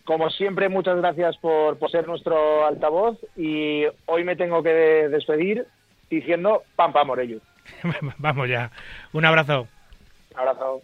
Como 0.04 0.30
siempre, 0.30 0.70
muchas 0.70 0.98
gracias 0.98 1.38
por, 1.38 1.80
por 1.80 1.90
ser 1.90 2.08
nuestro 2.08 2.68
altavoz 2.68 3.18
y 3.36 3.86
hoy 4.06 4.24
me 4.24 4.36
tengo 4.36 4.62
que 4.62 4.70
despedir 4.70 5.66
diciendo 6.10 6.64
pam 6.76 6.92
pam 6.94 7.08
Morello. 7.08 7.40
Vamos 8.18 8.50
ya. 8.50 8.72
Un 9.14 9.26
abrazo. 9.26 9.68
Un 10.34 10.40
abrazo. 10.40 10.82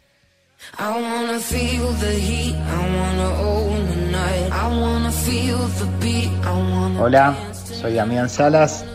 I 0.78 0.90
wanna 0.92 1.40
feel 1.40 1.88
the 2.00 2.14
heat, 2.14 2.56
I 2.56 2.80
wanna 2.96 3.30
own 3.42 3.88
the 3.90 4.12
night, 4.12 4.52
I 4.52 4.68
wanna 4.68 5.12
feel 5.12 5.58
the 5.58 5.86
beat, 6.00 6.30
I 6.46 6.52
wanna 6.52 7.02
Hola, 7.02 7.36
soy 7.54 7.96
Damián 7.96 8.30
Salas 8.30 8.86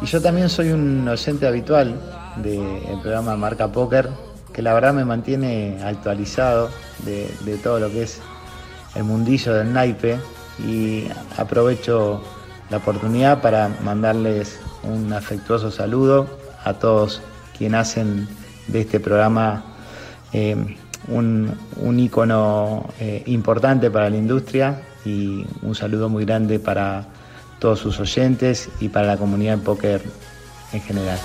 y 0.00 0.06
yo 0.06 0.20
también 0.22 0.48
soy 0.48 0.70
un 0.70 1.06
oyente 1.06 1.46
habitual 1.46 2.00
del 2.36 2.98
programa 3.02 3.36
Marca 3.36 3.70
Póker, 3.70 4.08
que 4.52 4.62
la 4.62 4.72
verdad 4.72 4.94
me 4.94 5.04
mantiene 5.04 5.78
actualizado 5.84 6.70
de, 7.04 7.28
de 7.44 7.58
todo 7.58 7.80
lo 7.80 7.90
que 7.90 8.04
es 8.04 8.22
el 8.94 9.04
mundillo 9.04 9.52
del 9.54 9.72
naipe 9.72 10.18
y 10.58 11.06
aprovecho 11.36 12.22
la 12.70 12.78
oportunidad 12.78 13.42
para 13.42 13.68
mandarles 13.82 14.58
un 14.86 15.12
afectuoso 15.12 15.70
saludo 15.70 16.26
a 16.64 16.74
todos 16.74 17.20
quienes 17.56 17.80
hacen 17.80 18.28
de 18.68 18.80
este 18.80 19.00
programa 19.00 19.64
eh, 20.32 20.56
un, 21.08 21.98
ícono 21.98 22.88
eh, 22.98 23.22
importante 23.26 23.90
para 23.90 24.10
la 24.10 24.16
industria 24.16 24.82
y 25.04 25.44
un 25.62 25.74
saludo 25.74 26.08
muy 26.08 26.24
grande 26.24 26.58
para 26.58 27.04
todos 27.58 27.78
sus 27.78 28.00
oyentes 28.00 28.70
y 28.80 28.88
para 28.88 29.06
la 29.06 29.16
comunidad 29.16 29.58
de 29.58 29.64
póker 29.64 30.02
en 30.72 30.80
general. 30.80 31.18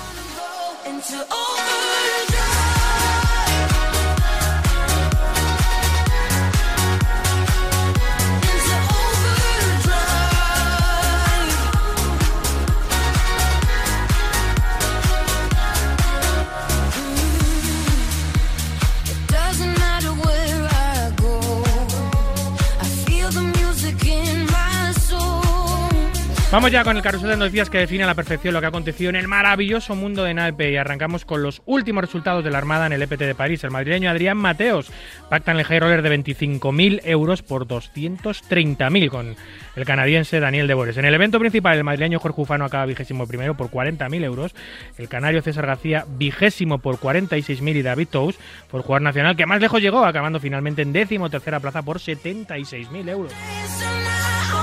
Vamos 26.52 26.72
ya 26.72 26.82
con 26.82 26.96
el 26.96 27.02
carrusel 27.02 27.28
de 27.28 27.36
noticias 27.36 27.70
que 27.70 27.78
define 27.78 28.02
a 28.02 28.08
la 28.08 28.16
perfección 28.16 28.52
lo 28.52 28.58
que 28.58 28.66
ha 28.66 28.70
acontecido 28.70 29.08
en 29.08 29.14
el 29.14 29.28
maravilloso 29.28 29.94
mundo 29.94 30.24
de 30.24 30.34
naipe 30.34 30.72
y 30.72 30.76
arrancamos 30.76 31.24
con 31.24 31.44
los 31.44 31.62
últimos 31.64 32.02
resultados 32.02 32.42
de 32.42 32.50
la 32.50 32.58
Armada 32.58 32.86
en 32.86 32.92
el 32.92 33.02
EPT 33.02 33.20
de 33.20 33.36
París. 33.36 33.62
El 33.62 33.70
madrileño 33.70 34.10
Adrián 34.10 34.36
Mateos 34.36 34.90
pacta 35.28 35.52
el 35.52 35.62
high 35.62 35.78
roller 35.78 36.02
de 36.02 36.10
25.000 36.18 37.02
euros 37.04 37.42
por 37.42 37.68
230.000 37.68 39.10
con 39.10 39.36
el 39.76 39.84
canadiense 39.84 40.40
Daniel 40.40 40.66
Devores. 40.66 40.96
En 40.96 41.04
el 41.04 41.14
evento 41.14 41.38
principal 41.38 41.78
el 41.78 41.84
madrileño 41.84 42.18
Jorge 42.18 42.40
Ufano 42.40 42.64
acaba 42.64 42.84
vigésimo 42.84 43.28
primero 43.28 43.56
por 43.56 43.70
40.000 43.70 44.24
euros, 44.24 44.52
el 44.98 45.08
canario 45.08 45.42
César 45.42 45.68
García 45.68 46.04
vigésimo 46.08 46.78
por 46.78 46.96
46.000 46.96 47.76
y 47.76 47.82
David 47.82 48.08
Tous 48.10 48.36
por 48.68 48.82
jugador 48.82 49.02
nacional 49.02 49.36
que 49.36 49.46
más 49.46 49.60
lejos 49.60 49.80
llegó 49.80 50.04
acabando 50.04 50.40
finalmente 50.40 50.82
en 50.82 50.92
décimo 50.92 51.30
tercera 51.30 51.60
plaza 51.60 51.82
por 51.82 52.00
76.000 52.00 53.08
euros. 53.08 53.32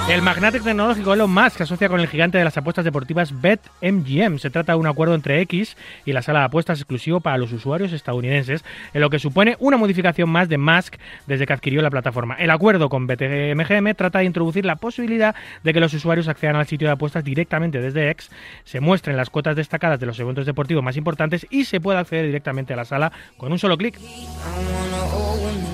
El 0.10 0.22
magnate 0.22 0.62
tecnológico 0.62 1.14
Elon 1.14 1.30
Musk 1.30 1.58
se 1.58 1.64
asocia 1.64 1.90
con 1.90 2.00
el 2.00 2.08
gigante 2.08 2.38
de 2.38 2.46
las 2.46 2.58
apuestas 2.58 2.86
deportivas 2.86 3.42
BetMGM. 3.42 4.38
Se 4.38 4.50
trata 4.50 4.72
de 4.72 4.78
un 4.78 4.88
acuerdo 4.88 5.14
entre 5.14 5.42
X 5.42 5.76
y 6.06 6.14
la 6.14 6.22
sala 6.22 6.40
de 6.40 6.46
apuestas 6.46 6.80
exclusivo 6.80 7.20
para 7.20 7.38
los 7.38 7.52
usuarios 7.52 7.92
estadounidenses, 7.92 8.64
en 8.94 9.02
lo 9.02 9.10
que 9.10 9.20
supone 9.20 9.58
una 9.60 9.76
modificación 9.76 10.30
más 10.30 10.48
de 10.48 10.58
Musk 10.58 10.96
desde 11.26 11.46
que 11.46 11.52
adquirió 11.52 11.82
la 11.82 11.90
plataforma. 11.90 12.36
El 12.36 12.52
acuerdo 12.52 12.88
con 12.88 13.06
BetMGM 13.06 13.96
trata 13.96 14.20
de 14.20 14.26
introducir 14.26 14.66
la 14.66 14.78
posibilidad 14.78 15.36
de 15.66 15.74
que 15.74 15.82
los 15.82 15.94
usuarios 15.94 16.30
accedan 16.30 16.56
al 16.56 16.68
sitio 16.68 16.88
de 16.88 16.94
apuestas 16.94 17.26
directamente 17.26 17.82
desde 17.82 18.10
X, 18.12 18.32
se 18.64 18.80
muestren 18.80 19.18
las 19.18 19.30
cuotas 19.30 19.58
destacadas 19.58 20.00
de 20.00 20.06
los 20.06 20.18
eventos 20.22 20.46
deportivos 20.46 20.86
más 20.86 20.96
importantes 20.96 21.46
y 21.50 21.66
se 21.66 21.82
pueda 21.82 22.00
acceder 22.00 22.28
directamente 22.28 22.72
a 22.72 22.78
la 22.78 22.86
sala 22.86 23.12
con 23.36 23.52
un 23.52 23.60
solo 23.60 23.78
clic. 23.78 24.00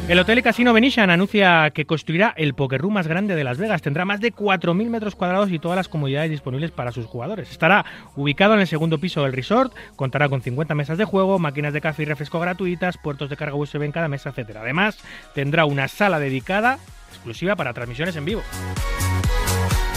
El 0.09 0.19
Hotel 0.19 0.39
y 0.39 0.41
Casino 0.41 0.73
Venetian 0.73 1.09
anuncia 1.09 1.71
que 1.73 1.85
construirá 1.85 2.33
el 2.35 2.55
poker 2.55 2.81
room 2.81 2.95
más 2.95 3.07
grande 3.07 3.35
de 3.35 3.43
Las 3.45 3.57
Vegas. 3.57 3.81
Tendrá 3.81 4.03
más 4.03 4.19
de 4.19 4.33
4.000 4.33 4.89
metros 4.89 5.15
cuadrados 5.15 5.49
y 5.49 5.59
todas 5.59 5.77
las 5.77 5.87
comodidades 5.87 6.29
disponibles 6.29 6.71
para 6.71 6.91
sus 6.91 7.05
jugadores. 7.05 7.49
Estará 7.49 7.85
ubicado 8.17 8.53
en 8.53 8.59
el 8.59 8.67
segundo 8.67 8.97
piso 8.97 9.23
del 9.23 9.31
resort, 9.31 9.73
contará 9.95 10.27
con 10.27 10.41
50 10.41 10.75
mesas 10.75 10.97
de 10.97 11.05
juego, 11.05 11.39
máquinas 11.39 11.71
de 11.71 11.79
café 11.79 12.03
y 12.03 12.05
refresco 12.05 12.41
gratuitas, 12.41 12.97
puertos 12.97 13.29
de 13.29 13.37
carga 13.37 13.55
USB 13.55 13.83
en 13.83 13.93
cada 13.93 14.09
mesa, 14.09 14.33
etc. 14.35 14.57
Además, 14.59 14.99
tendrá 15.33 15.63
una 15.63 15.87
sala 15.87 16.19
dedicada 16.19 16.79
exclusiva 17.09 17.55
para 17.55 17.73
transmisiones 17.73 18.17
en 18.17 18.25
vivo. 18.25 18.41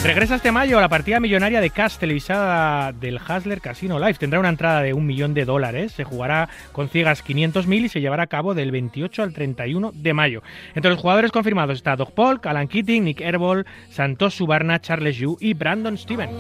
Regresa 0.07 0.37
este 0.37 0.53
mayo 0.53 0.81
la 0.81 0.89
partida 0.89 1.19
millonaria 1.19 1.61
de 1.61 1.71
cash 1.71 1.97
televisada 1.97 2.93
del 2.93 3.19
Hasler 3.19 3.61
Casino 3.61 3.99
Live. 3.99 4.15
Tendrá 4.15 4.39
una 4.39 4.51
entrada 4.51 4.81
de 4.83 4.95
un 4.95 5.05
millón 5.05 5.35
de 5.35 5.45
dólares. 5.45 5.91
Se 5.91 6.05
jugará 6.05 6.49
con 6.71 6.89
ciegas 6.89 7.25
500.000 7.25 7.87
y 7.87 7.89
se 7.89 8.01
llevará 8.01 8.23
a 8.23 8.29
cabo 8.29 8.55
del 8.55 8.71
28 8.71 9.25
al 9.25 9.33
31 9.33 9.91
de 9.93 10.15
mayo. 10.15 10.43
Entre 10.77 10.93
los 10.93 11.01
jugadores 11.01 11.33
confirmados 11.33 11.79
está 11.79 11.97
Doug 11.97 12.13
Polk, 12.13 12.47
Alan 12.47 12.69
Keating, 12.69 13.03
Nick 13.03 13.21
Herbol, 13.21 13.67
Santos 13.91 14.35
Subarna, 14.35 14.81
Charles 14.81 15.17
Yu 15.17 15.39
y 15.41 15.55
Brandon 15.55 15.99
Steven. 15.99 16.31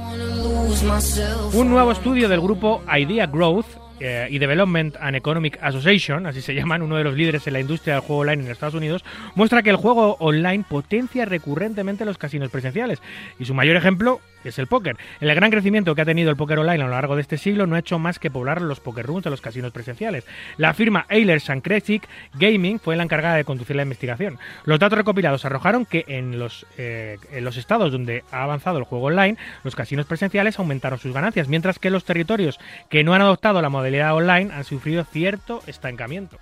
Un 1.52 1.68
nuevo 1.68 1.90
estudio 1.90 2.28
del 2.28 2.40
grupo 2.40 2.84
Idea 2.96 3.26
Growth 3.26 3.85
eh, 4.00 4.28
y 4.30 4.38
Development 4.38 4.96
and 5.00 5.16
Economic 5.16 5.58
Association, 5.62 6.26
así 6.26 6.42
se 6.42 6.54
llaman, 6.54 6.82
uno 6.82 6.96
de 6.96 7.04
los 7.04 7.14
líderes 7.14 7.46
en 7.46 7.54
la 7.54 7.60
industria 7.60 7.94
del 7.94 8.02
juego 8.02 8.22
online 8.22 8.44
en 8.44 8.50
Estados 8.50 8.74
Unidos, 8.74 9.04
muestra 9.34 9.62
que 9.62 9.70
el 9.70 9.76
juego 9.76 10.16
online 10.20 10.64
potencia 10.68 11.24
recurrentemente 11.24 12.04
los 12.04 12.18
casinos 12.18 12.50
presenciales. 12.50 13.00
Y 13.38 13.44
su 13.44 13.54
mayor 13.54 13.76
ejemplo 13.76 14.20
es 14.48 14.58
el 14.58 14.66
póker. 14.66 14.96
El 15.20 15.34
gran 15.34 15.50
crecimiento 15.50 15.94
que 15.94 16.02
ha 16.02 16.04
tenido 16.04 16.30
el 16.30 16.36
póker 16.36 16.58
online 16.58 16.82
a 16.82 16.86
lo 16.86 16.92
largo 16.92 17.16
de 17.16 17.22
este 17.22 17.38
siglo 17.38 17.66
no 17.66 17.76
ha 17.76 17.80
hecho 17.80 17.98
más 17.98 18.18
que 18.18 18.30
poblar 18.30 18.62
los 18.62 18.80
poker 18.80 19.06
rooms 19.06 19.24
de 19.24 19.30
los 19.30 19.40
casinos 19.40 19.72
presenciales. 19.72 20.26
La 20.56 20.74
firma 20.74 21.06
Eilers 21.08 21.50
Kresic 21.62 22.08
Gaming 22.34 22.78
fue 22.78 22.96
la 22.96 23.02
encargada 23.02 23.36
de 23.36 23.44
conducir 23.44 23.76
la 23.76 23.82
investigación. 23.82 24.38
Los 24.64 24.78
datos 24.78 24.98
recopilados 24.98 25.44
arrojaron 25.44 25.86
que 25.86 26.04
eh, 26.08 27.18
en 27.32 27.44
los 27.44 27.56
estados 27.56 27.92
donde 27.92 28.24
ha 28.30 28.42
avanzado 28.42 28.78
el 28.78 28.84
juego 28.84 29.06
online, 29.06 29.36
los 29.64 29.76
casinos 29.76 30.06
presenciales 30.06 30.58
aumentaron 30.58 30.98
sus 30.98 31.12
ganancias, 31.12 31.48
mientras 31.48 31.78
que 31.78 31.90
los 31.90 32.04
territorios 32.04 32.58
que 32.88 33.04
no 33.04 33.14
han 33.14 33.22
adoptado 33.22 33.62
la 33.62 33.68
modalidad 33.68 34.14
online 34.14 34.52
han 34.52 34.64
sufrido 34.64 35.04
cierto 35.04 35.62
estancamiento. 35.66 36.38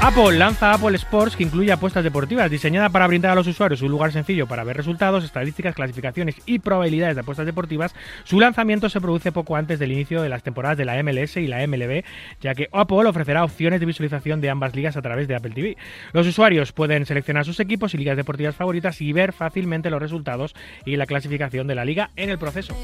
Apple 0.00 0.38
lanza 0.38 0.72
Apple 0.72 0.94
Sports 0.96 1.36
que 1.36 1.42
incluye 1.42 1.72
apuestas 1.72 2.04
deportivas, 2.04 2.48
diseñada 2.50 2.88
para 2.88 3.06
brindar 3.08 3.32
a 3.32 3.34
los 3.34 3.48
usuarios 3.48 3.82
un 3.82 3.90
lugar 3.90 4.12
sencillo 4.12 4.46
para 4.46 4.62
ver 4.62 4.76
resultados, 4.76 5.24
estadísticas, 5.24 5.74
clasificaciones 5.74 6.36
y 6.46 6.60
probabilidades 6.60 7.16
de 7.16 7.22
apuestas 7.22 7.44
deportivas. 7.44 7.94
Su 8.22 8.38
lanzamiento 8.38 8.88
se 8.88 9.00
produce 9.00 9.32
poco 9.32 9.56
antes 9.56 9.80
del 9.80 9.90
inicio 9.90 10.22
de 10.22 10.28
las 10.28 10.44
temporadas 10.44 10.78
de 10.78 10.84
la 10.84 11.02
MLS 11.02 11.36
y 11.36 11.48
la 11.48 11.66
MLB, 11.66 12.04
ya 12.40 12.54
que 12.54 12.68
Apple 12.72 13.06
ofrecerá 13.06 13.42
opciones 13.42 13.80
de 13.80 13.86
visualización 13.86 14.40
de 14.40 14.50
ambas 14.50 14.74
ligas 14.74 14.96
a 14.96 15.02
través 15.02 15.26
de 15.26 15.34
Apple 15.34 15.52
TV. 15.52 15.76
Los 16.12 16.26
usuarios 16.28 16.72
pueden 16.72 17.04
seleccionar 17.04 17.44
sus 17.44 17.58
equipos 17.58 17.92
y 17.92 17.98
ligas 17.98 18.16
deportivas 18.16 18.54
favoritas 18.54 19.00
y 19.00 19.12
ver 19.12 19.32
fácilmente 19.32 19.90
los 19.90 20.00
resultados 20.00 20.54
y 20.86 20.96
la 20.96 21.06
clasificación 21.06 21.66
de 21.66 21.74
la 21.74 21.84
liga 21.84 22.10
en 22.14 22.30
el 22.30 22.38
proceso. 22.38 22.74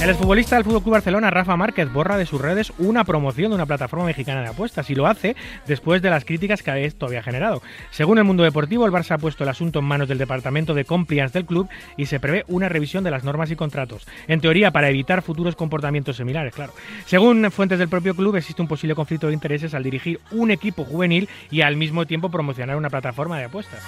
El 0.00 0.10
exfutbolista 0.10 0.56
del 0.56 0.66
FC 0.66 0.90
Barcelona, 0.90 1.30
Rafa 1.30 1.56
Márquez, 1.56 1.92
borra 1.92 2.16
de 2.16 2.26
sus 2.26 2.40
redes 2.40 2.72
una 2.78 3.04
promoción 3.04 3.50
de 3.50 3.56
una 3.56 3.66
plataforma 3.66 4.04
mexicana 4.04 4.42
de 4.42 4.48
apuestas 4.48 4.88
y 4.90 4.94
lo 4.94 5.06
hace 5.06 5.34
después 5.66 6.02
de 6.02 6.10
las 6.10 6.24
críticas 6.24 6.62
que 6.62 6.84
esto 6.84 7.06
había 7.06 7.22
generado. 7.22 7.62
Según 7.90 8.18
el 8.18 8.24
mundo 8.24 8.42
deportivo, 8.42 8.86
el 8.86 8.92
Barça 8.92 9.12
ha 9.12 9.18
puesto 9.18 9.44
el 9.44 9.50
asunto 9.50 9.78
en 9.78 9.84
manos 9.84 10.08
del 10.08 10.18
Departamento 10.18 10.74
de 10.74 10.84
Compliance 10.84 11.32
del 11.32 11.46
club 11.46 11.68
y 11.96 12.06
se 12.06 12.20
prevé 12.20 12.44
una 12.48 12.68
revisión 12.68 13.04
de 13.04 13.10
las 13.10 13.24
normas 13.24 13.50
y 13.50 13.56
contratos. 13.56 14.06
En 14.28 14.40
teoría, 14.40 14.70
para 14.70 14.88
evitar 14.88 15.22
futuros 15.22 15.56
comportamientos 15.56 16.16
similares, 16.16 16.54
claro. 16.54 16.72
Según 17.06 17.50
fuentes 17.50 17.78
del 17.78 17.88
propio 17.88 18.14
club, 18.14 18.36
existe 18.36 18.62
un 18.62 18.68
posible 18.68 18.94
conflicto 18.94 19.28
de 19.28 19.34
intereses 19.34 19.74
al 19.74 19.82
dirigir 19.82 20.20
un 20.30 20.50
equipo 20.50 20.84
juvenil 20.84 21.28
y 21.50 21.62
al 21.62 21.76
mismo 21.76 22.06
tiempo 22.06 22.30
promocionar 22.30 22.76
una 22.76 22.90
plataforma 22.90 23.38
de 23.38 23.44
apuestas. 23.44 23.82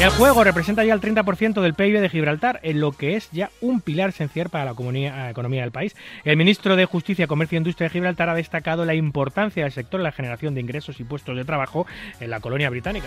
El 0.00 0.10
juego 0.10 0.42
representa 0.42 0.84
ya 0.84 0.92
el 0.92 1.00
30% 1.00 1.62
del 1.62 1.74
PIB 1.74 2.00
de 2.00 2.08
Gibraltar, 2.10 2.58
en 2.62 2.80
lo 2.80 2.92
que 2.92 3.16
es 3.16 3.30
ya 3.30 3.50
un 3.60 3.80
pilar 3.80 4.10
esencial 4.10 4.50
para 4.50 4.64
la 4.64 4.72
eh, 4.72 5.30
economía 5.30 5.62
del 5.62 5.70
país. 5.70 5.94
El 6.24 6.36
ministro 6.36 6.74
de 6.74 6.84
Justicia, 6.84 7.28
Comercio 7.28 7.56
e 7.56 7.58
Industria 7.58 7.88
de 7.88 7.92
Gibraltar 7.92 8.28
ha 8.28 8.34
destacado 8.34 8.84
la 8.84 8.94
importancia 8.94 9.62
del 9.62 9.72
sector 9.72 10.00
en 10.00 10.04
la 10.04 10.12
generación 10.12 10.54
de 10.54 10.60
ingresos 10.60 10.98
y 10.98 11.04
puestos 11.04 11.36
de 11.36 11.44
trabajo 11.44 11.86
en 12.20 12.28
la 12.28 12.40
colonia 12.40 12.70
británica. 12.70 13.06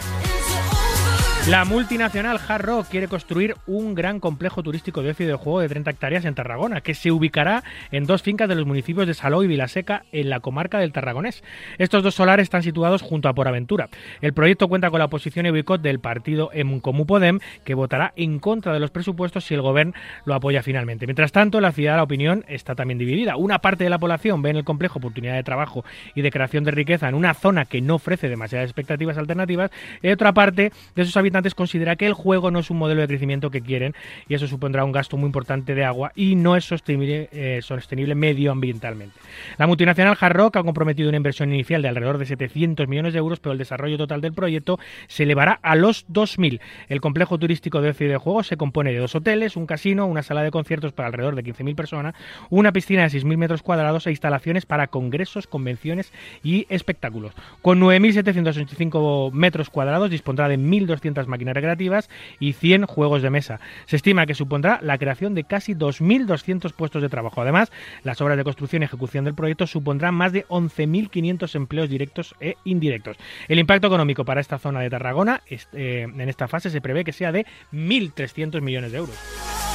La 1.50 1.64
multinacional 1.64 2.42
Hard 2.46 2.88
quiere 2.92 3.08
construir 3.08 3.56
un 3.68 3.96
gran 3.96 4.20
complejo 4.20 4.62
turístico 4.64 5.02
de 5.02 5.12
ocio 5.12 5.26
y 5.26 5.30
de 5.30 5.36
juego 5.36 5.62
de 5.62 5.70
30 5.70 5.92
hectáreas 5.92 6.26
en 6.26 6.36
Tarragona, 6.36 6.82
que 6.82 6.94
se 6.94 7.10
ubicará 7.10 7.64
en 7.90 8.04
dos 8.04 8.22
fincas 8.22 8.50
de 8.50 8.56
los 8.56 8.66
municipios 8.66 9.08
de 9.08 9.14
Salou 9.14 9.44
y 9.44 9.48
Vilaseca, 9.48 10.04
en 10.12 10.30
la 10.30 10.42
comarca 10.42 10.78
del 10.78 10.92
Tarragonés. 10.92 11.46
Estos 11.78 12.04
dos 12.04 12.16
solares 12.16 12.44
están 12.44 12.64
situados 12.64 13.02
junto 13.02 13.30
a 13.30 13.34
Por 13.34 13.48
Aventura. 13.48 13.88
El 14.20 14.34
proyecto 14.34 14.68
cuenta 14.68 14.90
con 14.90 15.00
la 15.00 15.06
oposición 15.06 15.46
y 15.46 15.52
boicot 15.52 15.82
del 15.82 16.02
partido 16.02 16.50
En 16.52 16.82
Comú 16.82 17.06
Podem, 17.06 17.40
que 17.64 17.76
votará 17.76 18.12
en 18.18 18.40
contra 18.40 18.74
de 18.74 18.82
los 18.82 18.92
presupuestos 18.92 19.46
si 19.46 19.54
el 19.54 19.62
gobierno 19.62 19.94
lo 20.26 20.34
apoya 20.34 20.62
finalmente. 20.62 21.08
Mientras 21.08 21.32
tanto, 21.32 21.62
la 21.62 21.72
ciudad, 21.72 21.96
la 21.96 22.04
opinión 22.04 22.44
está 22.50 22.76
también 22.76 22.98
dividida. 22.98 23.38
Una 23.38 23.60
parte 23.60 23.86
de 23.86 23.90
la 23.90 24.00
población 24.00 24.42
ve 24.42 24.50
en 24.50 24.58
el 24.58 24.66
complejo 24.66 25.00
oportunidad 25.00 25.36
de 25.36 25.44
trabajo 25.44 25.86
y 26.14 26.24
de 26.24 26.30
creación 26.30 26.66
de 26.66 26.72
riqueza 26.72 27.08
en 27.08 27.16
una 27.16 27.34
zona 27.34 27.64
que 27.64 27.80
no 27.80 27.96
ofrece 27.96 28.28
demasiadas 28.28 28.66
expectativas 28.66 29.18
alternativas, 29.18 29.72
y 30.02 30.10
otra 30.10 30.34
parte 30.34 30.74
de 30.94 31.06
sus 31.06 31.16
habitantes 31.16 31.37
considera 31.56 31.96
que 31.96 32.06
el 32.06 32.14
juego 32.14 32.52
no 32.52 32.60
es 32.60 32.70
un 32.70 32.78
modelo 32.78 33.02
de 33.02 33.08
crecimiento 33.08 33.52
que 33.52 33.62
quieren 33.62 33.94
y 34.28 34.36
eso 34.36 34.48
supondrá 34.48 34.84
un 34.84 34.92
gasto 34.92 35.18
muy 35.18 35.28
importante 35.28 35.76
de 35.76 35.84
agua 35.84 36.12
y 36.16 36.36
no 36.36 36.56
es 36.56 36.66
sostenible, 36.66 37.30
eh, 37.32 37.60
sostenible 37.62 38.16
medioambientalmente. 38.16 39.18
La 39.58 39.68
multinacional 39.68 40.18
Hard 40.20 40.36
Rock 40.36 40.58
ha 40.58 40.64
comprometido 40.64 41.10
una 41.10 41.18
inversión 41.18 41.54
inicial 41.54 41.82
de 41.82 41.90
alrededor 41.90 42.18
de 42.18 42.26
700 42.26 42.88
millones 42.88 43.14
de 43.14 43.20
euros, 43.20 43.40
pero 43.40 43.54
el 43.54 43.58
desarrollo 43.58 43.98
total 43.98 44.22
del 44.22 44.34
proyecto 44.34 44.80
se 45.08 45.24
elevará 45.24 45.60
a 45.62 45.76
los 45.76 46.08
2.000. 46.08 46.60
El 46.90 47.02
complejo 47.02 47.38
turístico 47.38 47.82
de 47.82 47.90
ocio 47.90 48.08
y 48.08 48.10
de 48.10 48.18
juegos 48.18 48.48
se 48.48 48.58
compone 48.58 48.92
de 48.92 49.00
dos 49.00 49.16
hoteles, 49.16 49.56
un 49.56 49.66
casino, 49.66 50.06
una 50.06 50.24
sala 50.24 50.44
de 50.44 50.52
conciertos 50.52 50.94
para 50.94 51.08
alrededor 51.08 51.36
de 51.36 51.44
15.000 51.44 51.76
personas, 51.76 52.16
una 52.50 52.72
piscina 52.72 53.04
de 53.04 53.10
6.000 53.10 53.38
metros 53.38 53.62
cuadrados 53.62 54.08
e 54.08 54.12
instalaciones 54.12 54.66
para 54.66 54.88
congresos, 54.88 55.48
convenciones 55.48 56.12
y 56.44 56.66
espectáculos. 56.70 57.34
Con 57.62 57.80
9.785 57.80 59.32
metros 59.32 59.70
cuadrados 59.70 60.10
dispondrá 60.10 60.48
de 60.48 60.58
1.200 60.58 61.27
máquinas 61.28 61.56
recreativas 61.56 62.10
y 62.40 62.54
100 62.54 62.86
juegos 62.86 63.22
de 63.22 63.30
mesa. 63.30 63.60
Se 63.86 63.96
estima 63.96 64.26
que 64.26 64.36
supondrá 64.36 64.80
la 64.82 64.98
creación 64.98 65.36
de 65.36 65.44
casi 65.44 65.74
2.200 65.74 66.74
puestos 66.74 67.02
de 67.02 67.10
trabajo. 67.10 67.42
Además, 67.42 67.72
las 68.04 68.22
obras 68.22 68.38
de 68.38 68.44
construcción 68.44 68.82
y 68.82 68.86
ejecución 68.86 69.26
del 69.26 69.36
proyecto 69.36 69.68
supondrán 69.68 70.16
más 70.16 70.32
de 70.32 70.46
11.500 70.48 71.56
empleos 71.56 71.90
directos 71.90 72.36
e 72.40 72.56
indirectos. 72.64 73.18
El 73.48 73.60
impacto 73.60 73.88
económico 73.88 74.26
para 74.26 74.42
esta 74.42 74.60
zona 74.60 74.82
de 74.82 74.90
Tarragona 74.90 75.42
eh, 75.50 76.08
en 76.08 76.30
esta 76.30 76.48
fase 76.48 76.70
se 76.70 76.82
prevé 76.82 77.04
que 77.04 77.14
sea 77.14 77.32
de 77.32 77.46
1.300 77.72 78.62
millones 78.62 78.92
de 78.92 78.98
euros. 78.98 79.67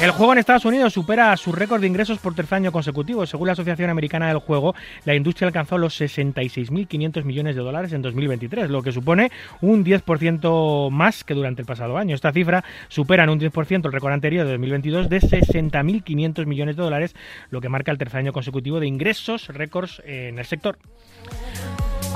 El 0.00 0.12
juego 0.12 0.32
en 0.32 0.38
Estados 0.38 0.64
Unidos 0.64 0.92
supera 0.92 1.36
su 1.36 1.50
récord 1.50 1.80
de 1.80 1.88
ingresos 1.88 2.20
por 2.20 2.32
tercer 2.32 2.54
año 2.54 2.70
consecutivo. 2.70 3.26
Según 3.26 3.48
la 3.48 3.54
Asociación 3.54 3.90
Americana 3.90 4.28
del 4.28 4.38
Juego, 4.38 4.76
la 5.04 5.16
industria 5.16 5.48
alcanzó 5.48 5.76
los 5.76 6.00
66.500 6.00 7.24
millones 7.24 7.56
de 7.56 7.62
dólares 7.62 7.92
en 7.92 8.02
2023, 8.02 8.70
lo 8.70 8.80
que 8.80 8.92
supone 8.92 9.32
un 9.60 9.84
10% 9.84 10.90
más 10.92 11.24
que 11.24 11.34
durante 11.34 11.62
el 11.62 11.66
pasado 11.66 11.98
año. 11.98 12.14
Esta 12.14 12.32
cifra 12.32 12.62
supera 12.86 13.24
en 13.24 13.30
un 13.30 13.40
10% 13.40 13.86
el 13.86 13.92
récord 13.92 14.12
anterior 14.12 14.46
de 14.46 14.52
2022 14.52 15.08
de 15.08 15.20
60.500 15.20 16.46
millones 16.46 16.76
de 16.76 16.82
dólares, 16.84 17.16
lo 17.50 17.60
que 17.60 17.68
marca 17.68 17.90
el 17.90 17.98
tercer 17.98 18.20
año 18.20 18.32
consecutivo 18.32 18.78
de 18.78 18.86
ingresos 18.86 19.48
récords 19.48 20.00
en 20.04 20.38
el 20.38 20.44
sector. 20.44 20.78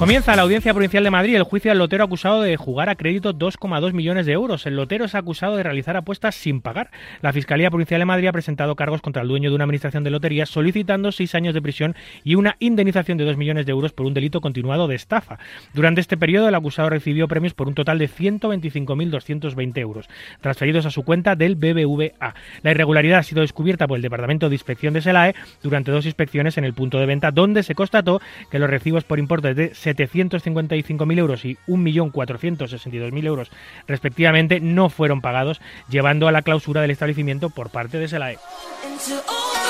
Comienza 0.03 0.35
la 0.35 0.43
Audiencia 0.43 0.75
Provincial 0.75 1.05
de 1.05 1.13
Madrid 1.13 1.37
el 1.37 1.45
juicio 1.45 1.71
al 1.71 1.79
lotero 1.79 2.03
acusado 2.03 2.43
de 2.43 2.57
jugar 2.57 2.89
a 2.89 2.97
crédito 2.97 3.33
2,2 3.35 3.93
millones 3.93 4.27
de 4.27 4.33
euros. 4.33 4.67
El 4.67 4.75
lotero 4.75 5.05
es 5.05 5.15
acusado 5.15 5.57
de 5.57 5.63
realizar 5.63 5.97
apuestas 5.97 6.35
sin 6.35 6.61
pagar. 6.61 6.91
La 7.21 7.33
Fiscalía 7.33 7.71
Provincial 7.71 8.01
de 8.01 8.05
Madrid 8.05 8.27
ha 8.27 8.33
presentado 8.33 8.75
cargos 8.75 9.01
contra 9.01 9.23
el 9.23 9.29
dueño 9.29 9.51
de 9.51 9.55
una 9.55 9.63
administración 9.63 10.03
de 10.03 10.11
loterías 10.11 10.49
solicitando 10.49 11.13
seis 11.13 11.37
años 11.37 11.55
de 11.55 11.63
prisión 11.63 11.95
y 12.25 12.35
una 12.35 12.57
indemnización 12.59 13.17
de 13.17 13.25
2 13.25 13.37
millones 13.37 13.65
de 13.65 13.71
euros 13.71 13.93
por 13.93 14.05
un 14.05 14.13
delito 14.13 14.41
continuado 14.41 14.89
de 14.89 14.97
estafa. 14.97 15.39
Durante 15.73 16.01
este 16.01 16.17
periodo 16.17 16.49
el 16.49 16.57
acusado 16.57 16.91
recibió 16.91 17.29
premios 17.29 17.55
por 17.55 17.69
un 17.69 17.75
total 17.75 18.01
de 18.01 18.09
125.220 18.09 19.79
euros, 19.79 20.09
transferidos 20.41 20.85
a 20.85 20.91
su 20.91 21.05
cuenta 21.05 21.37
del 21.37 21.55
BBVA. 21.55 22.35
La 22.65 22.71
irregularidad 22.73 23.21
ha 23.21 23.23
sido 23.23 23.43
descubierta 23.43 23.87
por 23.87 23.99
el 23.99 24.03
Departamento 24.03 24.49
de 24.49 24.57
Inspección 24.57 24.95
de 24.95 25.01
SELAE 25.01 25.37
durante 25.63 25.93
dos 25.93 26.07
inspecciones 26.07 26.59
en 26.59 26.65
el 26.65 26.75
punto 26.75 26.99
de 26.99 27.07
venta 27.07 27.31
donde 27.31 27.63
se 27.63 27.77
constató 27.77 28.21
que 28.51 28.59
los 28.59 28.69
recibos 28.69 29.05
por 29.05 29.21
importes 29.21 29.55
de 29.55 29.73
755.000 29.97 31.19
euros 31.19 31.45
y 31.45 31.57
1.462.000 31.67 33.27
euros 33.27 33.51
respectivamente 33.87 34.61
no 34.61 34.89
fueron 34.89 35.21
pagados, 35.21 35.61
llevando 35.89 36.29
a 36.29 36.33
la 36.33 36.43
clausura 36.43 36.81
del 36.81 36.91
establecimiento 36.91 37.51
por 37.51 37.71
parte 37.71 37.99
de 37.99 38.09
SELAE. 38.09 38.39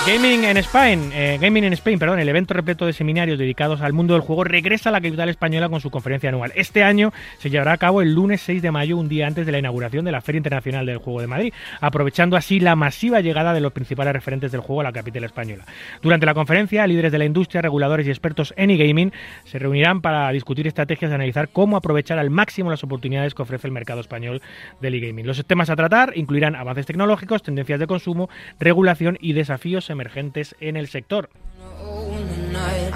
Gaming 0.05 0.43
en 0.43 0.57
Spain, 0.57 1.13
eh, 1.15 1.39
Gaming 1.41 1.63
en 1.63 1.73
Spain, 1.75 1.97
perdón, 1.97 2.19
el 2.19 2.29
evento 2.29 2.55
repleto 2.55 2.87
de 2.87 2.93
seminarios 2.93 3.39
dedicados 3.39 3.83
al 3.83 3.93
mundo 3.93 4.15
del 4.15 4.23
juego 4.23 4.43
regresa 4.43 4.89
a 4.89 4.93
la 4.93 5.01
capital 5.01 5.29
española 5.29 5.69
con 5.69 5.81
su 5.81 5.91
conferencia 5.91 6.29
anual. 6.29 6.51
Este 6.57 6.83
año 6.83 7.13
se 7.39 7.51
llevará 7.51 7.71
a 7.71 7.77
cabo 7.77 8.03
el 8.03 8.13
lunes 8.13 8.41
6 8.41 8.63
de 8.63 8.73
mayo, 8.73 8.97
un 8.97 9.09
día 9.09 9.29
antes 9.29 9.47
de 9.47 9.53
la 9.53 9.61
inauguración 9.61 10.05
de 10.05 10.11
la 10.11 10.21
Feria 10.21 10.39
Internacional 10.39 10.87
del 10.87 10.97
Juego 10.99 11.21
de 11.21 11.29
Madrid, 11.29 11.55
aprovechando 11.81 12.37
así 12.37 12.59
la 12.59 12.75
masiva 12.75 13.21
llegada 13.21 13.55
de 13.55 13.61
los 13.61 13.73
principales 13.73 14.13
referentes 14.13 14.51
del 14.51 14.61
juego 14.61 14.81
a 14.81 14.85
la 14.85 14.93
capital 14.93 15.23
española. 15.23 15.67
Durante 16.03 16.27
la 16.27 16.35
conferencia, 16.35 16.85
líderes 16.89 17.13
de 17.13 17.19
la 17.19 17.25
industria, 17.25 17.63
reguladores 17.63 18.05
y 18.09 18.11
expertos 18.11 18.53
en 18.57 18.71
e-gaming 18.71 19.13
se 19.45 19.61
reunirán 19.61 20.01
para 20.01 20.33
discutir 20.33 20.67
estrategias 20.67 21.13
y 21.13 21.15
analizar 21.15 21.49
cómo 21.51 21.77
aprovechar 21.77 22.19
al 22.19 22.31
máximo 22.31 22.71
las 22.71 22.83
oportunidades 22.83 23.35
que 23.35 23.43
ofrece 23.43 23.69
el 23.69 23.73
mercado 23.73 24.01
español 24.01 24.43
del 24.81 24.95
e-gaming. 24.97 25.29
Los 25.29 25.45
temas 25.47 25.71
a 25.71 25.77
tratar 25.77 26.13
incluirán 26.17 26.57
avances 26.57 26.87
tecnológicos, 26.87 27.45
tendencias 27.45 27.79
de 27.79 27.87
consumo, 27.87 28.29
regulación 28.59 29.17
y 29.21 29.35
desafíos 29.35 29.92
emergentes 29.93 30.57
en 30.61 30.77
el 30.77 30.89
sector. 30.89 31.31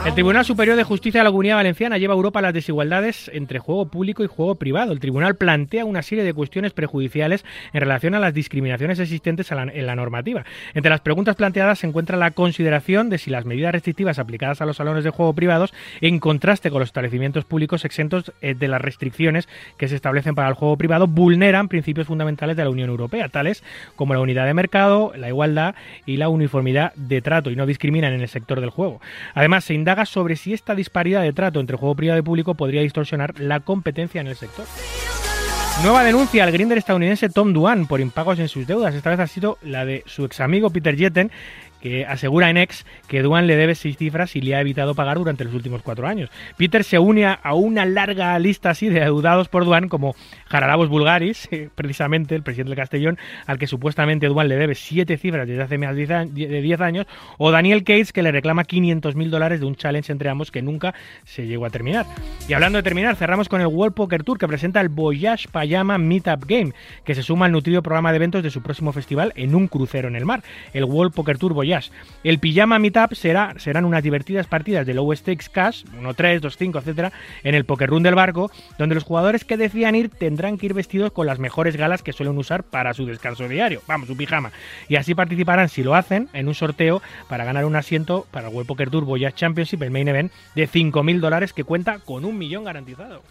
El 0.05 0.15
Tribunal 0.15 0.45
Superior 0.45 0.77
de 0.77 0.85
Justicia 0.85 1.21
de 1.21 1.25
la 1.25 1.31
Comunidad 1.31 1.57
Valenciana 1.57 1.99
lleva 1.99 2.15
a 2.15 2.17
Europa 2.17 2.41
las 2.41 2.55
desigualdades 2.55 3.31
entre 3.35 3.59
juego 3.59 3.87
público 3.89 4.23
y 4.23 4.29
juego 4.29 4.55
privado. 4.55 4.93
El 4.93 5.01
tribunal 5.01 5.37
plantea 5.37 5.85
una 5.85 6.03
serie 6.03 6.25
de 6.25 6.33
cuestiones 6.33 6.73
prejudiciales 6.73 7.45
en 7.73 7.81
relación 7.81 8.15
a 8.15 8.21
las 8.21 8.33
discriminaciones 8.35 8.99
existentes 8.99 9.51
en 9.51 9.87
la 9.87 9.97
normativa. 9.97 10.45
Entre 10.75 10.91
las 10.91 11.01
preguntas 11.01 11.37
planteadas 11.37 11.81
se 11.81 11.87
encuentra 11.87 12.17
la 12.17 12.31
consideración 12.31 13.11
de 13.11 13.19
si 13.19 13.31
las 13.31 13.45
medidas 13.45 13.73
restrictivas 13.73 14.19
aplicadas 14.19 14.61
a 14.61 14.67
los 14.67 14.77
salones 14.77 15.05
de 15.05 15.11
juego 15.11 15.33
privados, 15.33 15.75
en 16.01 16.19
contraste 16.19 16.71
con 16.71 16.81
los 16.81 16.89
establecimientos 16.89 17.45
públicos 17.45 17.85
exentos 17.85 18.33
eh, 18.43 18.55
de 18.55 18.69
las 18.69 18.81
restricciones 18.81 19.49
que 19.77 19.89
se 19.89 19.97
establecen 19.97 20.35
para 20.35 20.49
el 20.49 20.55
juego 20.55 20.77
privado, 20.77 21.07
vulneran 21.07 21.69
principios 21.69 22.07
fundamentales 22.07 22.57
de 22.57 22.65
la 22.65 22.71
Unión 22.71 22.91
Europea, 22.91 23.29
tales 23.29 23.65
como 23.97 24.15
la 24.15 24.21
unidad 24.21 24.47
de 24.47 24.55
mercado, 24.55 25.13
la 25.17 25.29
igualdad 25.29 25.75
y 26.05 26.17
la 26.17 26.29
uniformidad 26.29 26.93
de 26.95 27.23
trato, 27.23 27.51
y 27.51 27.57
no 27.57 27.67
discriminan 27.67 28.13
en 28.13 28.21
el 28.21 28.29
sector 28.29 28.61
del 28.61 28.71
juego. 28.71 29.01
Además, 29.35 29.46
se 29.61 29.75
indaga 29.75 30.07
sobre 30.07 30.37
si 30.37 30.53
esta 30.53 30.75
disparidad 30.75 31.23
de 31.23 31.33
trato 31.33 31.61
entre 31.61 31.77
juego 31.77 31.95
privado 31.95 32.19
y 32.19 32.23
público 32.23 32.55
podría 32.55 32.83
distorsionar 32.83 33.39
la 33.39 33.61
competencia 33.61 34.21
en 34.21 34.27
el 34.27 34.37
sector. 34.37 34.67
Nueva 35.83 36.05
denuncia 36.05 36.43
al 36.43 36.53
grinder 36.53 36.79
estadounidense 36.79 37.29
Tom 37.29 37.53
Duan 37.53 37.87
por 37.87 38.01
impagos 38.01 38.39
en 38.39 38.49
sus 38.49 38.67
deudas. 38.67 38.95
Esta 38.95 39.11
vez 39.11 39.21
ha 39.21 39.27
sido 39.27 39.59
la 39.63 39.85
de 39.85 40.03
su 40.07 40.25
ex 40.25 40.41
amigo 40.41 40.71
Peter 40.71 40.97
Jetten, 40.97 41.31
que 41.87 42.05
asegura 42.05 42.51
en 42.51 42.57
ex 42.57 42.85
que 43.07 43.23
Duan 43.23 43.47
le 43.47 43.55
debe 43.55 43.77
seis 43.77 43.97
cifras 43.97 44.35
y 44.35 44.41
le 44.41 44.57
ha 44.57 44.61
evitado 44.61 44.97
pagar 44.97 45.19
durante 45.19 45.45
los 45.45 45.55
últimos 45.55 45.83
cuatro 45.83 46.09
años. 46.09 46.31
Peter 46.57 46.83
se 46.83 46.99
une 46.99 47.25
a 47.27 47.55
una 47.55 47.85
larga 47.85 48.37
lista 48.41 48.71
así 48.71 48.89
de 48.89 49.03
adeudados 49.03 49.49
por 49.49 49.65
Duan, 49.65 49.89
como 49.89 50.17
Jaralabos 50.47 50.89
Bulgaris, 50.89 51.47
eh, 51.53 51.69
precisamente 51.73 52.35
el 52.35 52.43
presidente 52.43 52.71
del 52.71 52.77
Castellón, 52.77 53.19
al 53.47 53.59
que 53.59 53.69
supuestamente 53.69 54.27
Duan 54.27 54.49
le 54.49 54.57
debe 54.57 54.75
siete 54.75 55.17
cifras 55.17 55.47
desde 55.47 55.63
hace 55.63 55.79
más 55.79 55.95
de 55.95 56.27
diez 56.35 56.81
años, 56.81 57.07
o 57.39 57.53
Daniel 57.53 57.85
Cates, 57.85 58.13
que 58.13 58.25
le 58.25 58.33
reclama 58.33 58.65
500 58.65 59.15
mil 59.15 59.31
dólares 59.31 59.61
de 59.61 59.67
un 59.67 59.77
challenge 59.77 60.11
entre 60.11 60.29
ambos 60.29 60.51
que 60.51 60.63
nunca 60.63 60.93
se 61.23 61.47
llegó 61.47 61.67
a 61.67 61.71
terminar. 61.71 62.05
Y 62.49 62.55
hablando 62.55 62.79
de 62.79 62.83
terminar, 62.83 63.15
cerramos 63.15 63.49
con 63.49 63.61
el 63.61 63.69
World 63.69 63.95
Poker 63.95 64.25
Tour, 64.25 64.39
que 64.39 64.49
presenta 64.49 64.81
el 64.81 64.89
Voyage 64.89 65.47
Payama 65.53 65.99
Meetup 65.99 66.47
Game, 66.47 66.73
que 67.05 67.15
se 67.15 67.23
suma 67.23 67.47
al 67.47 67.53
nutrido 67.53 67.81
programa 67.81 68.11
de 68.11 68.17
eventos 68.17 68.43
de 68.43 68.51
su 68.51 68.61
próximo 68.61 68.93
festival 68.93 69.33
en 69.37 69.55
un 69.55 69.69
crucero 69.69 70.09
en 70.09 70.17
el 70.17 70.25
mar, 70.25 70.43
el 70.73 70.83
World 70.83 71.15
Poker 71.15 71.39
Tour 71.39 71.55
Voyage. 71.55 71.76
El 72.25 72.39
Pijama 72.39 72.79
Meetup 72.79 73.15
será, 73.15 73.55
serán 73.59 73.85
unas 73.85 74.03
divertidas 74.03 74.47
partidas 74.47 74.87
de 74.87 74.95
low 74.95 75.15
stakes 75.15 75.49
cash, 75.51 75.85
1-3, 76.01 76.41
2-5, 76.41 76.79
etcétera, 76.79 77.13
en 77.43 77.55
el 77.55 77.65
Poker 77.65 77.91
Room 77.91 78.03
del 78.03 78.15
barco, 78.15 78.51
donde 78.79 78.95
los 78.95 79.05
jugadores 79.05 79.45
que 79.45 79.57
decidan 79.57 79.95
ir 79.95 80.11
tendrán 80.11 80.59
que 80.59 80.67
ir 80.67 80.75
vestidos 80.75 81.13
con 81.13 81.27
las 81.27 81.39
mejores 81.39 81.77
galas 81.77 82.03
que 82.03 82.13
suelen 82.13 82.37
usar 82.39 82.63
para 82.63 82.95
su 82.95 83.07
descanso 83.07 83.49
diario, 83.49 83.83
vamos, 83.87 84.09
su 84.09 84.17
pijama. 84.17 84.53
Y 84.89 84.97
así 84.97 85.15
participarán, 85.15 85.69
si 85.69 85.83
lo 85.83 85.95
hacen, 85.95 86.29
en 86.33 86.49
un 86.49 86.55
sorteo 86.55 87.03
para 87.29 87.45
ganar 87.45 87.65
un 87.65 87.77
asiento 87.77 88.27
para 88.31 88.49
el 88.49 88.55
World 88.55 88.69
Poker 88.69 88.91
Tour 88.91 89.05
Voyage 89.05 89.37
Championship, 89.37 89.83
el 89.83 89.91
main 89.91 90.09
event, 90.09 90.33
de 90.55 90.69
5.000 90.69 91.21
dólares 91.21 91.53
que 91.53 91.65
cuenta 91.65 91.99
con 92.01 92.25
un 92.25 92.39
millón 92.39 92.65
garantizado. 92.65 93.23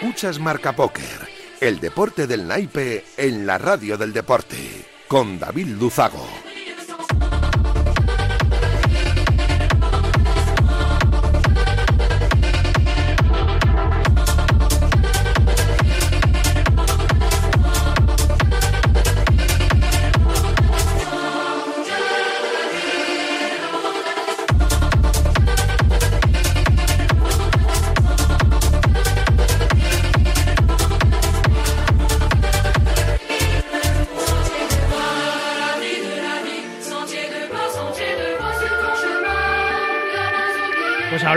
Escuchas 0.00 0.38
Marca 0.38 0.76
Póker, 0.76 1.28
el 1.60 1.80
deporte 1.80 2.28
del 2.28 2.46
naipe 2.46 3.04
en 3.16 3.48
la 3.48 3.58
radio 3.58 3.98
del 3.98 4.12
deporte, 4.12 4.86
con 5.08 5.40
David 5.40 5.66
Luzago. 5.70 6.47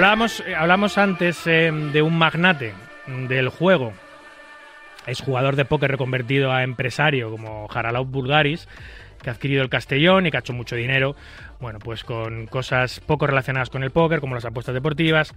Hablamos, 0.02 0.39
eh, 0.47 0.56
hablamos 0.56 0.97
antes 0.97 1.45
eh, 1.45 1.72
de 1.72 2.02
un 2.02 2.18
magnate 2.18 2.74
del 3.06 3.49
juego, 3.49 3.93
es 5.06 5.22
jugador 5.22 5.56
de 5.56 5.64
póker 5.64 5.91
reconvertido 5.91 6.52
a 6.52 6.64
empresario 6.64 7.30
como 7.30 7.68
Haralaut 7.72 8.10
Bulgaris, 8.10 8.68
que 9.22 9.30
ha 9.30 9.34
adquirido 9.34 9.62
el 9.62 9.70
Castellón 9.70 10.26
y 10.26 10.32
que 10.32 10.38
ha 10.38 10.39
hecho 10.39 10.54
mucho 10.54 10.76
dinero, 10.76 11.16
bueno, 11.60 11.78
pues 11.78 12.04
con 12.04 12.47
cosas 12.47 12.99
poco 12.99 13.28
relacionadas 13.28 13.70
con 13.70 13.84
el 13.84 13.91
póker, 13.91 14.22
como 14.22 14.34
las 14.34 14.43
apuestas 14.43 14.74
deportivas, 14.74 15.36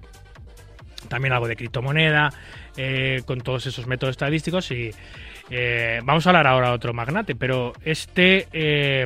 también 1.08 1.34
algo 1.34 1.46
de 1.46 1.56
criptomoneda, 1.56 2.32
eh, 2.78 3.20
con 3.26 3.42
todos 3.42 3.66
esos 3.66 3.86
métodos 3.86 4.12
estadísticos 4.12 4.70
y 4.70 4.92
eh, 5.50 6.00
vamos 6.04 6.26
a 6.26 6.30
hablar 6.30 6.46
ahora 6.46 6.68
de 6.68 6.74
otro 6.74 6.94
magnate, 6.94 7.34
pero 7.34 7.74
este 7.84 8.48
eh, 8.52 9.04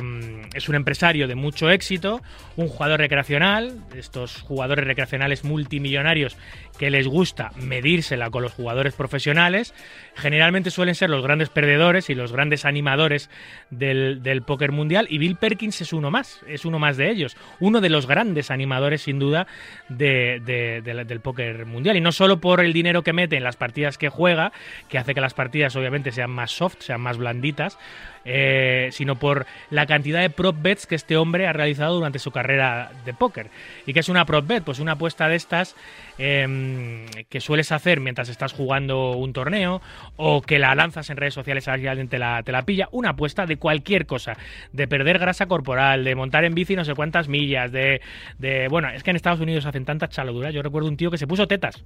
es 0.53 0.69
un 0.69 0.75
empresario 0.75 1.27
de 1.27 1.35
mucho 1.35 1.69
éxito, 1.69 2.21
un 2.55 2.67
jugador 2.67 2.99
recreacional, 2.99 3.83
estos 3.95 4.41
jugadores 4.41 4.85
recreacionales 4.85 5.43
multimillonarios 5.43 6.37
que 6.79 6.89
les 6.89 7.07
gusta 7.07 7.51
medírsela 7.57 8.31
con 8.31 8.41
los 8.41 8.53
jugadores 8.53 8.95
profesionales, 8.95 9.73
generalmente 10.15 10.71
suelen 10.71 10.95
ser 10.95 11.09
los 11.09 11.21
grandes 11.21 11.49
perdedores 11.49 12.09
y 12.09 12.15
los 12.15 12.31
grandes 12.31 12.63
animadores 12.65 13.29
del, 13.69 14.23
del 14.23 14.41
póker 14.41 14.71
mundial 14.71 15.05
y 15.09 15.17
Bill 15.17 15.35
Perkins 15.35 15.81
es 15.81 15.91
uno 15.91 16.09
más, 16.09 16.41
es 16.47 16.63
uno 16.63 16.79
más 16.79 16.95
de 16.95 17.11
ellos, 17.11 17.35
uno 17.59 17.81
de 17.81 17.89
los 17.89 18.07
grandes 18.07 18.49
animadores 18.49 19.01
sin 19.01 19.19
duda 19.19 19.45
del 19.89 21.19
póker 21.21 21.65
mundial. 21.65 21.97
Y 21.97 22.01
no 22.01 22.13
solo 22.13 22.39
por 22.39 22.61
el 22.61 22.71
dinero 22.71 23.03
que 23.03 23.13
mete 23.13 23.35
en 23.35 23.43
las 23.43 23.57
partidas 23.57 23.97
que 23.97 24.09
juega, 24.09 24.53
que 24.87 24.97
hace 24.97 25.13
que 25.13 25.21
las 25.21 25.33
partidas 25.33 25.75
obviamente 25.75 26.11
sean 26.11 26.31
más 26.31 26.51
soft, 26.51 26.77
sean 26.79 27.01
más 27.01 27.17
blanditas, 27.17 27.77
eh, 28.25 28.89
sino 28.91 29.17
por 29.17 29.45
la 29.69 29.85
cantidad 29.85 30.21
de 30.21 30.29
prop 30.29 30.55
bets 30.61 30.87
que 30.87 30.95
este 30.95 31.17
hombre 31.17 31.47
ha 31.47 31.53
realizado 31.53 31.95
durante 31.95 32.19
su 32.19 32.31
carrera 32.31 32.91
de 33.05 33.13
póker. 33.13 33.49
¿Y 33.85 33.93
qué 33.93 33.99
es 34.01 34.09
una 34.09 34.25
prop 34.25 34.45
bet? 34.47 34.63
Pues 34.63 34.79
una 34.79 34.93
apuesta 34.93 35.27
de 35.27 35.35
estas 35.35 35.75
em, 36.17 37.05
que 37.29 37.39
sueles 37.41 37.71
hacer 37.71 37.99
mientras 37.99 38.29
estás 38.29 38.53
jugando 38.53 39.11
un 39.11 39.33
torneo 39.33 39.81
o 40.15 40.41
que 40.41 40.59
la 40.59 40.75
lanzas 40.75 41.09
en 41.09 41.17
redes 41.17 41.33
sociales 41.33 41.67
a 41.67 41.73
alguien 41.73 42.07
te 42.07 42.19
la, 42.19 42.43
te 42.43 42.51
la 42.51 42.63
pilla. 42.63 42.87
Una 42.91 43.09
apuesta 43.11 43.45
de 43.45 43.57
cualquier 43.57 44.05
cosa, 44.05 44.37
de 44.73 44.87
perder 44.87 45.19
grasa 45.19 45.45
corporal, 45.47 46.03
de 46.03 46.15
montar 46.15 46.43
en 46.45 46.53
bici 46.55 46.75
no 46.75 46.85
sé 46.85 46.93
cuántas 46.95 47.27
millas, 47.27 47.71
de, 47.71 48.01
de 48.37 48.67
bueno, 48.69 48.89
es 48.89 49.03
que 49.03 49.09
en 49.11 49.15
Estados 49.15 49.39
Unidos 49.39 49.65
hacen 49.65 49.85
tantas 49.85 50.09
chaladuras. 50.09 50.53
Yo 50.53 50.61
recuerdo 50.61 50.89
un 50.89 50.97
tío 50.97 51.11
que 51.11 51.17
se 51.17 51.27
puso 51.27 51.47
tetas. 51.47 51.83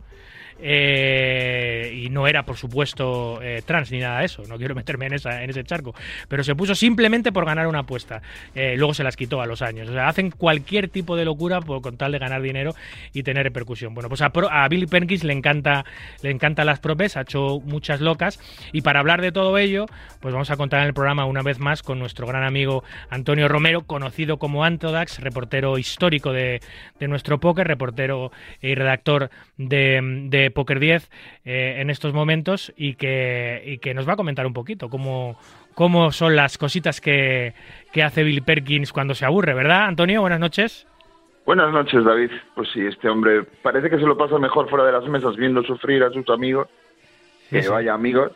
eh, 0.60 1.92
y 1.94 2.10
no 2.10 2.28
era, 2.28 2.44
por 2.44 2.58
supuesto, 2.58 3.42
eh, 3.42 3.62
trans 3.66 3.92
ni 3.92 4.00
nada 4.00 4.20
de 4.20 4.26
eso. 4.26 4.44
No 4.48 4.58
quiero 4.58 4.76
meterme 4.76 5.08
en, 5.08 5.14
esa, 5.14 5.44
en 5.44 5.50
ese 5.50 5.64
charco. 5.64 5.94
Pero 6.28 6.44
se 6.44 6.56
puso 6.56 6.76
simplemente 6.76 7.32
por 7.32 7.46
ganar 7.46 7.68
una 7.68 7.80
apuesta. 7.80 8.22
Eh, 8.56 8.76
luego 8.78 8.94
se 8.94 9.04
las 9.04 9.16
quitó 9.16 9.42
a 9.42 9.46
los 9.46 9.62
años. 9.62 9.90
O 9.90 9.94
sea, 9.94 10.08
hacen 10.08 10.32
cualquier 10.32 10.88
tipo 10.88 11.16
de 11.16 11.26
locura 11.26 11.62
por, 11.62 11.82
con 11.82 11.98
tal 11.98 12.12
de 12.12 12.20
ganar 12.20 12.42
dinero 12.42 12.74
y 13.14 13.24
tener 13.24 13.44
repercusión. 13.44 13.94
Bueno, 13.94 14.10
pues 14.10 14.22
a, 14.22 14.32
a 14.52 14.68
Billy 14.68 14.88
Perkins 14.88 15.24
le 15.24 15.34
encanta, 15.34 15.86
le 16.22 16.32
encantan 16.32 16.66
las 16.66 16.80
propes, 16.80 17.18
ha 17.18 17.22
hecho 17.22 17.60
muchas 17.64 18.02
locas. 18.02 18.40
Y 18.72 18.82
para 18.82 19.00
hablar 19.00 19.22
de 19.22 19.32
todo 19.32 19.58
ello, 19.58 19.86
pues 20.20 20.34
vamos 20.34 20.50
a 20.52 20.58
contar 20.58 20.82
en 20.82 20.88
el 20.88 20.94
programa 20.94 21.26
una 21.26 21.42
vez 21.42 21.60
más 21.60 21.84
con 21.84 22.00
nuestro 22.00 22.28
gran 22.28 22.44
amigo 22.44 22.84
Antonio 23.10 23.48
Romero, 23.48 23.84
conocido 23.84 24.38
como 24.38 24.64
Antodax, 24.64 25.20
reportero 25.20 25.78
histórico 25.78 26.32
de, 26.32 26.62
de 27.00 27.08
nuestro 27.08 27.40
póker, 27.40 27.68
reportero 27.68 28.32
y 28.62 28.76
redactor 28.76 29.30
de, 29.58 30.00
de 30.30 30.52
Poker 30.52 30.80
10 30.80 31.10
eh, 31.46 31.78
en 31.80 31.90
estos 31.90 32.14
momentos 32.14 32.74
y 32.76 32.96
que, 32.96 33.64
y 33.66 33.78
que 33.80 33.94
nos 33.94 34.08
va 34.08 34.14
a 34.14 34.16
comentar 34.16 34.46
un 34.46 34.54
poquito 34.54 34.90
cómo, 34.90 35.38
cómo 35.74 36.12
son 36.12 36.36
las 36.36 36.58
cositas 36.58 37.02
que, 37.02 37.54
que 37.92 38.04
hace 38.04 38.24
Bill 38.24 38.44
Perkins 38.44 38.94
cuando 38.94 39.16
se 39.16 39.26
aburre, 39.26 39.54
¿verdad, 39.54 39.86
Antonio? 39.86 40.22
Buenas 40.22 40.40
noches. 40.40 40.88
Buenas 41.46 41.74
noches, 41.74 42.04
David. 42.04 42.32
Pues 42.56 42.70
sí, 42.72 42.86
este 42.86 43.10
hombre 43.10 43.44
parece 43.62 43.90
que 43.90 43.98
se 43.98 44.06
lo 44.06 44.18
pasa 44.18 44.38
mejor 44.40 44.70
fuera 44.70 44.86
de 44.86 44.94
las 44.94 45.06
mesas 45.08 45.36
viendo 45.36 45.62
sufrir 45.64 46.04
a 46.04 46.10
sus 46.12 46.30
amigos, 46.30 46.68
que 47.50 47.64
sí. 47.64 47.70
vaya 47.70 47.94
amigos, 47.94 48.32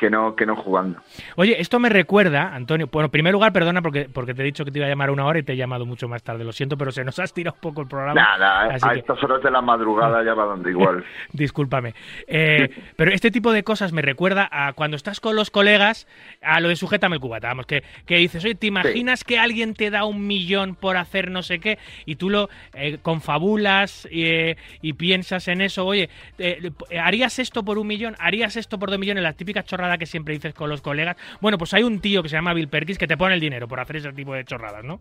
que 0.00 0.08
no, 0.08 0.34
que 0.34 0.46
no 0.46 0.56
jugando. 0.56 0.98
Oye, 1.36 1.60
esto 1.60 1.78
me 1.78 1.90
recuerda, 1.90 2.54
Antonio. 2.54 2.88
Bueno, 2.90 3.04
en 3.08 3.10
primer 3.10 3.34
lugar, 3.34 3.52
perdona 3.52 3.82
porque, 3.82 4.08
porque 4.10 4.32
te 4.32 4.40
he 4.40 4.44
dicho 4.46 4.64
que 4.64 4.70
te 4.70 4.78
iba 4.78 4.86
a 4.86 4.88
llamar 4.88 5.10
una 5.10 5.26
hora 5.26 5.38
y 5.38 5.42
te 5.42 5.52
he 5.52 5.56
llamado 5.56 5.84
mucho 5.84 6.08
más 6.08 6.22
tarde. 6.22 6.42
Lo 6.42 6.52
siento, 6.52 6.78
pero 6.78 6.90
se 6.90 7.04
nos 7.04 7.18
ha 7.18 7.24
estirado 7.24 7.54
un 7.56 7.60
poco 7.60 7.82
el 7.82 7.86
programa. 7.88 8.14
Nada, 8.14 8.62
a 8.74 8.92
que- 8.94 9.00
estas 9.00 9.22
horas 9.22 9.42
de 9.42 9.50
la 9.50 9.60
madrugada 9.60 10.24
ya 10.24 10.32
va 10.32 10.46
dando 10.46 10.70
igual. 10.70 11.04
Discúlpame. 11.34 11.92
Eh, 12.26 12.70
pero 12.96 13.12
este 13.12 13.30
tipo 13.30 13.52
de 13.52 13.62
cosas 13.62 13.92
me 13.92 14.00
recuerda 14.00 14.48
a 14.50 14.72
cuando 14.72 14.96
estás 14.96 15.20
con 15.20 15.36
los 15.36 15.50
colegas, 15.50 16.08
a 16.40 16.60
lo 16.60 16.68
de 16.70 16.76
sujétame 16.76 17.16
el 17.16 17.20
cubata. 17.20 17.48
Vamos, 17.48 17.66
que, 17.66 17.82
que 18.06 18.16
dices, 18.16 18.42
oye, 18.42 18.54
¿te 18.54 18.68
imaginas 18.68 19.22
que 19.22 19.38
alguien 19.38 19.74
te 19.74 19.90
da 19.90 20.04
un 20.06 20.26
millón 20.26 20.76
por 20.76 20.96
hacer 20.96 21.30
no 21.30 21.42
sé 21.42 21.58
qué? 21.58 21.78
Y 22.06 22.16
tú 22.16 22.30
lo 22.30 22.48
eh, 22.72 22.96
confabulas 23.02 24.08
eh, 24.10 24.56
y 24.80 24.94
piensas 24.94 25.46
en 25.48 25.60
eso. 25.60 25.84
Oye, 25.84 26.08
eh, 26.38 26.70
¿harías 27.02 27.38
esto 27.38 27.62
por 27.62 27.76
un 27.76 27.86
millón? 27.86 28.16
¿Harías 28.18 28.56
esto 28.56 28.78
por 28.78 28.88
dos 28.88 28.98
millones? 28.98 29.22
La 29.22 29.34
típica 29.34 29.62
chorrada 29.90 29.98
que 29.98 30.06
siempre 30.06 30.34
dices 30.34 30.54
con 30.54 30.68
los 30.70 30.80
colegas. 30.80 31.16
Bueno, 31.40 31.58
pues 31.58 31.74
hay 31.74 31.82
un 31.82 32.00
tío 32.00 32.22
que 32.22 32.28
se 32.28 32.36
llama 32.36 32.54
Bill 32.54 32.68
Perkins 32.68 32.98
que 32.98 33.06
te 33.06 33.16
pone 33.16 33.34
el 33.34 33.40
dinero 33.40 33.66
por 33.66 33.80
hacer 33.80 33.96
ese 33.96 34.12
tipo 34.12 34.34
de 34.34 34.44
chorradas, 34.44 34.84
¿no? 34.84 35.00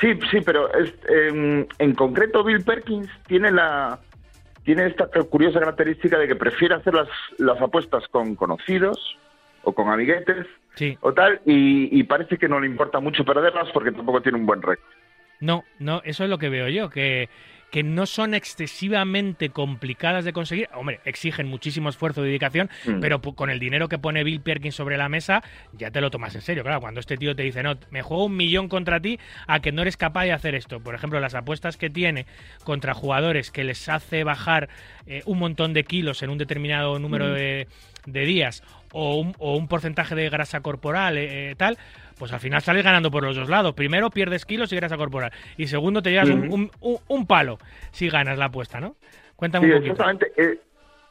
Sí, 0.00 0.18
sí, 0.30 0.40
pero 0.44 0.72
es- 0.74 0.94
en, 1.08 1.66
en 1.78 1.94
concreto 1.94 2.42
Bill 2.44 2.64
Perkins 2.64 3.08
tiene 3.26 3.50
la 3.50 3.98
tiene 4.64 4.86
esta 4.86 5.06
curiosa 5.28 5.58
característica 5.58 6.18
de 6.18 6.28
que 6.28 6.36
prefiere 6.36 6.74
hacer 6.74 6.94
las, 6.94 7.08
las 7.38 7.60
apuestas 7.60 8.06
con 8.08 8.36
conocidos 8.36 8.98
o 9.64 9.72
con 9.72 9.88
amiguetes 9.88 10.46
Sí. 10.74 10.96
o 11.00 11.12
tal, 11.12 11.40
y, 11.46 11.88
y 11.98 12.04
parece 12.04 12.38
que 12.38 12.46
no 12.48 12.60
le 12.60 12.66
importa 12.66 13.00
mucho 13.00 13.24
perderlas 13.24 13.68
porque 13.72 13.90
tampoco 13.90 14.20
tiene 14.22 14.38
un 14.38 14.46
buen 14.46 14.62
récord. 14.62 14.86
No, 15.40 15.64
no, 15.80 16.00
eso 16.04 16.22
es 16.24 16.30
lo 16.30 16.38
que 16.38 16.48
veo 16.48 16.68
yo, 16.68 16.88
que, 16.90 17.28
que 17.70 17.82
no 17.82 18.06
son 18.06 18.34
excesivamente 18.34 19.50
complicadas 19.50 20.24
de 20.24 20.32
conseguir. 20.32 20.68
Hombre, 20.74 21.00
exigen 21.04 21.46
muchísimo 21.48 21.88
esfuerzo 21.88 22.22
y 22.24 22.28
dedicación, 22.28 22.68
Mm. 22.86 23.00
pero 23.00 23.20
con 23.20 23.50
el 23.50 23.58
dinero 23.58 23.88
que 23.88 23.98
pone 23.98 24.24
Bill 24.24 24.40
Perkins 24.40 24.74
sobre 24.74 24.96
la 24.96 25.08
mesa, 25.08 25.42
ya 25.72 25.90
te 25.90 26.00
lo 26.00 26.10
tomas 26.10 26.34
en 26.34 26.40
serio. 26.40 26.62
Claro, 26.62 26.80
cuando 26.80 27.00
este 27.00 27.16
tío 27.16 27.34
te 27.36 27.42
dice, 27.42 27.62
no, 27.62 27.76
me 27.90 28.02
juego 28.02 28.24
un 28.26 28.36
millón 28.36 28.68
contra 28.68 29.00
ti 29.00 29.18
a 29.46 29.60
que 29.60 29.72
no 29.72 29.82
eres 29.82 29.96
capaz 29.96 30.24
de 30.24 30.32
hacer 30.32 30.54
esto. 30.54 30.80
Por 30.80 30.94
ejemplo, 30.94 31.20
las 31.20 31.34
apuestas 31.34 31.76
que 31.76 31.90
tiene 31.90 32.26
contra 32.64 32.94
jugadores 32.94 33.50
que 33.50 33.64
les 33.64 33.88
hace 33.88 34.24
bajar 34.24 34.68
eh, 35.06 35.22
un 35.26 35.38
montón 35.38 35.72
de 35.72 35.84
kilos 35.84 36.22
en 36.22 36.30
un 36.30 36.38
determinado 36.38 36.98
número 36.98 37.28
Mm. 37.28 37.34
de, 37.34 37.68
de 38.06 38.24
días 38.24 38.62
o 38.92 39.16
un, 39.20 39.34
o 39.38 39.56
un 39.56 39.68
porcentaje 39.68 40.14
de 40.14 40.28
grasa 40.30 40.60
corporal, 40.60 41.16
eh, 41.18 41.50
eh, 41.50 41.54
tal, 41.56 41.78
pues 42.20 42.32
al 42.34 42.38
final 42.38 42.60
sales 42.60 42.84
ganando 42.84 43.10
por 43.10 43.24
los 43.24 43.34
dos 43.34 43.48
lados. 43.48 43.72
Primero 43.74 44.10
pierdes 44.10 44.44
kilos 44.44 44.70
y 44.72 44.76
grasa 44.76 44.96
corporal. 44.98 45.32
Y 45.56 45.66
segundo 45.66 46.02
te 46.02 46.10
llevas 46.10 46.28
un, 46.28 46.44
Ujú. 46.44 46.54
un- 46.54 46.70
un- 46.82 46.98
un 47.08 47.26
palo 47.26 47.58
si 47.92 48.08
ganas 48.10 48.36
la 48.38 48.44
apuesta, 48.44 48.78
¿no? 48.78 48.94
Cuéntame 49.36 49.66
Sí, 49.66 49.72
un 49.72 49.78
poquito. 49.78 49.92
exactamente. 49.94 50.32
Eh, 50.36 50.60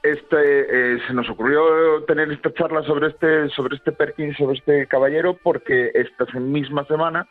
Este, 0.02 0.94
eh, 0.96 1.00
se 1.06 1.14
nos 1.14 1.30
ocurrió 1.30 2.06
tener 2.08 2.32
esta 2.32 2.54
charla 2.54 2.82
sobre 2.84 3.08
este, 3.10 3.50
sobre 3.50 3.76
este 3.76 3.92
Perkins, 3.92 4.38
sobre 4.38 4.58
este 4.58 4.88
caballero, 4.88 5.34
porque 5.34 5.92
esta 5.94 6.24
misma 6.40 6.86
semana 6.86 7.28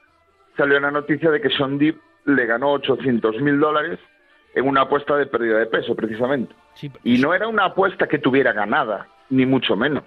salió 0.55 0.78
la 0.78 0.90
noticia 0.90 1.30
de 1.30 1.40
que 1.40 1.48
Sean 1.48 1.78
Deep 1.78 1.96
le 2.26 2.44
ganó 2.44 2.72
800 2.72 3.40
mil 3.40 3.59
dólares 3.59 3.98
en 4.55 4.68
una 4.68 4.82
apuesta 4.82 5.16
de 5.16 5.24
pérdida 5.24 5.59
de 5.59 5.64
peso, 5.64 5.96
precisamente. 5.96 6.55
Sí, 6.74 6.92
Y 7.05 7.16
no 7.16 7.32
era 7.32 7.48
una 7.48 7.64
apuesta 7.64 8.06
que 8.06 8.18
tuviera 8.18 8.52
ganada, 8.52 9.06
ni 9.30 9.46
mucho 9.46 9.74
menos. 9.74 10.05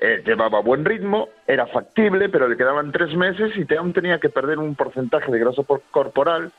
Eh, 0.00 0.22
llevaba 0.24 0.60
buen 0.60 0.84
ritmo, 0.84 1.28
era 1.46 1.66
factible, 1.66 2.28
pero 2.28 2.46
le 2.46 2.56
quedaban 2.56 2.92
tres 2.92 3.16
meses 3.16 3.52
y 3.56 3.74
aún 3.74 3.92
tenía 3.92 4.20
que 4.20 4.28
perder 4.28 4.58
un 4.58 4.76
porcentaje 4.76 5.32
de 5.32 5.40
grasa 5.40 5.62
por- 5.64 5.82
corporal 5.90 6.52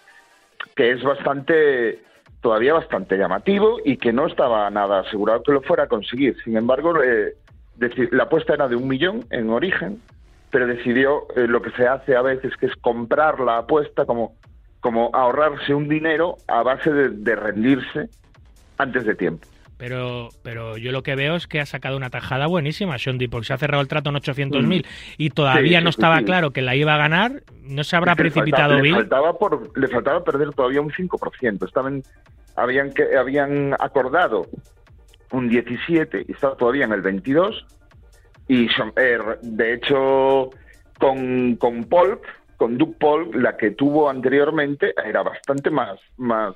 que 0.76 0.92
es 0.92 1.02
bastante, 1.04 2.00
todavía 2.42 2.74
bastante 2.74 3.18
llamativo 3.18 3.78
y 3.86 3.96
que 3.96 4.12
no 4.12 4.28
estaba 4.28 4.70
nada 4.70 5.00
asegurado 5.00 5.42
que 5.44 5.54
lo 5.54 5.62
fuera 5.62 5.84
a 5.84 5.88
conseguir. 5.88 6.36
Sin 6.44 6.58
embargo, 6.58 7.02
eh, 7.02 7.36
la 8.12 8.24
apuesta 8.24 8.54
era 8.54 8.68
de 8.68 8.76
un 8.76 8.90
millón 8.90 9.26
en 9.30 9.50
origen, 9.50 10.02
pero 10.52 10.68
decidió 10.68 11.28
eh, 11.38 11.48
lo 11.48 11.62
que 11.62 11.72
se 11.72 11.88
hace 11.88 12.18
a 12.18 12.22
veces, 12.22 12.58
que 12.58 12.66
es 12.66 12.76
comprar 12.76 13.40
la 13.40 13.60
apuesta 13.60 14.06
como, 14.06 14.36
como 14.82 15.12
ahorrarse 15.14 15.74
un 15.74 15.88
dinero 15.88 16.36
a 16.48 16.62
base 16.62 16.92
de 16.92 17.36
rendirse 17.38 18.10
antes 18.78 19.06
de 19.06 19.16
tiempo. 19.16 19.48
Pero, 19.80 20.28
pero 20.44 20.78
yo 20.78 20.92
lo 20.92 21.04
que 21.04 21.16
veo 21.16 21.36
es 21.38 21.48
que 21.48 21.62
ha 21.62 21.66
sacado 21.66 21.96
una 21.96 22.10
tajada 22.10 22.48
buenísima, 22.48 22.98
Sean 23.00 23.18
Deep, 23.18 23.32
porque 23.32 23.48
se 23.48 23.54
ha 23.54 23.58
cerrado 23.58 23.82
el 23.82 23.88
trato 23.88 24.10
en 24.10 24.18
800.000 24.18 24.86
y 25.18 25.30
todavía 25.30 25.78
Sí, 25.80 25.84
no 25.86 25.90
estaba 25.90 26.20
sí. 26.20 26.26
claro 26.26 26.52
que 26.52 26.62
la 26.62 26.76
iba 26.76 26.94
a 26.96 26.98
ganar. 26.98 27.44
No 27.64 27.86
se 27.86 27.96
habrá 27.96 28.12
le 28.12 28.18
precipitado 28.18 28.74
faltaba- 28.74 28.82
Bill. 28.82 28.92
Le 28.92 28.98
faltaba, 29.00 29.38
por, 29.38 29.80
le 29.80 29.88
faltaba 29.88 30.24
perder 30.26 30.52
todavía 30.52 30.82
un 30.82 30.92
5%. 30.92 31.66
Estaban, 31.66 32.04
habían, 32.58 32.92
que, 32.92 33.16
habían 33.18 33.74
acordado 33.80 34.48
un 35.32 35.48
17 35.48 36.26
y 36.28 36.32
estaba 36.34 36.58
todavía 36.58 36.84
en 36.84 36.92
el 36.92 37.02
22. 37.02 37.66
Y 38.50 38.68
son- 38.70 38.92
eh, 38.98 39.18
de 39.44 39.74
hecho, 39.76 40.50
con, 41.00 41.56
con 41.56 41.86
Polk, 41.86 42.22
con 42.58 42.78
Duke 42.78 42.98
Polk, 43.00 43.34
la 43.34 43.56
que 43.56 43.72
tuvo 43.72 44.10
anteriormente 44.10 44.94
era 45.06 45.24
bastante 45.24 45.70
más, 45.70 45.98
más, 46.18 46.54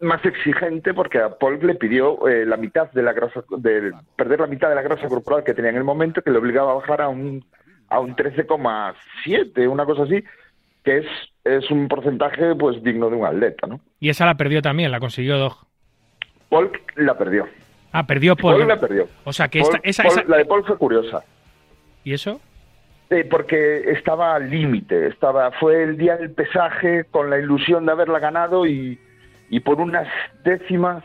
más 0.00 0.24
exigente 0.24 0.94
porque 0.94 1.18
a 1.18 1.30
Polk 1.30 1.62
le 1.62 1.74
pidió 1.74 2.28
eh, 2.28 2.46
la 2.46 2.56
mitad 2.56 2.90
de 2.92 3.02
la 3.02 3.12
grasa, 3.12 3.42
de 3.58 3.92
perder 4.16 4.40
la 4.40 4.46
mitad 4.46 4.68
de 4.68 4.74
la 4.74 4.82
grasa 4.82 5.08
corporal 5.08 5.44
que 5.44 5.54
tenía 5.54 5.70
en 5.70 5.76
el 5.76 5.84
momento, 5.84 6.22
que 6.22 6.30
le 6.30 6.38
obligaba 6.38 6.72
a 6.72 6.76
bajar 6.76 7.02
a 7.02 7.08
un 7.08 7.44
a 7.90 8.00
un 8.00 8.14
13,7, 8.14 9.66
una 9.68 9.86
cosa 9.86 10.02
así, 10.02 10.22
que 10.84 10.98
es, 10.98 11.06
es 11.44 11.70
un 11.70 11.88
porcentaje 11.88 12.54
pues 12.54 12.82
digno 12.82 13.08
de 13.08 13.16
un 13.16 13.26
atleta, 13.26 13.66
¿no? 13.66 13.80
Y 13.98 14.10
esa 14.10 14.26
la 14.26 14.36
perdió 14.36 14.60
también, 14.60 14.90
la 14.90 15.00
consiguió 15.00 15.38
Dog. 15.38 15.66
Polk 16.50 16.92
la 16.96 17.16
perdió. 17.16 17.46
Ah, 17.92 18.06
perdió 18.06 18.36
Polk, 18.36 18.58
Paul. 18.58 18.68
la 18.68 18.78
perdió. 18.78 19.08
O 19.24 19.32
sea 19.32 19.48
que 19.48 19.60
esta, 19.60 19.80
esa, 19.82 20.04
La 20.26 20.36
de 20.36 20.44
Polk 20.44 20.66
fue 20.66 20.76
curiosa. 20.76 21.24
¿Y 22.04 22.12
eso? 22.12 22.40
Eh, 23.10 23.24
porque 23.24 23.90
estaba 23.90 24.34
al 24.34 24.50
límite, 24.50 25.06
estaba 25.06 25.50
fue 25.52 25.82
el 25.82 25.96
día 25.96 26.16
del 26.18 26.30
pesaje 26.30 27.04
con 27.10 27.30
la 27.30 27.38
ilusión 27.38 27.86
de 27.86 27.92
haberla 27.92 28.18
ganado 28.18 28.66
y, 28.66 28.98
y 29.50 29.60
por 29.60 29.80
unas 29.80 30.06
décimas 30.44 31.02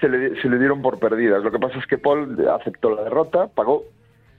se 0.00 0.08
le, 0.08 0.40
se 0.40 0.48
le 0.48 0.58
dieron 0.58 0.80
por 0.82 0.98
perdidas. 0.98 1.42
Lo 1.42 1.50
que 1.50 1.58
pasa 1.58 1.78
es 1.78 1.86
que 1.86 1.98
Paul 1.98 2.36
aceptó 2.58 2.94
la 2.94 3.02
derrota, 3.04 3.48
pagó. 3.48 3.84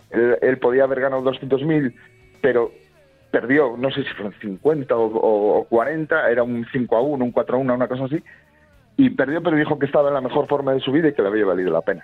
Él, 0.10 0.38
él 0.42 0.58
podía 0.58 0.84
haber 0.86 1.02
ganado 1.02 1.22
200.000, 1.24 1.94
pero 2.42 2.72
perdió, 3.30 3.76
no 3.78 3.92
sé 3.92 4.04
si 4.04 4.10
fueron 4.10 4.34
50 4.42 4.96
o, 4.96 5.06
o- 5.06 5.60
o 5.60 5.64
40, 5.66 6.30
era 6.32 6.44
un 6.44 6.66
5 6.72 6.98
a 6.98 7.02
1, 7.02 7.24
un 7.24 7.32
4 7.32 7.56
a 7.56 7.60
1, 7.60 7.74
una 7.76 7.88
cosa 7.88 8.06
así. 8.06 8.22
Y 8.98 9.12
perdió, 9.12 9.42
pero 9.42 9.56
dijo 9.56 9.80
que 9.80 9.86
estaba 9.86 10.10
en 10.10 10.16
la 10.16 10.22
mejor 10.22 10.48
forma 10.48 10.74
de 10.74 10.80
su 10.82 10.92
vida 10.92 11.08
y 11.10 11.14
que 11.14 11.22
le 11.22 11.30
había 11.30 11.46
valido 11.46 11.72
la 11.72 11.82
pena. 11.82 12.04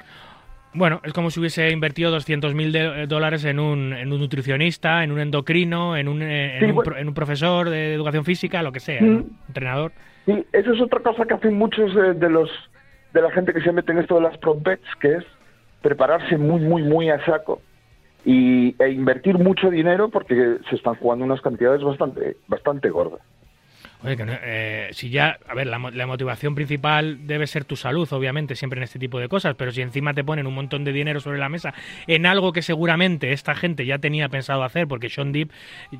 Bueno, 0.73 1.01
es 1.03 1.11
como 1.13 1.31
si 1.31 1.39
hubiese 1.39 1.69
invertido 1.71 2.11
200.000 2.11 2.71
de- 2.71 3.03
eh, 3.03 3.07
dólares 3.07 3.43
en 3.45 3.59
un, 3.59 3.93
en 3.93 4.13
un 4.13 4.19
nutricionista, 4.19 5.03
en 5.03 5.11
un 5.11 5.19
endocrino, 5.19 5.97
en 5.97 6.07
un, 6.07 6.21
eh, 6.21 6.53
en, 6.55 6.59
Sí, 6.59 6.65
un, 6.67 6.75
bueno. 6.75 6.91
pro- 6.91 6.97
en 6.99 7.07
un 7.07 7.13
profesor 7.13 7.69
de 7.69 7.93
educación 7.95 8.23
física, 8.23 8.61
lo 8.61 8.71
que 8.71 8.79
sea, 8.79 9.01
Mm. 9.01 9.05
un 9.07 9.37
entrenador. 9.47 9.91
Sí, 10.27 10.45
eso 10.51 10.73
es 10.73 10.81
otra 10.81 10.99
cosa 10.99 11.23
que 11.25 11.35
hacen 11.35 11.57
muchos 11.57 11.95
eh, 11.95 12.13
de 12.13 12.29
los 12.29 12.51
de 13.13 13.21
la 13.21 13.31
gente 13.31 13.53
que 13.53 13.61
se 13.61 13.71
mete 13.71 13.93
en 13.93 13.99
esto 13.99 14.15
de 14.15 14.21
las 14.21 14.37
prop 14.37 14.61
bets, 14.61 14.85
que 14.99 15.15
es 15.15 15.23
prepararse 15.81 16.37
muy, 16.37 16.59
muy, 16.59 16.83
muy 16.83 17.09
a 17.09 17.23
saco 17.25 17.61
y, 18.25 18.75
e 18.77 18.89
invertir 18.89 19.37
mucho 19.37 19.69
dinero 19.69 20.09
porque 20.09 20.57
se 20.69 20.75
están 20.75 20.95
jugando 20.95 21.23
unas 21.23 21.39
cantidades 21.39 21.81
bastante, 21.81 22.35
bastante 22.47 22.89
gordas. 22.89 23.21
Oye, 24.03 24.15
que 24.15 24.25
no- 24.25 24.33
eh, 24.39 24.89
si 24.91 25.09
ya, 25.09 25.39
a 25.47 25.55
ver, 25.55 25.65
la, 25.65 25.79
la 25.79 26.05
motivación 26.05 26.53
principal 26.53 27.25
debe 27.25 27.47
ser 27.47 27.65
tu 27.65 27.75
salud, 27.75 28.07
obviamente, 28.13 28.55
siempre 28.55 28.77
en 28.79 28.83
este 28.83 28.99
tipo 28.99 29.19
de 29.19 29.27
cosas, 29.27 29.55
pero 29.55 29.71
si 29.71 29.81
encima 29.81 30.13
te 30.13 30.23
ponen 30.23 30.45
un 30.45 30.53
montón 30.53 30.83
de 30.83 30.93
dinero 30.93 31.19
sobre 31.19 31.39
la 31.39 31.49
mesa 31.49 31.73
en 32.05 32.27
algo 32.27 32.53
que 32.53 32.61
seguramente 32.61 33.31
esta 33.31 33.55
gente 33.55 33.87
ya 33.87 33.97
tenía 33.97 34.29
pensado 34.29 34.63
hacer, 34.63 34.87
porque 34.87 35.09
Sean 35.09 35.31
Deep, 35.31 35.49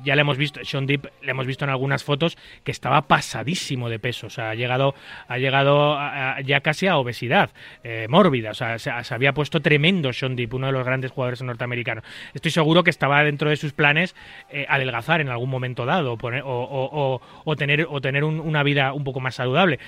ya 0.04 0.14
le 0.14 0.20
hemos 0.20 0.36
visto, 0.38 0.60
Sean 0.64 0.86
Deep 0.86 1.08
le 1.22 1.30
hemos 1.32 1.44
visto 1.46 1.64
en 1.64 1.70
algunas 1.70 2.04
fotos 2.04 2.38
que 2.62 2.70
estaba 2.70 3.02
pasadísimo 3.08 3.88
de 3.88 3.98
peso, 3.98 4.28
o 4.28 4.30
sea, 4.30 4.50
ha 4.50 4.54
llegado, 4.54 4.94
ha 5.26 5.38
llegado 5.38 5.98
ya 6.44 6.60
casi 6.60 6.86
a 6.86 6.98
obesidad 6.98 7.50
eh, 7.82 8.06
mórbida, 8.08 8.52
o 8.52 8.54
sea, 8.54 8.78
se, 8.78 8.92
se 9.02 9.14
había 9.14 9.32
puesto 9.34 9.60
tremendo 9.60 10.12
Sean 10.12 10.36
Deep, 10.36 10.54
uno 10.54 10.66
de 10.68 10.72
los 10.72 10.84
grandes 10.86 11.10
jugadores 11.10 11.42
norteamericanos. 11.42 12.04
Estoy 12.32 12.52
seguro 12.52 12.84
que 12.84 12.90
estaba 12.90 13.24
dentro 13.24 13.50
de 13.50 13.56
sus 13.56 13.72
planes 13.72 14.14
eh, 14.50 14.66
adelgazar 14.68 15.20
en 15.20 15.30
algún 15.30 15.50
momento 15.50 15.84
dado, 15.84 16.16
poner- 16.16 16.42
o- 16.44 16.46
o- 16.62 17.14
o- 17.16 17.20
o 17.44 17.56
tener, 17.56 17.87
o 17.88 18.00
tener 18.00 18.24
un- 18.24 18.40
una 18.40 18.62
vida 18.62 18.92
un 18.92 19.04
poco 19.04 19.20
más 19.20 19.34
saludable. 19.34 19.78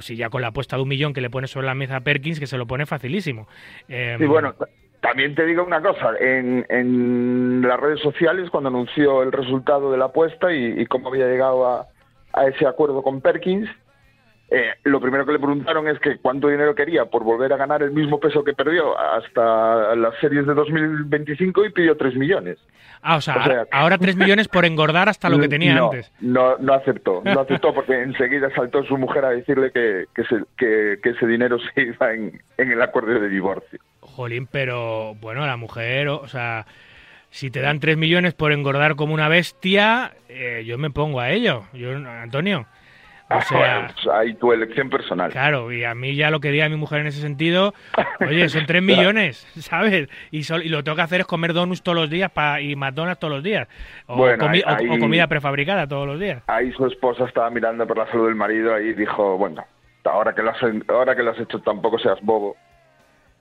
Si 0.00 0.16
ya 0.16 0.30
con 0.30 0.42
la 0.42 0.48
apuesta 0.48 0.76
de 0.76 0.82
un 0.82 0.88
millón 0.88 1.12
que 1.12 1.20
le 1.20 1.30
pone 1.30 1.46
sobre 1.46 1.66
la 1.66 1.74
mesa 1.74 1.96
a 1.96 2.00
Perkins, 2.00 2.38
que 2.40 2.46
se 2.46 2.58
lo 2.58 2.66
pone 2.66 2.86
facilísimo. 2.86 3.48
Eh, 3.88 4.16
Y 4.20 4.24
bueno, 4.24 4.54
también 5.00 5.34
te 5.34 5.46
digo 5.46 5.64
una 5.64 5.80
cosa, 5.80 6.12
en, 6.20 6.66
en 6.68 7.62
las 7.62 7.78
redes 7.78 8.00
sociales 8.00 8.50
cuando 8.50 8.68
anunció 8.68 9.22
el 9.22 9.32
resultado 9.32 9.90
de 9.92 9.98
la 9.98 10.06
apuesta 10.06 10.52
y, 10.52 10.84
cómo 10.86 11.08
había 11.08 11.26
llegado 11.26 11.66
a 12.32 12.46
ese 12.46 12.66
acuerdo 12.66 13.02
con 13.02 13.20
Perkins, 13.20 13.68
eh, 14.50 14.70
lo 14.84 15.00
primero 15.00 15.26
que 15.26 15.32
le 15.32 15.38
preguntaron 15.38 15.88
es 15.88 15.98
que 16.00 16.16
cuánto 16.18 16.48
dinero 16.48 16.74
quería 16.74 17.04
por 17.04 17.22
volver 17.24 17.52
a 17.52 17.56
ganar 17.56 17.82
el 17.82 17.90
mismo 17.90 18.18
peso 18.18 18.42
que 18.42 18.54
perdió 18.54 18.98
hasta 18.98 19.94
las 19.94 20.14
series 20.20 20.46
de 20.46 20.54
2025 20.54 21.64
y 21.66 21.70
pidió 21.72 21.96
3 21.96 22.14
millones. 22.16 22.58
ah, 23.02 23.16
o 23.16 23.20
sea, 23.20 23.36
o 23.36 23.44
sea- 23.44 23.66
ahora 23.70 23.98
3 23.98 24.16
millones 24.16 24.48
por 24.48 24.64
engordar 24.64 25.08
hasta 25.08 25.28
lo 25.28 25.38
que 25.38 25.48
tenía 25.48 25.74
no, 25.74 25.84
antes. 25.86 26.10
No, 26.20 26.56
no 26.58 26.72
aceptó, 26.74 27.20
no 27.24 27.40
aceptó 27.40 27.74
porque 27.74 28.02
enseguida 28.02 28.48
saltó 28.54 28.82
su 28.84 28.96
mujer 28.96 29.24
a 29.24 29.30
decirle 29.30 29.70
que, 29.72 30.06
que, 30.14 30.24
se- 30.24 30.44
que- 30.56 30.98
que 31.02 31.10
ese 31.10 31.26
dinero 31.26 31.58
se 31.74 31.82
iba 31.82 32.12
en, 32.14 32.40
en 32.56 32.72
el 32.72 32.80
acuerdo 32.82 33.20
de 33.20 33.28
divorcio. 33.28 33.78
Jolín, 34.00 34.48
pero 34.50 35.14
bueno, 35.16 35.46
la 35.46 35.56
mujer, 35.56 36.08
o, 36.08 36.20
o 36.20 36.28
sea, 36.28 36.66
si 37.30 37.50
te 37.50 37.60
dan 37.60 37.78
3 37.80 37.96
millones 37.98 38.32
por 38.34 38.52
engordar 38.52 38.96
como 38.96 39.12
una 39.14 39.28
bestia, 39.28 40.14
eh, 40.30 40.64
yo 40.66 40.78
me 40.78 40.90
pongo 40.90 41.20
a 41.20 41.30
ello, 41.30 41.64
yo, 41.74 41.90
Antonio. 41.94 42.66
O 43.30 43.40
sea, 43.42 43.90
Pues 43.94 44.08
hay 44.14 44.34
tu 44.34 44.52
elección 44.52 44.88
personal. 44.88 45.30
Claro, 45.30 45.70
y 45.70 45.84
a 45.84 45.94
mí 45.94 46.14
ya 46.14 46.30
lo 46.30 46.40
que 46.40 46.50
diga 46.50 46.68
mi 46.70 46.76
mujer 46.76 47.00
en 47.00 47.08
ese 47.08 47.20
sentido, 47.20 47.74
oye, 48.26 48.48
son 48.48 48.64
3 48.64 48.82
millones, 49.12 49.46
¿sabes? 49.58 50.08
Y, 50.30 50.44
sol- 50.44 50.62
y 50.64 50.68
lo 50.70 50.82
tengo 50.82 50.96
que 50.96 51.02
hacer 51.02 51.20
es 51.20 51.26
comer 51.26 51.52
donuts 51.52 51.82
todos 51.82 51.96
los 51.96 52.08
días 52.10 52.30
pa- 52.30 52.60
y 52.60 52.74
McDonald's 52.74 53.18
todos 53.20 53.34
los 53.34 53.42
días. 53.42 53.68
O, 54.06 54.16
Bueno, 54.16 54.42
comi- 54.46 54.62
o- 54.64 54.68
ahí- 54.68 54.88
o 54.88 54.98
comida 54.98 55.26
prefabricada 55.26 55.86
todos 55.86 56.06
los 56.06 56.18
días. 56.18 56.42
Ahí 56.46 56.72
su 56.72 56.86
esposa 56.86 57.24
estaba 57.26 57.50
mirando 57.50 57.86
por 57.86 57.98
la 57.98 58.06
salud 58.10 58.26
del 58.26 58.34
marido 58.34 58.78
y 58.80 58.94
dijo, 58.94 59.36
bueno, 59.36 59.62
ahora 60.04 60.34
que 60.34 60.42
lo 60.42 60.50
has, 60.50 60.58
ahora 60.88 61.14
que 61.14 61.22
lo 61.22 61.32
has 61.32 61.38
hecho 61.40 61.60
tampoco 61.60 61.98
seas 61.98 62.18
bobo 62.22 62.56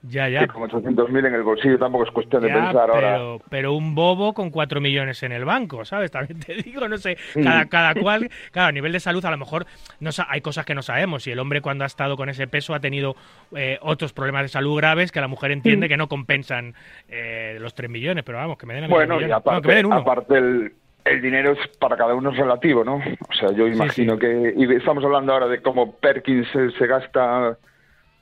Ya, 0.04 0.30
ya. 0.30 0.42
Que 0.42 0.48
con 0.48 0.70
800.000 0.70 1.26
en 1.28 1.34
el 1.34 1.44
bolsillo 1.44 1.78
tampoco 1.80 2.06
es 2.06 2.12
cuestión 2.12 2.44
de 2.44 2.50
Ya, 2.50 2.54
pensar 2.56 2.90
ahora. 2.92 3.14
pero, 3.16 3.42
pero 3.50 3.74
un 3.74 3.96
bobo 3.96 4.34
con 4.34 4.52
4 4.52 4.80
millones 4.80 5.22
en 5.24 5.32
el 5.32 5.44
banco, 5.44 5.84
¿sabes? 5.86 6.12
También 6.12 6.40
te 6.40 6.54
digo, 6.56 6.88
no 6.88 6.98
sé, 6.98 7.18
Mm. 7.36 7.44
cada, 7.44 7.66
cada 7.66 7.96
cual, 7.96 8.30
claro, 8.52 8.70
a 8.70 8.72
nivel 8.72 8.92
de 8.92 9.00
salud 9.00 9.26
a 9.26 9.32
lo 9.32 9.38
mejor 9.38 9.66
no 10.00 10.12
hay 10.30 10.42
cosas 10.42 10.66
que 10.66 10.76
no 10.76 10.82
sabemos 10.84 11.26
y 11.28 11.32
el 11.32 11.40
hombre 11.40 11.62
cuando 11.62 11.84
ha 11.84 11.88
estado 11.88 12.16
con 12.16 12.30
ese 12.30 12.48
peso 12.48 12.74
ha 12.76 12.80
tenido 12.80 13.16
eh, 13.56 13.80
otros 13.82 14.14
problemas 14.14 14.44
de 14.44 14.48
salud 14.50 14.78
graves 14.78 15.12
que 15.12 15.20
la 15.20 15.28
mujer 15.28 15.52
entiende 15.52 15.90
que 15.90 15.98
no 15.98 16.08
compensan 16.08 16.76
eh, 17.10 17.58
los 17.60 17.74
3 17.74 17.90
millones, 17.90 18.24
pero 18.24 18.38
vamos, 18.38 18.58
que 18.58 18.66
me 18.68 18.76
den 18.76 18.86
a 18.86 18.88
Bueno, 18.88 19.20
y 19.20 19.32
aparte, 19.32 19.52
No, 19.56 19.62
que 19.62 19.68
me 19.70 19.76
den 19.76 19.86
uno. 19.88 19.96
aparte 19.96 20.38
el, 20.38 20.74
el 21.06 21.22
dinero 21.22 21.54
es 21.54 21.68
para 21.80 21.98
cada 21.98 22.14
uno 22.14 22.30
es 22.32 22.38
relativo, 22.38 22.84
¿no? 22.84 22.96
O 22.98 23.34
sea, 23.34 23.52
yo 23.52 23.68
imagino 23.68 24.14
sí. 24.14 24.20
que 24.20 24.54
y 24.56 24.76
estamos 24.76 25.04
hablando 25.04 25.34
ahora 25.34 25.48
de 25.48 25.62
cómo 25.62 25.96
Perkins 25.96 26.48
se, 26.54 26.72
se 26.72 26.86
gasta 26.88 27.58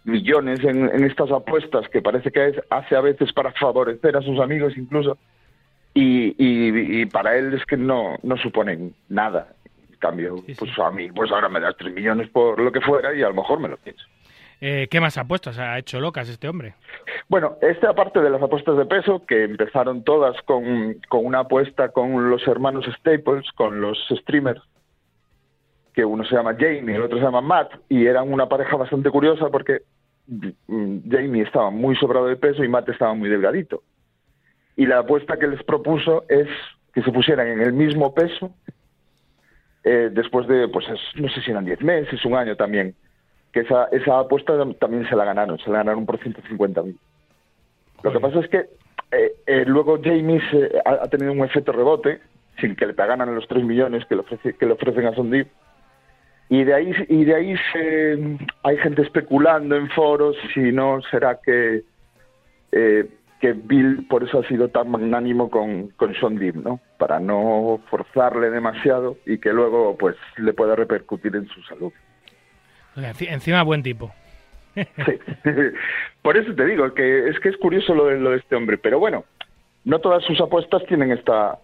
millones 0.05 0.63
en, 0.63 0.89
en 0.89 1.03
estas 1.03 1.31
apuestas 1.31 1.89
que 1.89 2.01
parece 2.01 2.31
que 2.31 2.47
es- 2.47 2.61
hace 2.69 2.95
a 2.95 3.01
veces 3.01 3.33
para 3.33 3.51
favorecer 3.53 4.15
a 4.15 4.21
sus 4.21 4.39
amigos 4.39 4.77
incluso 4.77 5.17
y, 5.93 6.27
y, 6.37 7.01
y 7.01 7.05
para 7.07 7.35
él 7.37 7.53
es 7.53 7.65
que 7.65 7.77
no, 7.77 8.17
no 8.23 8.37
suponen 8.37 8.93
nada. 9.09 9.49
En 9.91 9.97
cambio, 9.97 10.37
Sí, 10.45 10.53
sí. 10.53 10.55
pues 10.59 10.71
a 10.79 10.91
mí, 10.91 11.09
pues 11.11 11.31
ahora 11.31 11.49
me 11.49 11.59
das 11.59 11.75
tres 11.77 11.93
millones 11.93 12.29
por 12.29 12.59
lo 12.59 12.71
que 12.71 12.81
fuera 12.81 13.13
y 13.15 13.23
a 13.23 13.29
lo 13.29 13.33
mejor 13.35 13.59
me 13.59 13.67
lo 13.69 13.77
pienso. 13.77 14.05
Eh, 14.61 14.87
¿Qué 14.89 14.99
más 15.01 15.17
apuestas 15.17 15.57
ha 15.59 15.77
hecho 15.77 15.99
locas 15.99 16.29
este 16.29 16.47
hombre? 16.47 16.75
Bueno, 17.27 17.57
este 17.61 17.87
aparte 17.87 18.21
de 18.21 18.29
las 18.29 18.41
apuestas 18.41 18.77
de 18.77 18.85
peso, 18.85 19.25
que 19.25 19.43
empezaron 19.43 20.03
todas 20.03 20.39
con, 20.43 20.95
con 21.09 21.25
una 21.25 21.39
apuesta 21.39 21.89
con 21.89 22.29
los 22.29 22.47
hermanos 22.47 22.85
Staples, 22.99 23.51
con 23.53 23.81
los 23.81 23.97
streamers, 24.09 24.61
que 25.93 26.05
uno 26.05 26.23
se 26.25 26.35
llama 26.35 26.55
Jamie, 26.59 26.95
el 26.95 27.03
otro 27.03 27.17
se 27.17 27.23
llama 27.23 27.41
Matt, 27.41 27.71
y 27.89 28.05
eran 28.05 28.31
una 28.31 28.47
pareja 28.47 28.75
bastante 28.75 29.09
curiosa 29.09 29.49
porque 29.49 29.79
Jamie 31.09 31.43
estaba 31.43 31.69
muy 31.69 31.95
sobrado 31.95 32.27
de 32.27 32.35
peso 32.35 32.63
y 32.63 32.67
Matt 32.69 32.89
estaba 32.89 33.13
muy 33.13 33.29
delgadito. 33.29 33.83
Y 34.75 34.85
la 34.85 34.99
apuesta 34.99 35.37
que 35.37 35.47
les 35.47 35.63
propuso 35.63 36.25
es 36.29 36.47
que 36.93 37.01
se 37.03 37.11
pusieran 37.11 37.47
en 37.47 37.61
el 37.61 37.73
mismo 37.73 38.13
peso 38.13 38.53
eh, 39.83 40.09
después 40.11 40.47
de, 40.47 40.67
pues 40.67 40.87
es- 40.89 41.21
no 41.21 41.29
sé 41.29 41.41
si 41.41 41.51
eran 41.51 41.65
10 41.65 41.81
meses, 41.81 42.23
un 42.25 42.33
año 42.35 42.55
también, 42.55 42.95
que 43.53 43.59
esa, 43.61 43.85
esa 43.91 44.19
apuesta 44.19 44.53
también 44.79 45.07
se 45.07 45.15
la 45.15 45.25
ganaron, 45.25 45.59
se 45.59 45.69
la 45.69 45.77
ganaron 45.79 46.05
por 46.05 46.17
150 46.19 46.81
mil. 46.81 46.97
Lo 48.03 48.11
que 48.11 48.19
pasa 48.19 48.39
es 48.39 48.49
que 48.49 48.65
eh, 49.11 49.31
eh, 49.45 49.63
luego 49.67 49.99
Jamie 50.03 50.41
se- 50.49 50.71
ha, 50.83 51.03
ha 51.03 51.07
tenido 51.09 51.31
un 51.31 51.43
efecto 51.43 51.71
rebote, 51.71 52.19
sin 52.59 52.75
que 52.75 52.87
le 52.87 52.93
pagaran 52.93 53.33
los 53.35 53.47
3 53.47 53.63
millones 53.63 54.05
que 54.05 54.15
le, 54.15 54.21
ofrece- 54.23 54.57
que 54.57 54.65
le 54.65 54.73
ofrecen 54.73 55.05
a 55.05 55.13
Sondip, 55.13 55.47
y 56.49 56.63
de 56.63 56.73
ahí, 56.73 56.93
y 57.09 57.25
de 57.25 57.35
ahí 57.35 57.55
se, 57.73 58.37
hay 58.63 58.77
gente 58.77 59.01
especulando 59.01 59.75
en 59.75 59.89
foros 59.89 60.35
si 60.53 60.71
no 60.71 61.01
será 61.09 61.39
que, 61.43 61.83
eh, 62.71 63.05
que 63.41 63.53
Bill 63.53 64.05
por 64.07 64.23
eso 64.23 64.39
ha 64.39 64.47
sido 64.47 64.69
tan 64.69 64.91
magnánimo 64.91 65.49
con, 65.49 65.89
con 65.89 66.13
Sean 66.13 66.35
Deep, 66.37 66.55
¿no? 66.57 66.79
Para 66.99 67.19
no 67.19 67.81
forzarle 67.89 68.51
demasiado 68.51 69.17
y 69.25 69.39
que 69.39 69.51
luego 69.51 69.97
pues 69.97 70.15
le 70.37 70.53
pueda 70.53 70.75
repercutir 70.75 71.35
en 71.35 71.47
su 71.47 71.61
salud. 71.63 71.91
Encima 72.95 73.63
buen 73.63 73.81
tipo. 73.81 74.13
Sí. 74.75 74.83
Por 76.21 76.37
eso 76.37 76.53
te 76.53 76.65
digo 76.65 76.93
que 76.93 77.29
es 77.29 77.39
que 77.39 77.49
es 77.49 77.57
curioso 77.57 77.95
lo 77.95 78.05
de, 78.05 78.19
lo 78.19 78.31
de 78.31 78.37
este 78.37 78.55
hombre, 78.55 78.77
pero 78.77 78.99
bueno, 78.99 79.25
no 79.83 79.99
todas 79.99 80.23
sus 80.23 80.39
apuestas 80.39 80.83
tienen 80.85 81.11
esta 81.11 81.57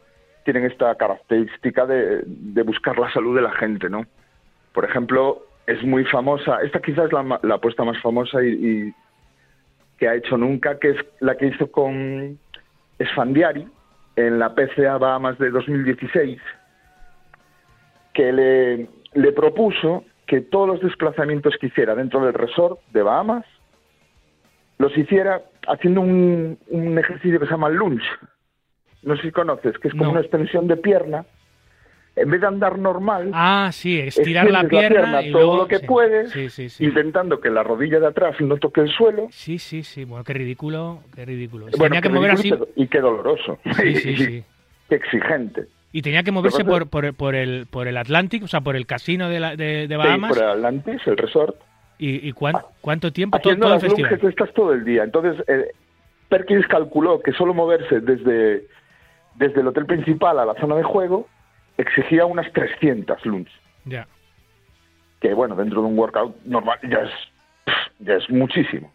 tienen 0.43 0.65
esta 0.65 0.95
característica 0.95 1.85
de, 1.85 2.23
de 2.25 2.63
buscar 2.63 2.97
la 2.97 3.13
salud 3.13 3.35
de 3.35 3.43
la 3.43 3.51
gente, 3.51 3.87
¿no? 3.87 4.07
Por 4.73 4.85
ejemplo, 4.85 5.43
es 5.67 5.83
muy 5.83 6.05
famosa, 6.05 6.59
esta 6.61 6.79
quizás 6.81 7.05
es 7.05 7.11
la, 7.13 7.55
apuesta 7.55 7.83
más 7.83 8.01
famosa 8.01 8.43
y, 8.43 8.47
y 8.49 8.93
que 9.97 10.07
ha 10.07 10.15
hecho 10.15 10.37
nunca, 10.37 10.79
que 10.79 10.91
es 10.91 10.97
la 11.19 11.35
que 11.37 11.47
hizo 11.47 11.71
con 11.71 12.39
Esfandiari 12.99 13.67
en 14.15 14.39
la 14.39 14.53
PCA 14.55 14.97
Bahamas 14.97 15.37
de 15.37 15.51
2016, 15.51 16.39
que 18.13 18.31
le, 18.31 18.87
le 19.13 19.31
propuso 19.31 20.03
que 20.27 20.41
todos 20.41 20.67
los 20.67 20.81
desplazamientos 20.81 21.55
que 21.59 21.67
hiciera 21.67 21.95
dentro 21.95 22.23
del 22.25 22.33
resort 22.33 22.79
de 22.91 23.01
Bahamas 23.03 23.45
los 24.77 24.97
hiciera 24.97 25.41
haciendo 25.67 26.01
un, 26.01 26.57
un 26.69 26.97
ejercicio 26.97 27.39
que 27.39 27.45
se 27.45 27.51
llama 27.51 27.69
lunge. 27.69 28.07
No 29.03 29.15
sé 29.15 29.23
si 29.23 29.31
conoces, 29.31 29.77
que 29.77 29.87
es 29.89 29.93
como 29.93 30.05
No. 30.05 30.11
una 30.11 30.21
extensión 30.21 30.67
de 30.67 30.77
pierna. 30.77 31.25
En 32.13 32.29
vez 32.29 32.41
de 32.41 32.47
andar 32.47 32.77
normal, 32.77 33.31
Ah, 33.33 33.69
sí, 33.71 33.97
estirar 33.97 34.51
la 34.51 34.65
pierna, 34.67 35.21
y 35.23 35.31
todo 35.31 35.41
luego... 35.43 35.57
lo 35.59 35.67
que 35.67 35.77
sí. 35.79 35.85
puedes, 35.87 36.29
Sí, 36.31 36.49
sí, 36.49 36.67
sí. 36.69 36.83
intentando 36.83 37.39
que 37.39 37.49
la 37.49 37.63
rodilla 37.63 37.99
de 38.01 38.07
atrás 38.07 38.35
no 38.41 38.57
toque 38.57 38.81
el 38.81 38.89
suelo. 38.89 39.27
Sí, 39.31 39.57
sí, 39.59 39.81
sí. 39.83 40.03
Bueno, 40.03 40.25
qué 40.25 40.33
ridículo, 40.33 40.99
qué 41.15 41.23
ridículo. 41.25 41.67
Bueno, 41.77 41.83
tenía 41.95 42.01
que 42.01 42.09
mover 42.09 42.31
así... 42.31 42.53
y 42.75 42.87
qué- 42.87 42.99
doloroso. 42.99 43.59
Sí, 43.81 43.95
sí, 43.95 44.15
sí. 44.17 44.43
Qué 44.89 44.95
exigente. 44.95 45.67
Y 45.93 46.01
tenía 46.01 46.23
que 46.23 46.31
moverse 46.31 46.65
por, 46.65 46.89
por, 46.89 47.13
por 47.13 47.33
el, 47.33 47.65
por 47.69 47.87
el 47.87 47.95
Atlantic, 47.97 48.43
o 48.43 48.47
sea, 48.47 48.59
por 48.61 48.75
el 48.75 48.85
casino 48.85 49.29
de, 49.29 49.39
la, 49.39 49.55
de, 49.55 49.87
de 49.87 49.95
Sí, 49.95 49.95
Bahamas. 49.95 50.33
por 50.33 50.43
el 50.43 50.49
Atlantis, 50.49 51.01
el 51.07 51.17
resort. 51.17 51.55
¿Y, 51.97 52.27
y 52.27 52.33
cuán- 52.33 52.55
cuánto 52.81 53.13
tiempo? 53.13 53.39
Todo, 53.39 53.51
haciendo 53.53 53.65
todo 53.67 53.73
el 53.75 53.81
las 53.81 53.83
festival. 53.83 54.11
lunges 54.11 54.29
estas 54.29 54.53
todo 54.53 54.73
el 54.73 54.83
día. 54.83 55.03
Entonces, 55.03 55.41
eh, 55.47 55.71
Perkins 56.27 56.67
calculó 56.67 57.21
que 57.21 57.31
solo 57.31 57.53
moverse 57.53 58.01
desde, 58.01 58.65
desde 59.35 59.61
el 59.61 59.67
hotel 59.67 59.85
principal 59.85 60.39
a 60.39 60.45
la 60.45 60.53
zona 60.55 60.75
de 60.75 60.83
juego 60.83 61.27
exigía 61.81 62.25
unas 62.25 62.51
300 62.53 63.25
lunges. 63.25 63.53
Ya. 63.85 64.07
Que, 65.19 65.33
bueno, 65.33 65.55
dentro 65.55 65.81
de 65.81 65.87
un 65.87 65.97
workout 65.97 66.35
normal 66.45 66.79
ya 66.83 66.99
es, 66.99 67.11
ya 67.99 68.15
es 68.15 68.29
muchísimo. 68.29 68.91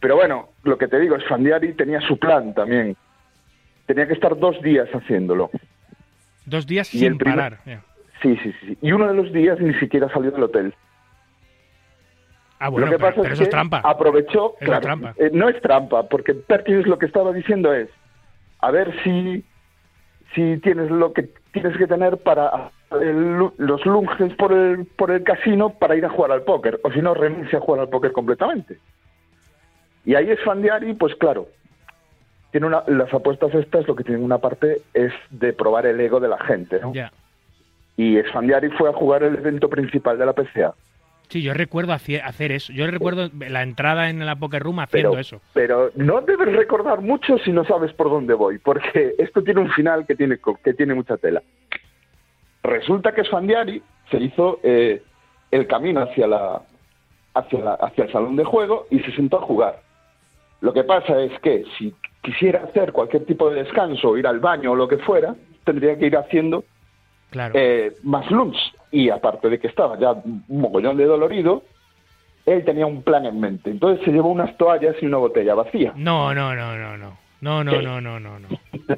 Pero 0.00 0.16
bueno, 0.16 0.48
lo 0.64 0.76
que 0.78 0.88
te 0.88 0.98
digo 1.00 1.16
es 1.16 1.24
Fandiari 1.26 1.72
tenía 1.74 2.00
su 2.00 2.18
plan 2.18 2.52
también. 2.54 2.96
Tenía 3.86 4.06
que 4.06 4.14
estar 4.14 4.36
dos 4.38 4.60
días 4.62 4.88
haciéndolo. 4.92 5.50
Dos 6.44 6.66
días 6.66 6.92
Y 6.94 6.98
sin 6.98 7.12
el 7.12 7.18
primer- 7.18 7.58
parar. 7.58 7.82
Sí, 8.22 8.36
sí, 8.42 8.52
sí. 8.60 8.78
Y 8.82 8.92
uno 8.92 9.06
de 9.08 9.14
los 9.14 9.32
días 9.32 9.60
ni 9.60 9.74
siquiera 9.74 10.08
salió 10.12 10.30
del 10.30 10.42
hotel. 10.44 10.74
Ah, 12.58 12.68
bueno, 12.70 12.86
lo 12.86 12.92
que 12.92 12.98
pero, 12.98 13.08
pasa 13.10 13.22
pero 13.22 13.26
es 13.28 13.32
eso 13.34 13.42
es 13.42 13.48
que 13.48 13.50
trampa. 13.52 13.80
aprovechó. 13.84 14.54
Es 14.60 14.66
claro, 14.66 14.80
trampa. 14.80 15.14
eh, 15.18 15.30
no 15.32 15.48
es 15.48 15.60
trampa, 15.60 16.04
porque 16.08 16.32
Perkins 16.34 16.86
lo 16.86 16.98
que 16.98 17.06
estaba 17.06 17.32
diciendo 17.32 17.72
es: 17.74 17.88
a 18.60 18.70
ver 18.70 18.94
si, 19.04 19.44
si 20.34 20.56
tienes 20.58 20.90
lo 20.90 21.12
que 21.12 21.28
tienes 21.60 21.78
que 21.78 21.86
tener 21.86 22.16
para 22.18 22.70
el 23.00 23.50
los 23.56 23.84
lunges 23.84 24.34
por 24.34 24.52
el, 24.52 24.86
por 24.86 25.10
el 25.10 25.22
casino 25.24 25.70
para 25.70 25.96
ir 25.96 26.04
a 26.04 26.10
jugar 26.10 26.32
al 26.32 26.42
póker, 26.42 26.80
o 26.82 26.92
si 26.92 27.00
no, 27.00 27.14
renuncia 27.14 27.58
a 27.58 27.62
jugar 27.62 27.80
al 27.82 27.88
póker 27.88 28.12
completamente. 28.12 28.78
Y 30.04 30.14
ahí 30.14 30.30
es 30.30 30.40
Fandiari, 30.44 30.94
pues 30.94 31.14
claro, 31.16 31.48
tiene 32.52 32.68
una, 32.68 32.84
las 32.86 33.12
apuestas 33.12 33.54
estas 33.54 33.86
lo 33.86 33.96
que 33.96 34.04
tienen 34.04 34.24
una 34.24 34.38
parte 34.38 34.82
es 34.94 35.12
de 35.30 35.52
probar 35.52 35.86
el 35.86 36.00
ego 36.00 36.20
de 36.20 36.28
la 36.28 36.38
gente, 36.38 36.80
¿no? 36.80 36.92
Ya. 36.94 37.12
Y 37.96 38.18
Esfandiari 38.18 38.68
fue 38.70 38.90
a 38.90 38.92
jugar 38.92 39.22
el 39.22 39.36
evento 39.36 39.68
principal 39.68 40.18
de 40.18 40.26
la 40.26 40.34
PCA. 40.34 40.74
Sí, 41.28 41.42
yo 41.42 41.52
recuerdo 41.54 41.92
hacer 41.92 42.52
eso. 42.52 42.72
Yo 42.72 42.86
recuerdo 42.86 43.28
la 43.48 43.62
entrada 43.62 44.08
en 44.10 44.24
la 44.24 44.36
Poker 44.36 44.62
Room 44.62 44.78
haciendo 44.80 45.10
pero, 45.10 45.20
eso. 45.20 45.40
pero 45.52 45.90
no 45.96 46.20
debes 46.20 46.54
recordar 46.54 47.00
mucho 47.00 47.36
si 47.38 47.50
no 47.50 47.64
sabes 47.64 47.92
por 47.92 48.08
dónde 48.10 48.34
voy, 48.34 48.58
porque 48.58 49.14
esto 49.18 49.42
tiene 49.42 49.60
un 49.60 49.70
final 49.72 50.06
que 50.06 50.14
tiene, 50.14 50.38
que 50.62 50.74
tiene 50.74 50.94
mucha 50.94 51.16
tela. 51.16 51.42
Resulta 52.62 53.12
que 53.12 53.24
Sfandiari 53.24 53.82
se 54.10 54.18
hizo 54.18 54.60
eh, 54.62 55.02
el 55.50 55.66
camino 55.66 56.00
hacia, 56.02 56.26
la, 56.26 56.62
hacia, 57.34 57.60
la- 57.60 57.74
hacia 57.74 58.04
el 58.04 58.12
salón 58.12 58.36
de 58.36 58.44
juego 58.44 58.86
y 58.90 59.00
se 59.00 59.12
sentó 59.12 59.38
a 59.38 59.42
jugar. 59.42 59.80
Lo 60.60 60.72
que 60.72 60.84
pasa 60.84 61.20
es 61.22 61.38
que 61.40 61.64
si 61.78 61.94
quisiera 62.22 62.64
hacer 62.64 62.92
cualquier 62.92 63.24
tipo 63.24 63.50
de 63.50 63.62
descanso, 63.62 64.16
ir 64.16 64.26
al 64.26 64.40
baño 64.40 64.72
o 64.72 64.76
lo 64.76 64.88
que 64.88 64.98
fuera, 64.98 65.34
tendría 65.64 65.96
que 65.98 66.06
ir 66.06 66.16
haciendo 66.16 66.64
Claro. 67.36 67.54
eh, 67.56 67.92
más 68.02 68.30
lunch. 68.30 68.56
Y 68.90 69.10
aparte 69.10 69.50
de 69.50 69.58
que 69.58 69.66
estaba 69.68 69.98
ya 69.98 70.12
un 70.12 70.42
mogollón 70.48 70.96
de 70.96 71.04
dolorido, 71.04 71.62
él 72.46 72.64
tenía 72.64 72.86
un 72.86 73.02
plan 73.02 73.26
en 73.26 73.38
mente. 73.40 73.70
Entonces 73.70 74.02
se 74.04 74.10
llevó 74.12 74.30
unas 74.30 74.56
toallas 74.56 74.96
y 75.02 75.06
una 75.06 75.18
botella 75.18 75.54
vacía. 75.54 75.92
No, 75.96 76.32
no, 76.34 76.54
no, 76.54 76.76
no, 76.76 76.96
no. 76.96 77.18
No, 77.42 77.62
no, 77.64 77.72
¿Qué? 77.72 77.82
no, 77.82 78.00
no, 78.00 78.18
no, 78.18 78.38
no. 78.38 78.48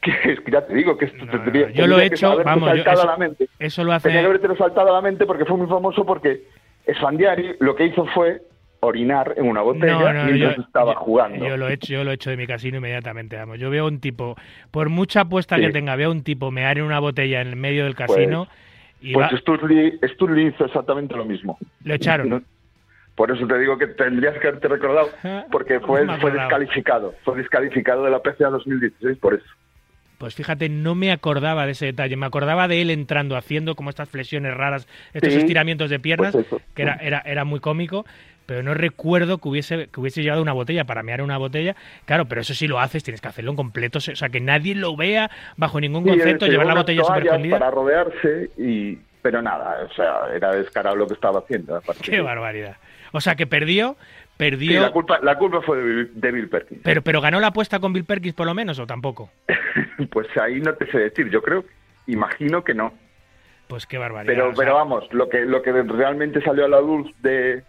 Que 0.00 0.12
es 0.32 0.40
que 0.40 0.50
ya 0.50 0.64
te 0.66 0.72
digo 0.74 0.96
que 0.96 1.04
esto 1.06 1.26
No, 1.26 1.30
tendría, 1.30 1.66
no, 1.66 1.72
yo 1.74 1.86
lo 1.86 1.98
he 2.00 2.06
hecho, 2.06 2.42
vamos, 2.42 2.70
yo- 2.74 2.90
eso- 2.90 3.02
a 3.02 3.04
la 3.06 3.16
mente. 3.18 3.48
Eso 3.58 3.84
lo 3.84 3.90
Tenía 4.00 4.20
que 4.22 4.26
hace... 4.26 4.26
haberte 4.44 4.56
saltado 4.56 4.88
a 4.88 4.92
la 4.92 5.00
mente 5.02 5.26
porque 5.26 5.44
fue 5.44 5.58
muy 5.58 5.66
famoso 5.66 6.06
porque 6.06 6.44
Sfandiari 6.94 7.56
lo 7.60 7.74
que 7.76 7.84
hizo 7.86 8.06
fue 8.14 8.40
orinar 8.80 9.34
en 9.36 9.46
una 9.46 9.60
botella 9.62 9.92
No, 9.92 10.12
no, 10.12 10.24
mientras 10.24 10.56
yo, 10.56 10.62
estaba 10.62 10.94
jugando. 10.96 11.46
Yo 11.46 11.56
lo 11.56 11.68
he 11.68 11.74
hecho, 11.74 11.92
yo 11.92 12.04
lo 12.04 12.10
he 12.10 12.14
hecho 12.14 12.30
de 12.30 12.36
mi 12.36 12.46
casino 12.46 12.78
inmediatamente, 12.78 13.36
vamos. 13.36 13.58
Yo 13.58 13.70
veo 13.70 13.86
un 13.86 14.00
tipo, 14.00 14.36
por 14.70 14.88
mucha 14.88 15.20
apuesta 15.22 15.56
Sí. 15.56 15.62
que 15.62 15.70
tenga, 15.70 15.96
veo 15.96 16.10
un 16.10 16.22
tipo 16.22 16.50
mear 16.50 16.78
en 16.78 16.84
una 16.84 16.98
botella 16.98 17.40
en 17.42 17.48
el 17.48 17.56
medio 17.56 17.84
del 17.84 17.94
casino 17.94 18.48
y 19.02 19.12
Pues 19.12 19.26
va- 19.32 19.36
Sturley, 19.38 19.98
Sturley 20.14 20.46
hizo 20.48 20.64
exactamente 20.64 21.14
lo 21.16 21.24
mismo. 21.24 21.58
lo 21.84 21.94
echaron. 21.94 22.28
No- 22.28 22.42
Por 23.16 23.30
eso 23.30 23.46
te 23.46 23.58
digo 23.58 23.76
que 23.76 23.86
tendrías 23.88 24.38
que 24.38 24.48
haberte 24.48 24.68
recordado, 24.68 25.10
porque 25.50 25.78
fue, 25.80 26.06
fue 26.20 26.30
descalificado. 26.30 27.14
Fue 27.22 27.36
descalificado 27.36 28.02
de 28.04 28.10
la 28.10 28.20
PCA 28.22 28.48
2016 28.48 29.18
por 29.18 29.34
eso. 29.34 29.44
Pues 30.16 30.34
fíjate, 30.34 30.68
no 30.68 30.94
me 30.94 31.12
acordaba 31.12 31.64
de 31.66 31.72
ese 31.72 31.86
detalle. 31.86 32.14
Me 32.16 32.26
acordaba 32.26 32.68
de 32.68 32.80
él 32.82 32.90
entrando, 32.90 33.36
haciendo 33.36 33.74
como 33.74 33.88
estas 33.90 34.08
flexiones 34.10 34.54
raras, 34.54 34.86
estos 35.14 35.32
Sí, 35.32 35.38
estiramientos 35.38 35.88
de 35.90 35.98
piernas, 35.98 36.32
pues 36.32 36.46
que 36.74 36.82
era, 36.82 36.94
era, 36.96 37.20
era 37.24 37.44
muy 37.44 37.58
cómico. 37.60 38.04
Pero 38.50 38.64
no 38.64 38.74
recuerdo 38.74 39.38
que 39.38 39.48
hubiese, 39.48 39.86
que 39.86 40.00
hubiese 40.00 40.24
llevado 40.24 40.42
una 40.42 40.52
botella 40.52 40.82
para 40.82 41.04
mear 41.04 41.22
una 41.22 41.38
botella. 41.38 41.76
Claro, 42.04 42.24
pero 42.24 42.40
eso 42.40 42.52
sí 42.52 42.66
lo 42.66 42.80
haces, 42.80 43.04
tienes 43.04 43.20
que 43.20 43.28
hacerlo 43.28 43.52
en 43.52 43.56
completo, 43.56 43.98
o 43.98 44.00
sea, 44.00 44.28
que 44.28 44.40
nadie 44.40 44.74
lo 44.74 44.96
vea 44.96 45.30
bajo 45.56 45.80
ningún 45.80 46.02
Sí, 46.02 46.10
concepto, 46.10 46.46
se 46.46 46.50
llevar 46.50 46.66
la 46.66 46.74
botella 46.74 47.04
para 47.04 47.70
rodearse 47.70 48.50
y 48.58 48.98
pero 49.22 49.40
nada, 49.40 49.86
o 49.88 49.94
sea, 49.94 50.34
era 50.34 50.52
descarado 50.52 50.96
lo 50.96 51.06
que 51.06 51.14
estaba 51.14 51.38
haciendo. 51.38 51.76
aparte. 51.76 52.02
Qué 52.02 52.20
barbaridad. 52.20 52.76
O 53.12 53.20
sea, 53.20 53.36
que 53.36 53.46
perdió, 53.46 53.96
Sí, 54.00 54.34
perdió, 54.36 54.80
la 54.80 54.90
culpa, 54.90 55.20
la 55.22 55.38
culpa 55.38 55.62
fue 55.62 55.76
de 55.76 55.84
Bill, 55.84 56.10
de 56.14 56.32
Bill 56.32 56.48
Perkins. 56.48 56.80
pero, 56.82 57.02
pero 57.02 57.20
ganó 57.20 57.38
la 57.38 57.48
apuesta 57.48 57.78
con 57.78 57.92
Bill 57.92 58.04
Perkins 58.04 58.34
por 58.34 58.46
lo 58.46 58.54
menos, 58.54 58.80
o 58.80 58.86
tampoco. 58.88 59.30
Pues 60.10 60.26
ahí 60.38 60.60
no 60.60 60.74
te 60.74 60.90
sé 60.90 60.98
decir, 60.98 61.30
yo 61.30 61.40
creo, 61.40 61.64
imagino 62.08 62.64
que 62.64 62.74
no. 62.74 62.92
Pues 63.68 63.86
qué 63.86 63.96
barbaridad. 63.96 64.32
Pero, 64.34 64.48
o 64.48 64.54
sea, 64.56 64.64
pero 64.64 64.74
vamos, 64.74 65.04
lo 65.12 65.28
que, 65.28 65.42
lo 65.42 65.62
que 65.62 65.70
realmente 65.70 66.42
salió 66.42 66.64
a 66.64 66.68
la 66.68 66.80
luz 66.80 67.08
de, 67.22 67.62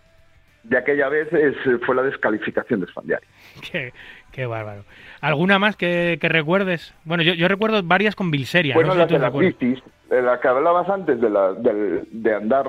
de 0.63 0.77
aquella 0.77 1.09
vez 1.09 1.31
es, 1.33 1.55
fue 1.85 1.95
la 1.95 2.03
descalificación 2.03 2.81
de 2.81 2.88
Sfandiari. 2.88 3.25
Qué, 3.71 3.93
qué 4.31 4.45
bárbaro. 4.45 4.83
¿Alguna 5.21 5.59
más 5.59 5.75
que, 5.75 6.17
que 6.21 6.29
recuerdes? 6.29 6.93
Bueno, 7.03 7.23
yo, 7.23 7.33
yo 7.33 7.47
recuerdo 7.47 7.81
varias 7.83 8.15
con 8.15 8.31
Bilseria. 8.31 8.73
Bueno, 8.75 8.89
no 8.89 8.95
las 8.95 9.07
si 9.07 9.13
de 9.15 9.19
las 9.19 9.33
bicis, 9.33 9.83
la 10.09 10.39
que 10.39 10.47
hablabas 10.47 10.89
antes 10.89 11.19
de, 11.21 11.29
la, 11.29 11.53
de 11.53 12.35
andar 12.35 12.65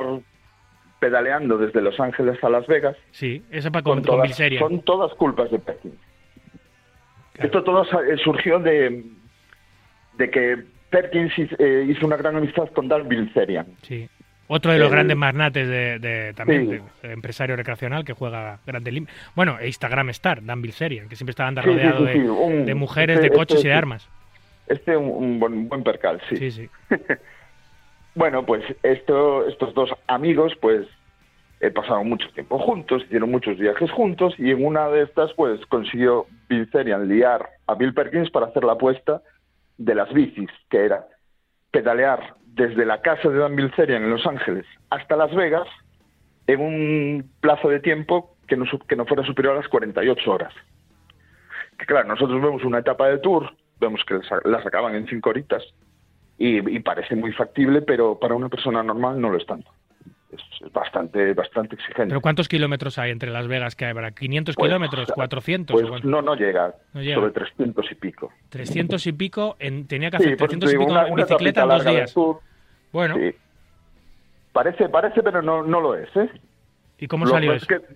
pedaleando 1.00 1.58
desde 1.58 1.80
Los 1.80 1.98
Ángeles 1.98 2.42
a 2.44 2.48
Las 2.48 2.66
Vegas, 2.66 2.96
Sí, 3.10 3.42
esa 3.50 3.70
para 3.70 3.82
con, 3.82 3.94
con 3.98 4.02
todas, 4.04 4.22
Bilseria. 4.28 4.60
son 4.60 4.82
todas 4.82 5.12
culpas 5.14 5.50
de 5.50 5.58
Perkins. 5.58 5.94
Claro. 7.32 7.46
Esto 7.46 7.64
todo 7.64 7.82
eh, 8.02 8.16
surgió 8.22 8.58
de, 8.58 9.04
de 10.18 10.30
que 10.30 10.62
Perkins 10.90 11.32
hiz- 11.36 11.56
eh, 11.58 11.86
hizo 11.88 12.06
una 12.06 12.16
gran 12.16 12.36
amistad 12.36 12.68
con 12.68 12.86
Dan 12.88 13.08
Bilzerian. 13.08 13.66
Sí. 13.82 14.08
Otro 14.48 14.72
de 14.72 14.78
los 14.78 14.88
El- 14.88 14.92
grandes 14.92 15.16
magnates 15.16 15.66
de, 15.68 15.98
de- 15.98 16.34
también, 16.34 16.62
Sí. 16.66 16.80
de- 17.02 17.08
de 17.08 17.14
empresario 17.14 17.56
recreacional 17.56 18.04
que 18.04 18.12
juega 18.12 18.58
grande 18.66 18.92
lim- 18.92 19.06
Bueno, 19.34 19.58
e 19.58 19.66
Instagram 19.68 20.10
Star, 20.10 20.44
Dan 20.44 20.60
Bilzerian, 20.62 21.08
que 21.08 21.16
siempre 21.16 21.32
Sí, 21.62 21.70
sí, 21.70 21.76
rodeado 21.76 22.06
sí, 22.06 22.12
sí, 22.12 22.18
de, 22.20 22.30
un- 22.30 22.66
de 22.66 22.74
mujeres, 22.74 23.16
este- 23.16 23.30
de 23.30 23.36
coches 23.36 23.56
este 23.58 23.68
y 23.68 23.70
de 23.70 23.76
armas. 23.76 24.08
Este 24.66 24.96
un, 24.96 25.08
un 25.10 25.40
buen, 25.40 25.68
buen 25.68 25.82
percal, 25.82 26.20
sí. 26.28 26.36
Sí, 26.36 26.50
sí. 26.50 26.70
Bueno, 28.14 28.44
pues 28.44 28.62
esto, 28.82 29.48
estos 29.48 29.72
dos 29.72 29.90
amigos, 30.06 30.52
pues, 30.60 30.86
eh, 31.60 31.70
pasaron 31.70 32.08
mucho 32.10 32.28
tiempo 32.34 32.58
juntos, 32.58 33.02
hicieron 33.06 33.30
muchos 33.30 33.56
viajes 33.56 33.90
juntos, 33.90 34.34
y 34.36 34.50
en 34.50 34.64
una 34.64 34.88
de 34.88 35.04
estas, 35.04 35.32
pues, 35.32 35.64
consiguió 35.66 36.26
Bilzerian 36.48 37.08
liar 37.08 37.48
a 37.66 37.74
Bill 37.74 37.94
Perkins 37.94 38.30
para 38.30 38.46
hacer 38.46 38.64
la 38.64 38.72
apuesta 38.72 39.22
de 39.78 39.94
las 39.94 40.12
bicis, 40.12 40.50
que 40.68 40.84
era 40.84 41.06
pedalear 41.70 42.34
desde 42.54 42.84
la 42.84 43.00
casa 43.00 43.28
de 43.28 43.38
Dan 43.38 43.56
Bilzerian 43.56 44.02
en 44.04 44.10
Los 44.10 44.26
Ángeles 44.26 44.66
hasta 44.90 45.16
Las 45.16 45.34
Vegas 45.34 45.66
en 46.46 46.60
un 46.60 47.30
plazo 47.40 47.68
de 47.68 47.80
tiempo 47.80 48.36
que 48.46 48.56
no, 48.56 48.64
que 48.88 48.96
no 48.96 49.06
fuera 49.06 49.24
superior 49.24 49.54
a 49.54 49.58
las 49.60 49.68
48 49.68 50.30
horas. 50.30 50.52
Que 51.78 51.86
claro, 51.86 52.08
nosotros 52.08 52.40
vemos 52.42 52.62
una 52.64 52.80
etapa 52.80 53.08
de 53.08 53.18
tour, 53.18 53.50
vemos 53.80 54.02
que 54.04 54.18
la- 54.44 54.62
sacaban 54.62 54.94
en 54.94 55.06
cinco 55.06 55.30
horitas, 55.30 55.62
y, 56.38 56.58
y 56.74 56.80
parece 56.80 57.14
muy 57.16 57.32
factible, 57.32 57.82
pero 57.82 58.18
para 58.18 58.34
una 58.34 58.48
persona 58.48 58.82
normal 58.82 59.20
no 59.20 59.30
lo 59.30 59.38
es 59.38 59.46
tanto. 59.46 59.70
Es, 60.32 60.72
bastante, 60.72 61.34
bastante 61.34 61.74
exigente. 61.74 62.08
¿Pero 62.08 62.20
cuántos 62.22 62.48
kilómetros 62.48 62.98
hay 62.98 63.10
entre 63.10 63.30
Las 63.30 63.46
Vegas 63.48 63.76
que? 63.76 63.92
¿Para 63.94 64.12
500 64.12 64.54
Pues, 64.56 64.68
kilómetros? 64.68 65.08
¿400? 65.10 65.72
Pues 65.72 66.04
no, 66.04 66.22
no 66.22 66.34
llega, 66.34 66.74
No 66.94 67.02
llega. 67.02 67.16
sobre 67.16 67.32
300 67.32 67.92
y 67.92 67.94
pico. 67.96 68.32
300 68.48 69.06
y 69.06 69.12
pico, 69.12 69.56
en, 69.58 69.86
tenía 69.86 70.10
que 70.10 70.16
Sí, 70.18 70.22
hacer 70.24 70.32
eso 70.34 70.44
300 70.46 70.72
y 70.72 70.78
pico 70.78 70.90
una- 70.90 71.08
en 71.08 71.14
bicicleta 71.14 71.62
en 71.64 71.68
dos 71.68 71.84
días. 71.84 72.14
Bueno, 72.92 73.16
sí. 73.16 73.34
Parece, 74.52 74.88
parece, 74.88 75.22
pero 75.22 75.42
no, 75.42 75.62
no 75.62 75.80
lo 75.80 75.94
es, 75.96 76.08
¿eh? 76.16 76.30
¿y 76.98 77.06
cómo 77.08 77.24
Lo 77.26 77.30
salió 77.32 77.52
eso? 77.52 77.64
es 77.64 77.68
que 77.80 77.94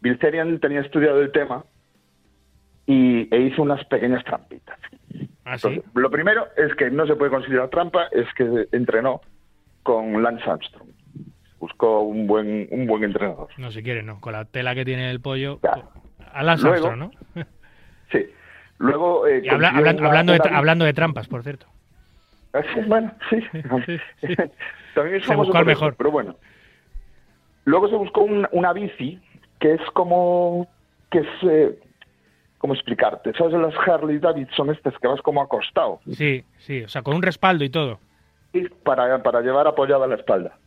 Bilzerian 0.00 0.58
tenía 0.60 0.80
estudiado 0.80 1.20
el 1.20 1.30
tema 1.32 1.64
y, 2.86 3.32
e 3.34 3.40
hizo 3.40 3.62
unas 3.62 3.84
pequeñas 3.86 4.22
trampitas. 4.24 4.78
¿Ah, 5.44 5.56
sí? 5.58 5.68
Entonces, 5.68 5.84
lo 5.94 6.10
primero 6.10 6.48
es 6.56 6.74
que 6.74 6.90
no 6.90 7.06
se 7.06 7.16
puede 7.16 7.30
considerar 7.30 7.68
trampa, 7.70 8.06
es 8.12 8.26
que 8.34 8.66
entrenó 8.72 9.20
con 9.82 10.22
Lance 10.22 10.48
Armstrong. 10.48 10.88
Buscó 11.64 12.00
un 12.02 12.26
buen, 12.26 12.68
un 12.72 12.86
buen 12.86 13.04
entrenador. 13.04 13.48
No, 13.56 13.70
si 13.72 13.82
quieres, 13.82 14.04
no. 14.04 14.20
Con 14.20 14.34
la 14.34 14.44
tela 14.44 14.74
que 14.74 14.84
tiene 14.84 15.10
el 15.10 15.20
pollo. 15.22 15.60
Claro. 15.60 15.88
A 16.30 16.42
Lance 16.42 16.66
Luego- 16.66 16.88
Armstrong, 16.88 17.10
¿no? 17.34 17.42
Sí. 18.12 18.26
Luego. 18.76 19.26
eh, 19.26 19.40
Y 19.42 19.48
habla- 19.48 19.70
hablando, 19.70 20.34
de 20.34 20.40
hablando 20.52 20.84
de 20.84 20.92
trampas, 20.92 21.26
por 21.26 21.42
cierto. 21.42 21.66
Ah, 22.52 22.60
sí, 22.74 22.80
bueno, 22.86 23.10
sí. 23.30 23.40
Sí, 23.86 23.98
sí. 24.20 24.34
También 24.94 25.16
es 25.16 25.24
Se 25.24 25.34
buscó 25.34 25.56
al 25.56 25.64
por 25.64 25.72
eso, 25.72 25.80
mejor. 25.80 25.94
pero 25.96 26.10
bueno. 26.10 26.36
Luego 27.64 27.88
se 27.88 27.96
buscó 27.96 28.20
un- 28.20 28.46
una 28.52 28.74
bici 28.74 29.18
que 29.58 29.72
es 29.72 29.80
como. 29.94 30.68
que 31.10 31.20
es. 31.20 31.26
eh, 31.48 31.78
¿Cómo 32.58 32.74
explicarte? 32.74 33.32
¿Sabes 33.38 33.54
las 33.54 33.74
Harley 33.88 34.18
Davidson 34.18 34.68
estas 34.68 34.92
que 34.98 35.08
vas 35.08 35.22
como 35.22 35.40
acostado? 35.40 36.00
Sí, 36.12 36.44
sí, 36.58 36.82
o 36.82 36.88
sea, 36.88 37.00
con 37.00 37.14
un 37.16 37.22
respaldo 37.22 37.64
y 37.64 37.70
todo. 37.70 38.00
Y 38.52 38.68
para, 38.68 39.22
para 39.22 39.40
llevar 39.40 39.66
apoyada 39.66 40.06
la 40.06 40.16
espalda. 40.16 40.58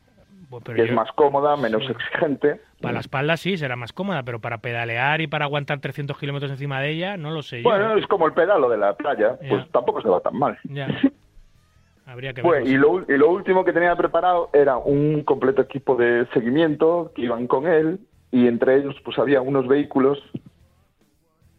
Bueno, 0.50 0.64
pero 0.66 0.76
que 0.78 0.84
es 0.84 0.90
yo- 0.90 0.96
más 0.96 1.12
cómoda, 1.14 1.58
menos 1.58 1.84
sí. 1.86 1.92
exigente. 1.92 2.62
Para 2.82 2.94
la 2.94 3.00
espalda 3.02 3.36
sí, 3.38 3.58
será 3.58 3.76
más 3.76 3.92
cómoda, 3.92 4.24
pero 4.24 4.40
para 4.40 4.60
pedalear 4.60 5.20
y 5.22 5.28
para 5.28 5.46
aguantar 5.46 5.80
300 5.80 6.18
kilómetros 6.18 6.52
encima 6.52 6.80
de 6.80 6.92
ella, 6.92 7.18
no 7.18 7.32
lo 7.32 7.42
sé 7.42 7.62
yo. 7.64 7.70
Bueno, 7.70 7.96
¿eh? 7.96 8.00
es 8.00 8.08
como 8.08 8.28
el 8.28 8.34
pedalo 8.34 8.70
de 8.70 8.78
la 8.78 8.94
playa, 8.96 9.38
pues 9.50 9.70
tampoco 9.72 10.02
se 10.02 10.08
va 10.10 10.20
tan 10.22 10.38
mal. 10.38 10.58
Ya. 10.64 10.88
Habría 12.06 12.34
que 12.34 12.42
Pues, 12.42 12.66
y, 12.70 12.76
lo, 12.78 13.02
y 13.02 13.18
lo 13.18 13.30
último 13.32 13.66
que 13.66 13.74
tenía 13.74 13.94
preparado 13.98 14.50
era 14.54 14.78
un 14.78 15.24
completo 15.24 15.62
equipo 15.62 15.96
de 15.98 16.26
seguimiento 16.34 17.12
que 17.14 17.24
iban 17.24 17.48
con 17.48 17.68
él 17.68 18.00
y 18.32 18.48
entre 18.48 18.78
ellos 18.78 18.96
pues 19.04 19.20
había 19.20 19.42
unos 19.42 19.68
vehículos 19.68 20.18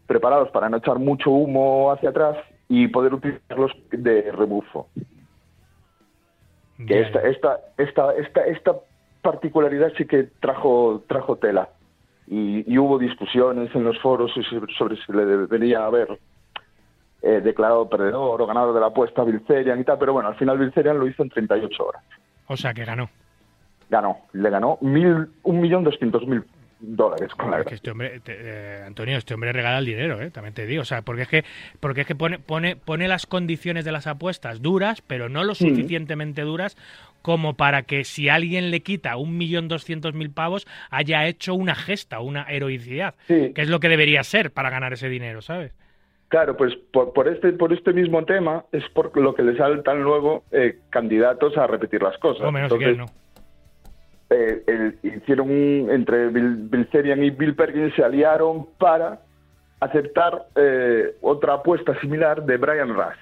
preparados 0.07 0.49
para 0.49 0.67
no 0.69 0.77
echar 0.77 0.97
mucho 0.97 1.29
humo 1.29 1.91
hacia 1.91 2.09
atrás 2.09 2.35
y 2.67 2.87
poder 2.87 3.13
utilizarlos 3.13 3.71
de 3.91 4.31
rebufo. 4.31 4.89
Que 6.87 7.01
esta, 7.01 7.19
esta, 7.21 7.59
esta, 7.77 8.15
esta, 8.15 8.45
esta 8.45 8.75
particularidad 9.21 9.91
sí 9.97 10.05
que 10.05 10.29
trajo, 10.39 11.03
trajo 11.07 11.35
tela. 11.35 11.69
Y, 12.27 12.71
y 12.71 12.77
hubo 12.77 12.97
discusiones 12.97 13.73
en 13.75 13.83
los 13.83 13.99
foros 13.99 14.31
sobre, 14.49 14.73
sobre 14.75 14.95
si 14.97 15.11
le 15.11 15.25
debería 15.25 15.85
haber 15.85 16.07
eh, 17.21 17.41
declarado 17.43 17.89
perdedor 17.89 18.41
o 18.41 18.47
ganador 18.47 18.73
de 18.73 18.79
la 18.79 18.87
apuesta 18.87 19.23
a 19.23 19.25
Bilzerian 19.25 19.79
y 19.79 19.83
tal, 19.83 19.97
pero 19.97 20.13
bueno, 20.13 20.29
al 20.29 20.35
final 20.35 20.57
Bilzerian 20.57 20.97
lo 20.97 21.07
hizo 21.07 21.23
en 21.23 21.29
38 21.29 21.85
horas. 21.85 22.03
O 22.47 22.55
sea, 22.55 22.73
que 22.73 22.85
ganó. 22.85 23.09
Ganó, 23.89 24.19
le 24.33 24.49
ganó 24.49 24.77
mil, 24.81 25.27
un 25.43 25.59
millón 25.59 25.83
doscientos 25.83 26.25
mil 26.27 26.45
dólares 26.79 27.29
con 27.35 27.51
la 27.51 27.59
Es 27.59 27.65
que 27.67 27.75
este 27.75 27.91
hombre, 27.91 28.19
te- 28.21 28.37
eh, 28.39 28.83
Antonio, 28.85 29.17
este 29.17 29.33
hombre 29.33 29.51
regala 29.51 29.79
el 29.79 29.85
dinero, 29.85 30.21
¿eh? 30.21 30.31
también 30.31 30.53
te 30.53 30.65
digo. 30.65 30.81
O 30.81 30.85
sea, 30.85 31.01
porque 31.01 31.23
es 31.23 31.27
que, 31.27 31.43
porque 31.79 32.01
es 32.01 32.07
que 32.07 32.15
pone, 32.15 32.39
pone, 32.39 32.75
pone 32.75 33.07
las 33.07 33.25
condiciones 33.25 33.85
de 33.85 33.91
las 33.91 34.07
apuestas 34.07 34.61
duras, 34.61 35.01
pero 35.01 35.29
no 35.29 35.43
lo 35.43 35.55
suficientemente 35.55 36.41
duras 36.43 36.77
como 37.21 37.55
para 37.55 37.81
que 37.83 38.05
si 38.05 38.29
alguien 38.29 38.71
le 38.71 38.79
quita 38.81 39.17
un 39.17 39.37
millón 39.37 39.67
doscientos 39.67 40.13
mil 40.13 40.31
pavos 40.31 40.65
haya 40.89 41.27
hecho 41.27 41.53
una 41.53 41.75
gesta, 41.75 42.21
una 42.21 42.43
heroicidad, 42.43 43.15
Sí. 43.27 43.51
que 43.53 43.61
es 43.61 43.67
lo 43.69 43.81
que 43.81 43.89
debería 43.89 44.23
ser 44.23 44.51
para 44.51 44.69
ganar 44.69 44.93
ese 44.93 45.09
dinero, 45.09 45.41
¿sabes? 45.41 45.73
Claro, 46.29 46.55
pues 46.55 46.75
por, 46.93 47.11
por 47.11 47.27
este 47.27 47.51
por 47.53 47.73
este 47.73 47.91
mismo 47.91 48.23
tema 48.23 48.63
es 48.71 48.87
por 48.93 49.17
lo 49.19 49.33
que 49.33 49.41
le 49.41 49.57
saltan 49.57 50.01
luego 50.03 50.43
eh, 50.51 50.77
candidatos 50.91 51.57
a 51.57 51.65
repetir 51.67 52.03
las 52.03 52.17
cosas. 52.19 52.45
O 52.47 52.51
menos 52.51 52.71
Entonces, 52.71 52.97
no. 52.97 53.05
Eh, 54.29 54.63
el- 54.67 54.99
hicieron 55.03 55.49
un, 55.49 55.89
entre 55.91 56.27
Bill, 56.29 56.55
Bilzerian 56.69 57.23
y 57.23 57.29
Bill 57.31 57.55
Perkins 57.55 57.93
se 57.95 58.03
aliaron 58.03 58.67
para 58.77 59.21
aceptar 59.79 60.47
eh, 60.55 61.15
otra 61.21 61.53
apuesta 61.55 61.99
similar 62.01 62.43
de 62.45 62.57
Brian 62.57 62.89
Rust. 62.89 63.19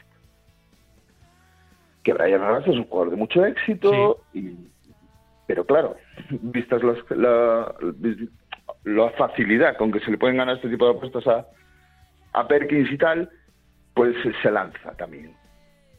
Que 2.03 2.13
Brian 2.13 2.47
Rust 2.47 2.67
es 2.67 2.75
un 2.75 2.85
jugador 2.85 3.11
de 3.11 3.17
mucho 3.17 3.45
éxito, 3.45 4.21
y, 4.33 4.55
pero 5.45 5.65
claro, 5.65 5.95
vistas 6.29 6.81
las, 6.83 6.97
la, 7.11 7.73
la 8.85 9.09
facilidad 9.11 9.77
con 9.77 9.91
que 9.91 9.99
se 9.99 10.11
le 10.11 10.17
pueden 10.17 10.37
ganar 10.37 10.55
este 10.55 10.69
tipo 10.69 10.85
de 10.85 10.97
apuestas 10.97 11.27
a, 11.27 11.45
a 12.33 12.47
Perkins 12.47 12.91
y 12.91 12.97
tal, 12.97 13.29
pues 13.93 14.15
se 14.41 14.51
lanza 14.51 14.91
también. 14.97 15.33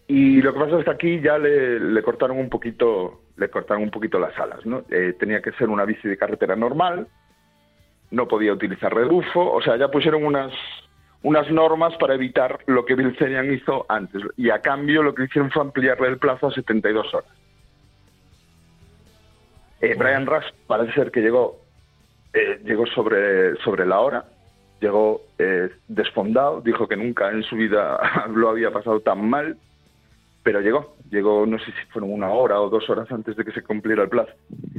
Y 0.07 0.41
lo 0.41 0.55
que 0.55 0.61
pasa 0.61 0.79
es 0.79 0.85
que 0.85 0.91
aquí 0.91 1.21
ya 1.21 1.37
le, 1.39 1.79
le 1.79 2.03
cortaron 2.03 2.39
un 2.39 2.49
poquito, 2.49 3.21
le 3.39 3.49
cortaron 3.49 3.85
un 3.85 3.91
poquito 3.91 4.19
las 4.19 4.37
alas, 4.39 4.65
¿no? 4.67 4.85
Eh, 4.91 5.15
tenía 5.19 5.41
que 5.41 5.53
ser 5.53 5.69
una 5.69 5.85
bici 5.85 6.09
de 6.09 6.17
carretera 6.17 6.57
normal, 6.57 7.07
no 8.11 8.27
podía 8.27 8.53
utilizar 8.53 8.95
rebufo, 8.95 9.53
o 9.53 9.63
sea, 9.63 9.77
ya 9.77 9.89
pusieron 9.89 10.25
unas 10.25 10.53
unas 11.23 11.51
normas 11.51 11.97
para 11.97 12.15
evitar 12.15 12.61
lo 12.67 12.85
que 12.85 12.95
Bilzerian 12.95 13.53
hizo 13.53 13.87
antes. 13.89 14.23
Y 14.37 14.51
a 14.51 14.61
cambio 14.61 15.03
lo 15.03 15.15
que 15.15 15.25
hicieron 15.25 15.51
fue 15.51 15.63
ampliarle 15.63 16.07
el 16.07 16.19
plazo 16.19 16.47
a 16.47 16.53
72 16.53 17.13
horas. 17.13 17.31
Eh, 19.81 19.97
Brian 19.99 20.27
Rush 20.27 20.47
parece 20.67 20.93
ser 20.93 21.11
que 21.11 21.21
llegó 21.21 21.59
eh, 22.33 22.61
llegó 22.65 22.87
sobre, 22.87 23.57
sobre 23.63 23.87
la 23.87 24.01
hora, 24.01 24.25
llegó 24.81 25.23
eh, 25.39 25.71
desfondado, 25.89 26.61
dijo 26.61 26.87
que 26.87 26.97
nunca 26.97 27.31
en 27.31 27.43
su 27.43 27.57
vida 27.57 27.99
lo 28.35 28.51
había 28.51 28.71
pasado 28.71 29.01
tan 29.01 29.29
mal, 29.29 29.57
pero 30.43 30.61
llegó, 30.61 30.95
llegó 31.11 31.47
no 31.47 31.59
sé 31.59 31.67
si 31.67 31.87
fueron 31.91 32.13
una 32.13 32.29
hora 32.31 32.61
o 32.61 32.69
dos 32.71 32.89
horas 32.91 33.11
antes 33.11 33.37
de 33.37 33.45
que 33.45 33.53
se 33.53 33.63
cumpliera 33.63 34.03
el 34.03 34.09
plazo. 34.09 34.33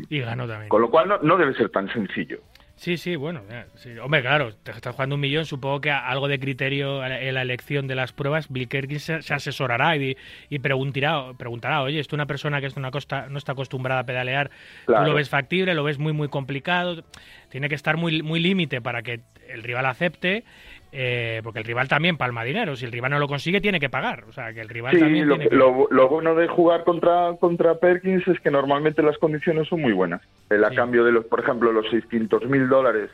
Y 0.10 0.20
ganó 0.20 0.48
también. 0.48 0.70
Con 0.70 0.82
lo 0.82 0.90
cual 0.90 1.08
no, 1.08 1.18
no 1.20 1.38
debe 1.38 1.54
ser 1.56 1.70
tan 1.70 1.92
sencillo. 1.92 2.40
Sí, 2.76 2.96
sí, 2.96 3.18
bueno, 3.18 3.42
sí. 3.76 3.98
hombre, 3.98 4.22
claro, 4.22 4.56
te 4.56 4.72
estás 4.72 4.96
jugando 4.96 5.16
un 5.16 5.20
millón, 5.20 5.44
supongo 5.46 5.82
que 5.82 5.92
algo 5.92 6.30
de 6.30 6.40
criterio 6.40 7.06
en 7.06 7.34
la 7.34 7.42
elección 7.42 7.88
de 7.88 7.96
las 7.96 8.14
pruebas, 8.14 8.50
Bill 8.50 8.70
Kerkins 8.70 9.04
se, 9.04 9.22
se 9.22 9.34
asesorará 9.34 9.98
y, 9.98 10.16
y 10.50 10.60
preguntará, 10.60 11.34
preguntará, 11.38 11.82
oye, 11.82 12.00
esto 12.00 12.16
una 12.16 12.26
persona 12.26 12.62
que 12.62 12.68
es 12.68 12.78
una 12.78 12.90
costa, 12.90 13.28
no 13.30 13.38
está 13.38 13.52
acostumbrada 13.52 14.00
a 14.00 14.06
pedalear, 14.06 14.50
Claro. 14.86 15.04
tú 15.04 15.10
lo 15.12 15.18
ves 15.18 15.28
factible, 15.30 15.74
lo 15.74 15.84
ves 15.84 16.00
muy, 16.00 16.14
muy 16.14 16.30
complicado, 16.30 17.04
tiene 17.50 17.68
que 17.68 17.76
estar 17.76 17.98
muy, 17.98 18.22
muy 18.22 18.40
límite 18.40 18.80
para 18.80 19.02
que 19.02 19.20
el 19.50 19.62
rival 19.62 19.86
acepte, 19.86 20.46
eh, 20.91 21.41
porque 21.44 21.60
el 21.60 21.66
rival 21.66 21.88
también 21.88 22.18
palma 22.18 22.44
dinero, 22.44 22.76
si 22.76 22.86
el 22.86 22.91
rival 22.91 23.11
no 23.11 23.20
lo 23.20 23.28
consigue 23.28 23.61
tiene 23.61 23.80
que 23.80 23.90
pagar, 23.90 24.24
o 24.28 24.32
sea, 24.32 24.52
que 24.53 24.61
el 24.61 24.70
rival 24.70 24.94
Sí, 24.95 24.99
también 24.99 25.28
lo, 25.28 25.36
tiene 25.36 25.49
que... 25.49 25.56
lo- 25.56 25.88
lo 25.91 26.10
bueno 26.10 26.34
de 26.36 26.48
jugar 26.48 26.84
contra, 26.84 27.34
contra 27.40 27.76
Perkins 27.76 28.28
es 28.28 28.40
que 28.40 28.49
normalmente 28.52 29.03
las 29.03 29.18
condiciones 29.20 29.68
son 29.68 29.82
muy 29.82 29.94
buenas. 29.94 30.22
El 30.49 30.64
a 30.64 30.70
Sí. 30.70 30.76
cambio 30.76 31.03
de 31.03 31.11
los, 31.11 31.26
por 31.26 31.41
ejemplo, 31.41 31.72
los 31.72 31.88
600 31.90 32.45
mil 32.48 32.68
dólares 32.68 33.10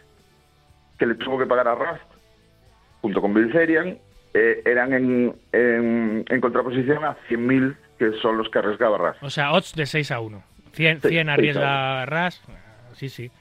que 0.97 1.05
le 1.05 1.15
tuvo 1.15 1.37
que 1.37 1.45
pagar 1.45 1.67
a 1.67 1.75
Rust, 1.75 2.03
junto 3.01 3.21
con 3.21 3.33
Bilzerian, 3.33 3.97
eh, 4.33 4.61
eran 4.65 4.93
en, 4.93 5.35
en, 5.51 6.25
en 6.27 6.41
contraposición 6.41 7.03
a 7.03 7.15
100 7.27 7.45
mil 7.47 7.75
que 7.99 8.11
son 8.21 8.37
los 8.37 8.49
que 8.49 8.59
arriesgaba 8.59 8.97
Rust. 8.97 9.23
O 9.23 9.29
sea, 9.29 9.51
odds 9.53 9.73
de 9.75 9.85
6 9.85 10.11
a 10.11 10.19
1. 10.21 10.43
100, 10.73 11.01
Sí, 11.01 11.07
100 11.09 11.25
sí, 11.27 11.31
arriesga 11.31 12.05
Ras. 12.05 12.41
Sí, 12.93 13.09
sí. 13.09 13.31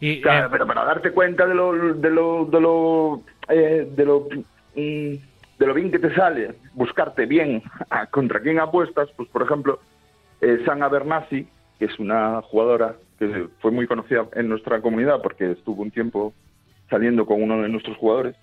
Y, 0.00 0.20
Claro, 0.20 0.46
eh, 0.46 0.48
pero 0.50 0.66
para 0.66 0.84
darte 0.84 1.12
cuenta 1.12 1.46
de 1.46 1.54
lo 1.54 1.72
de 1.94 2.10
lo 2.10 2.44
de 2.46 2.60
lo 2.60 3.22
eh, 3.48 3.88
de 3.94 4.04
lo 4.04 4.28
mm, 4.74 5.14
de 5.58 5.66
lo 5.66 5.74
bien 5.74 5.90
que 5.90 5.98
te 5.98 6.14
sale 6.14 6.54
buscarte 6.74 7.26
bien 7.26 7.62
a 7.90 8.06
contra 8.06 8.40
quién 8.40 8.58
apuestas, 8.58 9.08
pues 9.16 9.28
por 9.28 9.42
ejemplo 9.42 9.80
eh, 10.40 10.62
San 10.66 10.82
Abernasi, 10.82 11.46
que 11.78 11.84
es 11.86 11.98
una 11.98 12.42
jugadora 12.42 12.96
que 13.18 13.48
fue 13.60 13.70
muy 13.70 13.86
conocida 13.86 14.26
en 14.34 14.48
nuestra 14.48 14.80
comunidad 14.80 15.22
porque 15.22 15.52
estuvo 15.52 15.82
un 15.82 15.90
tiempo 15.90 16.34
saliendo 16.90 17.24
con 17.24 17.42
uno 17.42 17.62
de 17.62 17.68
nuestros 17.68 17.96
jugadores, 17.96 18.36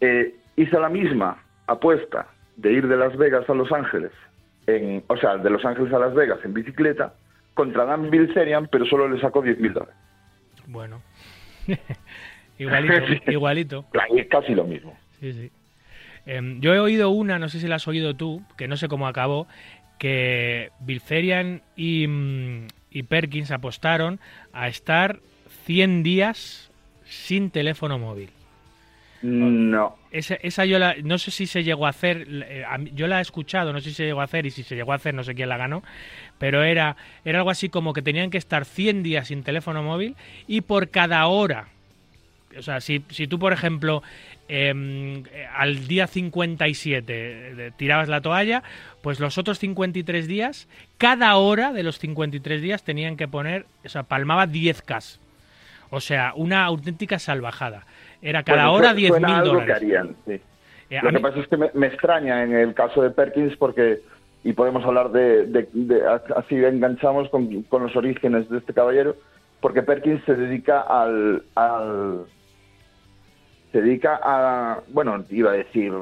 eh, 0.00 0.34
hizo 0.56 0.80
la 0.80 0.88
misma 0.88 1.42
apuesta 1.66 2.26
de 2.56 2.72
ir 2.72 2.88
de 2.88 2.96
Las 2.96 3.16
Vegas 3.16 3.48
a 3.48 3.54
Los 3.54 3.72
Ángeles, 3.72 4.12
en, 4.66 5.02
o 5.06 5.16
sea, 5.16 5.38
de 5.38 5.48
Los 5.48 5.64
Ángeles 5.64 5.92
a 5.92 5.98
Las 5.98 6.14
Vegas 6.14 6.40
en 6.44 6.52
bicicleta, 6.52 7.14
contra 7.54 7.84
Dan 7.84 8.10
Bilzerian, 8.10 8.68
pero 8.70 8.84
solo 8.86 9.08
le 9.08 9.20
sacó 9.20 9.42
10 9.42 9.58
mil 9.58 9.72
dólares. 9.72 9.94
bueno. 10.66 11.00
igualito, 12.62 13.30
igualito. 13.30 13.84
Claro, 13.90 14.16
es 14.16 14.26
casi 14.28 14.54
lo 14.54 14.64
mismo. 14.64 14.96
Sí, 15.20 15.32
sí. 15.32 15.50
Em, 16.26 16.60
yo 16.60 16.74
he 16.74 16.78
oído 16.78 17.10
una, 17.10 17.38
no 17.38 17.48
sé 17.48 17.60
si 17.60 17.66
la 17.66 17.76
has 17.76 17.88
oído 17.88 18.14
tú, 18.14 18.42
que 18.56 18.68
no 18.68 18.76
sé 18.76 18.88
cómo 18.88 19.06
acabó, 19.06 19.46
que 19.98 20.70
Bilzerian 20.80 21.62
y, 21.76 22.06
mm, 22.06 22.66
y 22.90 23.02
Perkins 23.04 23.50
apostaron 23.50 24.20
a 24.52 24.68
estar 24.68 25.20
100 25.64 26.02
días 26.02 26.70
sin 27.04 27.50
teléfono 27.50 27.98
móvil. 27.98 28.30
No. 29.22 29.96
Esa, 30.10 30.34
esa 30.34 30.64
yo 30.64 30.80
la, 30.80 30.96
no 31.02 31.16
sé 31.16 31.30
si 31.30 31.46
se 31.46 31.62
llegó 31.62 31.86
a 31.86 31.90
hacer, 31.90 32.26
eh, 32.28 32.64
yo 32.92 33.06
la 33.06 33.20
he 33.20 33.22
escuchado, 33.22 33.72
no 33.72 33.80
sé 33.80 33.90
si 33.90 33.94
se 33.94 34.04
llegó 34.04 34.20
a 34.20 34.24
hacer 34.24 34.46
y 34.46 34.50
si 34.50 34.64
se 34.64 34.74
llegó 34.74 34.92
a 34.92 34.96
hacer 34.96 35.14
no 35.14 35.22
sé 35.22 35.34
quién 35.34 35.48
la 35.48 35.56
ganó, 35.56 35.84
pero 36.38 36.64
era, 36.64 36.96
era 37.24 37.38
algo 37.38 37.50
así 37.50 37.68
como 37.68 37.92
que 37.92 38.02
tenían 38.02 38.30
que 38.30 38.38
estar 38.38 38.64
100 38.64 39.04
días 39.04 39.28
sin 39.28 39.44
teléfono 39.44 39.82
móvil 39.82 40.16
y 40.48 40.62
por 40.62 40.90
cada 40.90 41.24
hora, 41.26 41.68
o 42.58 42.62
sea, 42.62 42.80
si, 42.80 43.04
si 43.10 43.26
tú 43.26 43.38
por 43.38 43.52
ejemplo 43.52 44.02
em, 44.48 45.24
eh, 45.32 45.46
al 45.56 45.86
día 45.86 46.06
57 46.06 47.04
eh, 47.66 47.70
tirabas 47.76 48.08
la 48.08 48.20
toalla, 48.20 48.62
pues 49.02 49.20
los 49.20 49.38
otros 49.38 49.58
53 49.58 50.26
días, 50.26 50.68
cada 50.98 51.36
hora 51.36 51.72
de 51.72 51.82
los 51.82 51.98
53 51.98 52.60
días 52.62 52.82
tenían 52.84 53.16
que 53.16 53.28
poner, 53.28 53.66
o 53.84 53.88
sea, 53.88 54.02
palmaba 54.04 54.46
10K. 54.46 55.18
O 55.90 56.00
sea, 56.00 56.32
una 56.36 56.64
auténtica 56.64 57.18
salvajada. 57.18 57.84
Era 58.22 58.42
cada 58.44 58.68
Bueno, 58.68 58.74
hora 58.78 58.90
su- 58.90 58.96
10 58.96 59.08
suena 59.10 59.28
mil 59.28 59.36
algo 59.36 59.50
que 59.52 59.58
dólares. 59.60 59.76
harían, 59.76 60.16
sí. 60.26 60.40
Eh, 60.90 61.00
Lo 61.02 61.08
que 61.10 61.16
mí- 61.16 61.22
pasa 61.22 61.38
es 61.40 61.48
que 61.48 61.56
me, 61.56 61.70
me 61.74 61.86
extraña 61.86 62.42
en 62.42 62.52
el 62.54 62.74
caso 62.74 63.02
de 63.02 63.10
Perkins 63.10 63.56
porque, 63.56 64.00
y 64.44 64.52
podemos 64.52 64.84
hablar 64.84 65.10
de, 65.10 65.46
de- 65.46 65.68
de- 65.72 66.02
así 66.36 66.54
enganchamos 66.56 67.28
con, 67.30 67.62
con 67.64 67.82
los 67.82 67.94
orígenes 67.96 68.48
de 68.48 68.58
este 68.58 68.72
caballero, 68.74 69.16
porque 69.60 69.82
Perkins 69.82 70.22
se 70.24 70.34
dedica 70.34 70.80
al, 70.82 71.42
al 71.54 72.24
se 73.72 73.80
dedica 73.82 74.20
a, 74.22 74.80
bueno, 74.88 75.24
iba 75.30 75.50
a 75.50 75.54
decir, 75.54 75.92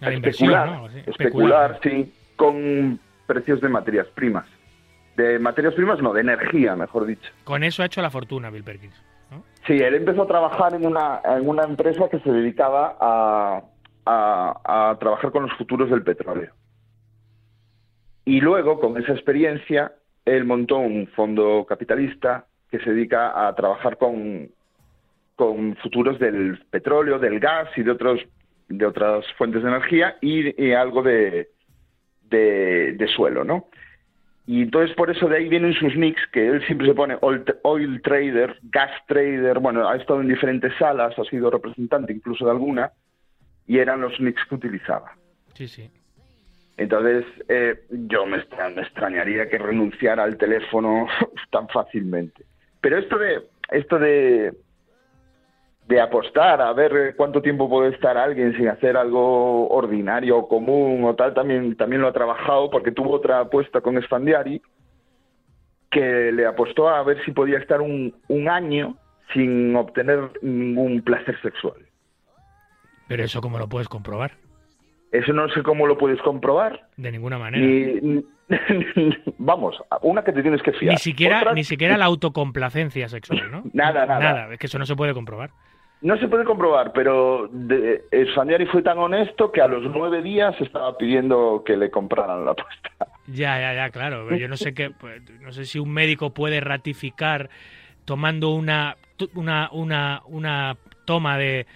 A 0.00 0.10
especular, 0.10 0.68
así. 0.88 1.02
especular, 1.06 1.80
sí, 1.82 2.12
con 2.36 3.00
precios 3.26 3.60
de 3.60 3.68
materias 3.68 4.06
primas. 4.14 4.46
De 5.16 5.38
materias 5.38 5.74
primas, 5.74 6.00
no, 6.00 6.12
de 6.12 6.20
energía, 6.20 6.76
mejor 6.76 7.06
dicho. 7.06 7.30
Con 7.44 7.64
eso 7.64 7.82
ha 7.82 7.86
hecho 7.86 8.00
la 8.02 8.10
fortuna 8.10 8.50
Bill 8.50 8.64
Perkins. 8.64 8.94
¿no? 9.30 9.42
Sí, 9.66 9.74
él 9.74 9.94
empezó 9.94 10.22
a 10.22 10.26
trabajar 10.26 10.74
en 10.74 10.86
una, 10.86 11.20
en 11.24 11.48
una 11.48 11.64
empresa 11.64 12.08
que 12.10 12.18
se 12.20 12.30
dedicaba 12.30 12.96
a, 13.00 13.62
a- 14.06 14.90
a 14.90 14.98
trabajar 14.98 15.30
con 15.32 15.42
los 15.44 15.52
futuros 15.58 15.90
del 15.90 16.02
petróleo. 16.02 16.52
Y 18.24 18.40
luego, 18.40 18.78
con 18.80 18.96
esa 19.02 19.12
experiencia, 19.12 19.92
él 20.24 20.44
montó 20.44 20.78
un 20.78 21.06
fondo 21.08 21.64
capitalista 21.68 22.46
que 22.70 22.78
se 22.78 22.90
dedica 22.92 23.46
a 23.48 23.54
trabajar 23.54 23.96
con, 23.98 24.50
con 25.40 25.74
futuros 25.76 26.18
del 26.18 26.58
petróleo, 26.70 27.18
del 27.18 27.40
gas 27.40 27.68
y 27.76 27.82
de 27.82 27.90
otros 27.92 28.20
de 28.68 28.86
otras 28.86 29.24
fuentes 29.36 29.62
de 29.64 29.68
energía 29.68 30.16
y, 30.20 30.62
y 30.64 30.72
algo 30.74 31.02
de, 31.02 31.48
de, 32.30 32.92
de 32.92 33.08
suelo, 33.08 33.42
¿no? 33.42 33.68
Y 34.46 34.62
entonces 34.62 34.94
por 34.96 35.10
eso 35.10 35.28
de 35.28 35.38
ahí 35.38 35.48
vienen 35.48 35.72
sus 35.74 35.96
nicks, 35.96 36.20
que 36.32 36.46
él 36.46 36.64
siempre 36.66 36.86
se 36.86 36.94
pone 36.94 37.16
oil, 37.20 37.42
oil 37.62 38.00
trader, 38.02 38.58
gas 38.62 38.90
trader, 39.08 39.58
bueno, 39.58 39.88
ha 39.88 39.96
estado 39.96 40.20
en 40.20 40.28
diferentes 40.28 40.72
salas, 40.78 41.18
ha 41.18 41.24
sido 41.24 41.50
representante 41.50 42.12
incluso 42.12 42.44
de 42.44 42.50
alguna, 42.52 42.92
y 43.66 43.78
eran 43.78 44.00
los 44.00 44.18
nicks 44.20 44.44
que 44.48 44.54
utilizaba. 44.54 45.12
Sí, 45.54 45.66
sí. 45.66 45.90
Entonces, 46.76 47.24
eh, 47.48 47.74
yo 47.90 48.24
me, 48.26 48.38
extra- 48.38 48.70
me 48.70 48.82
extrañaría 48.82 49.48
que 49.48 49.58
renunciara 49.58 50.22
al 50.24 50.36
teléfono 50.36 51.06
tan 51.50 51.68
fácilmente. 51.68 52.44
Pero 52.80 52.98
esto 52.98 53.18
de 53.18 53.42
esto 53.72 53.98
de 53.98 54.52
de 55.90 56.00
apostar 56.00 56.62
a 56.62 56.72
ver 56.72 56.96
eh, 56.96 57.14
cuánto 57.16 57.42
tiempo 57.42 57.68
puede 57.68 57.92
estar 57.92 58.16
alguien 58.16 58.56
sin 58.56 58.68
hacer 58.68 58.96
algo 58.96 59.68
ordinario 59.68 60.38
o 60.38 60.48
común 60.48 61.02
o 61.02 61.16
tal, 61.16 61.34
también, 61.34 61.76
también 61.76 62.00
lo 62.00 62.06
ha 62.06 62.12
trabajado 62.12 62.70
porque 62.70 62.92
tuvo 62.92 63.10
otra 63.10 63.40
apuesta 63.40 63.80
con 63.80 64.00
Sfandiari 64.00 64.62
que 65.90 66.30
le 66.30 66.46
apostó 66.46 66.88
a 66.88 67.02
ver 67.02 67.22
si 67.24 67.32
podía 67.32 67.58
estar 67.58 67.80
un, 67.80 68.14
un 68.28 68.48
año 68.48 68.96
sin 69.34 69.74
obtener 69.74 70.30
ningún 70.42 71.02
placer 71.02 71.36
sexual. 71.42 71.84
Pero 73.08 73.24
eso 73.24 73.40
cómo 73.40 73.58
lo 73.58 73.68
puedes 73.68 73.88
comprobar. 73.88 74.30
Eso 75.10 75.32
no 75.32 75.48
sé 75.48 75.64
cómo 75.64 75.88
lo 75.88 75.98
puedes 75.98 76.22
comprobar. 76.22 76.86
De 76.96 77.10
ninguna 77.10 77.36
manera. 77.36 77.66
Ni, 77.66 78.24
vamos, 79.38 79.76
una 80.02 80.22
que 80.22 80.32
te 80.32 80.42
tienes 80.42 80.62
que 80.62 80.70
fiar. 80.70 80.92
Ni 80.92 80.98
siquiera, 80.98 81.52
ni 81.52 81.64
siquiera 81.64 81.98
la 81.98 82.04
autocomplacencia 82.04 83.08
sexual, 83.08 83.50
¿no? 83.50 83.64
Nada, 83.72 84.06
nada. 84.06 84.20
Nada, 84.20 84.52
es 84.52 84.60
que 84.60 84.68
eso 84.68 84.78
no 84.78 84.86
se 84.86 84.94
puede 84.94 85.14
comprobar. 85.14 85.50
No 86.02 86.16
se 86.18 86.28
puede 86.28 86.44
comprobar, 86.44 86.92
pero 86.92 87.48
de, 87.52 88.02
Sfandiari 88.32 88.64
fue 88.66 88.82
tan 88.82 88.96
honesto 88.98 89.52
que 89.52 89.60
a 89.60 89.68
los 89.68 89.82
nueve 89.84 90.22
días 90.22 90.54
estaba 90.60 90.96
pidiendo 90.96 91.62
que 91.64 91.76
le 91.76 91.90
compraran 91.90 92.44
la 92.44 92.52
apuesta. 92.52 92.90
Ya, 93.26 93.60
ya, 93.60 93.74
ya, 93.74 93.90
claro. 93.90 94.34
Yo 94.34 94.48
no 94.48 94.56
sé 94.56 94.72
qué, 94.72 94.90
pues, 94.90 95.22
no 95.40 95.52
sé 95.52 95.66
si 95.66 95.78
un 95.78 95.90
médico 95.92 96.30
puede 96.32 96.60
ratificar 96.60 97.50
tomando 98.06 98.50
una 98.50 98.96
una 99.34 99.68
una, 99.72 100.22
una 100.26 100.76
toma 101.04 101.36
de, 101.36 101.66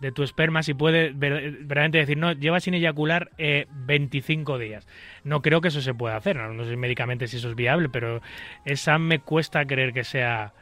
de 0.00 0.12
tu 0.12 0.22
esperma 0.22 0.62
si 0.62 0.72
puede 0.72 1.12
ver- 1.14 1.50
verdaderamente 1.58 1.98
decir 1.98 2.16
no 2.16 2.32
lleva 2.32 2.60
sin 2.60 2.72
eyacular 2.72 3.30
eh, 3.36 3.66
25 3.70 4.58
días. 4.58 4.88
No 5.24 5.42
creo 5.42 5.60
que 5.60 5.68
eso 5.68 5.82
se 5.82 5.92
pueda 5.94 6.16
hacer. 6.16 6.36
No, 6.36 6.48
no 6.54 6.64
sé 6.64 6.74
médicamente 6.78 7.26
si 7.28 7.36
eso 7.36 7.50
es 7.50 7.54
viable, 7.54 7.90
pero 7.90 8.22
esa 8.64 8.98
me 8.98 9.18
cuesta 9.20 9.66
creer 9.66 9.92
que 9.92 10.04
sea. 10.04 10.54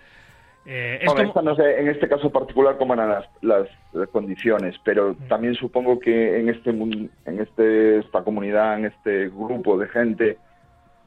Eh, 0.64 0.98
es 1.02 1.08
como- 1.08 1.22
esta 1.22 1.42
no 1.42 1.56
sé 1.56 1.80
en 1.80 1.88
este 1.88 2.08
caso 2.08 2.30
particular 2.30 2.76
cómo 2.78 2.94
eran 2.94 3.08
las, 3.10 3.26
las, 3.40 3.68
las 3.92 4.08
condiciones, 4.08 4.76
pero 4.84 5.14
también 5.28 5.54
supongo 5.54 5.98
que 5.98 6.38
en 6.40 6.48
este 6.48 6.70
en 6.70 7.10
este 7.40 7.98
esta 7.98 8.22
comunidad, 8.22 8.78
en 8.78 8.86
este 8.86 9.28
grupo 9.28 9.76
de 9.78 9.88
gente, 9.88 10.38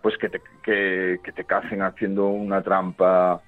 pues 0.01 0.17
que 0.17 0.29
te, 0.29 0.41
que, 0.63 1.19
que 1.23 1.31
te 1.31 1.45
casen 1.45 1.81
haciendo 1.81 2.27
una 2.27 2.61
trampa 2.61 3.41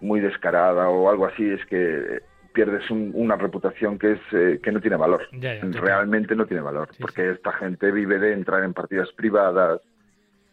muy 0.00 0.20
descarada 0.20 0.88
o 0.90 1.08
algo 1.08 1.26
así, 1.26 1.48
es 1.48 1.64
que 1.66 2.20
pierdes 2.52 2.88
un- 2.90 3.10
una 3.14 3.34
reputación 3.36 3.98
que 3.98 4.12
es 4.12 4.20
eh, 4.32 4.60
que 4.62 4.70
no 4.70 4.80
tiene 4.80 4.96
valor. 4.96 5.22
Ya, 5.32 5.54
ya, 5.54 5.60
total. 5.62 5.80
Realmente 5.82 6.36
no 6.36 6.46
tiene 6.46 6.62
valor, 6.62 6.88
Sí, 6.92 7.00
porque 7.02 7.30
esta 7.30 7.52
gente 7.52 7.90
vive 7.90 8.18
de 8.20 8.32
entrar 8.32 8.62
en 8.62 8.74
partidas 8.74 9.10
privadas, 9.16 9.80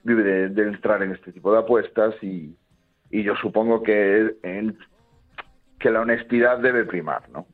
vive 0.04 0.24
de, 0.24 0.50
de 0.50 0.64
entrar 0.64 1.04
en 1.04 1.12
este 1.12 1.32
tipo 1.32 1.52
de 1.54 1.60
apuestas 1.60 2.16
y, 2.24 2.56
y 3.12 3.22
yo 3.24 3.36
supongo 3.36 3.84
que 3.84 4.36
en- 4.42 4.78
que 5.82 5.90
la 5.92 6.02
honestidad 6.02 6.60
debe 6.60 6.86
primar, 6.86 7.30
¿no? 7.30 7.46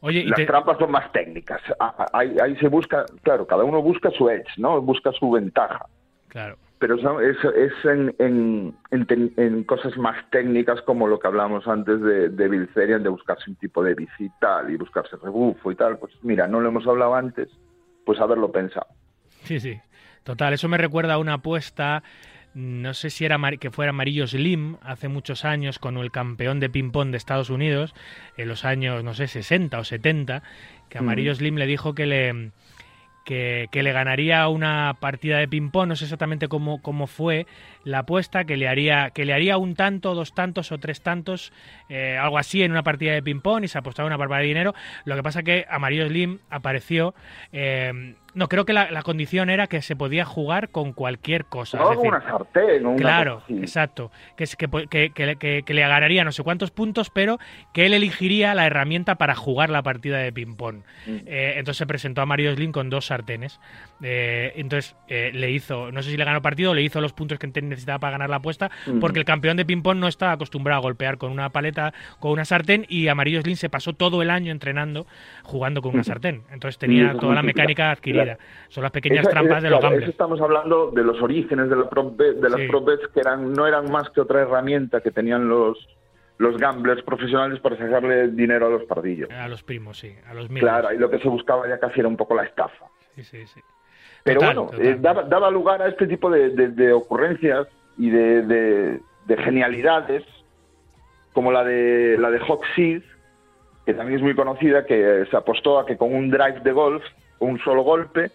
Oye, 0.00 0.20
y 0.20 0.26
Las 0.28 0.36
te- 0.38 0.46
trampas 0.46 0.78
son 0.78 0.90
más 0.90 1.12
técnicas. 1.12 1.60
A- 1.78 1.94
a- 2.04 2.18
Ahí, 2.18 2.36
ahí 2.42 2.56
se 2.56 2.66
busca, 2.68 3.04
claro, 3.22 3.46
cada 3.46 3.62
uno 3.64 3.80
busca 3.80 4.10
su 4.10 4.28
edge, 4.28 4.48
¿no? 4.58 4.80
Busca 4.80 5.12
su 5.12 5.30
ventaja. 5.30 5.86
claro. 6.28 6.56
pero 6.78 6.96
es, 7.20 7.36
es 7.54 7.72
en, 7.84 8.12
en, 8.18 8.74
en 8.90 9.32
en 9.36 9.62
cosas 9.62 9.96
más 9.96 10.16
técnicas 10.30 10.82
como 10.82 11.06
lo 11.06 11.20
que 11.20 11.28
hablamos 11.28 11.68
antes 11.68 12.00
de, 12.00 12.28
de 12.30 12.48
Bilzerian, 12.48 13.04
de 13.04 13.08
buscarse 13.08 13.48
un 13.50 13.54
tipo 13.56 13.84
de 13.84 13.94
bici 13.94 14.24
y 14.24 14.30
tal, 14.40 14.68
y 14.68 14.76
buscarse 14.76 15.14
rebufo 15.22 15.70
y 15.70 15.76
tal. 15.76 15.98
Pues 15.98 16.12
mira, 16.22 16.48
no 16.48 16.58
lo 16.60 16.70
hemos 16.70 16.84
hablado 16.88 17.14
antes, 17.14 17.48
pues 18.04 18.18
haberlo 18.18 18.50
pensado. 18.50 18.88
Sí, 19.44 19.60
sí. 19.60 19.78
Total, 20.24 20.52
eso 20.54 20.68
me 20.68 20.76
recuerda 20.76 21.14
a 21.14 21.18
una 21.18 21.34
apuesta, 21.34 22.02
no 22.54 22.94
sé 22.94 23.10
si 23.10 23.24
era 23.24 23.38
que 23.58 23.70
fuera 23.70 23.90
Amarillo 23.90 24.26
Slim, 24.26 24.76
hace 24.82 25.08
muchos 25.08 25.44
años, 25.44 25.78
con 25.78 25.96
el 25.96 26.10
campeón 26.10 26.60
de 26.60 26.68
ping-pong 26.68 27.10
de 27.10 27.16
Estados 27.16 27.50
Unidos, 27.50 27.94
en 28.36 28.48
los 28.48 28.64
años, 28.64 29.02
no 29.04 29.14
sé, 29.14 29.26
60 29.26 29.78
o 29.78 29.84
70, 29.84 30.42
que 30.88 30.98
Amarillo 30.98 31.34
Slim 31.34 31.56
le 31.56 31.66
dijo 31.66 31.94
que 31.94 32.06
le, 32.06 32.50
que, 33.24 33.68
que 33.70 33.82
le 33.82 33.92
ganaría 33.92 34.46
una 34.48 34.96
partida 35.00 35.38
de 35.38 35.48
ping-pong, 35.48 35.88
no 35.88 35.96
sé 35.96 36.04
exactamente 36.04 36.48
cómo, 36.48 36.82
cómo 36.82 37.06
fue 37.06 37.46
la 37.84 38.00
apuesta, 38.00 38.44
que 38.44 38.56
le 38.56 38.68
haría, 38.68 39.10
que 39.10 39.24
le 39.24 39.32
haría 39.32 39.56
un 39.56 39.74
tanto, 39.74 40.14
dos 40.14 40.34
tantos 40.34 40.72
o 40.72 40.78
tres 40.78 41.02
tantos, 41.02 41.52
eh, 41.88 42.18
algo 42.18 42.38
así 42.38 42.62
en 42.62 42.72
una 42.72 42.82
partida 42.82 43.12
de 43.12 43.22
ping-pong 43.22 43.64
y 43.64 43.68
se 43.68 43.78
apostaba 43.78 44.06
una 44.06 44.16
barbaridad 44.16 44.42
de 44.42 44.48
dinero. 44.48 44.74
Lo 45.04 45.16
que 45.16 45.22
pasa 45.22 45.42
que 45.42 45.66
Amarillo 45.68 46.06
Slim 46.06 46.40
apareció. 46.50 47.14
eh, 47.52 48.14
no, 48.34 48.48
creo 48.48 48.64
que 48.64 48.72
la, 48.72 48.90
la 48.90 49.02
condición 49.02 49.50
era 49.50 49.66
que 49.66 49.82
se 49.82 49.94
podía 49.96 50.24
jugar 50.24 50.70
con 50.70 50.92
cualquier 50.92 51.44
cosa. 51.44 51.78
es 51.78 51.82
No, 51.84 51.90
decir, 51.90 52.08
una 52.08 52.22
sartén 52.22 52.86
una 52.86 52.96
Claro, 52.96 53.40
cosa 53.46 53.60
exacto. 53.60 54.10
Que, 54.36 54.46
que, 54.88 55.10
que, 55.36 55.62
que- 55.64 55.74
le 55.74 55.80
ganaría 55.82 56.24
no 56.24 56.32
sé 56.32 56.42
cuántos 56.42 56.70
puntos, 56.70 57.10
pero 57.10 57.38
que 57.72 57.86
él 57.86 57.94
elegiría 57.94 58.54
la 58.54 58.66
herramienta 58.66 59.16
para 59.16 59.34
jugar 59.34 59.70
la 59.70 59.82
partida 59.82 60.18
de 60.18 60.32
ping-pong. 60.32 60.82
Mm. 61.06 61.16
Eh, 61.26 61.52
entonces 61.56 61.76
se 61.78 61.86
presentó 61.86 62.22
a 62.22 62.26
Mario 62.26 62.54
Slim 62.54 62.72
con 62.72 62.90
dos 62.90 63.06
sartenes. 63.06 63.60
Eh, 64.02 64.52
entonces 64.56 64.96
eh, 65.08 65.30
le 65.34 65.50
hizo, 65.50 65.92
no 65.92 66.02
sé 66.02 66.10
si 66.10 66.16
le 66.16 66.24
ganó 66.24 66.36
el 66.38 66.42
partido, 66.42 66.74
le 66.74 66.82
hizo 66.82 67.00
los 67.00 67.12
puntos 67.12 67.38
que 67.38 67.46
necesitaba 67.46 67.98
para 67.98 68.12
ganar 68.12 68.30
la 68.30 68.36
apuesta, 68.36 68.70
Mm. 68.86 68.98
porque 69.00 69.18
el 69.18 69.24
campeón 69.24 69.56
de 69.56 69.64
ping-pong 69.64 69.98
no 69.98 70.08
estaba 70.08 70.32
acostumbrado 70.32 70.78
a 70.78 70.82
golpear 70.82 71.18
con 71.18 71.30
una 71.32 71.50
paleta, 71.50 71.92
con 72.18 72.32
una 72.32 72.44
sartén, 72.44 72.86
y 72.88 73.08
Amarillo 73.08 73.40
Slim 73.42 73.56
se 73.56 73.68
pasó 73.68 73.92
todo 73.92 74.22
el 74.22 74.30
año 74.30 74.50
entrenando 74.52 75.06
jugando 75.42 75.82
con 75.82 75.94
una 75.94 76.04
sartén. 76.04 76.42
Entonces 76.50 76.78
tenía 76.78 77.14
toda 77.14 77.34
la 77.34 77.42
mecánica 77.42 77.90
adquirida. 77.90 78.21
Claro. 78.24 78.38
Son 78.68 78.82
las 78.82 78.92
pequeñas 78.92 79.20
Eso- 79.22 79.30
trampas 79.30 79.62
de 79.62 79.70
los 79.70 79.78
claro, 79.80 79.90
gamblers. 79.94 80.02
eso 80.04 80.10
estamos 80.10 80.40
hablando 80.40 80.90
de 80.90 81.02
los 81.04 81.20
orígenes 81.22 81.68
de, 81.70 81.76
la 81.76 81.88
prop 81.88 82.16
de 82.18 82.48
las 82.48 82.60
Sí. 82.60 82.68
prop 82.68 82.86
bets 82.86 83.08
que 83.08 83.20
eran, 83.20 83.52
no 83.52 83.66
eran 83.66 83.90
más 83.90 84.08
que 84.10 84.20
otra 84.20 84.40
herramienta 84.42 85.00
que 85.00 85.10
tenían 85.10 85.48
los, 85.48 85.88
los 86.38 86.56
gamblers 86.58 87.02
profesionales 87.02 87.60
para 87.60 87.76
sacarle 87.76 88.28
dinero 88.28 88.66
a 88.66 88.70
los 88.70 88.84
pardillos. 88.84 89.28
A 89.30 89.48
los 89.48 89.62
primos, 89.62 89.98
sí, 89.98 90.14
a 90.28 90.34
los 90.34 90.48
míos. 90.50 90.60
Claro, 90.64 90.92
y 90.92 90.98
lo 90.98 91.10
que 91.10 91.18
se 91.18 91.28
buscaba 91.28 91.68
ya 91.68 91.78
casi 91.78 92.00
era 92.00 92.08
un 92.08 92.16
poco 92.16 92.34
la 92.34 92.44
estafa. 92.44 92.86
Sí, 93.14 93.22
sí, 93.24 93.46
sí. 93.46 93.60
Pero 94.24 94.40
Total, 94.40 94.54
bueno, 94.56 94.70
total. 94.70 94.86
eh, 94.86 94.96
daba, 95.00 95.22
daba 95.24 95.50
lugar 95.50 95.82
a 95.82 95.88
este 95.88 96.06
tipo 96.06 96.30
de, 96.30 96.50
de- 96.50 96.68
de 96.68 96.92
ocurrencias 96.92 97.66
y 97.98 98.08
de, 98.10 98.42
de- 98.42 99.00
de 99.26 99.36
genialidades, 99.36 100.24
como 101.32 101.50
la 101.52 101.64
de 101.64 102.16
la 102.18 102.30
de 102.30 102.38
Hawk 102.38 102.62
Seed, 102.74 103.02
que 103.86 103.94
también 103.94 104.18
es 104.18 104.22
muy 104.22 104.34
conocida, 104.34 104.84
que 104.86 105.26
se 105.30 105.36
apostó 105.36 105.78
a 105.78 105.86
que 105.86 105.96
con 105.96 106.14
un 106.14 106.30
drive 106.30 106.60
de 106.60 106.72
golf, 106.72 107.02
un 107.46 107.58
solo 107.60 107.82
golpe, 107.82 108.30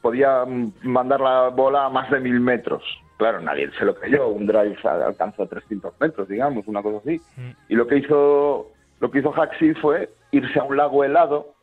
podía 0.00 0.44
mandar 0.82 1.20
la 1.20 1.48
bola 1.48 1.86
a 1.86 1.90
más 1.90 2.10
de 2.10 2.20
mil 2.20 2.40
metros. 2.40 2.82
Claro, 3.18 3.40
nadie 3.40 3.70
se 3.78 3.84
lo 3.84 3.94
creyó, 3.94 4.28
un 4.28 4.46
drive 4.46 4.76
a- 4.84 5.06
alcanza 5.06 5.46
300 5.46 5.94
metros, 6.00 6.28
digamos, 6.28 6.66
una 6.66 6.82
cosa 6.82 6.98
así. 6.98 7.20
Mm. 7.36 7.50
Y 7.68 7.74
lo 7.76 7.86
que 7.86 7.98
hizo 7.98 8.72
lo 9.00 9.10
que 9.10 9.18
hizo 9.18 9.34
Seed 9.58 9.76
fue 9.80 10.10
irse 10.30 10.58
a 10.58 10.64
un 10.64 10.76
lago 10.76 11.04
helado 11.04 11.54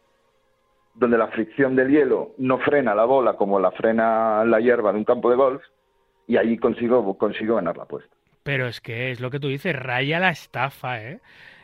donde 0.94 1.18
la 1.18 1.28
fricción 1.28 1.76
del 1.76 1.90
hielo 1.90 2.32
no 2.38 2.58
frena 2.60 2.94
la 2.94 3.06
bola 3.06 3.34
como 3.34 3.60
la 3.60 3.72
frena 3.72 4.44
la 4.46 4.60
hierba 4.60 4.92
de 4.92 4.98
un 4.98 5.06
campo 5.06 5.30
de 5.30 5.38
golf, 5.38 5.62
y 6.28 6.36
ahí 6.38 6.58
consiguió, 6.58 7.02
consiguió 7.18 7.56
ganar 7.56 7.78
la 7.78 7.84
apuesta. 7.84 8.14
Pero 8.44 8.68
es 8.68 8.82
que 8.82 9.12
es 9.12 9.20
lo 9.22 9.30
que 9.32 9.40
tú 9.40 9.48
dices, 9.48 9.74
raya 9.76 10.20
la 10.20 10.30
estafa, 10.32 11.02
¿eh? 11.02 11.20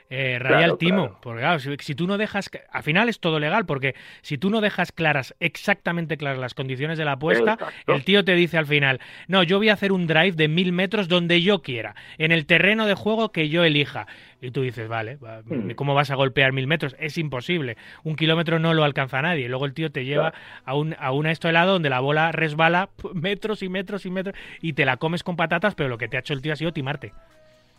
Eh, 0.09 0.37
Claro, 0.39 0.73
el 0.73 0.77
timo, 0.77 1.03
claro. 1.05 1.19
porque 1.21 1.39
claro, 1.41 1.59
si, 1.59 1.75
si 1.79 1.95
tú 1.95 2.05
no 2.05 2.17
dejas, 2.17 2.49
al 2.71 2.83
final 2.83 3.09
es 3.09 3.19
todo 3.19 3.39
legal, 3.39 3.65
porque 3.65 3.95
si 4.21 4.37
tú 4.37 4.49
no 4.51 4.61
dejas 4.61 4.91
claras, 4.91 5.33
exactamente 5.39 6.15
claras 6.17 6.37
las 6.37 6.53
condiciones 6.53 6.97
de 6.99 7.05
la 7.05 7.13
apuesta, 7.13 7.53
Exacto. 7.53 7.93
el 7.93 8.03
tío 8.03 8.23
te 8.23 8.35
dice 8.35 8.57
al 8.59 8.67
final, 8.67 8.99
no, 9.27 9.41
yo 9.41 9.57
voy 9.57 9.69
a 9.69 9.73
hacer 9.73 9.91
un 9.91 10.05
drive 10.05 10.33
de 10.33 10.47
mil 10.47 10.71
metros 10.73 11.07
donde 11.07 11.41
yo 11.41 11.63
quiera, 11.63 11.95
en 12.19 12.31
el 12.31 12.45
terreno 12.45 12.85
de 12.85 12.93
juego 12.93 13.31
que 13.31 13.49
yo 13.49 13.63
elija. 13.63 14.05
Y 14.41 14.51
tú 14.51 14.61
dices, 14.61 14.87
vale, 14.87 15.15
va, 15.15 15.41
Hmm. 15.45 15.71
¿cómo 15.71 15.95
vas 15.95 16.11
a 16.11 16.15
golpear 16.15 16.51
mil 16.53 16.67
metros? 16.67 16.95
Es 16.99 17.17
imposible. 17.17 17.77
Un 18.03 18.15
kilómetro 18.15 18.59
no 18.59 18.73
lo 18.75 18.83
alcanza 18.83 19.21
nadie. 19.23 19.49
Luego 19.49 19.65
el 19.65 19.73
tío 19.73 19.91
te 19.91 20.05
lleva 20.05 20.33
a 20.65 20.75
un, 20.75 20.95
a 20.99 21.11
un 21.13 21.25
esto 21.25 21.49
helado 21.49 21.73
donde 21.73 21.89
la 21.89 21.99
bola 21.99 22.31
resbala 22.31 22.89
metros 23.15 23.63
y 23.63 23.69
metros 23.69 24.05
y 24.05 24.11
metros 24.11 24.35
y 24.61 24.73
te 24.73 24.85
la 24.85 24.97
comes 24.97 25.23
con 25.23 25.35
patatas, 25.35 25.73
pero 25.73 25.89
lo 25.89 25.97
que 25.97 26.07
te 26.07 26.17
ha 26.17 26.19
hecho 26.19 26.33
el 26.33 26.41
tío 26.43 26.53
ha 26.53 26.57
sido 26.57 26.73
timarte. 26.73 27.11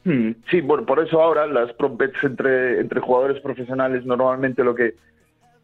Mm, 0.06 0.30
Sí, 0.50 0.60
bueno, 0.60 0.86
por 0.86 1.00
eso 1.00 1.20
ahora 1.20 1.48
las 1.48 1.72
prop 1.72 1.98
bets 1.98 2.22
entre, 2.22 3.00
jugadores 3.00 3.42
profesionales 3.42 4.06
normalmente 4.06 4.62
lo 4.62 4.72
que 4.72 4.94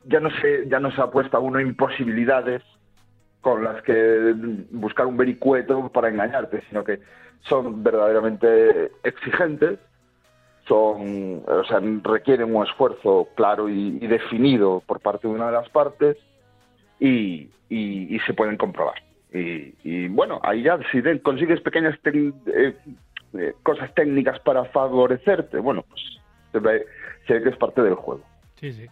ya 0.04 0.18
no 0.18 0.30
se 0.40 0.68
ya 0.68 0.80
no 0.80 0.90
se 0.90 1.00
apuesta 1.00 1.38
uno 1.38 1.60
imposibilidades 1.60 2.60
con 3.40 3.62
las 3.62 3.80
que 3.84 4.34
buscar 4.72 5.06
un 5.06 5.16
vericueto 5.16 5.88
para 5.90 6.08
engañarte, 6.08 6.60
sino 6.68 6.82
que 6.82 6.98
son 7.42 7.84
verdaderamente 7.84 8.90
exigentes, 9.04 9.78
son, 10.66 11.42
o 11.46 11.64
sea, 11.64 11.80
requieren 12.02 12.54
un 12.54 12.66
esfuerzo 12.66 13.28
claro 13.36 13.68
y, 13.68 13.98
definido 14.00 14.82
por 14.86 14.98
parte 15.00 15.28
de 15.28 15.34
una 15.34 15.46
de 15.46 15.52
las 15.52 15.68
partes 15.68 16.16
y, 16.98 17.48
se 18.26 18.34
pueden 18.34 18.56
comprobar. 18.56 19.00
Y, 19.32 20.08
bueno, 20.08 20.40
ahí 20.42 20.62
ya 20.62 20.78
si 20.90 21.00
consigues 21.20 21.60
pequeñas 21.60 21.96
eh, 22.04 22.74
eh, 23.38 23.54
cosas 23.62 23.92
técnicas 23.94 24.38
para 24.40 24.64
favorecerte, 24.66 25.58
bueno, 25.58 25.84
pues 25.88 26.00
se 26.52 26.58
ve, 26.58 26.84
se 27.26 27.34
ve 27.34 27.42
que 27.44 27.48
es 27.50 27.56
parte 27.56 27.82
del 27.82 27.94
juego. 27.94 28.22
Sí, 28.56 28.72
sí. 28.72 28.86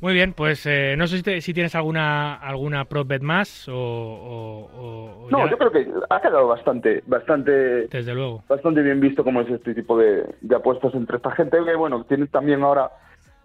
Muy 0.00 0.14
bien, 0.14 0.32
pues 0.32 0.64
eh, 0.64 0.94
no 0.96 1.06
sé 1.06 1.18
si, 1.18 1.22
te- 1.22 1.40
si 1.42 1.52
tienes 1.52 1.74
alguna 1.74 2.34
alguna 2.36 2.86
prop 2.86 3.06
bet 3.06 3.20
más 3.20 3.68
o, 3.68 3.74
o- 3.74 4.64
o- 4.72 5.26
o 5.26 5.30
No, 5.30 5.44
ya- 5.44 5.50
yo 5.50 5.58
creo 5.58 5.70
que 5.70 5.86
ha 6.08 6.20
quedado 6.22 6.48
bastante, 6.48 7.02
bastante, 7.06 7.52
desde 7.88 8.14
luego. 8.14 8.42
bastante 8.48 8.80
bien 8.80 8.98
visto 8.98 9.22
cómo 9.22 9.42
es 9.42 9.50
este 9.50 9.74
tipo 9.74 9.98
de, 9.98 10.24
de 10.40 10.56
apuestas 10.56 10.94
entre 10.94 11.18
esta 11.18 11.32
gente 11.32 11.58
que, 11.66 11.74
bueno, 11.74 12.02
tiene 12.04 12.26
también 12.28 12.62
ahora, 12.62 12.90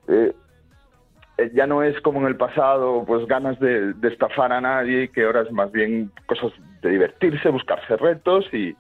eh, 0.08 0.34
eh, 1.38 1.52
ya 1.54 1.68
no 1.68 1.84
es 1.84 2.00
como 2.00 2.22
en 2.22 2.28
el 2.28 2.38
pasado, 2.38 3.04
pues 3.06 3.28
ganas 3.28 3.60
de, 3.60 3.92
de 3.94 4.08
estafar 4.08 4.54
a 4.54 4.62
nadie, 4.62 5.10
que 5.10 5.26
ahora 5.26 5.42
es 5.42 5.52
más 5.52 5.70
bien 5.74 6.10
cosas 6.26 6.54
de 6.82 6.90
divertirse, 6.92 7.50
buscarse 7.50 7.98
retos 7.98 8.46
y, 8.54 8.74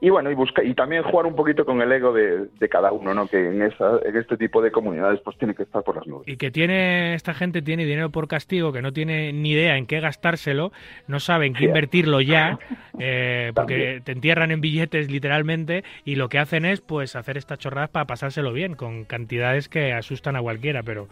y 0.00 0.10
bueno, 0.10 0.30
y 0.30 0.34
busca 0.34 0.62
y 0.62 0.74
también 0.74 1.02
jugar 1.04 1.24
un 1.26 1.34
poquito 1.34 1.64
con 1.64 1.80
el 1.80 1.90
ego 1.90 2.12
de, 2.12 2.46
de 2.58 2.68
cada 2.68 2.92
uno, 2.92 3.14
¿no? 3.14 3.26
Que 3.28 3.38
en, 3.48 3.62
esa, 3.62 3.98
en 4.04 4.16
este 4.16 4.36
tipo 4.36 4.60
de 4.60 4.70
comunidades 4.70 5.20
pues 5.24 5.38
tiene 5.38 5.54
que 5.54 5.62
estar 5.62 5.82
por 5.82 5.96
las 5.96 6.06
nubes. 6.06 6.28
Y 6.28 6.36
que 6.36 6.50
tiene 6.50 7.14
esta 7.14 7.32
gente 7.32 7.62
tiene 7.62 7.84
dinero 7.86 8.10
por 8.10 8.28
castigo, 8.28 8.72
que 8.72 8.82
no 8.82 8.92
tiene 8.92 9.32
ni 9.32 9.52
idea 9.52 9.76
en 9.78 9.86
qué 9.86 10.00
gastárselo, 10.00 10.70
no 11.08 11.18
saben 11.18 11.54
qué 11.54 11.60
Sí. 11.60 11.64
invertirlo 11.66 12.20
ya, 12.20 12.58
eh, 12.98 13.52
porque 13.54 13.74
También. 13.74 14.02
te 14.02 14.12
entierran 14.12 14.50
en 14.50 14.60
billetes 14.60 15.10
literalmente 15.10 15.82
y 16.04 16.16
lo 16.16 16.28
que 16.28 16.38
hacen 16.38 16.64
es 16.66 16.80
pues 16.82 17.16
hacer 17.16 17.36
estas 17.38 17.58
chorradas 17.58 17.90
para 17.90 18.04
pasárselo 18.06 18.52
bien, 18.52 18.74
con 18.74 19.04
cantidades 19.04 19.68
que 19.70 19.92
asustan 19.94 20.36
a 20.36 20.42
cualquiera, 20.42 20.82
pero 20.82 21.08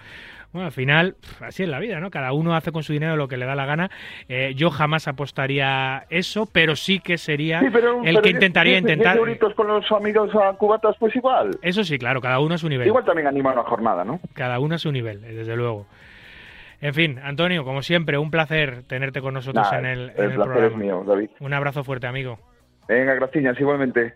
bueno, 0.55 0.67
al 0.67 0.73
final 0.73 1.17
así 1.43 1.65
es 1.65 1.69
la 1.69 1.79
vida, 1.81 2.01
¿no? 2.01 2.11
Cada 2.11 2.33
uno 2.33 2.55
hace 2.57 2.73
con 2.73 2.83
su 2.83 2.95
dinero 2.95 3.17
lo 3.17 3.29
que 3.29 3.37
le 3.37 3.45
da 3.45 3.55
la 3.55 3.67
gana. 3.67 3.91
Eh, 4.29 4.55
yo 4.57 4.71
jamás 4.71 5.07
apostaría 5.09 6.07
eso, 6.09 6.49
pero 6.51 6.75
sí 6.77 7.01
que 7.01 7.19
sería 7.19 7.61
Sí, 7.61 7.67
pero- 7.71 7.99
el 7.99 8.05
pero 8.05 8.23
que 8.23 8.31
intentaría 8.31 8.79
intentar... 8.79 9.17
euritos 9.19 9.53
con 9.55 9.67
los 9.69 9.91
amigos 9.93 10.31
a 10.35 10.53
cubatas, 10.55 10.97
pues 10.99 11.15
igual. 11.15 11.51
Eso 11.61 11.85
sí, 11.85 11.99
claro, 11.99 12.21
cada 12.23 12.39
uno 12.41 12.55
a 12.55 12.59
su 12.59 12.69
nivel. 12.71 12.87
Igual 12.87 13.05
también 13.05 13.27
anima 13.29 13.53
una 13.53 13.65
jornada, 13.65 14.05
¿no? 14.05 14.21
Cada 14.33 14.59
uno 14.61 14.77
a 14.77 14.79
su 14.79 14.91
nivel, 14.91 15.23
eh, 15.25 15.33
desde 15.35 15.57
luego. 15.57 15.87
En 16.81 16.95
fin, 16.95 17.19
Antonio, 17.23 17.65
como 17.65 17.83
siempre, 17.83 18.17
un 18.19 18.31
placer 18.31 18.83
tenerte 18.87 19.21
con 19.21 19.35
nosotros 19.35 19.65
Nada, 19.73 19.79
en 19.81 19.87
el, 19.87 20.11
en 20.11 20.17
el 20.25 20.31
el 20.31 20.35
placer 20.37 20.53
programa. 20.53 20.67
es 20.67 20.77
mío, 20.77 21.05
David. 21.07 21.31
Un 21.41 21.53
abrazo 21.55 21.83
fuerte, 21.83 22.07
amigo. 22.07 22.39
Venga, 22.89 23.15
gracias, 23.15 23.59
igualmente. 23.59 24.15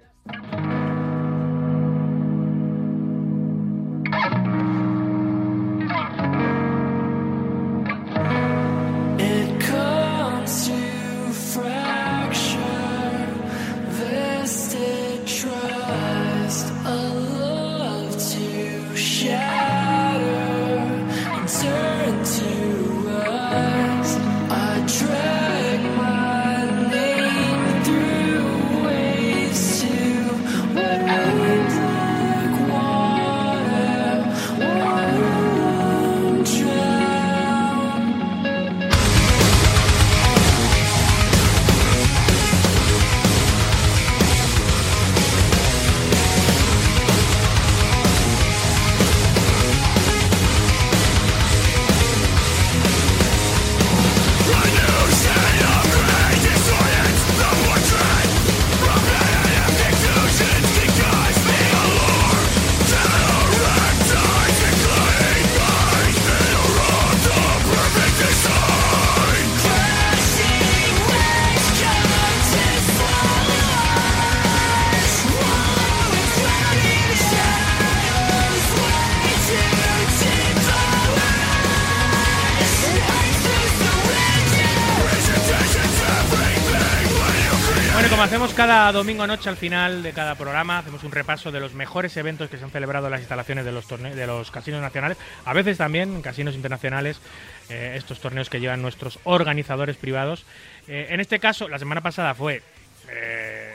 Cada 88.58 88.90
domingo 88.90 89.24
noche 89.24 89.48
al 89.48 89.56
final 89.56 90.02
de 90.02 90.12
cada 90.12 90.34
programa, 90.34 90.78
hacemos 90.78 91.04
un 91.04 91.12
repaso 91.12 91.52
de 91.52 91.60
los 91.60 91.74
mejores 91.74 92.16
eventos 92.16 92.50
que 92.50 92.58
se 92.58 92.64
han 92.64 92.72
celebrado 92.72 93.06
en 93.06 93.12
las 93.12 93.20
instalaciones 93.20 93.64
de 93.64 93.70
los, 93.70 93.86
de 93.86 94.26
los 94.26 94.50
casinos 94.50 94.82
nacionales, 94.82 95.16
a 95.44 95.52
veces 95.52 95.78
también 95.78 96.16
en 96.16 96.22
casinos 96.22 96.56
internacionales, 96.56 97.20
eh, 97.68 97.94
estos 97.96 98.18
torneos 98.18 98.50
que 98.50 98.58
llevan 98.58 98.82
nuestros 98.82 99.20
organizadores 99.22 99.96
privados. 99.96 100.44
Eh, 100.88 101.06
en 101.10 101.20
este 101.20 101.38
caso, 101.38 101.68
la 101.68 101.78
semana 101.78 102.00
pasada 102.00 102.34
fue 102.34 102.64
eh, 103.12 103.74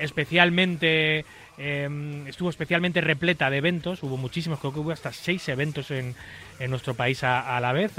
especialmente 0.00 1.24
eh, 1.58 2.24
estuvo 2.26 2.50
especialmente 2.50 3.00
repleta 3.00 3.50
de 3.50 3.58
eventos, 3.58 4.02
hubo 4.02 4.16
muchísimos, 4.16 4.58
creo 4.58 4.72
que 4.72 4.80
hubo 4.80 4.90
hasta 4.90 5.12
seis 5.12 5.48
eventos 5.48 5.90
en, 5.90 6.14
en 6.58 6.70
nuestro 6.70 6.94
país 6.94 7.22
a, 7.24 7.60
la 7.60 7.72
vez, 7.72 7.92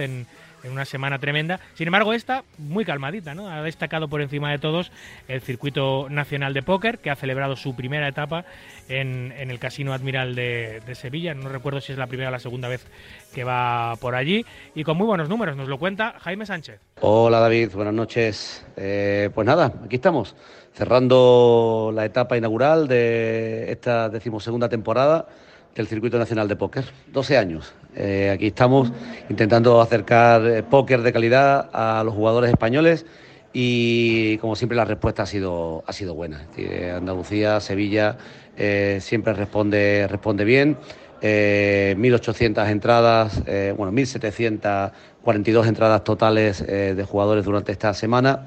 en 0.64 0.72
una 0.72 0.86
semana 0.86 1.20
tremenda. 1.20 1.60
Sin 1.76 1.88
embargo, 1.88 2.14
esta 2.14 2.44
muy 2.58 2.86
calmadita, 2.86 3.34
¿no? 3.36 3.50
Ha 3.50 3.62
destacado 3.62 4.08
por 4.08 4.22
encima 4.22 4.52
de 4.52 4.60
todos 4.60 4.92
el 5.28 5.42
Circuito 5.42 6.08
Nacional 6.10 6.54
de 6.54 6.64
Póker, 6.64 7.00
que 7.00 7.10
ha 7.10 7.16
celebrado 7.16 7.56
su 7.56 7.76
primera 7.76 8.08
etapa 8.08 8.46
en, 8.90 9.32
el 9.32 9.60
Casino 9.60 9.94
Admiral 9.94 10.36
de, 10.36 10.82
de 10.86 10.96
Sevilla. 10.96 11.34
No 11.34 11.50
recuerdo 11.50 11.82
si 11.82 11.92
es 11.92 11.98
la 11.98 12.08
primera 12.08 12.30
o 12.30 12.32
la 12.32 12.40
segunda 12.40 12.68
vez 12.68 12.86
que 13.34 13.44
va 13.44 13.96
por 13.98 14.16
allí. 14.16 14.46
Y 14.76 14.84
con 14.84 14.98
muy 14.98 15.08
buenos 15.08 15.30
números, 15.30 15.58
nos 15.58 15.68
lo 15.68 15.78
cuenta 15.78 16.16
Jaime 16.20 16.46
Sánchez. 16.46 16.80
Hola 17.02 17.40
David, 17.40 17.72
buenas 17.74 17.94
noches. 17.94 18.66
Eh, 18.78 19.30
pues 19.34 19.46
nada, 19.46 19.74
aquí 19.86 19.96
estamos, 19.96 20.36
cerrando 20.74 21.92
la 21.94 22.06
etapa 22.06 22.38
inaugural 22.38 22.88
de 22.88 23.72
esta 23.72 24.10
decimosegunda 24.10 24.70
temporada 24.70 25.28
del 25.76 25.88
Circuito 25.88 26.18
Nacional 26.18 26.48
de 26.48 26.56
Póker. 26.56 26.86
12 27.08 27.38
años. 27.38 27.74
Eh, 27.96 28.32
aquí 28.34 28.48
estamos 28.48 28.92
intentando 29.30 29.82
acercar 29.82 30.46
eh, 30.48 30.64
póker 30.64 31.02
de 31.02 31.14
calidad 31.14 31.70
a 31.74 32.04
los 32.04 32.14
jugadores 32.14 32.50
españoles 32.50 33.06
y 33.54 34.38
como 34.40 34.56
siempre 34.56 34.76
la 34.76 34.86
respuesta 34.86 35.24
ha 35.24 35.26
sido, 35.28 35.84
ha 35.86 35.94
sido 35.94 36.16
buena. 36.16 36.40
Decir, 36.40 36.92
Andalucía, 36.92 37.60
Sevilla 37.60 38.18
eh, 38.58 38.98
siempre 39.02 39.34
responde, 39.34 40.08
responde 40.10 40.44
bien. 40.44 40.78
Eh, 41.26 41.96
1.800 41.98 42.70
entradas, 42.70 43.42
eh, 43.46 43.74
bueno, 43.78 43.94
1.742 43.94 45.68
entradas 45.68 46.04
totales 46.04 46.60
eh, 46.68 46.96
de 46.96 47.04
jugadores 47.06 47.46
durante 47.46 47.72
esta 47.72 47.94
semana, 47.94 48.46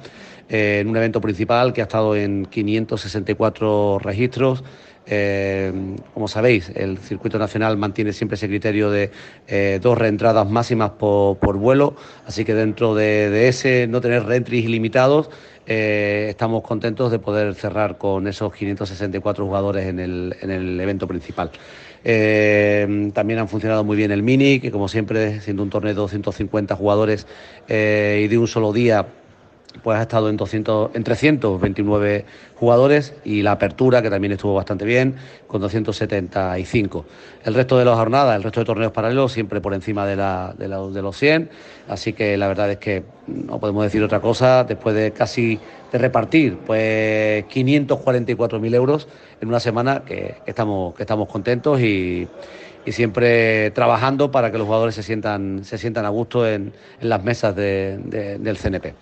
eh, 0.51 0.81
en 0.83 0.89
un 0.89 0.97
evento 0.99 1.23
principal 1.23 1.73
que 1.73 1.81
ha 1.81 1.85
estado 1.85 2.15
en 2.15 2.45
564 2.45 3.99
registros. 4.01 4.63
Eh, 5.09 5.73
como 6.15 6.27
sabéis, 6.27 6.73
el 6.75 6.99
circuito 6.99 7.39
nacional 7.39 7.77
mantiene 7.77 8.13
siempre 8.13 8.35
ese 8.35 8.49
criterio 8.49 8.91
de 8.91 9.13
eh, 9.47 9.79
dos 9.81 9.97
reentradas 9.97 10.49
máximas 10.51 10.91
por, 10.91 11.57
vuelo, 11.57 11.95
así 12.27 12.45
que 12.45 12.55
dentro 12.55 12.95
de, 12.95 13.49
ese 13.49 13.87
no 13.87 14.01
tener 14.01 14.25
reentries 14.25 14.65
ilimitados, 14.65 15.31
eh, 15.69 16.27
estamos 16.31 16.63
contentos 16.63 17.13
de 17.13 17.21
poder 17.21 17.55
cerrar 17.55 17.99
con 17.99 18.27
esos 18.27 18.53
564 18.53 19.47
jugadores 19.47 19.87
en 19.87 20.01
el, 20.01 20.37
en 20.41 20.51
el 20.51 20.81
evento 20.81 21.07
principal. 21.07 21.51
También 22.05 23.41
han 23.41 23.49
funcionado 23.49 23.83
muy 23.83 23.97
bien 23.97 24.13
el 24.13 24.23
mini, 24.23 24.61
que 24.61 24.71
como 24.71 24.89
siempre, 24.89 25.41
siendo 25.41 25.65
un 25.65 25.71
torneo 25.71 25.89
de 25.91 25.95
250 25.95 26.77
jugadores 26.77 27.27
y 27.69 28.29
de 28.29 28.39
un 28.39 28.47
solo 28.47 28.73
día, 28.73 29.07
pues 29.83 29.99
ha 29.99 30.03
estado 30.03 30.29
en, 30.29 30.37
200, 30.37 30.91
en 30.95 31.05
329 31.05 32.25
jugadores 32.57 33.15
y 33.25 33.43
la 33.43 33.53
apertura, 33.53 34.03
que 34.03 34.11
también 34.11 34.33
estuvo 34.33 34.55
bastante 34.55 34.85
bien, 34.85 35.17
con 35.47 35.61
275. 35.61 37.05
El 37.45 37.55
resto 37.55 37.79
de 37.79 37.85
la 37.85 37.95
jornada, 37.95 38.35
el 38.37 38.43
resto 38.43 38.61
de 38.61 38.67
torneos 38.67 38.93
paralelos, 38.93 39.33
siempre 39.33 39.61
por 39.61 39.75
encima 39.75 40.07
de, 40.07 40.17
la, 40.17 40.55
de, 40.57 40.69
los 40.69 41.17
100. 41.17 41.51
Así 41.89 42.13
que 42.13 42.37
la 42.37 42.49
verdad 42.49 42.71
es 42.71 42.79
que 42.79 43.05
no 43.27 43.59
podemos 43.61 43.85
decir 43.85 44.03
otra 44.03 44.21
cosa, 44.21 44.65
después 44.65 44.95
de 44.95 45.13
casi 45.13 45.59
de 45.93 45.99
repartir 45.99 46.59
pues 46.67 47.45
544.000 47.47 48.75
euros 48.75 49.09
en 49.41 49.49
una 49.49 49.61
semana, 49.61 50.03
que, 50.05 50.37
estamos, 50.47 50.95
que 50.95 51.03
estamos 51.03 51.29
contentos 51.29 51.81
y 51.81 52.27
y 52.87 52.93
siempre 52.93 53.73
trabajando 53.73 54.31
para 54.31 54.53
que 54.53 54.59
los 54.59 54.67
jugadores 54.67 54.95
se 54.95 55.03
sientan, 55.03 55.65
se 55.65 55.77
sientan 55.77 56.07
a 56.07 56.09
gusto 56.09 56.49
en, 56.49 56.73
las 57.01 57.23
mesas 57.23 57.55
de, 57.55 57.99
de, 58.05 58.39
del 58.39 58.57
CNP. 58.57 58.95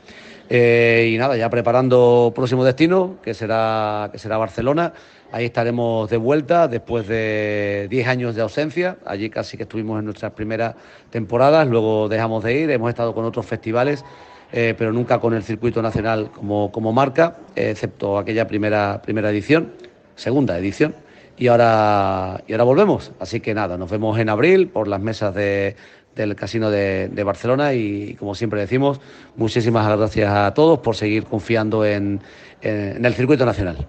Eh, 0.49 1.11
y 1.13 1.19
nada, 1.19 1.37
ya 1.37 1.49
preparando 1.49 2.33
próximo 2.35 2.65
destino, 2.65 3.17
que 3.23 3.35
será, 3.35 4.11
que 4.13 4.19
será 4.19 4.37
Barcelona. 4.37 4.93
Ahí 5.33 5.47
estaremos 5.47 6.09
de 6.11 6.17
vuelta 6.17 6.69
después 6.69 7.09
de 7.09 7.89
10 7.91 8.09
años 8.09 8.35
de 8.35 8.43
ausencia. 8.43 8.99
Allí 9.05 9.31
casi 9.31 9.57
que 9.57 9.65
estuvimos 9.65 9.99
en 9.99 10.05
nuestras 10.05 10.33
primeras 10.33 10.75
temporadas, 11.11 11.67
luego 11.67 12.09
dejamos 12.09 12.45
de 12.45 12.55
ir, 12.55 12.71
hemos 12.71 12.91
estado 12.91 13.15
con 13.15 13.25
otros 13.25 13.47
festivales, 13.47 14.05
eh, 14.53 14.75
pero 14.79 14.93
nunca 14.93 15.19
con 15.19 15.35
el 15.35 15.43
circuito 15.43 15.83
nacional 15.83 16.31
como, 16.31 16.71
como 16.71 16.93
marca, 16.93 17.39
excepto 17.57 18.19
aquella 18.19 18.47
primera, 18.47 19.01
primera 19.03 19.31
edición, 19.31 19.73
segunda 20.15 20.59
edición. 20.59 20.95
Y 21.37 21.49
ahora, 21.49 22.45
y 22.47 22.53
ahora 22.53 22.63
volvemos. 22.63 23.11
Así 23.19 23.41
que 23.41 23.55
nada, 23.55 23.77
nos 23.77 23.91
vemos 23.91 24.17
en 24.21 24.29
abril 24.29 24.69
por 24.69 24.87
las 24.87 25.01
mesas 25.01 25.35
de, 25.35 25.75
del 26.15 26.35
Casino 26.37 26.71
de, 26.71 27.23
Barcelona 27.25 27.75
y 27.75 28.15
como 28.15 28.35
siempre 28.35 28.61
decimos, 28.61 29.01
muchísimas 29.37 29.87
gracias 29.97 30.31
a 30.31 30.55
todos 30.55 30.79
por 30.81 30.97
seguir 30.97 31.25
confiando 31.25 31.85
en, 31.85 32.21
en 32.63 33.05
el 33.05 33.15
circuito 33.15 33.45
nacional. 33.47 33.87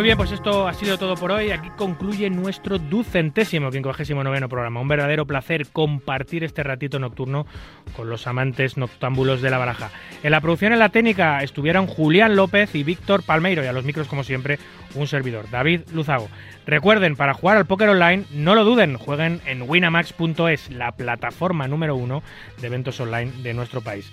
Muy 0.00 0.06
bien, 0.06 0.16
pues 0.16 0.32
esto 0.32 0.66
ha 0.66 0.72
sido 0.72 0.96
todo 0.96 1.14
por 1.14 1.30
hoy. 1.30 1.50
Aquí 1.50 1.68
concluye 1.76 2.30
nuestro 2.30 2.78
ducentésimo, 2.78 3.70
quincuagésimo 3.70 4.24
noveno 4.24 4.48
programa. 4.48 4.80
Un 4.80 4.88
verdadero 4.88 5.26
placer 5.26 5.66
compartir 5.66 6.42
este 6.42 6.62
ratito 6.62 6.98
nocturno 6.98 7.46
con 7.94 8.08
los 8.08 8.26
amantes 8.26 8.78
noctámbulos 8.78 9.42
de 9.42 9.50
la 9.50 9.58
baraja. 9.58 9.90
En 10.22 10.30
la 10.30 10.40
producción 10.40 10.72
en 10.72 10.78
la 10.78 10.88
técnica 10.88 11.42
estuvieron 11.42 11.86
Julián 11.86 12.34
López 12.34 12.74
y 12.74 12.82
Víctor 12.82 13.24
Palmeiro 13.24 13.62
y 13.62 13.66
a 13.66 13.74
los 13.74 13.84
micros, 13.84 14.08
como 14.08 14.24
siempre, 14.24 14.58
un 14.94 15.06
servidor, 15.06 15.50
David 15.50 15.82
Luzago. 15.92 16.30
Recuerden, 16.64 17.14
para 17.14 17.34
jugar 17.34 17.58
al 17.58 17.66
póker 17.66 17.90
online, 17.90 18.24
no 18.30 18.54
lo 18.54 18.64
duden, 18.64 18.96
jueguen 18.96 19.42
en 19.44 19.68
winamax.es, 19.68 20.70
la 20.70 20.92
plataforma 20.92 21.68
número 21.68 21.94
uno 21.94 22.22
de 22.58 22.68
eventos 22.68 22.98
online 23.00 23.32
de 23.42 23.52
nuestro 23.52 23.82
país. 23.82 24.10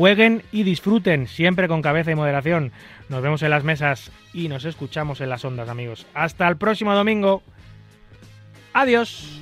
Jueguen 0.00 0.42
y 0.50 0.62
disfruten, 0.62 1.26
siempre 1.26 1.68
con 1.68 1.82
cabeza 1.82 2.10
y 2.10 2.14
moderación. 2.14 2.72
Nos 3.10 3.20
vemos 3.20 3.42
en 3.42 3.50
las 3.50 3.64
mesas 3.64 4.10
y 4.32 4.48
nos 4.48 4.64
escuchamos 4.64 5.20
en 5.20 5.28
las 5.28 5.44
ondas, 5.44 5.68
amigos. 5.68 6.06
Hasta 6.14 6.48
el 6.48 6.56
próximo 6.56 6.94
domingo. 6.94 7.42
Adiós. 8.72 9.38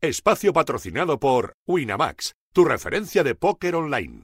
Espacio 0.00 0.52
patrocinado 0.52 1.18
por 1.18 1.54
Winamax, 1.66 2.34
tu 2.52 2.64
referencia 2.64 3.24
de 3.24 3.34
póker 3.34 3.74
online. 3.74 4.20